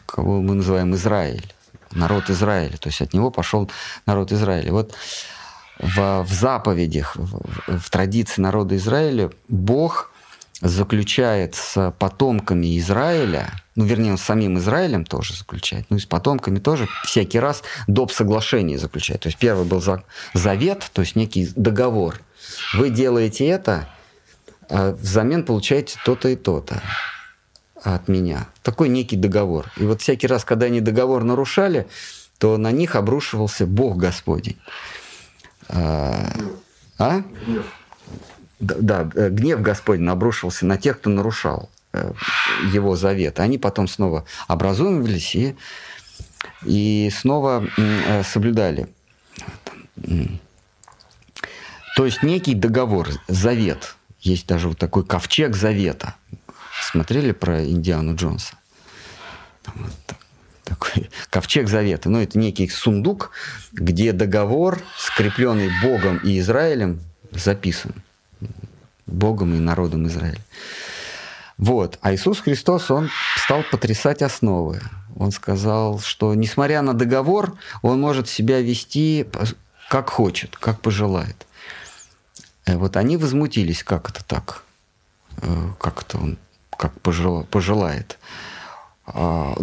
кого 0.05 0.41
мы 0.41 0.55
называем 0.55 0.95
Израиль, 0.95 1.53
народ 1.91 2.29
Израиля. 2.29 2.77
То 2.77 2.89
есть 2.89 3.01
от 3.01 3.13
него 3.13 3.31
пошел 3.31 3.69
народ 4.05 4.31
Израиля. 4.31 4.71
Вот 4.71 4.93
в, 5.79 6.23
в 6.23 6.31
заповедях, 6.31 7.15
в, 7.15 7.79
в 7.79 7.89
традиции 7.89 8.41
народа 8.41 8.75
Израиля 8.75 9.31
Бог 9.47 10.11
заключает 10.61 11.55
с 11.55 11.93
потомками 11.99 12.77
Израиля, 12.79 13.53
ну, 13.75 13.85
вернее, 13.85 14.11
он 14.11 14.17
с 14.17 14.23
самим 14.23 14.57
Израилем 14.57 15.05
тоже 15.05 15.33
заключает, 15.33 15.85
ну 15.89 15.95
и 15.95 15.99
с 16.01 16.05
потомками 16.05 16.59
тоже 16.59 16.89
всякий 17.05 17.39
раз 17.39 17.63
доп. 17.87 18.11
соглашение 18.11 18.77
заключает. 18.77 19.21
То 19.21 19.27
есть 19.27 19.37
первый 19.37 19.65
был 19.65 19.81
завет, 20.33 20.89
то 20.91 21.01
есть 21.01 21.15
некий 21.15 21.49
договор. 21.55 22.19
Вы 22.73 22.89
делаете 22.89 23.47
это, 23.47 23.87
а 24.69 24.91
взамен 24.91 25.45
получаете 25.45 25.97
то-то 26.03 26.27
и 26.27 26.35
то-то 26.35 26.81
от 27.83 28.07
меня. 28.07 28.47
Такой 28.63 28.89
некий 28.89 29.15
договор. 29.15 29.71
И 29.77 29.83
вот 29.83 30.01
всякий 30.01 30.27
раз, 30.27 30.43
когда 30.43 30.67
они 30.67 30.81
договор 30.81 31.23
нарушали, 31.23 31.87
то 32.37 32.57
на 32.57 32.71
них 32.71 32.95
обрушивался 32.95 33.65
Бог 33.65 33.97
Господень. 33.97 34.57
А? 35.69 36.29
а? 36.97 37.21
да, 38.59 39.09
э, 39.15 39.29
гнев 39.29 39.61
Господень 39.61 40.07
обрушился 40.07 40.65
на 40.65 40.77
тех, 40.77 40.99
кто 40.99 41.09
нарушал 41.09 41.69
э, 41.93 42.11
его 42.71 42.95
завет. 42.95 43.39
Они 43.39 43.57
потом 43.57 43.87
снова 43.87 44.25
образумились 44.47 45.35
и, 45.35 45.55
и 46.65 47.11
снова 47.13 47.65
э, 47.77 48.23
соблюдали. 48.23 48.87
То 51.95 52.05
есть 52.05 52.23
некий 52.23 52.55
договор, 52.55 53.09
завет. 53.27 53.95
Есть 54.21 54.47
даже 54.47 54.69
вот 54.69 54.77
такой 54.77 55.05
ковчег 55.05 55.55
завета. 55.55 56.15
Смотрели 56.91 57.33
про 57.33 57.63
Индиану 57.63 58.15
Джонса? 58.15 58.55
вот 59.75 59.91
такой 60.63 61.07
ковчег 61.29 61.67
завета. 61.67 62.09
Ну, 62.09 62.19
это 62.19 62.39
некий 62.39 62.67
сундук, 62.67 63.29
где 63.71 64.11
договор, 64.11 64.81
скрепленный 64.97 65.69
Богом 65.83 66.17
и 66.17 66.39
Израилем, 66.39 67.01
записан. 67.31 67.93
Богом 69.05 69.53
и 69.53 69.59
народом 69.59 70.07
Израиля. 70.07 70.41
Вот. 71.59 71.99
А 72.01 72.15
Иисус 72.15 72.39
Христос, 72.39 72.89
Он 72.89 73.11
стал 73.37 73.61
потрясать 73.69 74.23
основы. 74.23 74.81
Он 75.15 75.31
сказал, 75.31 75.99
что 75.99 76.33
несмотря 76.33 76.81
на 76.81 76.95
договор, 76.95 77.55
Он 77.83 78.01
может 78.01 78.27
себя 78.27 78.61
вести 78.61 79.27
как 79.89 80.09
хочет, 80.09 80.57
как 80.57 80.81
пожелает. 80.81 81.45
Э, 82.65 82.77
вот 82.77 82.97
они 82.97 83.15
возмутились, 83.17 83.83
как 83.83 84.09
это 84.09 84.23
так? 84.25 84.63
Э, 85.43 85.71
как 85.79 86.01
это 86.01 86.17
он 86.17 86.37
как 86.79 86.93
пожел- 87.01 87.43
пожелает. 87.43 88.17
А, 89.05 89.55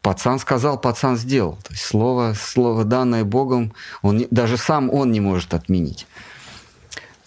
Пацан 0.00 0.38
сказал, 0.38 0.78
пацан 0.78 1.16
сделал. 1.16 1.58
То 1.64 1.72
есть 1.72 1.84
слово, 1.84 2.34
слово 2.38 2.84
данное 2.84 3.24
Богом, 3.24 3.74
он 4.02 4.24
даже 4.30 4.56
сам 4.56 4.88
он 4.88 5.10
не 5.10 5.18
может 5.18 5.52
отменить. 5.52 6.06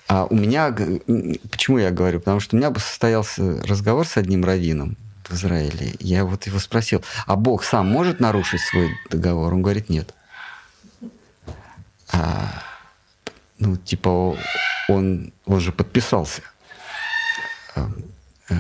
А 0.07 0.25
у 0.25 0.33
меня, 0.33 0.73
почему 1.51 1.77
я 1.77 1.91
говорю? 1.91 2.19
Потому 2.19 2.39
что 2.39 2.55
у 2.55 2.59
меня 2.59 2.71
бы 2.71 2.79
состоялся 2.79 3.61
разговор 3.63 4.07
с 4.07 4.15
одним 4.15 4.45
раввином 4.45 4.95
в 5.25 5.33
Израиле. 5.33 5.95
Я 5.99 6.23
вот 6.23 6.47
его 6.47 6.57
спросил, 6.57 7.03
а 7.27 7.35
Бог 7.35 7.65
сам 7.65 7.85
может 7.91 8.21
нарушить 8.21 8.61
свой 8.61 8.95
договор? 9.09 9.53
Он 9.53 9.61
говорит, 9.61 9.89
нет. 9.89 10.13
А, 12.13 12.63
ну, 13.57 13.75
типа, 13.75 14.37
он, 14.87 15.33
он 15.45 15.59
же 15.59 15.73
подписался. 15.73 16.43
Э, 18.49 18.55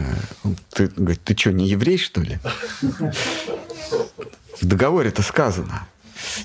Ты, 0.73 0.87
говорит, 0.87 1.21
ты 1.23 1.35
что, 1.37 1.51
не 1.51 1.67
еврей, 1.67 1.97
что 1.97 2.21
ли? 2.21 2.39
В 4.61 4.65
договоре 4.65 5.09
это 5.09 5.21
сказано. 5.21 5.87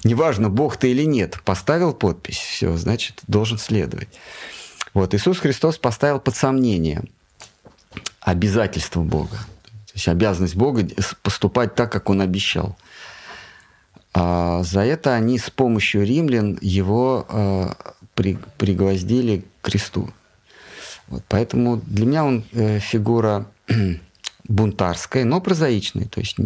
Неважно, 0.04 0.48
Бог 0.50 0.76
ты 0.76 0.90
или 0.90 1.04
нет, 1.04 1.40
поставил 1.44 1.92
подпись, 1.92 2.38
все, 2.38 2.76
значит, 2.76 3.20
должен 3.26 3.58
следовать. 3.58 4.08
Вот 4.92 5.14
Иисус 5.14 5.38
Христос 5.38 5.78
поставил 5.78 6.20
под 6.20 6.36
сомнение 6.36 7.02
обязательство 8.20 9.00
Бога. 9.02 9.36
То 9.66 9.92
есть 9.94 10.08
обязанность 10.08 10.54
Бога 10.54 10.86
поступать 11.22 11.74
так, 11.74 11.90
как 11.90 12.08
Он 12.08 12.20
обещал. 12.20 12.76
А 14.12 14.62
за 14.62 14.82
это 14.82 15.14
они 15.14 15.38
с 15.38 15.50
помощью 15.50 16.06
римлян 16.06 16.56
его 16.60 17.26
э, 17.28 17.68
при- 18.14 18.38
пригвоздили 18.58 19.44
к 19.60 19.66
кресту. 19.66 20.12
Вот, 21.08 21.22
поэтому 21.28 21.76
для 21.76 22.06
меня 22.06 22.24
он 22.24 22.44
э, 22.52 22.78
фигура 22.78 23.46
бунтарская, 24.48 25.24
но 25.24 25.40
прозаичная. 25.40 26.06
То 26.06 26.20
есть 26.20 26.36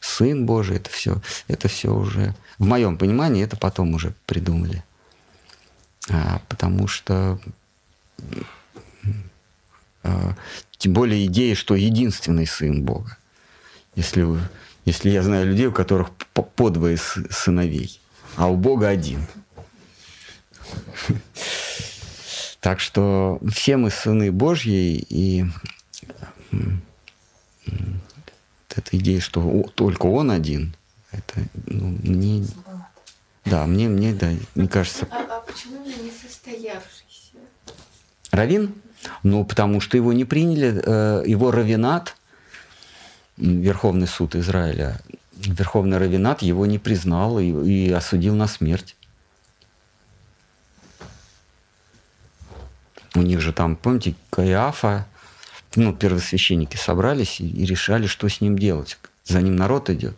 сын 0.00 0.46
Божий, 0.46 0.76
это 0.76 0.90
все, 0.90 1.20
это 1.48 1.68
все 1.68 1.94
уже, 1.94 2.34
в 2.58 2.66
моем 2.66 2.96
понимании, 2.98 3.44
это 3.44 3.56
потом 3.56 3.94
уже 3.94 4.14
придумали. 4.26 4.84
А, 6.08 6.40
потому 6.48 6.86
что 6.86 7.40
а, 10.02 10.34
тем 10.78 10.92
более 10.92 11.26
идея, 11.26 11.54
что 11.54 11.74
единственный 11.74 12.46
сын 12.46 12.82
Бога. 12.82 13.16
Если, 13.96 14.26
если 14.84 15.10
я 15.10 15.22
знаю 15.22 15.46
людей, 15.46 15.66
у 15.66 15.72
которых 15.72 16.10
по, 16.32 16.42
по 16.42 16.70
двое 16.70 16.96
сыновей, 16.96 18.00
а 18.36 18.48
у 18.48 18.56
Бога 18.56 18.88
один. 18.88 19.26
Так 22.66 22.80
что 22.80 23.38
все 23.48 23.76
мы 23.76 23.90
сыны 23.90 24.32
Божьи, 24.32 25.06
и 25.08 25.44
эта 28.74 28.96
идея, 28.96 29.20
что 29.20 29.40
о- 29.40 29.68
только 29.72 30.06
Он 30.06 30.32
один, 30.32 30.74
это 31.12 31.46
ну, 31.66 31.96
мне, 32.02 32.44
да, 33.44 33.66
мне, 33.66 33.88
мне, 33.88 34.12
да, 34.14 34.32
мне 34.56 34.66
кажется, 34.66 35.06
А, 35.12 35.36
а 35.36 35.40
почему 35.42 35.86
не 35.86 36.10
состоявшийся? 36.10 37.38
Равин? 38.32 38.74
Ну, 39.22 39.44
потому 39.44 39.80
что 39.80 39.96
его 39.96 40.12
не 40.12 40.24
приняли, 40.24 40.82
э, 40.84 41.22
его 41.24 41.52
равинат, 41.52 42.16
Верховный 43.36 44.08
суд 44.08 44.34
Израиля, 44.34 45.00
Верховный 45.36 45.98
равинат 45.98 46.42
его 46.42 46.66
не 46.66 46.80
признал 46.80 47.38
и, 47.38 47.44
и 47.44 47.92
осудил 47.92 48.34
на 48.34 48.48
смерть. 48.48 48.96
У 53.16 53.22
них 53.22 53.40
же 53.40 53.52
там, 53.52 53.76
помните, 53.76 54.14
Каиафа, 54.28 55.06
ну, 55.74 55.94
первосвященники 55.94 56.76
собрались 56.76 57.40
и, 57.40 57.48
и 57.48 57.64
решали, 57.64 58.06
что 58.06 58.28
с 58.28 58.42
ним 58.42 58.58
делать. 58.58 58.98
За 59.24 59.40
ним 59.40 59.56
народ 59.56 59.88
идет. 59.88 60.16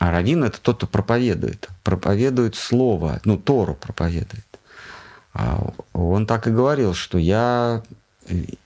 А 0.00 0.10
раввин 0.10 0.42
это 0.42 0.60
тот, 0.60 0.78
кто 0.78 0.86
проповедует. 0.88 1.68
Проповедует 1.84 2.56
слово, 2.56 3.20
ну, 3.24 3.38
Тору 3.38 3.74
проповедует. 3.74 4.46
А 5.32 5.72
он 5.92 6.26
так 6.26 6.48
и 6.48 6.50
говорил, 6.50 6.94
что 6.94 7.16
я 7.16 7.82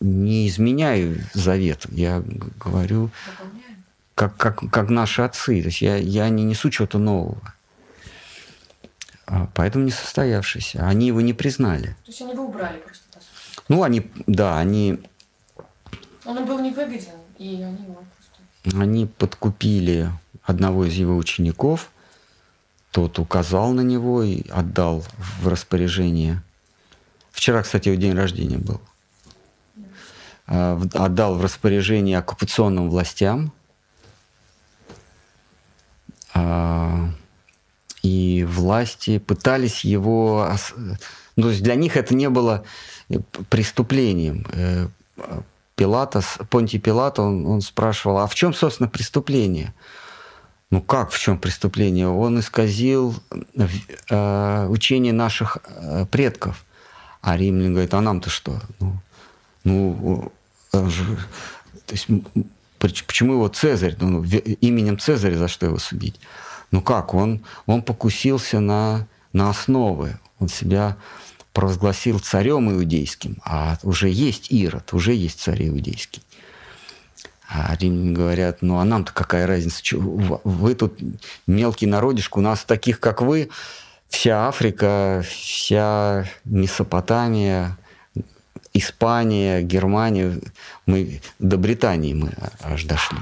не 0.00 0.48
изменяю 0.48 1.20
завет, 1.34 1.86
я 1.90 2.22
говорю, 2.58 3.10
как, 4.14 4.36
как, 4.38 4.70
как 4.70 4.88
наши 4.88 5.20
отцы. 5.20 5.60
То 5.60 5.68
есть 5.68 5.82
я, 5.82 5.96
я 5.96 6.30
не 6.30 6.44
несу 6.44 6.70
чего-то 6.70 6.98
нового. 6.98 7.53
А, 9.26 9.48
Поэтому 9.55 9.84
не 9.84 9.90
состоявшийся. 9.90 10.86
Они 10.86 11.06
его 11.09 11.20
не 11.20 11.32
признали. 11.32 11.96
То 12.05 12.10
есть 12.10 12.20
они 12.22 12.32
его 12.32 12.44
убрали 12.44 12.78
просто, 12.78 13.05
по 13.12 13.18
сути. 13.20 13.64
Ну, 13.68 13.82
они, 13.82 14.10
да, 14.26 14.59
они, 14.59 15.01
Он 16.24 16.44
был 16.44 16.59
не 16.59 16.70
выгоден, 16.70 17.12
и 17.38 17.62
они 17.62 17.84
его 17.84 18.05
просто... 18.62 18.80
они 18.80 19.06
подкупили 19.06 20.10
одного 20.42 20.84
из 20.84 20.94
его 20.94 21.16
учеников, 21.16 21.90
тот 22.90 23.18
указал 23.18 23.72
на 23.72 23.80
него 23.80 24.22
и 24.22 24.48
отдал 24.51 25.05
в 25.40 25.48
распоряжение. 25.48 26.42
Вчера, 27.32 27.62
кстати, 27.62 27.88
его 27.88 28.01
день 28.01 28.14
рождения 28.14 28.59
был. 28.59 28.80
А, 30.46 30.80
Отдал 30.92 31.34
в 31.36 31.42
распоряжение 31.42 32.18
оккупационным 32.18 32.90
властям. 32.90 33.52
И 38.05 38.44
власти 38.47 39.18
пытались 39.18 39.82
его... 39.82 40.47
Ну, 41.36 41.43
то 41.43 41.51
есть 41.51 41.62
для 41.62 41.74
них 41.74 41.97
это 41.97 42.14
не 42.14 42.28
было 42.28 42.62
э, 43.09 43.16
преступлением. 43.48 44.47
Э, 44.52 44.89
Пилатос, 45.74 46.39
Понтий 46.51 46.78
Пилат, 46.78 47.18
он, 47.18 47.47
он 47.47 47.62
спрашивал, 47.62 48.18
а 48.18 48.26
в 48.26 48.35
чем, 48.35 48.52
собственно, 48.52 48.90
преступление? 48.90 49.72
Ну 50.70 50.82
как, 50.82 51.12
в 51.12 51.18
чем 51.18 51.39
преступление? 51.39 52.06
Он 52.06 52.39
исказил 52.39 53.16
э, 54.10 54.66
учение 54.68 55.14
наших 55.14 55.56
э, 55.64 56.05
предков. 56.05 56.66
А 57.22 57.39
римляне 57.39 57.70
говорят, 57.70 57.94
а 57.94 58.02
нам-то 58.02 58.28
что? 58.28 58.60
Ну, 58.81 59.01
ну 59.64 60.32
же- 60.72 61.18
то 61.86 61.94
есть, 61.94 62.06
почему 62.78 63.32
его 63.32 63.48
Цезарь, 63.48 63.97
ну, 63.98 64.22
именем 64.22 64.98
Цезаря 64.98 65.39
за 65.39 65.48
что 65.48 65.64
его 65.64 65.78
судить? 65.78 66.20
Ну 66.70 66.80
как, 66.80 67.14
он, 67.14 67.44
он 67.66 67.82
покусился 67.82 68.60
на, 68.60 69.06
на 69.32 69.50
основы, 69.50 70.18
он 70.38 70.48
себя 70.48 70.96
провозгласил 71.52 72.18
царем 72.18 72.70
иудейским, 72.70 73.36
а 73.44 73.78
уже 73.82 74.08
есть 74.08 74.50
Ирод, 74.50 74.92
уже 74.92 75.14
есть 75.14 75.40
царь 75.40 75.68
иудейский. 75.68 76.22
А 77.48 77.76
римляне 77.78 78.12
говорят, 78.12 78.62
ну 78.62 78.78
а 78.78 78.84
нам-то 78.84 79.12
какая 79.12 79.46
разница? 79.46 79.82
Вы 79.96 80.74
тут 80.74 80.98
мелкий 81.46 81.86
народишко, 81.86 82.38
у 82.38 82.40
нас 82.40 82.64
таких, 82.64 82.98
как 82.98 83.22
вы, 83.22 83.50
вся 84.08 84.48
Африка, 84.48 85.22
вся 85.28 86.26
Месопотамия, 86.44 87.78
Испания, 88.72 89.62
Германия, 89.62 90.40
мы 90.86 91.20
до 91.38 91.56
Британии 91.56 92.14
мы 92.14 92.32
аж 92.60 92.84
дошли. 92.84 93.18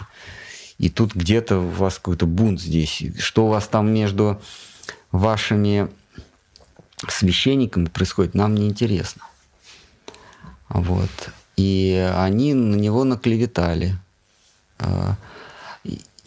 И 0.78 0.88
тут 0.88 1.14
где-то 1.14 1.58
у 1.58 1.68
вас 1.68 1.96
какой-то 1.96 2.26
бунт 2.26 2.60
здесь. 2.60 3.02
Что 3.18 3.46
у 3.46 3.48
вас 3.48 3.68
там 3.68 3.92
между 3.92 4.40
вашими 5.10 5.88
священниками 7.08 7.86
происходит, 7.86 8.34
нам 8.34 8.54
не 8.54 8.68
интересно. 8.68 9.22
Вот. 10.68 11.10
И 11.56 12.10
они 12.16 12.54
на 12.54 12.76
него 12.76 13.04
наклеветали. 13.04 13.96
А, 14.78 15.16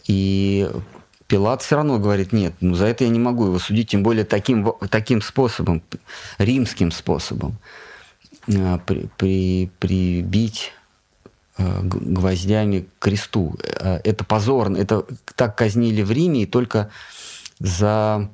и- 0.07 0.69
Пилат 1.27 1.63
все 1.63 1.77
равно 1.77 1.97
говорит, 1.97 2.34
нет, 2.34 2.53
ну 2.61 2.76
за 2.76 2.85
это 2.85 3.03
я 3.03 3.09
не 3.09 3.17
могу 3.17 3.47
его 3.47 3.57
судить, 3.57 3.89
тем 3.89 4.03
более 4.03 4.26
таким, 4.26 4.73
таким 4.91 5.23
способом, 5.23 5.81
римским 6.38 6.91
способом, 6.91 7.57
а, 8.47 8.77
при, 8.77 9.09
при- 9.17 9.72
прибить 9.80 10.72
гвоздями 11.57 12.88
к 12.99 13.03
кресту. 13.03 13.56
А, 13.80 13.99
Это 14.03 14.23
позорно. 14.23 14.77
Это 14.77 15.06
так 15.36 15.56
казнили 15.56 16.02
в 16.02 16.11
Риме 16.11 16.44
и 16.44 16.45
только 16.45 16.90
за 17.60 18.30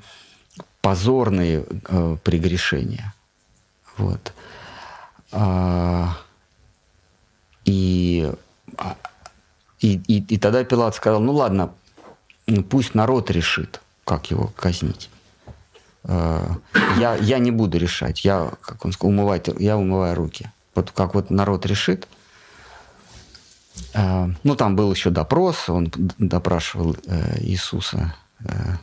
позорные 0.81 1.65
э, 1.89 2.17
прегрешения. 2.23 3.13
Вот. 3.97 4.33
А, 5.31 6.17
и, 7.65 8.31
а, 8.77 8.97
и, 9.79 10.01
и, 10.07 10.23
и 10.33 10.37
тогда 10.37 10.63
Пилат 10.63 10.95
сказал, 10.95 11.21
ну 11.21 11.33
ладно, 11.33 11.71
пусть 12.69 12.95
народ 12.95 13.29
решит, 13.29 13.81
как 14.03 14.31
его 14.31 14.51
казнить. 14.55 15.09
Я, 16.03 17.15
я 17.21 17.37
не 17.37 17.51
буду 17.51 17.77
решать, 17.77 18.25
я, 18.25 18.51
как 18.61 18.83
он 18.83 18.91
сказал, 18.91 19.11
умывать, 19.11 19.47
я 19.59 19.77
умываю 19.77 20.15
руки. 20.15 20.49
Вот 20.73 20.89
как 20.89 21.13
вот 21.13 21.29
народ 21.29 21.67
решит. 21.67 22.07
А, 23.93 24.29
Ну, 24.43 24.55
там 24.55 24.75
был 24.75 24.91
еще 24.93 25.09
допрос, 25.09 25.69
он 25.69 25.91
допрашивал 26.17 26.95
э, 27.07 27.41
Иисуса. 27.41 28.15
э, 28.43 28.77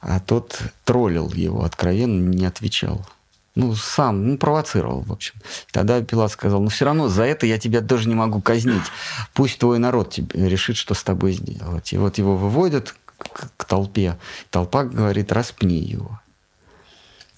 а 0.00 0.20
тот 0.20 0.60
троллил 0.84 1.30
его 1.32 1.64
откровенно, 1.64 2.28
не 2.30 2.46
отвечал. 2.46 3.06
Ну, 3.54 3.74
сам, 3.74 4.26
ну, 4.26 4.36
провоцировал, 4.38 5.00
в 5.00 5.12
общем. 5.12 5.34
Тогда 5.72 6.02
Пилат 6.02 6.30
сказал, 6.30 6.60
ну, 6.60 6.68
все 6.68 6.84
равно 6.84 7.08
за 7.08 7.24
это 7.24 7.46
я 7.46 7.58
тебя 7.58 7.80
тоже 7.80 8.08
не 8.08 8.14
могу 8.14 8.40
казнить. 8.42 8.84
Пусть 9.32 9.58
твой 9.58 9.78
народ 9.78 10.10
тебе 10.10 10.48
решит, 10.48 10.76
что 10.76 10.94
с 10.94 11.02
тобой 11.02 11.32
сделать. 11.32 11.92
И 11.92 11.96
вот 11.98 12.18
его 12.18 12.36
выводят 12.36 12.94
к, 13.16 13.48
к 13.56 13.64
толпе. 13.64 14.18
Толпа 14.50 14.84
говорит, 14.84 15.32
распни 15.32 15.78
его. 15.78 16.20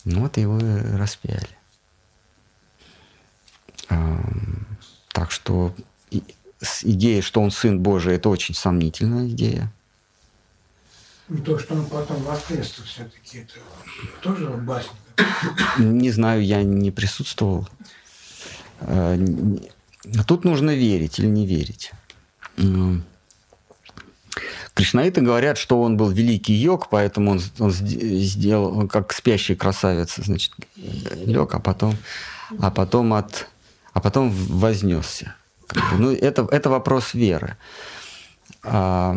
Ну, 0.04 0.22
вот 0.22 0.36
его 0.38 0.58
распяли. 0.96 1.48
Так 5.12 5.30
что 5.30 5.72
идея, 6.82 7.22
что 7.22 7.40
он 7.40 7.50
сын 7.50 7.80
Божий, 7.80 8.14
это 8.14 8.28
очень 8.28 8.54
сомнительная 8.54 9.28
идея. 9.28 9.72
И 11.28 11.36
то, 11.36 11.58
что 11.58 11.74
он 11.74 11.84
потом 11.86 12.22
воскрес, 12.22 12.74
все-таки 12.84 13.38
это 13.38 13.54
тоже 14.22 14.48
басня. 14.48 14.92
Не 15.78 16.10
знаю, 16.10 16.44
я 16.44 16.62
не 16.62 16.90
присутствовал. 16.90 17.68
А, 18.80 19.18
тут 20.26 20.44
нужно 20.44 20.74
верить 20.74 21.18
или 21.18 21.26
не 21.26 21.46
верить. 21.46 21.92
Кришнаиты 24.74 25.20
говорят, 25.20 25.58
что 25.58 25.82
он 25.82 25.96
был 25.96 26.08
великий 26.10 26.54
йог, 26.54 26.88
поэтому 26.88 27.32
он, 27.32 27.40
он 27.58 27.72
сделал, 27.72 28.78
он 28.78 28.88
как 28.88 29.12
спящий 29.12 29.56
красавец, 29.56 30.14
значит, 30.16 30.52
лег, 30.76 31.52
а 31.52 31.58
потом, 31.58 31.96
а 32.60 32.70
потом 32.70 33.12
от, 33.12 33.48
а 33.92 34.00
потом 34.00 34.30
вознесся. 34.30 35.34
Ну, 35.98 36.12
это, 36.12 36.46
это 36.50 36.70
вопрос 36.70 37.14
веры. 37.14 37.56
А, 38.62 39.16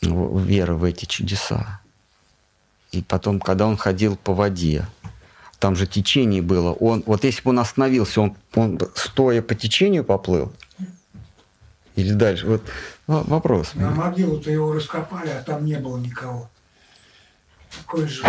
веры 0.00 0.74
в 0.74 0.84
эти 0.84 1.04
чудеса. 1.04 1.80
И 2.92 3.02
потом, 3.02 3.40
когда 3.40 3.66
он 3.66 3.76
ходил 3.76 4.16
по 4.16 4.32
воде, 4.32 4.86
там 5.58 5.74
же 5.74 5.86
течение 5.86 6.40
было. 6.40 6.72
Он, 6.72 7.02
вот 7.06 7.24
если 7.24 7.42
бы 7.42 7.50
он 7.50 7.58
остановился, 7.58 8.20
он, 8.20 8.36
он 8.54 8.80
стоя 8.94 9.42
по 9.42 9.54
течению 9.54 10.04
поплыл? 10.04 10.52
Или 11.96 12.12
дальше? 12.12 12.46
Вот 12.46 12.62
вопрос. 13.06 13.74
На 13.74 13.90
могилу-то 13.90 14.50
его 14.50 14.72
раскопали, 14.72 15.30
а 15.30 15.42
там 15.42 15.64
не 15.64 15.78
было 15.78 15.98
никого. 15.98 16.48
Такой 17.76 18.06
же 18.06 18.22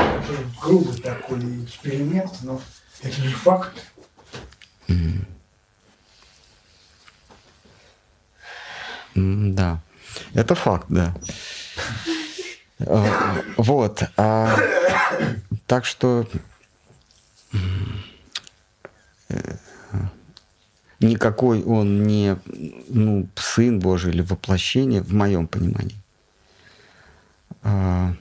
грубый 0.60 1.00
такой 1.00 1.64
эксперимент, 1.64 2.32
но 2.42 2.60
это 3.02 3.22
же 3.22 3.30
факт. 3.30 3.74
Mm. 4.88 5.24
Да, 9.56 9.82
это 10.34 10.56
факт, 10.56 10.86
да. 10.90 11.16
Э, 12.80 13.42
вот. 13.58 14.04
А, 14.18 14.56
так 15.68 15.86
что 15.86 16.26
э, 19.30 19.38
никакой 21.00 21.64
он 21.64 22.08
не 22.08 22.38
ну, 22.90 23.28
сын 23.36 23.80
Божий 23.80 24.12
или 24.12 24.22
воплощение, 24.22 25.02
в 25.02 25.14
моем 25.14 25.48
понимании. 25.48 25.96
А, 27.64 28.14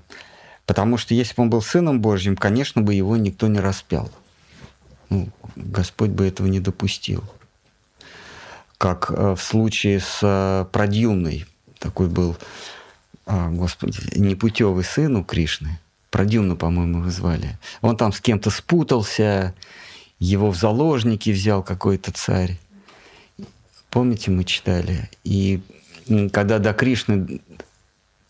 потому 0.66 0.96
что 0.96 1.14
если 1.14 1.34
бы 1.34 1.44
он 1.44 1.50
был 1.50 1.62
сыном 1.62 2.00
Божьим, 2.00 2.36
конечно 2.36 2.82
бы 2.82 2.94
его 2.94 3.16
никто 3.16 3.46
не 3.48 3.60
распял. 3.60 4.10
Ну, 5.10 5.28
Господь 5.56 6.10
бы 6.10 6.26
этого 6.26 6.46
не 6.48 6.60
допустил. 6.60 7.24
Как 8.78 9.10
э, 9.10 9.34
в 9.34 9.42
случае 9.42 10.00
с 10.00 10.68
Продюмной. 10.72 11.46
Такой 11.78 12.08
был 12.08 12.36
а, 13.30 13.50
господи, 13.50 13.98
непутевый 14.16 14.84
сын 14.84 15.14
у 15.16 15.22
Кришны, 15.22 15.78
Продюмну, 16.08 16.56
по-моему, 16.56 17.00
его 17.00 17.10
звали. 17.10 17.58
Он 17.82 17.94
там 17.94 18.10
с 18.10 18.22
кем-то 18.22 18.48
спутался, 18.48 19.54
его 20.18 20.50
в 20.50 20.56
заложники 20.56 21.28
взял 21.28 21.62
какой-то 21.62 22.10
царь. 22.10 22.58
Помните, 23.90 24.30
мы 24.30 24.44
читали? 24.44 25.10
И 25.24 25.60
когда 26.32 26.58
до 26.58 26.72
Кришны, 26.72 27.42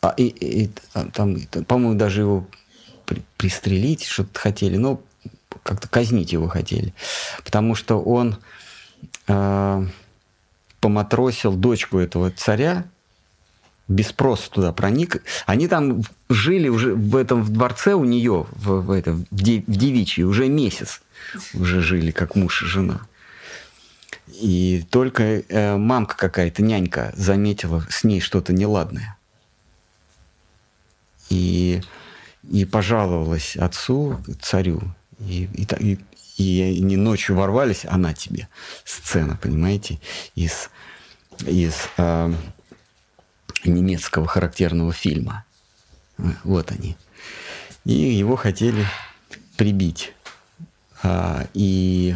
а, 0.03 0.13
и, 0.17 0.25
и, 0.25 0.71
а, 0.95 1.07
там, 1.13 1.39
по-моему, 1.69 1.95
даже 1.95 2.23
его 2.23 2.45
при, 3.07 3.23
пристрелить 3.37 4.05
что-то 4.05 4.37
хотели, 4.41 4.77
но 4.77 5.01
как-то 5.63 5.87
казнить 5.87 6.33
его 6.33 6.49
хотели, 6.49 6.93
потому 7.45 7.77
что 7.77 8.03
он 8.03 8.37
э, 9.29 9.87
поматросил 10.81 11.55
дочку 11.55 11.99
этого 11.99 12.31
царя, 12.31 12.85
без 13.89 14.09
спроса 14.09 14.51
туда 14.51 14.73
проник. 14.73 15.23
Они 15.47 15.67
там 15.67 16.03
жили 16.29 16.69
уже 16.69 16.95
в 16.95 17.17
этом 17.17 17.43
в 17.43 17.51
дворце 17.51 17.95
у 17.95 18.05
нее, 18.05 18.47
в, 18.53 18.81
в, 18.83 18.91
это, 18.91 19.13
в, 19.13 19.25
де, 19.31 19.65
в 19.67 19.77
девичьей, 19.77 20.25
уже 20.25 20.49
месяц 20.49 21.01
уже 21.55 21.81
жили, 21.81 22.11
как 22.11 22.37
муж 22.37 22.63
и 22.63 22.67
жена. 22.67 23.01
И 24.29 24.85
только 24.91 25.23
э, 25.23 25.77
мамка 25.77 26.17
какая-то, 26.17 26.63
нянька, 26.63 27.13
заметила 27.17 27.85
с 27.89 28.05
ней 28.05 28.21
что-то 28.21 28.53
неладное. 28.53 29.17
И, 31.31 31.81
и 32.51 32.65
пожаловалась 32.65 33.57
отцу, 33.57 34.21
царю. 34.41 34.83
И, 35.19 35.49
и, 35.55 35.67
и, 35.81 35.99
и 36.39 36.63
они 36.63 36.97
ночью 36.97 37.37
ворвались, 37.37 37.85
она 37.85 38.15
тебе. 38.15 38.49
Сцена, 38.85 39.37
понимаете, 39.37 39.99
из, 40.37 40.71
из 41.45 41.75
э, 41.97 42.33
немецкого 43.65 44.27
характерного 44.27 44.93
фильма. 44.93 45.45
Вот 46.45 46.71
они. 46.71 46.97
И 47.85 47.93
его 47.93 48.37
хотели 48.37 48.87
прибить. 49.57 50.15
А, 51.03 51.47
и 51.55 52.15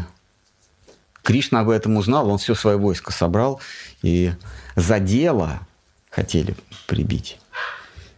Кришна 1.22 1.60
об 1.60 1.70
этом 1.70 1.96
узнал, 1.96 2.30
он 2.30 2.38
все 2.38 2.54
свое 2.54 2.76
войско 2.76 3.12
собрал, 3.12 3.60
и 4.02 4.32
за 4.76 5.00
дело 5.00 5.66
хотели 6.10 6.54
прибить. 6.86 7.38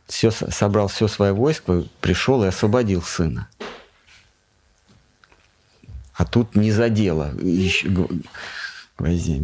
Все, 0.06 0.30
собрал 0.30 0.88
все 0.88 1.08
свое 1.08 1.32
войско, 1.32 1.84
пришел 2.02 2.44
и 2.44 2.48
освободил 2.48 3.02
сына. 3.02 3.48
А 6.14 6.24
тут 6.24 6.54
не 6.54 6.70
за 6.70 6.88
дело. 6.88 7.34
Еще, 7.40 7.88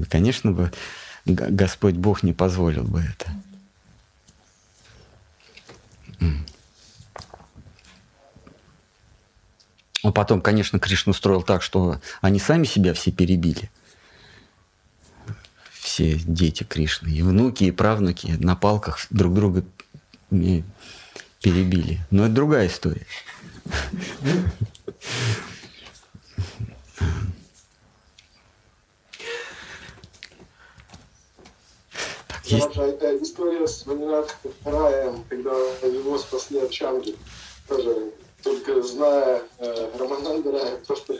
конечно 0.09 0.53
бы 0.53 0.73
Господь 1.27 1.95
Бог 1.95 2.23
не 2.23 2.33
позволил 2.33 2.85
бы 2.85 3.01
это. 3.01 3.33
А 10.03 10.13
потом, 10.13 10.41
конечно, 10.41 10.79
Кришна 10.79 11.11
устроил 11.11 11.43
так, 11.43 11.63
что 11.63 12.01
они 12.23 12.39
сами 12.41 12.65
себя 12.65 12.95
все 12.95 13.13
перебили. 13.13 13.71
Все 15.73 16.15
дети 16.15 16.65
Кришны, 16.65 17.09
и 17.09 17.23
внуки, 17.23 17.65
и 17.65 17.71
правнуки 17.71 18.37
на 18.39 18.57
палках 18.57 19.07
друг 19.11 19.35
друга 19.35 19.65
перебили. 20.31 22.01
Но 22.11 22.25
это 22.25 22.35
другая 22.35 22.69
история. 22.69 23.07
Есть... 32.57 33.23
История 33.23 33.67
с 33.67 33.87
Ванираем, 33.87 35.25
когда 35.29 35.51
его 35.87 36.19
спасли 36.19 36.61
от 36.61 36.71
Чанги, 36.71 37.17
тоже 37.69 38.13
только 38.43 38.83
зная 38.83 39.43
э, 39.59 39.91
Рамананда 39.99 40.53
Рая, 40.53 40.77
просто 40.87 41.19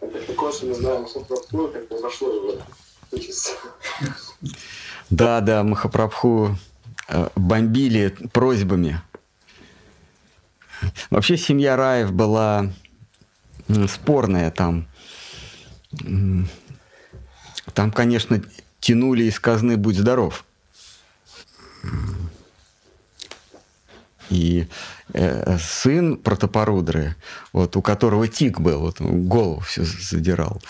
как 0.00 0.36
косвенно 0.36 0.74
знаем 0.74 1.02
Махапрабху, 1.02 1.68
как 1.68 1.88
произошло 1.88 2.32
его 2.32 2.62
Да, 5.10 5.40
да, 5.40 5.62
Махапрабху 5.62 6.56
э, 7.08 7.28
бомбили 7.36 8.08
просьбами. 8.32 9.00
Вообще 11.10 11.36
семья 11.36 11.76
Раев 11.76 12.12
была 12.12 12.72
спорная 13.88 14.50
там. 14.50 14.86
Там, 17.72 17.92
конечно, 17.92 18.42
тянули 18.80 19.24
из 19.24 19.40
казны 19.40 19.76
«Будь 19.76 19.96
здоров». 19.96 20.44
И 24.30 24.66
э, 25.12 25.58
сын 25.58 26.16
Протопорудры, 26.16 27.14
вот 27.52 27.76
у 27.76 27.82
которого 27.82 28.26
тик 28.26 28.60
был, 28.60 28.80
вот 28.80 29.00
голову 29.00 29.60
все 29.60 29.84
задирал, 29.84 30.60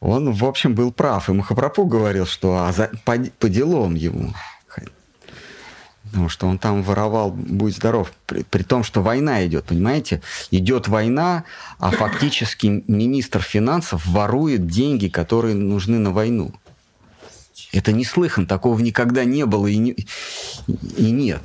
он, 0.00 0.32
в 0.32 0.44
общем, 0.44 0.74
был 0.74 0.92
прав. 0.92 1.28
И 1.28 1.32
Махапрабху 1.32 1.86
говорил, 1.86 2.26
что 2.26 2.66
а 2.66 2.72
за, 2.72 2.90
по, 3.04 3.16
по 3.38 3.48
делам 3.48 3.94
ему. 3.94 4.34
Потому 6.14 6.28
что 6.28 6.46
он 6.46 6.58
там 6.58 6.82
воровал, 6.84 7.32
будь 7.32 7.74
здоров, 7.74 8.12
при, 8.26 8.44
при 8.44 8.62
том, 8.62 8.84
что 8.84 9.02
война 9.02 9.44
идет, 9.46 9.64
понимаете? 9.64 10.22
Идет 10.52 10.86
война, 10.86 11.42
а 11.80 11.90
фактически 11.90 12.84
министр 12.86 13.40
финансов 13.40 14.06
ворует 14.06 14.68
деньги, 14.68 15.08
которые 15.08 15.56
нужны 15.56 15.98
на 15.98 16.12
войну. 16.12 16.52
Это 17.74 17.90
не 17.90 18.04
слыхан, 18.04 18.46
такого 18.46 18.78
никогда 18.78 19.24
не 19.24 19.44
было 19.46 19.66
и, 19.66 19.76
не, 19.78 19.96
и 20.96 21.10
нет. 21.10 21.42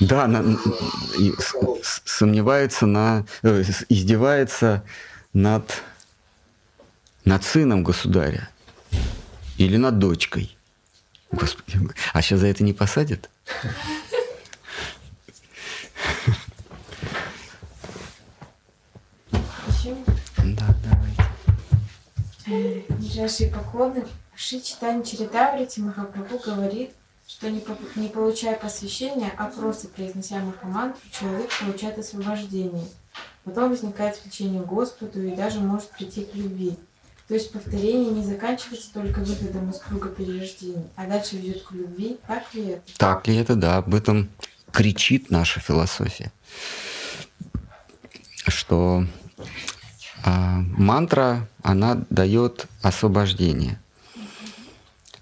Да, 0.00 0.26
на, 0.26 0.58
и, 1.18 1.32
с, 1.82 2.02
сомневается 2.04 2.84
на, 2.84 3.24
э, 3.42 3.62
издевается 3.88 4.84
над, 5.32 5.82
над 7.24 7.42
сыном 7.42 7.84
государя 7.84 8.50
или 9.56 9.78
над 9.78 9.98
дочкой. 9.98 10.57
Господи, 11.30 11.78
а 12.12 12.22
сейчас 12.22 12.40
за 12.40 12.46
это 12.46 12.64
не 12.64 12.72
посадят? 12.72 13.28
Еще 19.68 19.94
Да, 20.56 20.74
давайте. 20.84 22.84
ближайшие 22.88 23.50
поклоны. 23.50 24.06
Шри 24.34 24.62
Читани 24.62 25.02
Чаритамрити 25.02 25.80
Махапрабху 25.80 26.38
говорит, 26.38 26.90
что 27.26 27.50
не, 27.50 27.60
по- 27.60 27.76
не 27.96 28.08
получая 28.08 28.56
посвящения, 28.56 29.32
а 29.36 29.46
просто 29.46 29.88
произнося 29.88 30.38
Махамантру, 30.38 31.00
человек 31.10 31.50
получает 31.60 31.98
освобождение. 31.98 32.86
Потом 33.44 33.70
возникает 33.70 34.20
влечение 34.22 34.62
к 34.62 34.66
Господу 34.66 35.20
и 35.22 35.34
даже 35.34 35.58
может 35.60 35.90
прийти 35.90 36.24
к 36.24 36.34
любви. 36.34 36.78
То 37.28 37.34
есть 37.34 37.52
повторение 37.52 38.10
не 38.10 38.24
заканчивается 38.24 38.90
только 38.92 39.18
выходом 39.20 39.68
из 39.70 39.78
круга 39.78 40.08
перерождений, 40.08 40.86
а 40.96 41.06
дальше 41.06 41.36
ведет 41.36 41.62
к 41.62 41.72
любви. 41.72 42.16
Так 42.26 42.54
ли 42.54 42.64
это? 42.68 42.82
Так 42.96 43.28
ли 43.28 43.36
это, 43.36 43.54
да, 43.54 43.76
об 43.76 43.94
этом 43.94 44.30
кричит 44.72 45.30
наша 45.30 45.60
философия. 45.60 46.32
Что 48.46 49.04
а, 50.24 50.60
мантра, 50.76 51.46
она 51.62 52.02
дает 52.08 52.66
освобождение. 52.80 53.78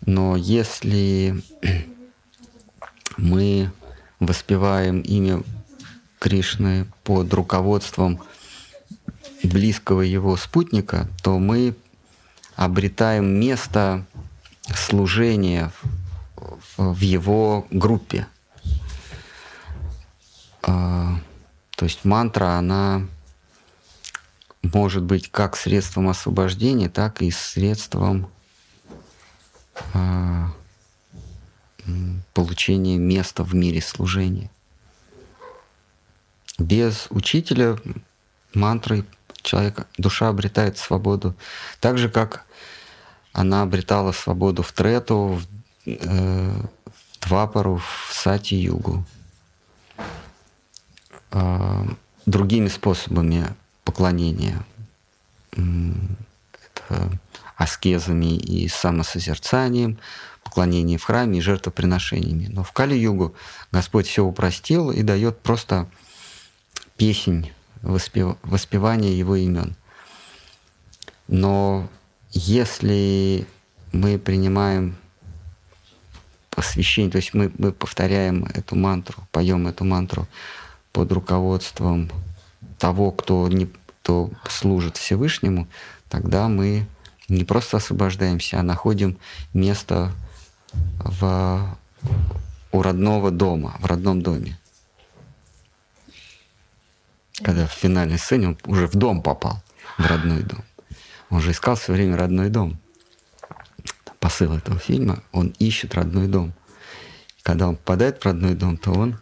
Но 0.02 0.36
если 0.36 1.42
мы 3.16 3.72
воспеваем 4.20 5.00
имя 5.00 5.42
Кришны 6.20 6.86
под 7.02 7.34
руководством 7.34 8.22
близкого 9.42 10.02
его 10.02 10.36
спутника, 10.36 11.08
то 11.24 11.40
мы 11.40 11.74
обретаем 12.56 13.38
место 13.38 14.04
служения 14.74 15.70
в, 16.76 16.94
в 16.94 17.00
его 17.00 17.66
группе. 17.70 18.26
А, 20.62 21.20
То 21.76 21.84
есть 21.84 22.04
мантра, 22.04 22.58
она 22.58 23.06
может 24.62 25.04
быть 25.04 25.30
как 25.30 25.56
средством 25.56 26.08
освобождения, 26.08 26.88
так 26.88 27.22
и 27.22 27.30
средством 27.30 28.28
а, 29.92 30.50
получения 32.32 32.96
места 32.96 33.44
в 33.44 33.54
мире 33.54 33.80
служения. 33.80 34.50
Без 36.58 37.06
учителя 37.10 37.76
мантры 38.54 39.04
человека, 39.46 39.86
душа 39.96 40.28
обретает 40.28 40.76
свободу. 40.76 41.34
Так 41.80 41.98
же, 41.98 42.08
как 42.08 42.44
она 43.32 43.62
обретала 43.62 44.12
свободу 44.12 44.62
в 44.62 44.72
Трету, 44.72 45.40
в, 45.40 45.46
э, 45.86 46.50
в 47.20 47.28
Двапару, 47.28 47.76
в 47.78 48.12
Сати-Югу. 48.12 49.04
А, 51.30 51.86
другими 52.24 52.68
способами 52.68 53.46
поклонения. 53.84 54.64
Это 55.52 57.10
аскезами 57.56 58.36
и 58.36 58.68
самосозерцанием, 58.68 59.98
поклонением 60.44 60.98
в 60.98 61.04
храме 61.04 61.38
и 61.38 61.42
жертвоприношениями. 61.42 62.46
Но 62.46 62.62
в 62.62 62.72
Кали-Югу 62.72 63.34
Господь 63.72 64.06
все 64.06 64.24
упростил 64.24 64.90
и 64.90 65.02
дает 65.02 65.40
просто 65.40 65.88
песнь, 66.96 67.50
воспев- 67.86 68.36
воспевание 68.42 69.16
Его 69.16 69.36
имен. 69.36 69.74
Но 71.28 71.88
если 72.32 73.46
мы 73.92 74.18
принимаем 74.18 74.96
посвящение, 76.50 77.10
то 77.10 77.16
есть 77.16 77.34
мы, 77.34 77.52
мы 77.58 77.72
повторяем 77.72 78.44
эту 78.54 78.76
мантру, 78.76 79.26
поем 79.32 79.66
эту 79.66 79.84
мантру 79.84 80.26
под 80.92 81.12
руководством 81.12 82.10
того, 82.78 83.10
кто, 83.10 83.48
не, 83.48 83.66
кто 84.02 84.30
служит 84.48 84.96
Всевышнему, 84.96 85.68
тогда 86.08 86.48
мы 86.48 86.86
не 87.28 87.44
просто 87.44 87.78
освобождаемся, 87.78 88.60
а 88.60 88.62
находим 88.62 89.18
место 89.52 90.12
в, 90.98 91.76
у 92.72 92.82
родного 92.82 93.30
дома, 93.30 93.76
в 93.80 93.86
родном 93.86 94.22
доме. 94.22 94.58
Когда 97.42 97.66
в 97.66 97.72
финальной 97.72 98.18
сцене 98.18 98.48
он 98.48 98.58
уже 98.64 98.86
в 98.86 98.94
дом 98.94 99.22
попал, 99.22 99.62
в 99.98 100.06
родной 100.06 100.42
дом. 100.42 100.64
Он 101.30 101.40
же 101.40 101.50
искал 101.50 101.76
все 101.76 101.92
время 101.92 102.16
родной 102.16 102.48
дом. 102.48 102.78
Посыл 104.20 104.54
этого 104.54 104.78
фильма, 104.78 105.22
он 105.32 105.48
ищет 105.58 105.94
родной 105.94 106.26
дом. 106.26 106.54
Когда 107.42 107.68
он 107.68 107.76
попадает 107.76 108.20
в 108.20 108.24
родной 108.24 108.54
дом, 108.54 108.76
то 108.76 108.92
он 108.92 109.18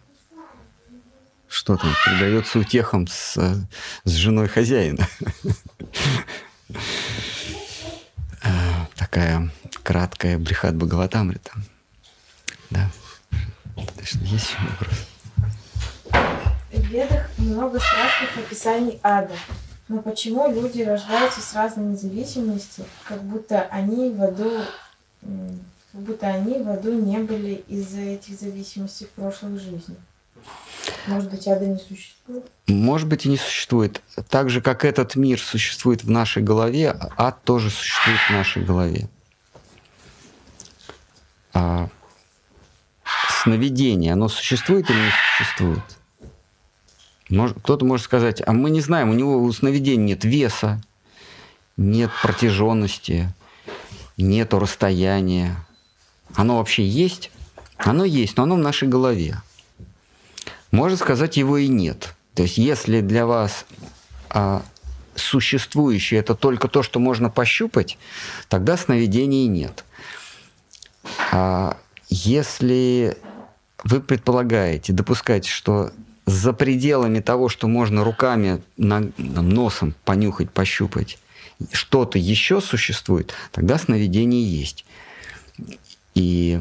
что 1.47 1.77
там, 1.77 1.93
предается 2.03 2.59
утехам 2.59 3.07
с, 3.07 3.37
с 4.03 4.11
женой 4.11 4.47
хозяина. 4.47 5.07
Э, 8.47 8.85
Такая 8.95 9.49
краткая 9.81 10.37
брехат 10.37 10.75
Бхагаватамрита. 10.75 11.51
Да. 12.69 12.91
Так 13.75 14.05
что 14.05 14.19
есть 14.19 14.55
вопрос? 14.59 15.07
В 16.75 16.87
Ведах 16.89 17.29
много 17.37 17.79
страшных 17.79 18.37
описаний 18.37 18.99
ада. 19.01 19.33
Но 19.87 20.01
почему 20.01 20.51
люди 20.51 20.81
рождаются 20.81 21.39
с 21.39 21.53
разными 21.53 21.95
зависимостями, 21.95 22.87
как 23.07 23.23
будто 23.23 23.61
они 23.71 24.09
в 24.11 24.21
аду, 24.21 24.51
как 25.21 26.01
будто 26.01 26.27
они 26.27 26.61
в 26.61 26.69
аду 26.69 26.91
не 26.91 27.19
были 27.19 27.63
из-за 27.69 28.01
этих 28.01 28.37
зависимостей 28.37 29.05
в 29.05 29.09
прошлых 29.11 29.59
жизнях? 29.61 29.97
Может 31.07 31.29
быть, 31.29 31.47
ада 31.47 31.65
не 31.65 31.77
существует? 31.77 32.45
Может 32.67 33.07
быть, 33.07 33.25
и 33.25 33.29
не 33.29 33.37
существует. 33.37 34.01
Так 34.29 34.49
же, 34.49 34.61
как 34.61 34.83
этот 34.83 35.15
мир 35.15 35.39
существует 35.39 36.03
в 36.03 36.09
нашей 36.09 36.43
голове, 36.43 36.93
ад 37.15 37.41
тоже 37.43 37.69
существует 37.69 38.19
в 38.27 38.29
нашей 38.31 38.65
голове. 38.65 39.07
А 41.53 41.87
сновидение, 43.43 44.11
оно 44.13 44.27
существует 44.27 44.89
или 44.89 44.97
не 44.97 45.11
существует? 45.37 45.83
Кто-то 47.27 47.85
может 47.85 48.05
сказать, 48.05 48.41
а 48.45 48.53
мы 48.53 48.69
не 48.69 48.81
знаем, 48.81 49.09
у 49.09 49.13
него 49.13 49.41
у 49.41 49.51
сновидения 49.51 50.05
нет 50.05 50.25
веса, 50.25 50.81
нет 51.75 52.11
протяженности, 52.21 53.33
нет 54.17 54.53
расстояния. 54.53 55.55
Оно 56.35 56.57
вообще 56.57 56.87
есть? 56.87 57.31
Оно 57.77 58.05
есть, 58.05 58.37
но 58.37 58.43
оно 58.43 58.55
в 58.55 58.59
нашей 58.59 58.87
голове. 58.87 59.41
Можно 60.71 60.97
сказать, 60.97 61.37
его 61.37 61.57
и 61.57 61.67
нет. 61.67 62.13
То 62.35 62.43
есть, 62.43 62.57
если 62.57 63.01
для 63.01 63.25
вас 63.25 63.65
а, 64.29 64.61
существующее 65.15 66.19
это 66.19 66.35
только 66.35 66.67
то, 66.67 66.83
что 66.83 66.99
можно 66.99 67.29
пощупать, 67.29 67.97
тогда 68.49 68.77
сновидений 68.77 69.47
нет. 69.47 69.85
А 71.31 71.77
если 72.09 73.17
вы 73.83 74.01
предполагаете, 74.01 74.93
допускаете, 74.93 75.49
что 75.49 75.91
за 76.25 76.53
пределами 76.53 77.19
того, 77.19 77.49
что 77.49 77.67
можно 77.67 78.03
руками, 78.03 78.61
носом 78.77 79.93
понюхать, 80.03 80.49
пощупать, 80.51 81.19
что-то 81.71 82.17
еще 82.17 82.61
существует, 82.61 83.33
тогда 83.51 83.77
сновидение 83.77 84.43
есть. 84.43 84.85
И 86.15 86.59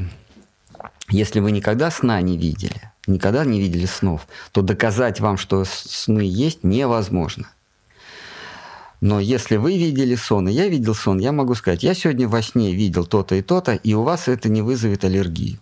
если 1.11 1.41
вы 1.41 1.51
никогда 1.53 1.91
сна 1.91 2.21
не 2.21 2.37
видели, 2.37 2.93
никогда 3.07 3.45
не 3.45 3.61
видели 3.61 3.87
снов, 3.87 4.27
то 4.53 4.63
доказать 4.63 5.21
вам, 5.21 5.37
что 5.37 5.65
сны 5.65 6.23
есть, 6.23 6.65
невозможно. 6.65 7.51
Но 9.01 9.21
если 9.21 9.57
вы 9.57 9.77
видели 9.77 10.15
сон, 10.15 10.49
и 10.49 10.53
я 10.53 10.69
видел 10.69 10.95
сон, 10.95 11.19
я 11.19 11.31
могу 11.31 11.55
сказать, 11.55 11.83
я 11.83 11.95
сегодня 11.95 12.27
во 12.27 12.41
сне 12.41 12.73
видел 12.73 13.05
то-то 13.05 13.35
и 13.35 13.43
то-то, 13.43 13.75
и 13.75 13.93
у 13.93 14.03
вас 14.03 14.29
это 14.29 14.49
не 14.49 14.63
вызовет 14.63 15.05
аллергию, 15.05 15.59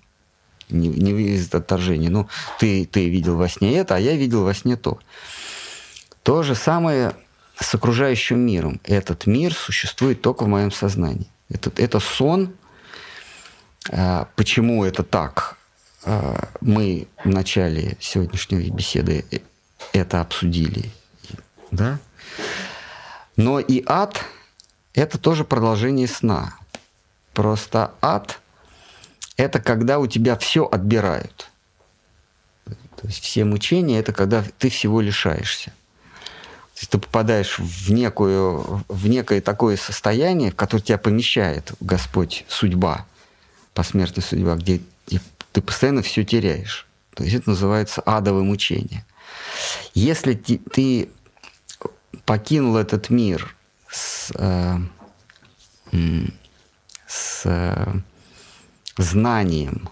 не, 0.72 0.88
не 0.88 1.12
вызовет 1.12 1.54
отторжение. 1.54 2.10
Ну, 2.10 2.28
ты, 2.58 2.84
ты 2.84 3.08
видел 3.08 3.36
во 3.36 3.48
сне 3.48 3.76
это, 3.78 3.96
а 3.96 3.98
я 3.98 4.16
видел 4.16 4.44
во 4.44 4.54
сне 4.54 4.76
то. 4.76 4.98
То 6.22 6.42
же 6.42 6.54
самое 6.54 7.14
с 7.58 7.74
окружающим 7.74 8.38
миром. 8.38 8.80
Этот 8.84 9.26
мир 9.26 9.54
существует 9.54 10.22
только 10.22 10.44
в 10.44 10.48
моем 10.48 10.72
сознании. 10.72 11.28
Это, 11.48 11.70
это 11.76 12.00
сон. 12.00 12.54
А, 13.90 14.28
Почему 14.36 14.84
это 14.84 15.02
так? 15.02 15.56
А, 16.04 16.48
Мы 16.60 17.08
в 17.24 17.28
начале 17.28 17.96
сегодняшней 18.00 18.70
беседы 18.70 19.24
это 19.92 20.20
обсудили. 20.20 20.90
Да? 21.70 21.98
Но 23.36 23.60
и 23.60 23.82
ад– 23.86 24.24
это 24.94 25.18
тоже 25.18 25.44
продолжение 25.44 26.06
сна. 26.06 26.54
Просто 27.32 27.92
ад 28.02 28.40
это 29.36 29.60
когда 29.60 29.98
у 29.98 30.06
тебя 30.06 30.36
все 30.36 30.64
отбирают. 30.66 31.50
То 32.64 33.08
есть 33.08 33.22
все 33.24 33.44
мучения 33.44 33.98
это 33.98 34.12
когда 34.12 34.44
ты 34.58 34.70
всего 34.70 35.00
лишаешься. 35.00 35.70
То 36.74 36.78
есть 36.78 36.90
ты 36.90 36.98
попадаешь 36.98 37.58
в, 37.58 37.92
некую, 37.92 38.84
в 38.88 39.08
некое 39.08 39.40
такое 39.40 39.76
состояние, 39.76 40.52
в 40.52 40.56
которое 40.56 40.82
тебя 40.82 40.98
помещает 40.98 41.72
Господь 41.80 42.44
судьба, 42.48 43.06
посмертная 43.74 44.24
судьба, 44.24 44.54
где 44.56 44.80
ты 45.52 45.60
постоянно 45.60 46.02
все 46.02 46.24
теряешь. 46.24 46.86
То 47.14 47.24
есть 47.24 47.36
это 47.36 47.50
называется 47.50 48.00
адовое 48.00 48.42
мучение. 48.42 49.04
Если 49.94 50.34
ты 50.34 51.10
покинул 52.24 52.76
этот 52.76 53.10
мир 53.10 53.54
с, 53.90 54.32
э, 54.34 54.78
с 57.06 57.42
э, 57.44 57.92
знанием 58.96 59.88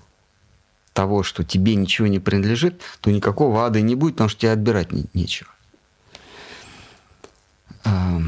того, 0.92 1.22
что 1.22 1.44
тебе 1.44 1.74
ничего 1.74 2.08
не 2.08 2.18
принадлежит, 2.18 2.82
то 3.00 3.10
никакого 3.10 3.64
ада 3.64 3.80
не 3.80 3.94
будет, 3.94 4.14
потому 4.14 4.28
что 4.28 4.40
тебе 4.40 4.52
отбирать 4.52 4.92
не, 4.92 5.06
нечего. 5.14 5.50
Э, 7.84 8.20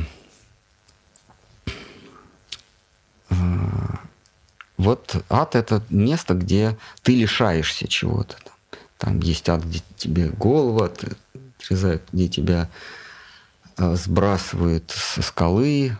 вот 4.76 5.24
ад 5.28 5.54
это 5.54 5.82
место, 5.90 6.34
где 6.34 6.76
ты 7.02 7.14
лишаешься 7.14 7.86
чего-то. 7.88 8.36
Там 8.98 9.20
есть 9.20 9.48
ад, 9.48 9.64
где 9.64 9.82
тебе 9.96 10.28
голову 10.28 10.82
отрезают, 10.82 12.02
где 12.12 12.28
тебя 12.28 12.68
а, 13.76 13.96
сбрасывают 13.96 14.90
со 14.90 15.22
скалы, 15.22 15.96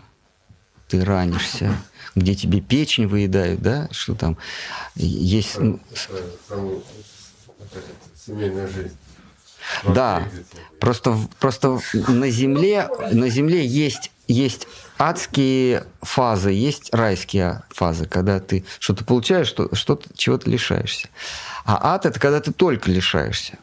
ты 0.87 1.03
ранишься, 1.03 1.77
где 2.15 2.35
тебе 2.35 2.61
печень 2.61 3.07
выедают, 3.07 3.61
да, 3.61 3.87
что 3.91 4.15
там 4.15 4.37
есть... 4.95 5.57
Ну, 5.57 5.79
семейная 8.25 8.67
жизнь. 8.67 8.95
Да, 9.83 10.27
просто, 10.79 11.17
просто 11.39 11.79
на 12.07 12.29
земле, 12.29 12.89
на 13.11 13.29
земле 13.29 13.65
есть, 13.65 14.11
есть 14.27 14.67
адские 14.97 15.85
фазы, 16.01 16.51
есть 16.51 16.93
райские 16.93 17.63
фазы, 17.69 18.05
когда 18.05 18.39
ты 18.39 18.65
что-то 18.79 19.05
получаешь, 19.05 19.47
что, 19.47 19.73
что-то, 19.73 20.09
чего-то 20.15 20.49
лишаешься. 20.49 21.09
А 21.65 21.95
ад– 21.95 22.05
это 22.07 22.19
когда 22.19 22.41
ты 22.41 22.51
только 22.51 22.91
лишаешься. 22.91 23.57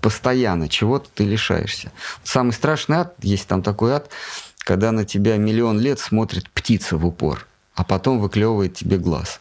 Постоянно 0.00 0.68
чего-то 0.68 1.08
ты 1.12 1.24
лишаешься. 1.24 1.92
Самый 2.22 2.52
страшный 2.52 2.98
ад, 2.98 3.14
есть 3.20 3.48
там 3.48 3.62
такой 3.62 3.92
ад, 3.94 4.10
когда 4.58 4.92
на 4.92 5.04
тебя 5.04 5.38
миллион 5.38 5.80
лет 5.80 5.98
смотрит 5.98 6.50
птица 6.50 6.96
в 6.98 7.06
упор, 7.06 7.47
а 7.78 7.84
потом 7.84 8.18
выклевывает 8.18 8.74
тебе 8.74 8.98
глаз. 8.98 9.40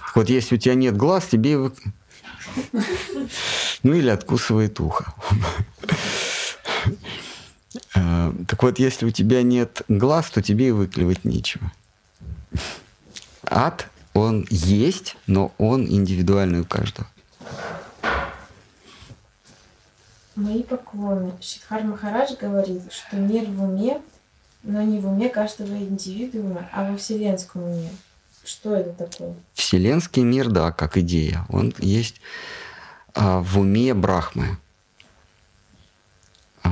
Так 0.00 0.16
вот, 0.16 0.28
если 0.28 0.56
у 0.56 0.58
тебя 0.58 0.74
нет 0.74 0.96
глаз, 0.96 1.26
тебе... 1.26 1.56
Вы... 1.56 1.72
Ну 3.84 3.94
или 3.94 4.08
откусывает 4.08 4.80
ухо. 4.80 5.14
А, 7.94 8.34
так 8.48 8.60
вот, 8.60 8.80
если 8.80 9.06
у 9.06 9.10
тебя 9.12 9.44
нет 9.44 9.82
глаз, 9.86 10.30
то 10.30 10.42
тебе 10.42 10.68
и 10.68 10.72
выклевать 10.72 11.24
нечего. 11.24 11.70
Ад 13.44 13.88
он 14.14 14.44
есть, 14.50 15.16
но 15.28 15.52
он 15.58 15.86
индивидуальный 15.86 16.62
у 16.62 16.64
каждого. 16.64 17.06
Мои 20.34 20.64
поклоны. 20.64 21.34
Шидхар 21.40 21.84
Махарадж 21.84 22.34
говорит, 22.40 22.92
что 22.92 23.16
мир 23.16 23.44
в 23.44 23.62
уме, 23.62 24.00
но 24.62 24.82
не 24.82 24.98
в 24.98 25.06
уме 25.06 25.28
каждого 25.28 25.74
индивидуума, 25.76 26.68
а 26.72 26.90
во 26.90 26.96
вселенском 26.96 27.62
уме. 27.62 27.90
Что 28.44 28.74
это 28.74 28.92
такое? 28.92 29.34
Вселенский 29.54 30.22
мир, 30.22 30.48
да, 30.48 30.72
как 30.72 30.96
идея. 30.96 31.44
Он 31.48 31.74
есть 31.78 32.20
а, 33.14 33.40
в 33.40 33.58
уме 33.58 33.94
Брахмы. 33.94 34.58
А, 36.62 36.70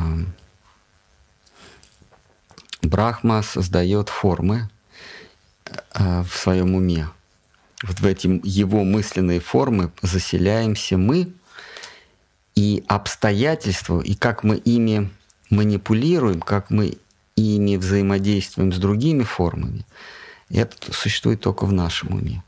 Брахма 2.83 3.43
создает 3.43 4.09
формы 4.09 4.71
а, 5.93 6.23
в 6.23 6.35
своем 6.35 6.75
уме 6.75 7.09
вот 7.83 8.01
в 8.01 8.07
эти 8.07 8.41
его 8.43 8.85
мысленные 8.85 9.41
формы 9.41 9.93
заселяемся 10.03 10.97
мы, 10.97 11.33
и 12.55 12.85
обстоятельства, 12.89 14.01
и 14.01 14.15
как 14.15 14.43
мы 14.43 14.57
ими 14.57 15.11
манипулируем, 15.51 16.41
как 16.41 16.71
мы 16.71 16.97
ими 17.37 17.77
взаимодействуем 17.77 18.73
с 18.73 18.79
другими 18.79 19.23
формами, 19.23 19.85
это 20.51 20.93
существует 20.93 21.41
только 21.41 21.65
в 21.67 21.73
нашем 21.73 22.15
уме. 22.15 22.43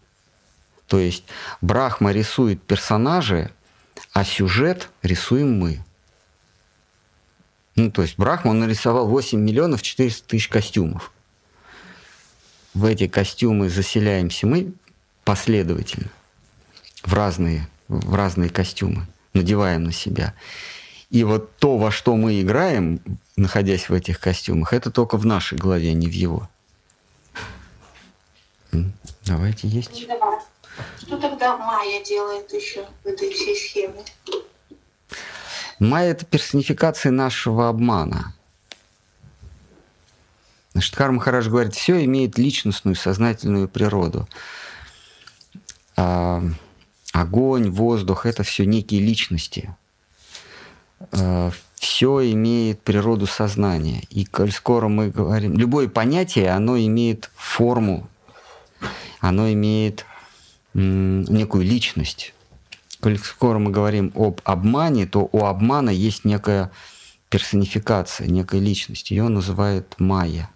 То 0.87 0.99
есть 0.99 1.25
Брахма 1.61 2.13
рисует 2.13 2.63
персонажи, 2.63 3.51
а 4.13 4.25
сюжет 4.25 4.89
рисуем 5.03 5.59
мы. 5.59 5.85
Ну, 7.77 7.91
то 7.91 8.03
есть 8.03 8.19
Брахма, 8.19 8.51
он 8.51 8.61
нарисовал 8.61 9.07
8 9.07 9.39
миллионов 9.39 9.83
400 9.83 10.27
тысяч 10.27 10.49
костюмов. 10.49 11.13
В 12.75 12.85
эти 12.85 13.07
костюмы 13.07 13.69
заселяемся 13.69 14.47
мы, 14.47 14.73
последовательно 15.25 16.11
в 17.03 17.15
разные, 17.15 17.69
в 17.89 18.15
разные 18.15 18.51
костюмы, 18.51 19.07
надеваем 19.33 19.85
на 19.85 19.93
себя. 19.93 20.35
И 21.11 21.25
вот 21.25 21.57
то, 21.57 21.79
во 21.79 21.91
что 21.91 22.17
мы 22.17 22.41
играем, 22.41 23.01
находясь 23.39 23.89
в 23.89 23.95
этих 23.95 24.21
костюмах, 24.21 24.73
это 24.73 24.91
только 24.91 25.17
в 25.17 25.27
нашей 25.27 25.59
голове, 25.59 25.91
а 25.91 25.95
не 25.95 26.09
в 26.09 26.13
его. 26.13 26.49
Давайте 29.25 29.69
есть. 29.69 30.07
Что 30.99 31.17
тогда 31.17 31.57
Майя 31.57 32.05
делает 32.05 32.53
еще 32.53 32.87
в 33.03 33.07
этой 33.07 33.33
всей 33.33 33.57
схеме? 33.57 34.05
Майя– 35.79 36.11
это 36.13 36.27
персонификация 36.27 37.13
нашего 37.13 37.69
обмана. 37.69 38.35
Значит, 40.73 40.95
Карма 40.95 41.21
Хараш 41.21 41.49
говорит, 41.49 41.75
все 41.75 42.05
имеет 42.05 42.39
личностную, 42.39 42.95
сознательную 42.95 43.69
природу 43.69 44.29
э, 45.99 46.43
огонь, 47.13 47.71
воздух– 47.71 48.27
это 48.27 48.43
все 48.43 48.65
некие 48.65 49.01
личности. 49.01 49.75
Э, 51.13 51.51
все 51.79 52.31
имеет 52.33 52.81
природу 52.83 53.27
сознания. 53.27 54.03
И 54.11 54.25
коль 54.25 54.53
скоро 54.53 54.89
мы 54.89 55.11
говорим, 55.11 55.57
любое 55.57 55.89
понятие, 55.89 56.51
оно 56.51 56.79
имеет 56.79 57.31
форму, 57.35 58.09
оно 59.21 59.51
имеет 59.53 60.05
некую 60.75 61.65
личность. 61.65 62.35
Коль 63.01 63.19
скоро 63.19 63.59
мы 63.59 63.71
говорим 63.71 64.13
об 64.15 64.41
обмане, 64.45 65.07
то 65.07 65.29
у 65.33 65.45
обмана 65.45 65.91
есть 65.91 66.25
некая 66.25 66.71
персонификация, 67.29 68.27
некая 68.27 68.61
личность. 68.61 69.11
Ее 69.11 69.29
называют 69.29 69.95
майя. 69.99 70.51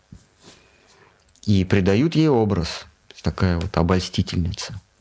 И 1.44 1.64
придают 1.64 2.14
ей 2.14 2.28
образ, 2.28 2.86
такая 3.22 3.58
вот 3.58 3.76
обольстительница– 3.76 4.80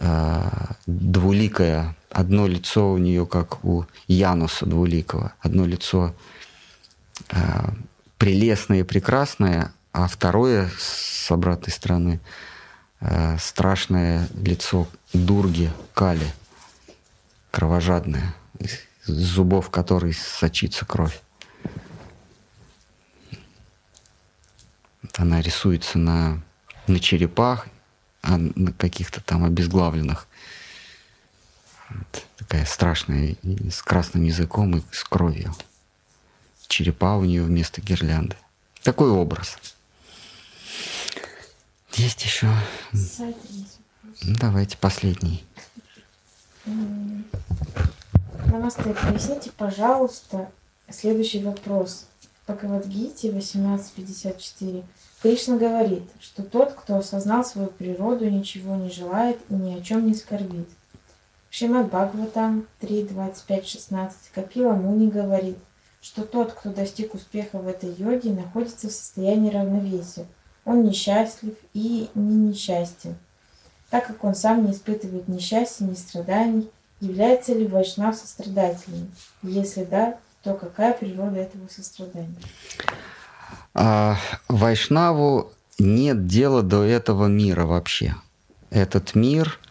э, 0.00 0.48
двуликая. 0.86 1.94
Одно 2.10 2.46
лицо 2.46 2.92
у 2.92 2.98
нее, 2.98 3.26
как 3.26 3.64
у 3.64 3.86
Януса 4.08 4.66
двуликого. 4.66 5.32
Одно 5.40 5.64
лицо 5.64 6.14
э, 7.30 7.36
прелестное 8.18 8.80
и 8.80 8.84
прекрасное, 8.84 9.72
а 9.92 10.08
второе 10.08 10.70
с 10.78 11.30
обратной 11.30 11.72
стороны 11.72 12.20
э, 13.00 13.38
страшное 13.38 14.28
лицо 14.34 14.88
Дурги, 15.12 15.70
Кали, 15.94 16.26
кровожадное, 17.50 18.34
из 18.58 18.86
зубов 19.04 19.70
которой 19.70 20.12
сочится 20.12 20.84
кровь. 20.84 21.20
Она 25.16 25.40
рисуется 25.40 25.98
на, 25.98 26.42
на 26.86 26.98
черепах 26.98 27.66
а 28.22 28.36
на 28.36 28.72
каких-то 28.72 29.20
там 29.22 29.44
обезглавленных. 29.44 30.26
Вот 31.90 32.26
такая 32.36 32.64
страшная, 32.64 33.36
с 33.70 33.82
красным 33.82 34.24
языком 34.24 34.76
и 34.76 34.82
с 34.92 35.04
кровью. 35.04 35.54
Черепа 36.68 37.16
у 37.16 37.24
нее 37.24 37.42
вместо 37.42 37.80
гирлянды. 37.80 38.36
Такой 38.82 39.10
образ. 39.10 39.58
Есть 41.94 42.24
еще. 42.24 42.48
Ну, 42.92 44.36
давайте 44.38 44.76
последний. 44.78 45.44
Намасте, 48.46 48.82
поясните, 48.82 49.50
пожалуйста, 49.56 50.50
следующий 50.88 51.42
вопрос. 51.42 52.06
Бхагавадгите 52.46 53.28
1854 53.28 54.82
Кришна 55.22 55.56
говорит, 55.56 56.02
что 56.18 56.42
тот, 56.42 56.72
кто 56.72 56.96
осознал 56.96 57.44
свою 57.44 57.68
природу, 57.68 58.28
ничего 58.28 58.74
не 58.76 58.90
желает 58.90 59.38
и 59.50 59.54
ни 59.54 59.78
о 59.78 59.82
чем 59.82 60.06
не 60.06 60.14
скорбит. 60.14 60.68
Шримад 61.50 61.88
Бхагаватам 61.88 62.66
3.25.16 62.80 64.10
Капила 64.32 64.72
Муни 64.72 65.10
говорит, 65.10 65.58
что 66.00 66.22
тот, 66.22 66.52
кто 66.52 66.70
достиг 66.70 67.14
успеха 67.14 67.58
в 67.58 67.66
этой 67.66 67.92
йоге, 67.92 68.30
находится 68.30 68.88
в 68.88 68.92
состоянии 68.92 69.50
равновесия. 69.50 70.26
Он 70.64 70.84
несчастлив 70.84 71.54
и 71.74 72.08
не 72.14 72.34
несчастен. 72.50 73.16
так 73.90 74.06
как 74.06 74.22
он 74.22 74.36
сам 74.36 74.64
не 74.64 74.72
испытывает 74.72 75.26
ни 75.26 75.40
счастья, 75.40 75.84
ни 75.84 75.94
страданий, 75.94 76.70
является 77.00 77.52
ли 77.52 77.66
Вайшнав 77.66 78.14
сострадательным? 78.14 79.10
Если 79.42 79.82
да, 79.82 80.18
то 80.44 80.54
какая 80.54 80.92
природа 80.92 81.40
этого 81.40 81.66
сострадания? 81.68 82.36
А 83.74 84.16
Вайшнаву 84.48 85.50
нет 85.80 86.28
дела 86.28 86.62
до 86.62 86.84
этого 86.84 87.26
мира 87.26 87.66
вообще. 87.66 88.14
Этот 88.70 89.16
мир— 89.16 89.58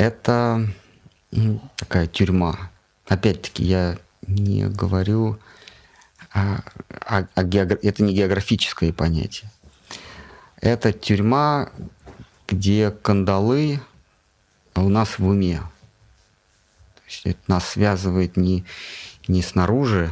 это 0.00 0.66
ну, 1.30 1.60
такая 1.76 2.06
тюрьма. 2.06 2.70
Опять-таки, 3.06 3.64
я 3.64 3.98
не 4.26 4.64
говорю 4.64 5.38
о, 6.32 6.62
о, 7.04 7.26
о 7.34 7.42
географ... 7.44 7.80
это 7.82 8.02
не 8.02 8.14
географическое 8.14 8.94
понятие. 8.94 9.50
Это 10.62 10.94
тюрьма, 10.94 11.70
где 12.48 12.90
кандалы 12.90 13.80
у 14.74 14.88
нас 14.88 15.18
в 15.18 15.26
уме. 15.26 15.58
То 15.58 17.02
есть 17.06 17.26
это 17.26 17.40
нас 17.48 17.68
связывает 17.68 18.38
не, 18.38 18.64
не 19.28 19.42
снаружи 19.42 20.10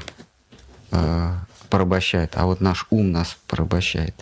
э, 0.91 1.35
порабощает, 1.71 2.33
а 2.35 2.45
вот 2.45 2.61
наш 2.61 2.87
ум 2.91 3.11
нас 3.11 3.39
порабощает. 3.47 4.15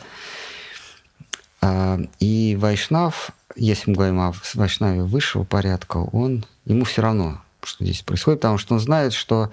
Э, 1.60 1.98
и 2.20 2.56
Вайшнав, 2.56 3.32
если 3.56 3.90
мы 3.90 3.96
говорим 3.96 4.20
о 4.20 4.32
Вайшнаве 4.54 5.02
высшего 5.02 5.44
порядка, 5.44 5.96
он, 5.98 6.44
ему 6.64 6.84
все 6.84 7.02
равно, 7.02 7.42
что 7.62 7.84
здесь 7.84 8.02
происходит, 8.02 8.40
потому 8.40 8.58
что 8.58 8.74
он 8.74 8.80
знает, 8.80 9.12
что 9.12 9.50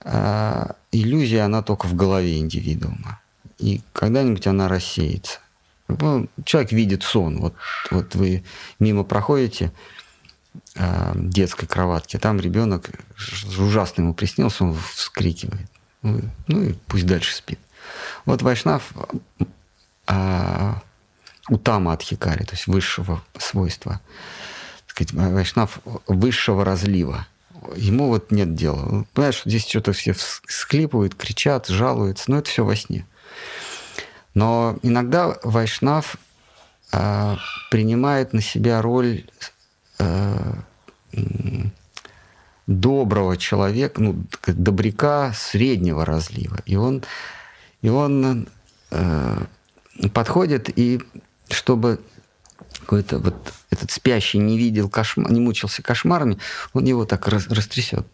э, 0.00 0.66
иллюзия, 0.92 1.42
она 1.42 1.62
только 1.62 1.86
в 1.86 1.94
голове 1.94 2.38
индивидуума. 2.38 3.20
И 3.58 3.80
когда-нибудь 3.92 4.46
она 4.46 4.68
рассеется. 4.68 5.38
Ну, 5.88 6.28
человек 6.44 6.72
видит 6.72 7.02
сон. 7.02 7.38
Вот, 7.38 7.54
вот 7.90 8.14
вы 8.14 8.44
мимо 8.78 9.04
проходите 9.04 9.72
э, 10.74 11.12
детской 11.14 11.66
кроватки, 11.66 12.16
а 12.16 12.20
там 12.20 12.40
ребенок 12.40 12.90
ужасно 13.58 14.02
ему 14.02 14.14
приснился, 14.14 14.64
он 14.64 14.74
вскрикивает. 14.74 15.70
Ну, 16.02 16.20
ну 16.48 16.62
и 16.62 16.72
пусть 16.86 17.06
дальше 17.06 17.34
спит. 17.34 17.58
Вот 18.24 18.42
Вайшнав 18.42 18.92
э, 20.08 20.72
утама 21.48 21.92
от 21.92 22.02
хикари, 22.02 22.44
то 22.44 22.52
есть 22.52 22.66
высшего 22.66 23.22
свойства. 23.38 24.00
Сказать, 24.86 25.12
Вайшнав 25.12 25.80
высшего 26.06 26.64
разлива. 26.64 27.26
Ему 27.74 28.08
вот 28.08 28.30
нет 28.30 28.54
дела. 28.54 29.04
Понимаешь, 29.12 29.42
здесь 29.44 29.66
что-то 29.66 29.92
все 29.92 30.12
всклипывают, 30.12 31.14
кричат, 31.14 31.66
жалуются, 31.66 32.30
но 32.30 32.38
это 32.38 32.48
все 32.48 32.64
во 32.64 32.76
сне. 32.76 33.06
Но 34.34 34.78
иногда 34.82 35.38
Вайшнав 35.42 36.16
э, 36.92 37.36
принимает 37.70 38.32
на 38.32 38.42
себя 38.42 38.82
роль 38.82 39.24
э, 39.98 40.54
доброго 42.66 43.36
человека, 43.36 44.02
ну, 44.02 44.24
добряка 44.46 45.32
среднего 45.34 46.04
разлива. 46.04 46.58
И 46.66 46.76
он, 46.76 47.02
и 47.80 47.88
он 47.88 48.48
э, 48.90 49.44
подходит, 50.12 50.76
и 50.76 51.00
чтобы 51.50 52.00
какой-то 52.80 53.18
вот 53.18 53.52
этот 53.70 53.90
спящий 53.90 54.38
не 54.38 54.58
видел 54.58 54.88
кошмар, 54.88 55.30
не 55.30 55.40
мучился 55.40 55.82
кошмарами, 55.82 56.38
он 56.72 56.84
его 56.84 57.04
так 57.04 57.26
раз, 57.28 57.48
растрясет 57.48 58.06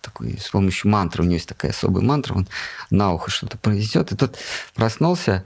такой, 0.00 0.38
с 0.38 0.50
помощью 0.50 0.90
мантры, 0.90 1.22
у 1.22 1.26
него 1.26 1.34
есть 1.34 1.48
такая 1.48 1.70
особая 1.70 2.02
мантра, 2.02 2.34
он 2.34 2.48
на 2.90 3.12
ухо 3.12 3.30
что-то 3.30 3.56
произнесет, 3.56 4.12
и 4.12 4.16
тот 4.16 4.36
проснулся 4.74 5.44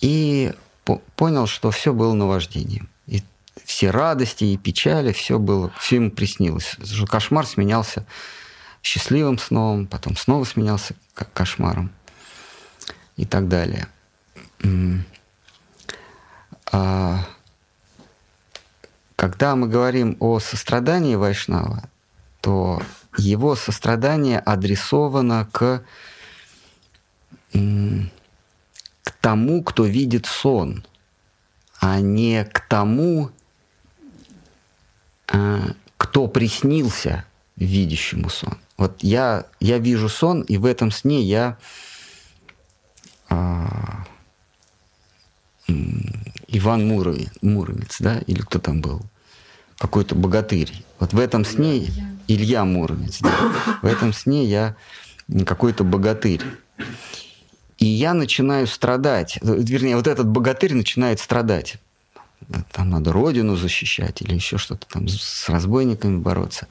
и 0.00 0.52
по 0.84 1.02
понял, 1.16 1.46
что 1.46 1.70
все 1.70 1.92
было 1.92 2.14
наваждением. 2.14 2.88
И 3.06 3.22
все 3.64 3.90
радости 3.90 4.44
и 4.44 4.56
печали, 4.56 5.12
все 5.12 5.38
было, 5.38 5.72
все 5.78 5.96
ему 5.96 6.10
приснилось. 6.10 6.76
Кошмар 7.08 7.46
сменялся 7.46 8.06
счастливым 8.82 9.38
сном, 9.38 9.86
потом 9.86 10.16
снова 10.16 10.44
сменялся 10.44 10.94
кошмаром 11.34 11.90
и 13.16 13.24
так 13.24 13.48
далее. 13.48 13.88
А 16.72 17.24
когда 19.16 19.56
мы 19.56 19.68
говорим 19.68 20.16
о 20.20 20.40
сострадании 20.40 21.14
Вайшнава, 21.14 21.88
то 22.40 22.82
его 23.16 23.56
сострадание 23.56 24.38
адресовано 24.38 25.48
к, 25.50 25.82
к 27.52 29.10
тому, 29.20 29.62
кто 29.62 29.84
видит 29.84 30.26
сон, 30.26 30.84
а 31.80 32.00
не 32.00 32.44
к 32.44 32.60
тому, 32.60 33.30
а, 35.28 35.70
кто 35.96 36.28
приснился 36.28 37.24
видящему 37.56 38.28
сон. 38.28 38.58
Вот 38.76 39.02
я, 39.02 39.46
я 39.60 39.78
вижу 39.78 40.08
сон, 40.08 40.42
и 40.42 40.58
в 40.58 40.66
этом 40.66 40.90
сне 40.90 41.22
я 41.22 41.56
а, 43.28 44.04
Иван 46.48 46.86
Муромец, 46.86 47.30
Муромец, 47.42 47.96
да, 48.00 48.18
или 48.26 48.40
кто 48.40 48.58
там 48.58 48.80
был, 48.80 49.02
какой-то 49.78 50.14
богатырь. 50.14 50.72
Вот 50.98 51.12
в 51.12 51.18
этом 51.18 51.44
сне 51.44 51.86
Илья 52.28 52.64
Муромец. 52.64 53.20
Да. 53.20 53.34
В 53.82 53.86
этом 53.86 54.12
сне 54.12 54.44
я 54.44 54.76
какой-то 55.44 55.84
богатырь. 55.84 56.42
И 57.78 57.84
я 57.84 58.14
начинаю 58.14 58.66
страдать. 58.66 59.38
Вернее, 59.42 59.96
вот 59.96 60.06
этот 60.06 60.28
богатырь 60.28 60.74
начинает 60.74 61.20
страдать. 61.20 61.76
Там 62.72 62.90
надо 62.90 63.12
родину 63.12 63.56
защищать 63.56 64.22
или 64.22 64.34
еще 64.34 64.56
что-то 64.56 64.86
там 64.86 65.08
с 65.08 65.48
разбойниками 65.48 66.18
бороться. 66.18 66.68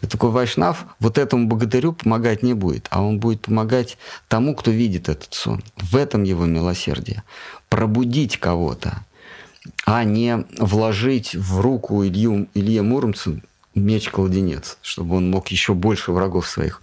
И 0.00 0.06
такой 0.06 0.30
вайшнав 0.30 0.86
вот 1.00 1.18
этому 1.18 1.48
богатырю 1.48 1.92
помогать 1.92 2.42
не 2.42 2.54
будет, 2.54 2.86
а 2.90 3.02
он 3.02 3.18
будет 3.18 3.42
помогать 3.42 3.98
тому, 4.28 4.54
кто 4.54 4.70
видит 4.70 5.08
этот 5.08 5.34
сон. 5.34 5.62
В 5.76 5.96
этом 5.96 6.22
его 6.22 6.46
милосердие. 6.46 7.24
Пробудить 7.68 8.38
кого-то, 8.38 9.04
а 9.84 10.04
не 10.04 10.44
вложить 10.58 11.34
в 11.34 11.60
руку 11.60 12.04
Илью, 12.04 12.48
Илье 12.54 12.82
Муромцу 12.82 13.40
меч-кладенец, 13.74 14.78
чтобы 14.82 15.16
он 15.16 15.30
мог 15.30 15.48
еще 15.48 15.74
больше 15.74 16.12
врагов 16.12 16.48
своих 16.48 16.82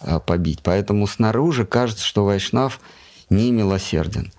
а, 0.00 0.20
побить. 0.20 0.60
Поэтому 0.62 1.06
снаружи 1.06 1.66
кажется, 1.66 2.04
что 2.04 2.24
Вайшнав 2.24 2.80
не 3.28 3.50
милосерден. 3.52 4.32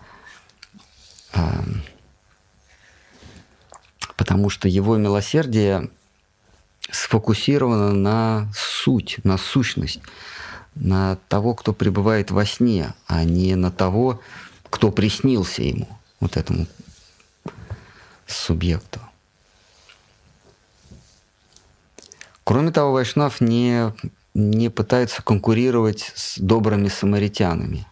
А, 1.34 1.64
потому 4.16 4.50
что 4.50 4.68
его 4.68 4.98
милосердие 4.98 5.90
сфокусировано 6.90 7.94
на 7.94 8.52
суть, 8.54 9.20
на 9.24 9.38
сущность, 9.38 10.02
на 10.76 11.18
того, 11.28 11.54
кто 11.54 11.74
пребывает 11.74 12.32
во 12.32 12.46
сне, 12.46 12.94
а 13.08 13.24
не 13.24 13.56
на 13.56 13.72
того, 13.72 14.22
кто 14.70 14.92
приснился 14.92 15.64
ему, 15.64 15.88
вот 16.20 16.38
этому 16.38 16.68
субъекту. 18.32 19.00
Кроме 22.44 22.72
того, 22.72 22.92
Вайшнав 22.92 23.40
не, 23.42 23.94
не 24.34 24.70
пытается 24.70 25.22
конкурировать 25.22 26.12
с 26.16 26.38
добрыми 26.38 26.90
самаритянами. 26.90 27.88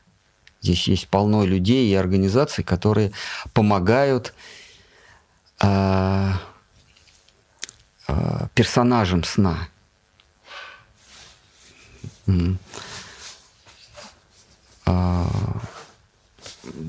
Здесь 0.61 0.87
есть 0.87 1.07
полно 1.07 1.45
людей 1.45 1.89
и 1.89 1.95
организаций, 1.95 2.63
которые 2.63 3.11
помогают 3.53 4.33
э, 5.61 6.31
э, 8.07 8.47
персонажам 8.53 9.23
сна. 9.23 9.69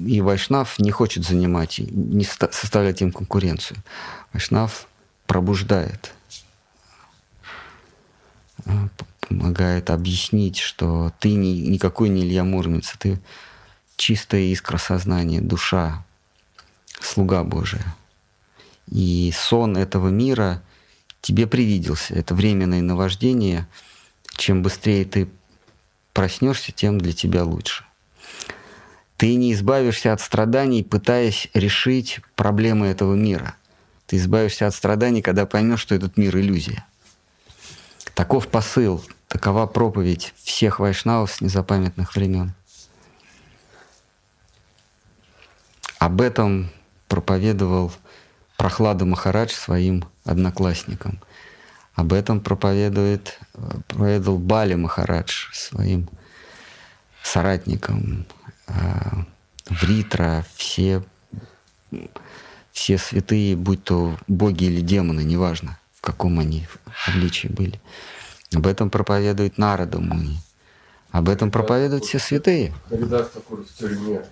И 0.07 0.21
Вайшнав 0.21 0.79
не 0.79 0.91
хочет 0.91 1.25
занимать, 1.25 1.79
не 1.79 2.25
составлять 2.25 3.03
им 3.03 3.13
конкуренцию. 3.13 3.79
Вайшнав 4.33 4.87
пробуждает– 5.27 6.13
Э, 8.67 8.89
помогает 9.21 9.91
объяснить, 9.91 10.59
что 10.59 11.13
ты 11.21 11.35
не, 11.35 11.61
никакой 11.61 12.09
не 12.09 12.23
Илья 12.23 12.43
Муромец, 12.43 12.95
ты 12.99 13.21
чистая 13.97 14.43
искра 14.43 14.77
сознания, 14.77 15.41
душа, 15.41 16.05
слуга 17.01 17.45
Божия. 17.45 17.95
И 18.91 19.33
сон 19.37 19.77
этого 19.77 20.09
мира 20.09 20.63
тебе 21.21 21.47
привиделся. 21.47 22.15
Это 22.15 22.35
временное 22.35 22.83
наваждение. 22.83 23.69
Чем 24.37 24.63
быстрее 24.63 25.05
ты 25.05 25.29
проснешься, 26.13 26.73
тем 26.73 26.99
для 26.99 27.13
тебя 27.13 27.45
лучше. 27.45 27.85
Ты 29.21 29.35
не 29.35 29.53
избавишься 29.53 30.15
от 30.15 30.23
страданий, 30.23 30.83
пытаясь 30.83 31.49
решить 31.53 32.21
проблемы 32.37 32.87
этого 32.87 33.15
мира. 33.15 33.55
Ты 34.07 34.17
избавишься 34.17 34.67
от 34.67 34.75
страданий, 34.75 35.21
когда 35.21 35.45
поймешь, 35.45 35.81
что 35.81 35.95
этот 35.95 36.17
мир 36.17 36.39
иллюзия. 36.39 36.87
Таков 38.15 38.49
посыл, 38.49 39.05
такова 39.29 39.67
проповедь 39.67 40.33
всех 40.43 40.79
вайшнавов 40.79 41.33
с 41.33 41.43
незапамятных 41.43 42.17
времен. 42.17 42.55
Об 45.99 46.23
этом 46.23 46.71
проповедовал 47.07 47.93
Прохлада 48.57 49.05
Махарадж 49.05 49.53
своим 49.53 50.07
одноклассникам. 50.25 51.21
Об 51.95 52.15
этом 52.15 52.41
проповедует, 52.41 53.39
проповедовал 53.87 54.39
Бали 54.39 54.77
Махарадж 54.77 55.53
своим 55.53 56.09
соратникам. 57.23 58.27
Вритра, 59.69 60.45
все, 60.57 61.03
все 62.73 62.99
святые, 62.99 63.57
будь 63.57 63.85
то 63.85 64.17
боги 64.27 64.65
или 64.65 64.81
демоны, 64.81 65.21
неважно, 65.21 65.79
в 65.95 66.01
каком 66.01 66.39
они 66.41 66.67
обличии 67.07 67.49
были. 67.49 67.81
Об 68.55 68.67
этом 68.67 68.91
проповедует 68.91 69.59
Нарада 69.59 70.01
Муни. 70.01 70.39
Об 71.13 71.29
этом 71.29 71.51
проповедуют 71.51 72.05
все 72.05 72.19
святые. 72.19 72.73
Харидас 72.89 73.31
Такур 73.31 73.65
в 73.65 73.73
тюрьме 73.73 74.25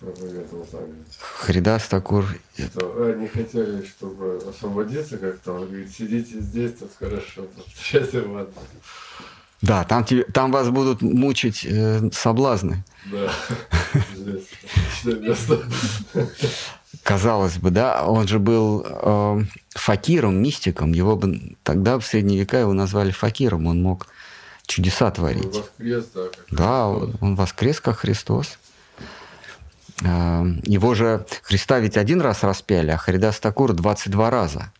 проповедовал 0.00 0.64
также. 0.64 0.94
Харидас 1.18 1.88
Такур 1.88 2.26
Что 2.56 3.12
они 3.14 3.28
хотели, 3.28 3.84
чтобы 3.84 4.42
освободиться 4.48 5.18
как-то. 5.18 5.52
Он 5.52 5.66
говорит, 5.66 5.90
сидите 5.90 6.40
здесь, 6.40 6.74
тут 6.74 6.90
хорошо, 6.98 7.42
тут 7.42 7.66
сейчас 7.76 8.12
вам. 8.12 8.46
Да, 9.62 9.84
там, 9.84 10.04
тебе, 10.04 10.24
там 10.24 10.52
вас 10.52 10.68
будут 10.70 11.02
мучить 11.02 11.64
э, 11.64 12.10
соблазны. 12.12 12.84
Да. 13.06 13.32
Казалось 17.02 17.58
бы, 17.58 17.70
да, 17.70 18.04
он 18.06 18.26
же 18.26 18.38
был 18.38 18.84
э, 18.84 19.42
факиром, 19.70 20.42
мистиком. 20.42 20.92
Его 20.92 21.16
бы 21.16 21.56
тогда 21.62 21.98
в 21.98 22.04
средние 22.04 22.40
века 22.40 22.58
его 22.58 22.72
назвали 22.72 23.12
факиром. 23.12 23.66
Он 23.66 23.80
мог 23.80 24.08
чудеса 24.66 25.06
Он 25.06 25.12
творить. 25.12 25.54
воскрес, 25.56 26.04
да. 26.14 26.22
как 26.24 26.46
Да, 26.50 26.88
он, 26.88 27.16
он 27.20 27.36
воскрес 27.36 27.80
как 27.80 27.98
Христос. 27.98 28.58
Э, 30.02 30.44
Его 30.64 30.94
же 30.94 31.24
Христа 31.42 31.78
ведь 31.78 31.96
один 31.96 32.20
раз 32.20 32.42
распяли, 32.42 32.90
а 32.90 32.96
Харидас 32.98 33.38
Такур 33.40 33.72
22 33.72 34.30
раза. 34.30 34.72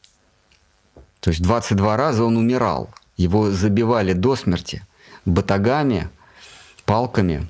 То 1.21 1.31
есть 1.31 1.43
22 1.43 1.97
раза 1.97 2.25
он 2.25 2.37
умирал. 2.37 2.91
Его 3.17 3.51
забивали 3.51 4.13
до 4.13 4.37
смерти 4.37 4.85
батагами, 5.25 6.09
палками. 6.85 7.49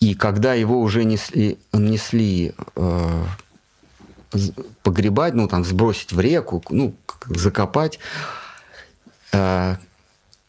И 0.00 0.14
когда 0.14 0.54
его 0.54 0.80
уже 0.80 1.04
несли, 1.04 1.58
несли 1.72 2.54
э, 2.74 3.24
погребать, 4.82 5.34
ну 5.34 5.46
там 5.46 5.64
сбросить 5.64 6.12
в 6.12 6.20
реку, 6.20 6.62
ну 6.70 6.94
закопать, 7.26 7.98
э, 9.32 9.76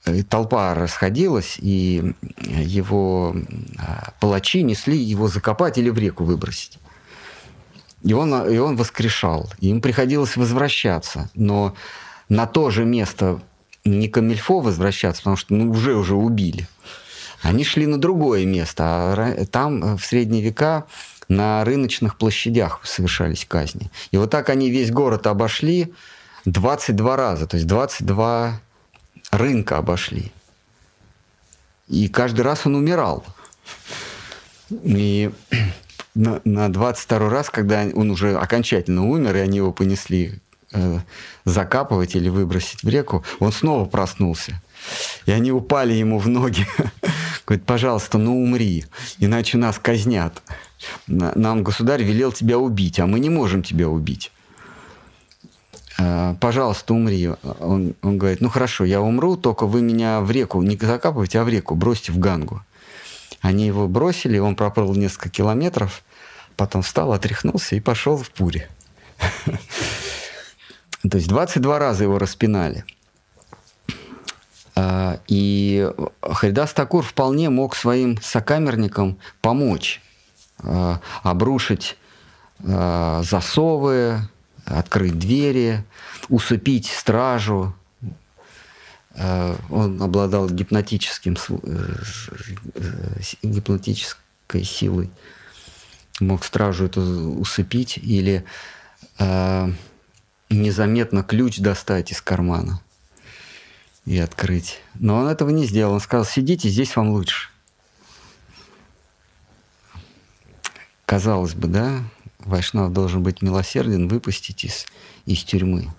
и 0.08 0.24
толпа 0.24 0.74
расходилась, 0.74 1.58
и 1.60 2.16
его 2.40 3.36
а, 3.78 4.14
палачи 4.20 4.64
несли 4.64 4.98
его 4.98 5.28
закопать 5.28 5.78
или 5.78 5.90
в 5.90 5.98
реку 6.00 6.24
выбросить. 6.24 6.80
И 8.02 8.14
он, 8.14 8.34
и 8.50 8.58
он 8.58 8.78
воскрешал. 8.78 9.52
Им 9.60 9.80
приходилось 9.80 10.36
возвращаться. 10.38 11.30
Но 11.36 11.76
на 12.32 12.48
то 12.48 12.70
же 12.70 12.86
место 12.86 13.42
не 13.84 14.08
Камильфо 14.08 14.62
возвращаться, 14.62 15.22
потому 15.22 15.36
что 15.36 15.54
ну, 15.54 15.70
уже 15.70 15.96
уже 15.96 16.16
убили. 16.16 16.66
Они 17.42 17.66
шли 17.66 17.86
на 17.86 18.00
другое 18.00 18.46
место. 18.46 18.84
А 18.86 19.46
там 19.52 19.84
э, 19.84 19.98
в 19.98 20.06
средние 20.06 20.42
века 20.42 20.86
на 21.28 21.66
рыночных 21.66 22.18
площадях 22.18 22.80
совершались 22.86 23.44
казни. 23.46 23.92
И 24.12 24.18
вот 24.18 24.30
так 24.30 24.50
они 24.50 24.70
весь 24.70 24.92
город 24.92 25.28
обошли 25.28 25.94
22 26.46 27.18
раза. 27.18 27.48
То 27.48 27.58
есть 27.58 27.68
22 27.68 28.62
рынка 29.32 29.78
обошли. 29.78 30.32
И 31.90 32.08
каждый 32.08 32.42
раз 32.42 32.66
он 32.66 32.76
умирал. 32.76 33.26
И 34.70 35.32
на, 36.16 36.40
на 36.46 36.72
22 36.72 37.30
раз, 37.30 37.50
когда 37.50 37.86
он 37.94 38.10
уже 38.10 38.38
окончательно 38.38 39.06
умер, 39.06 39.36
и 39.36 39.40
они 39.40 39.58
его 39.58 39.74
понесли 39.74 40.40
э, 40.74 41.00
закапывать 41.46 42.16
или 42.16 42.30
выбросить 42.30 42.84
в 42.84 42.90
реку, 42.90 43.24
он 43.40 43.52
снова 43.52 43.86
проснулся. 43.86 44.62
И 45.26 45.32
они 45.32 45.52
упали 45.52 45.94
ему 45.94 46.18
в 46.20 46.28
ноги. 46.28 46.66
Говорит, 47.46 47.66
пожалуйста, 47.66 48.18
ну 48.18 48.42
умри, 48.44 48.86
иначе 49.20 49.58
нас 49.58 49.78
казнят. 49.80 50.42
На- 51.08 51.34
Нам 51.36 51.64
государь 51.64 52.04
велел 52.04 52.32
тебя 52.32 52.58
убить, 52.58 53.00
а 53.00 53.06
мы 53.06 53.20
не 53.20 53.30
можем 53.30 53.62
тебя 53.64 53.88
убить. 53.90 54.32
«Э, 56.00 56.36
Пожалуйста, 56.40 56.94
умри. 56.94 57.30
Он, 57.60 57.94
он 58.02 58.18
говорит, 58.18 58.42
ну 58.42 58.50
хорошо, 58.50 58.86
я 58.86 59.02
умру, 59.02 59.36
только 59.38 59.68
вы 59.68 59.82
меня 59.82 60.22
в 60.22 60.32
реку 60.32 60.62
не 60.64 60.76
закапывайте, 60.78 61.40
а 61.40 61.44
в 61.44 61.50
реку 61.50 61.76
бросьте 61.76 62.12
в 62.12 62.18
Гангу. 62.18 62.64
Они 63.42 63.68
его 63.68 63.88
бросили, 63.88 64.38
он 64.40 64.56
проплыл 64.56 64.96
несколько 64.96 65.30
километров, 65.30 66.04
потом 66.58 66.82
встал, 66.82 67.12
отряхнулся 67.14 67.76
и 67.76 67.80
пошел 67.80 68.18
в 68.18 68.32
Пури. 68.32 68.68
То 71.10 71.18
есть 71.18 71.28
22 71.28 71.80
раза 71.80 72.04
его 72.04 72.20
распинали. 72.20 72.86
А, 74.76 75.20
И 75.28 75.90
Харидас 76.22 76.74
Такур 76.74 77.04
вполне 77.04 77.50
мог 77.50 77.76
своим 77.76 78.20
сокамерникам 78.22 79.18
помочь 79.42 80.02
а, 80.60 81.02
обрушить 81.24 81.98
а, 82.64 83.24
засовы, 83.24 84.20
открыть 84.66 85.18
двери, 85.18 85.84
усыпить 86.30 86.88
стражу. 86.88 87.76
Он 89.70 90.02
обладал 90.02 90.50
гипнотическим, 90.50 91.36
э, 91.64 91.96
э, 92.76 93.22
гипнотической 93.44 94.64
силой. 94.64 95.12
Мог 96.22 96.46
стражу 96.46 96.86
эту 96.86 97.02
усыпить 97.02 97.98
или 97.98 98.46
незаметно 100.52 101.24
ключ 101.24 101.60
достать 101.60 102.12
из 102.12 102.22
кармана 102.22 102.82
и 104.06 104.18
открыть. 104.20 104.80
Но 104.96 105.18
он 105.18 105.28
этого 105.28 105.50
не 105.50 105.66
сделал. 105.66 105.94
Он 105.94 106.00
сказал, 106.00 106.26
сидите, 106.26 106.70
здесь 106.70 106.96
вам 106.96 107.10
лучше. 107.10 107.50
Казалось 111.06 111.54
бы, 111.54 111.68
да, 111.68 112.00
Вайшнав 112.40 112.92
должен 112.92 113.22
быть 113.22 113.42
милосерден, 113.42 114.08
выпустить 114.08 114.64
из, 114.64 114.86
из 115.26 115.44
тюрьмы. 115.44 115.94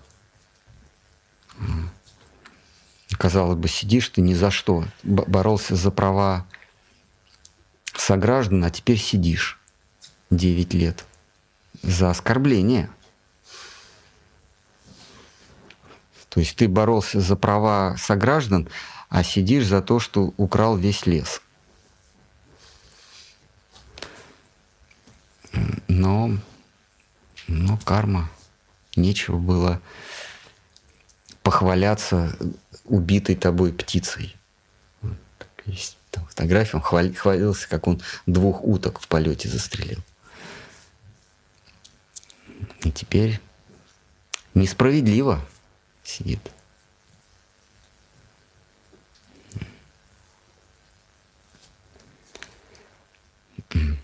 Казалось 3.11 3.57
бы, 3.57 3.67
сидишь 3.67 4.09
ты 4.09 4.21
ни 4.21 4.33
за 4.33 4.51
что. 4.51 4.85
Боролся 5.03 5.75
за 5.75 5.91
права 5.91 6.45
сограждан, 7.95 8.63
а 8.63 8.71
теперь 8.71 8.97
сидишь 8.97 9.59
9 10.31 10.73
лет 10.73 11.05
за 11.83 12.09
оскорбление. 12.09 12.89
То 16.33 16.39
есть 16.39 16.55
ты 16.55 16.67
боролся 16.67 17.21
за 17.21 17.35
права 17.35 17.95
сограждан, 17.99 18.67
а 19.07 19.23
сидишь 19.23 19.67
за 19.67 19.83
то, 19.83 19.99
что 19.99 20.33
украл 20.37 20.75
весь 20.75 21.05
лес. 21.05 21.43
Но, 25.87 26.31
но 27.47 27.77
карма. 27.77 28.31
Нечего 28.95 29.37
было 29.37 29.79
похваляться 31.43 32.35
убитой 32.85 33.35
тобой 33.35 33.71
птицей. 33.71 34.35
Вот 35.03 35.13
Есть 35.67 35.99
там 36.09 36.25
фотография, 36.25 36.77
он 36.77 36.81
хвали- 36.81 37.13
хвалился, 37.13 37.69
как 37.69 37.87
он 37.87 38.01
двух 38.25 38.63
уток 38.63 38.99
в 38.99 39.07
полете 39.07 39.49
застрелил. 39.49 39.99
И 42.81 42.91
теперь 42.91 43.39
несправедливо 44.55 45.39
сидит. 46.03 46.39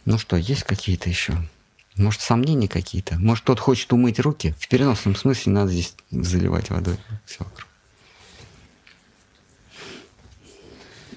Ну 0.06 0.18
что, 0.18 0.38
есть 0.38 0.64
какие-то 0.64 1.10
еще? 1.10 1.34
Может, 1.96 2.22
сомнения 2.22 2.68
какие-то? 2.68 3.20
Может, 3.20 3.44
тот 3.44 3.60
хочет 3.60 3.92
умыть 3.94 4.20
руки? 4.20 4.56
В 4.58 4.68
переносном 4.68 5.16
смысле 5.16 5.54
надо 5.54 5.72
здесь 5.72 5.96
заливать 6.12 6.70
водой. 6.70 6.98
Все 7.26 7.44
вокруг. 7.44 7.68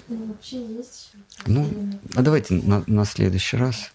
Ну. 0.09 0.37
Ну, 1.47 1.99
а 2.15 2.21
давайте 2.21 2.53
на, 2.55 2.83
на 2.85 3.05
следующий 3.05 3.57
раз. 3.57 3.91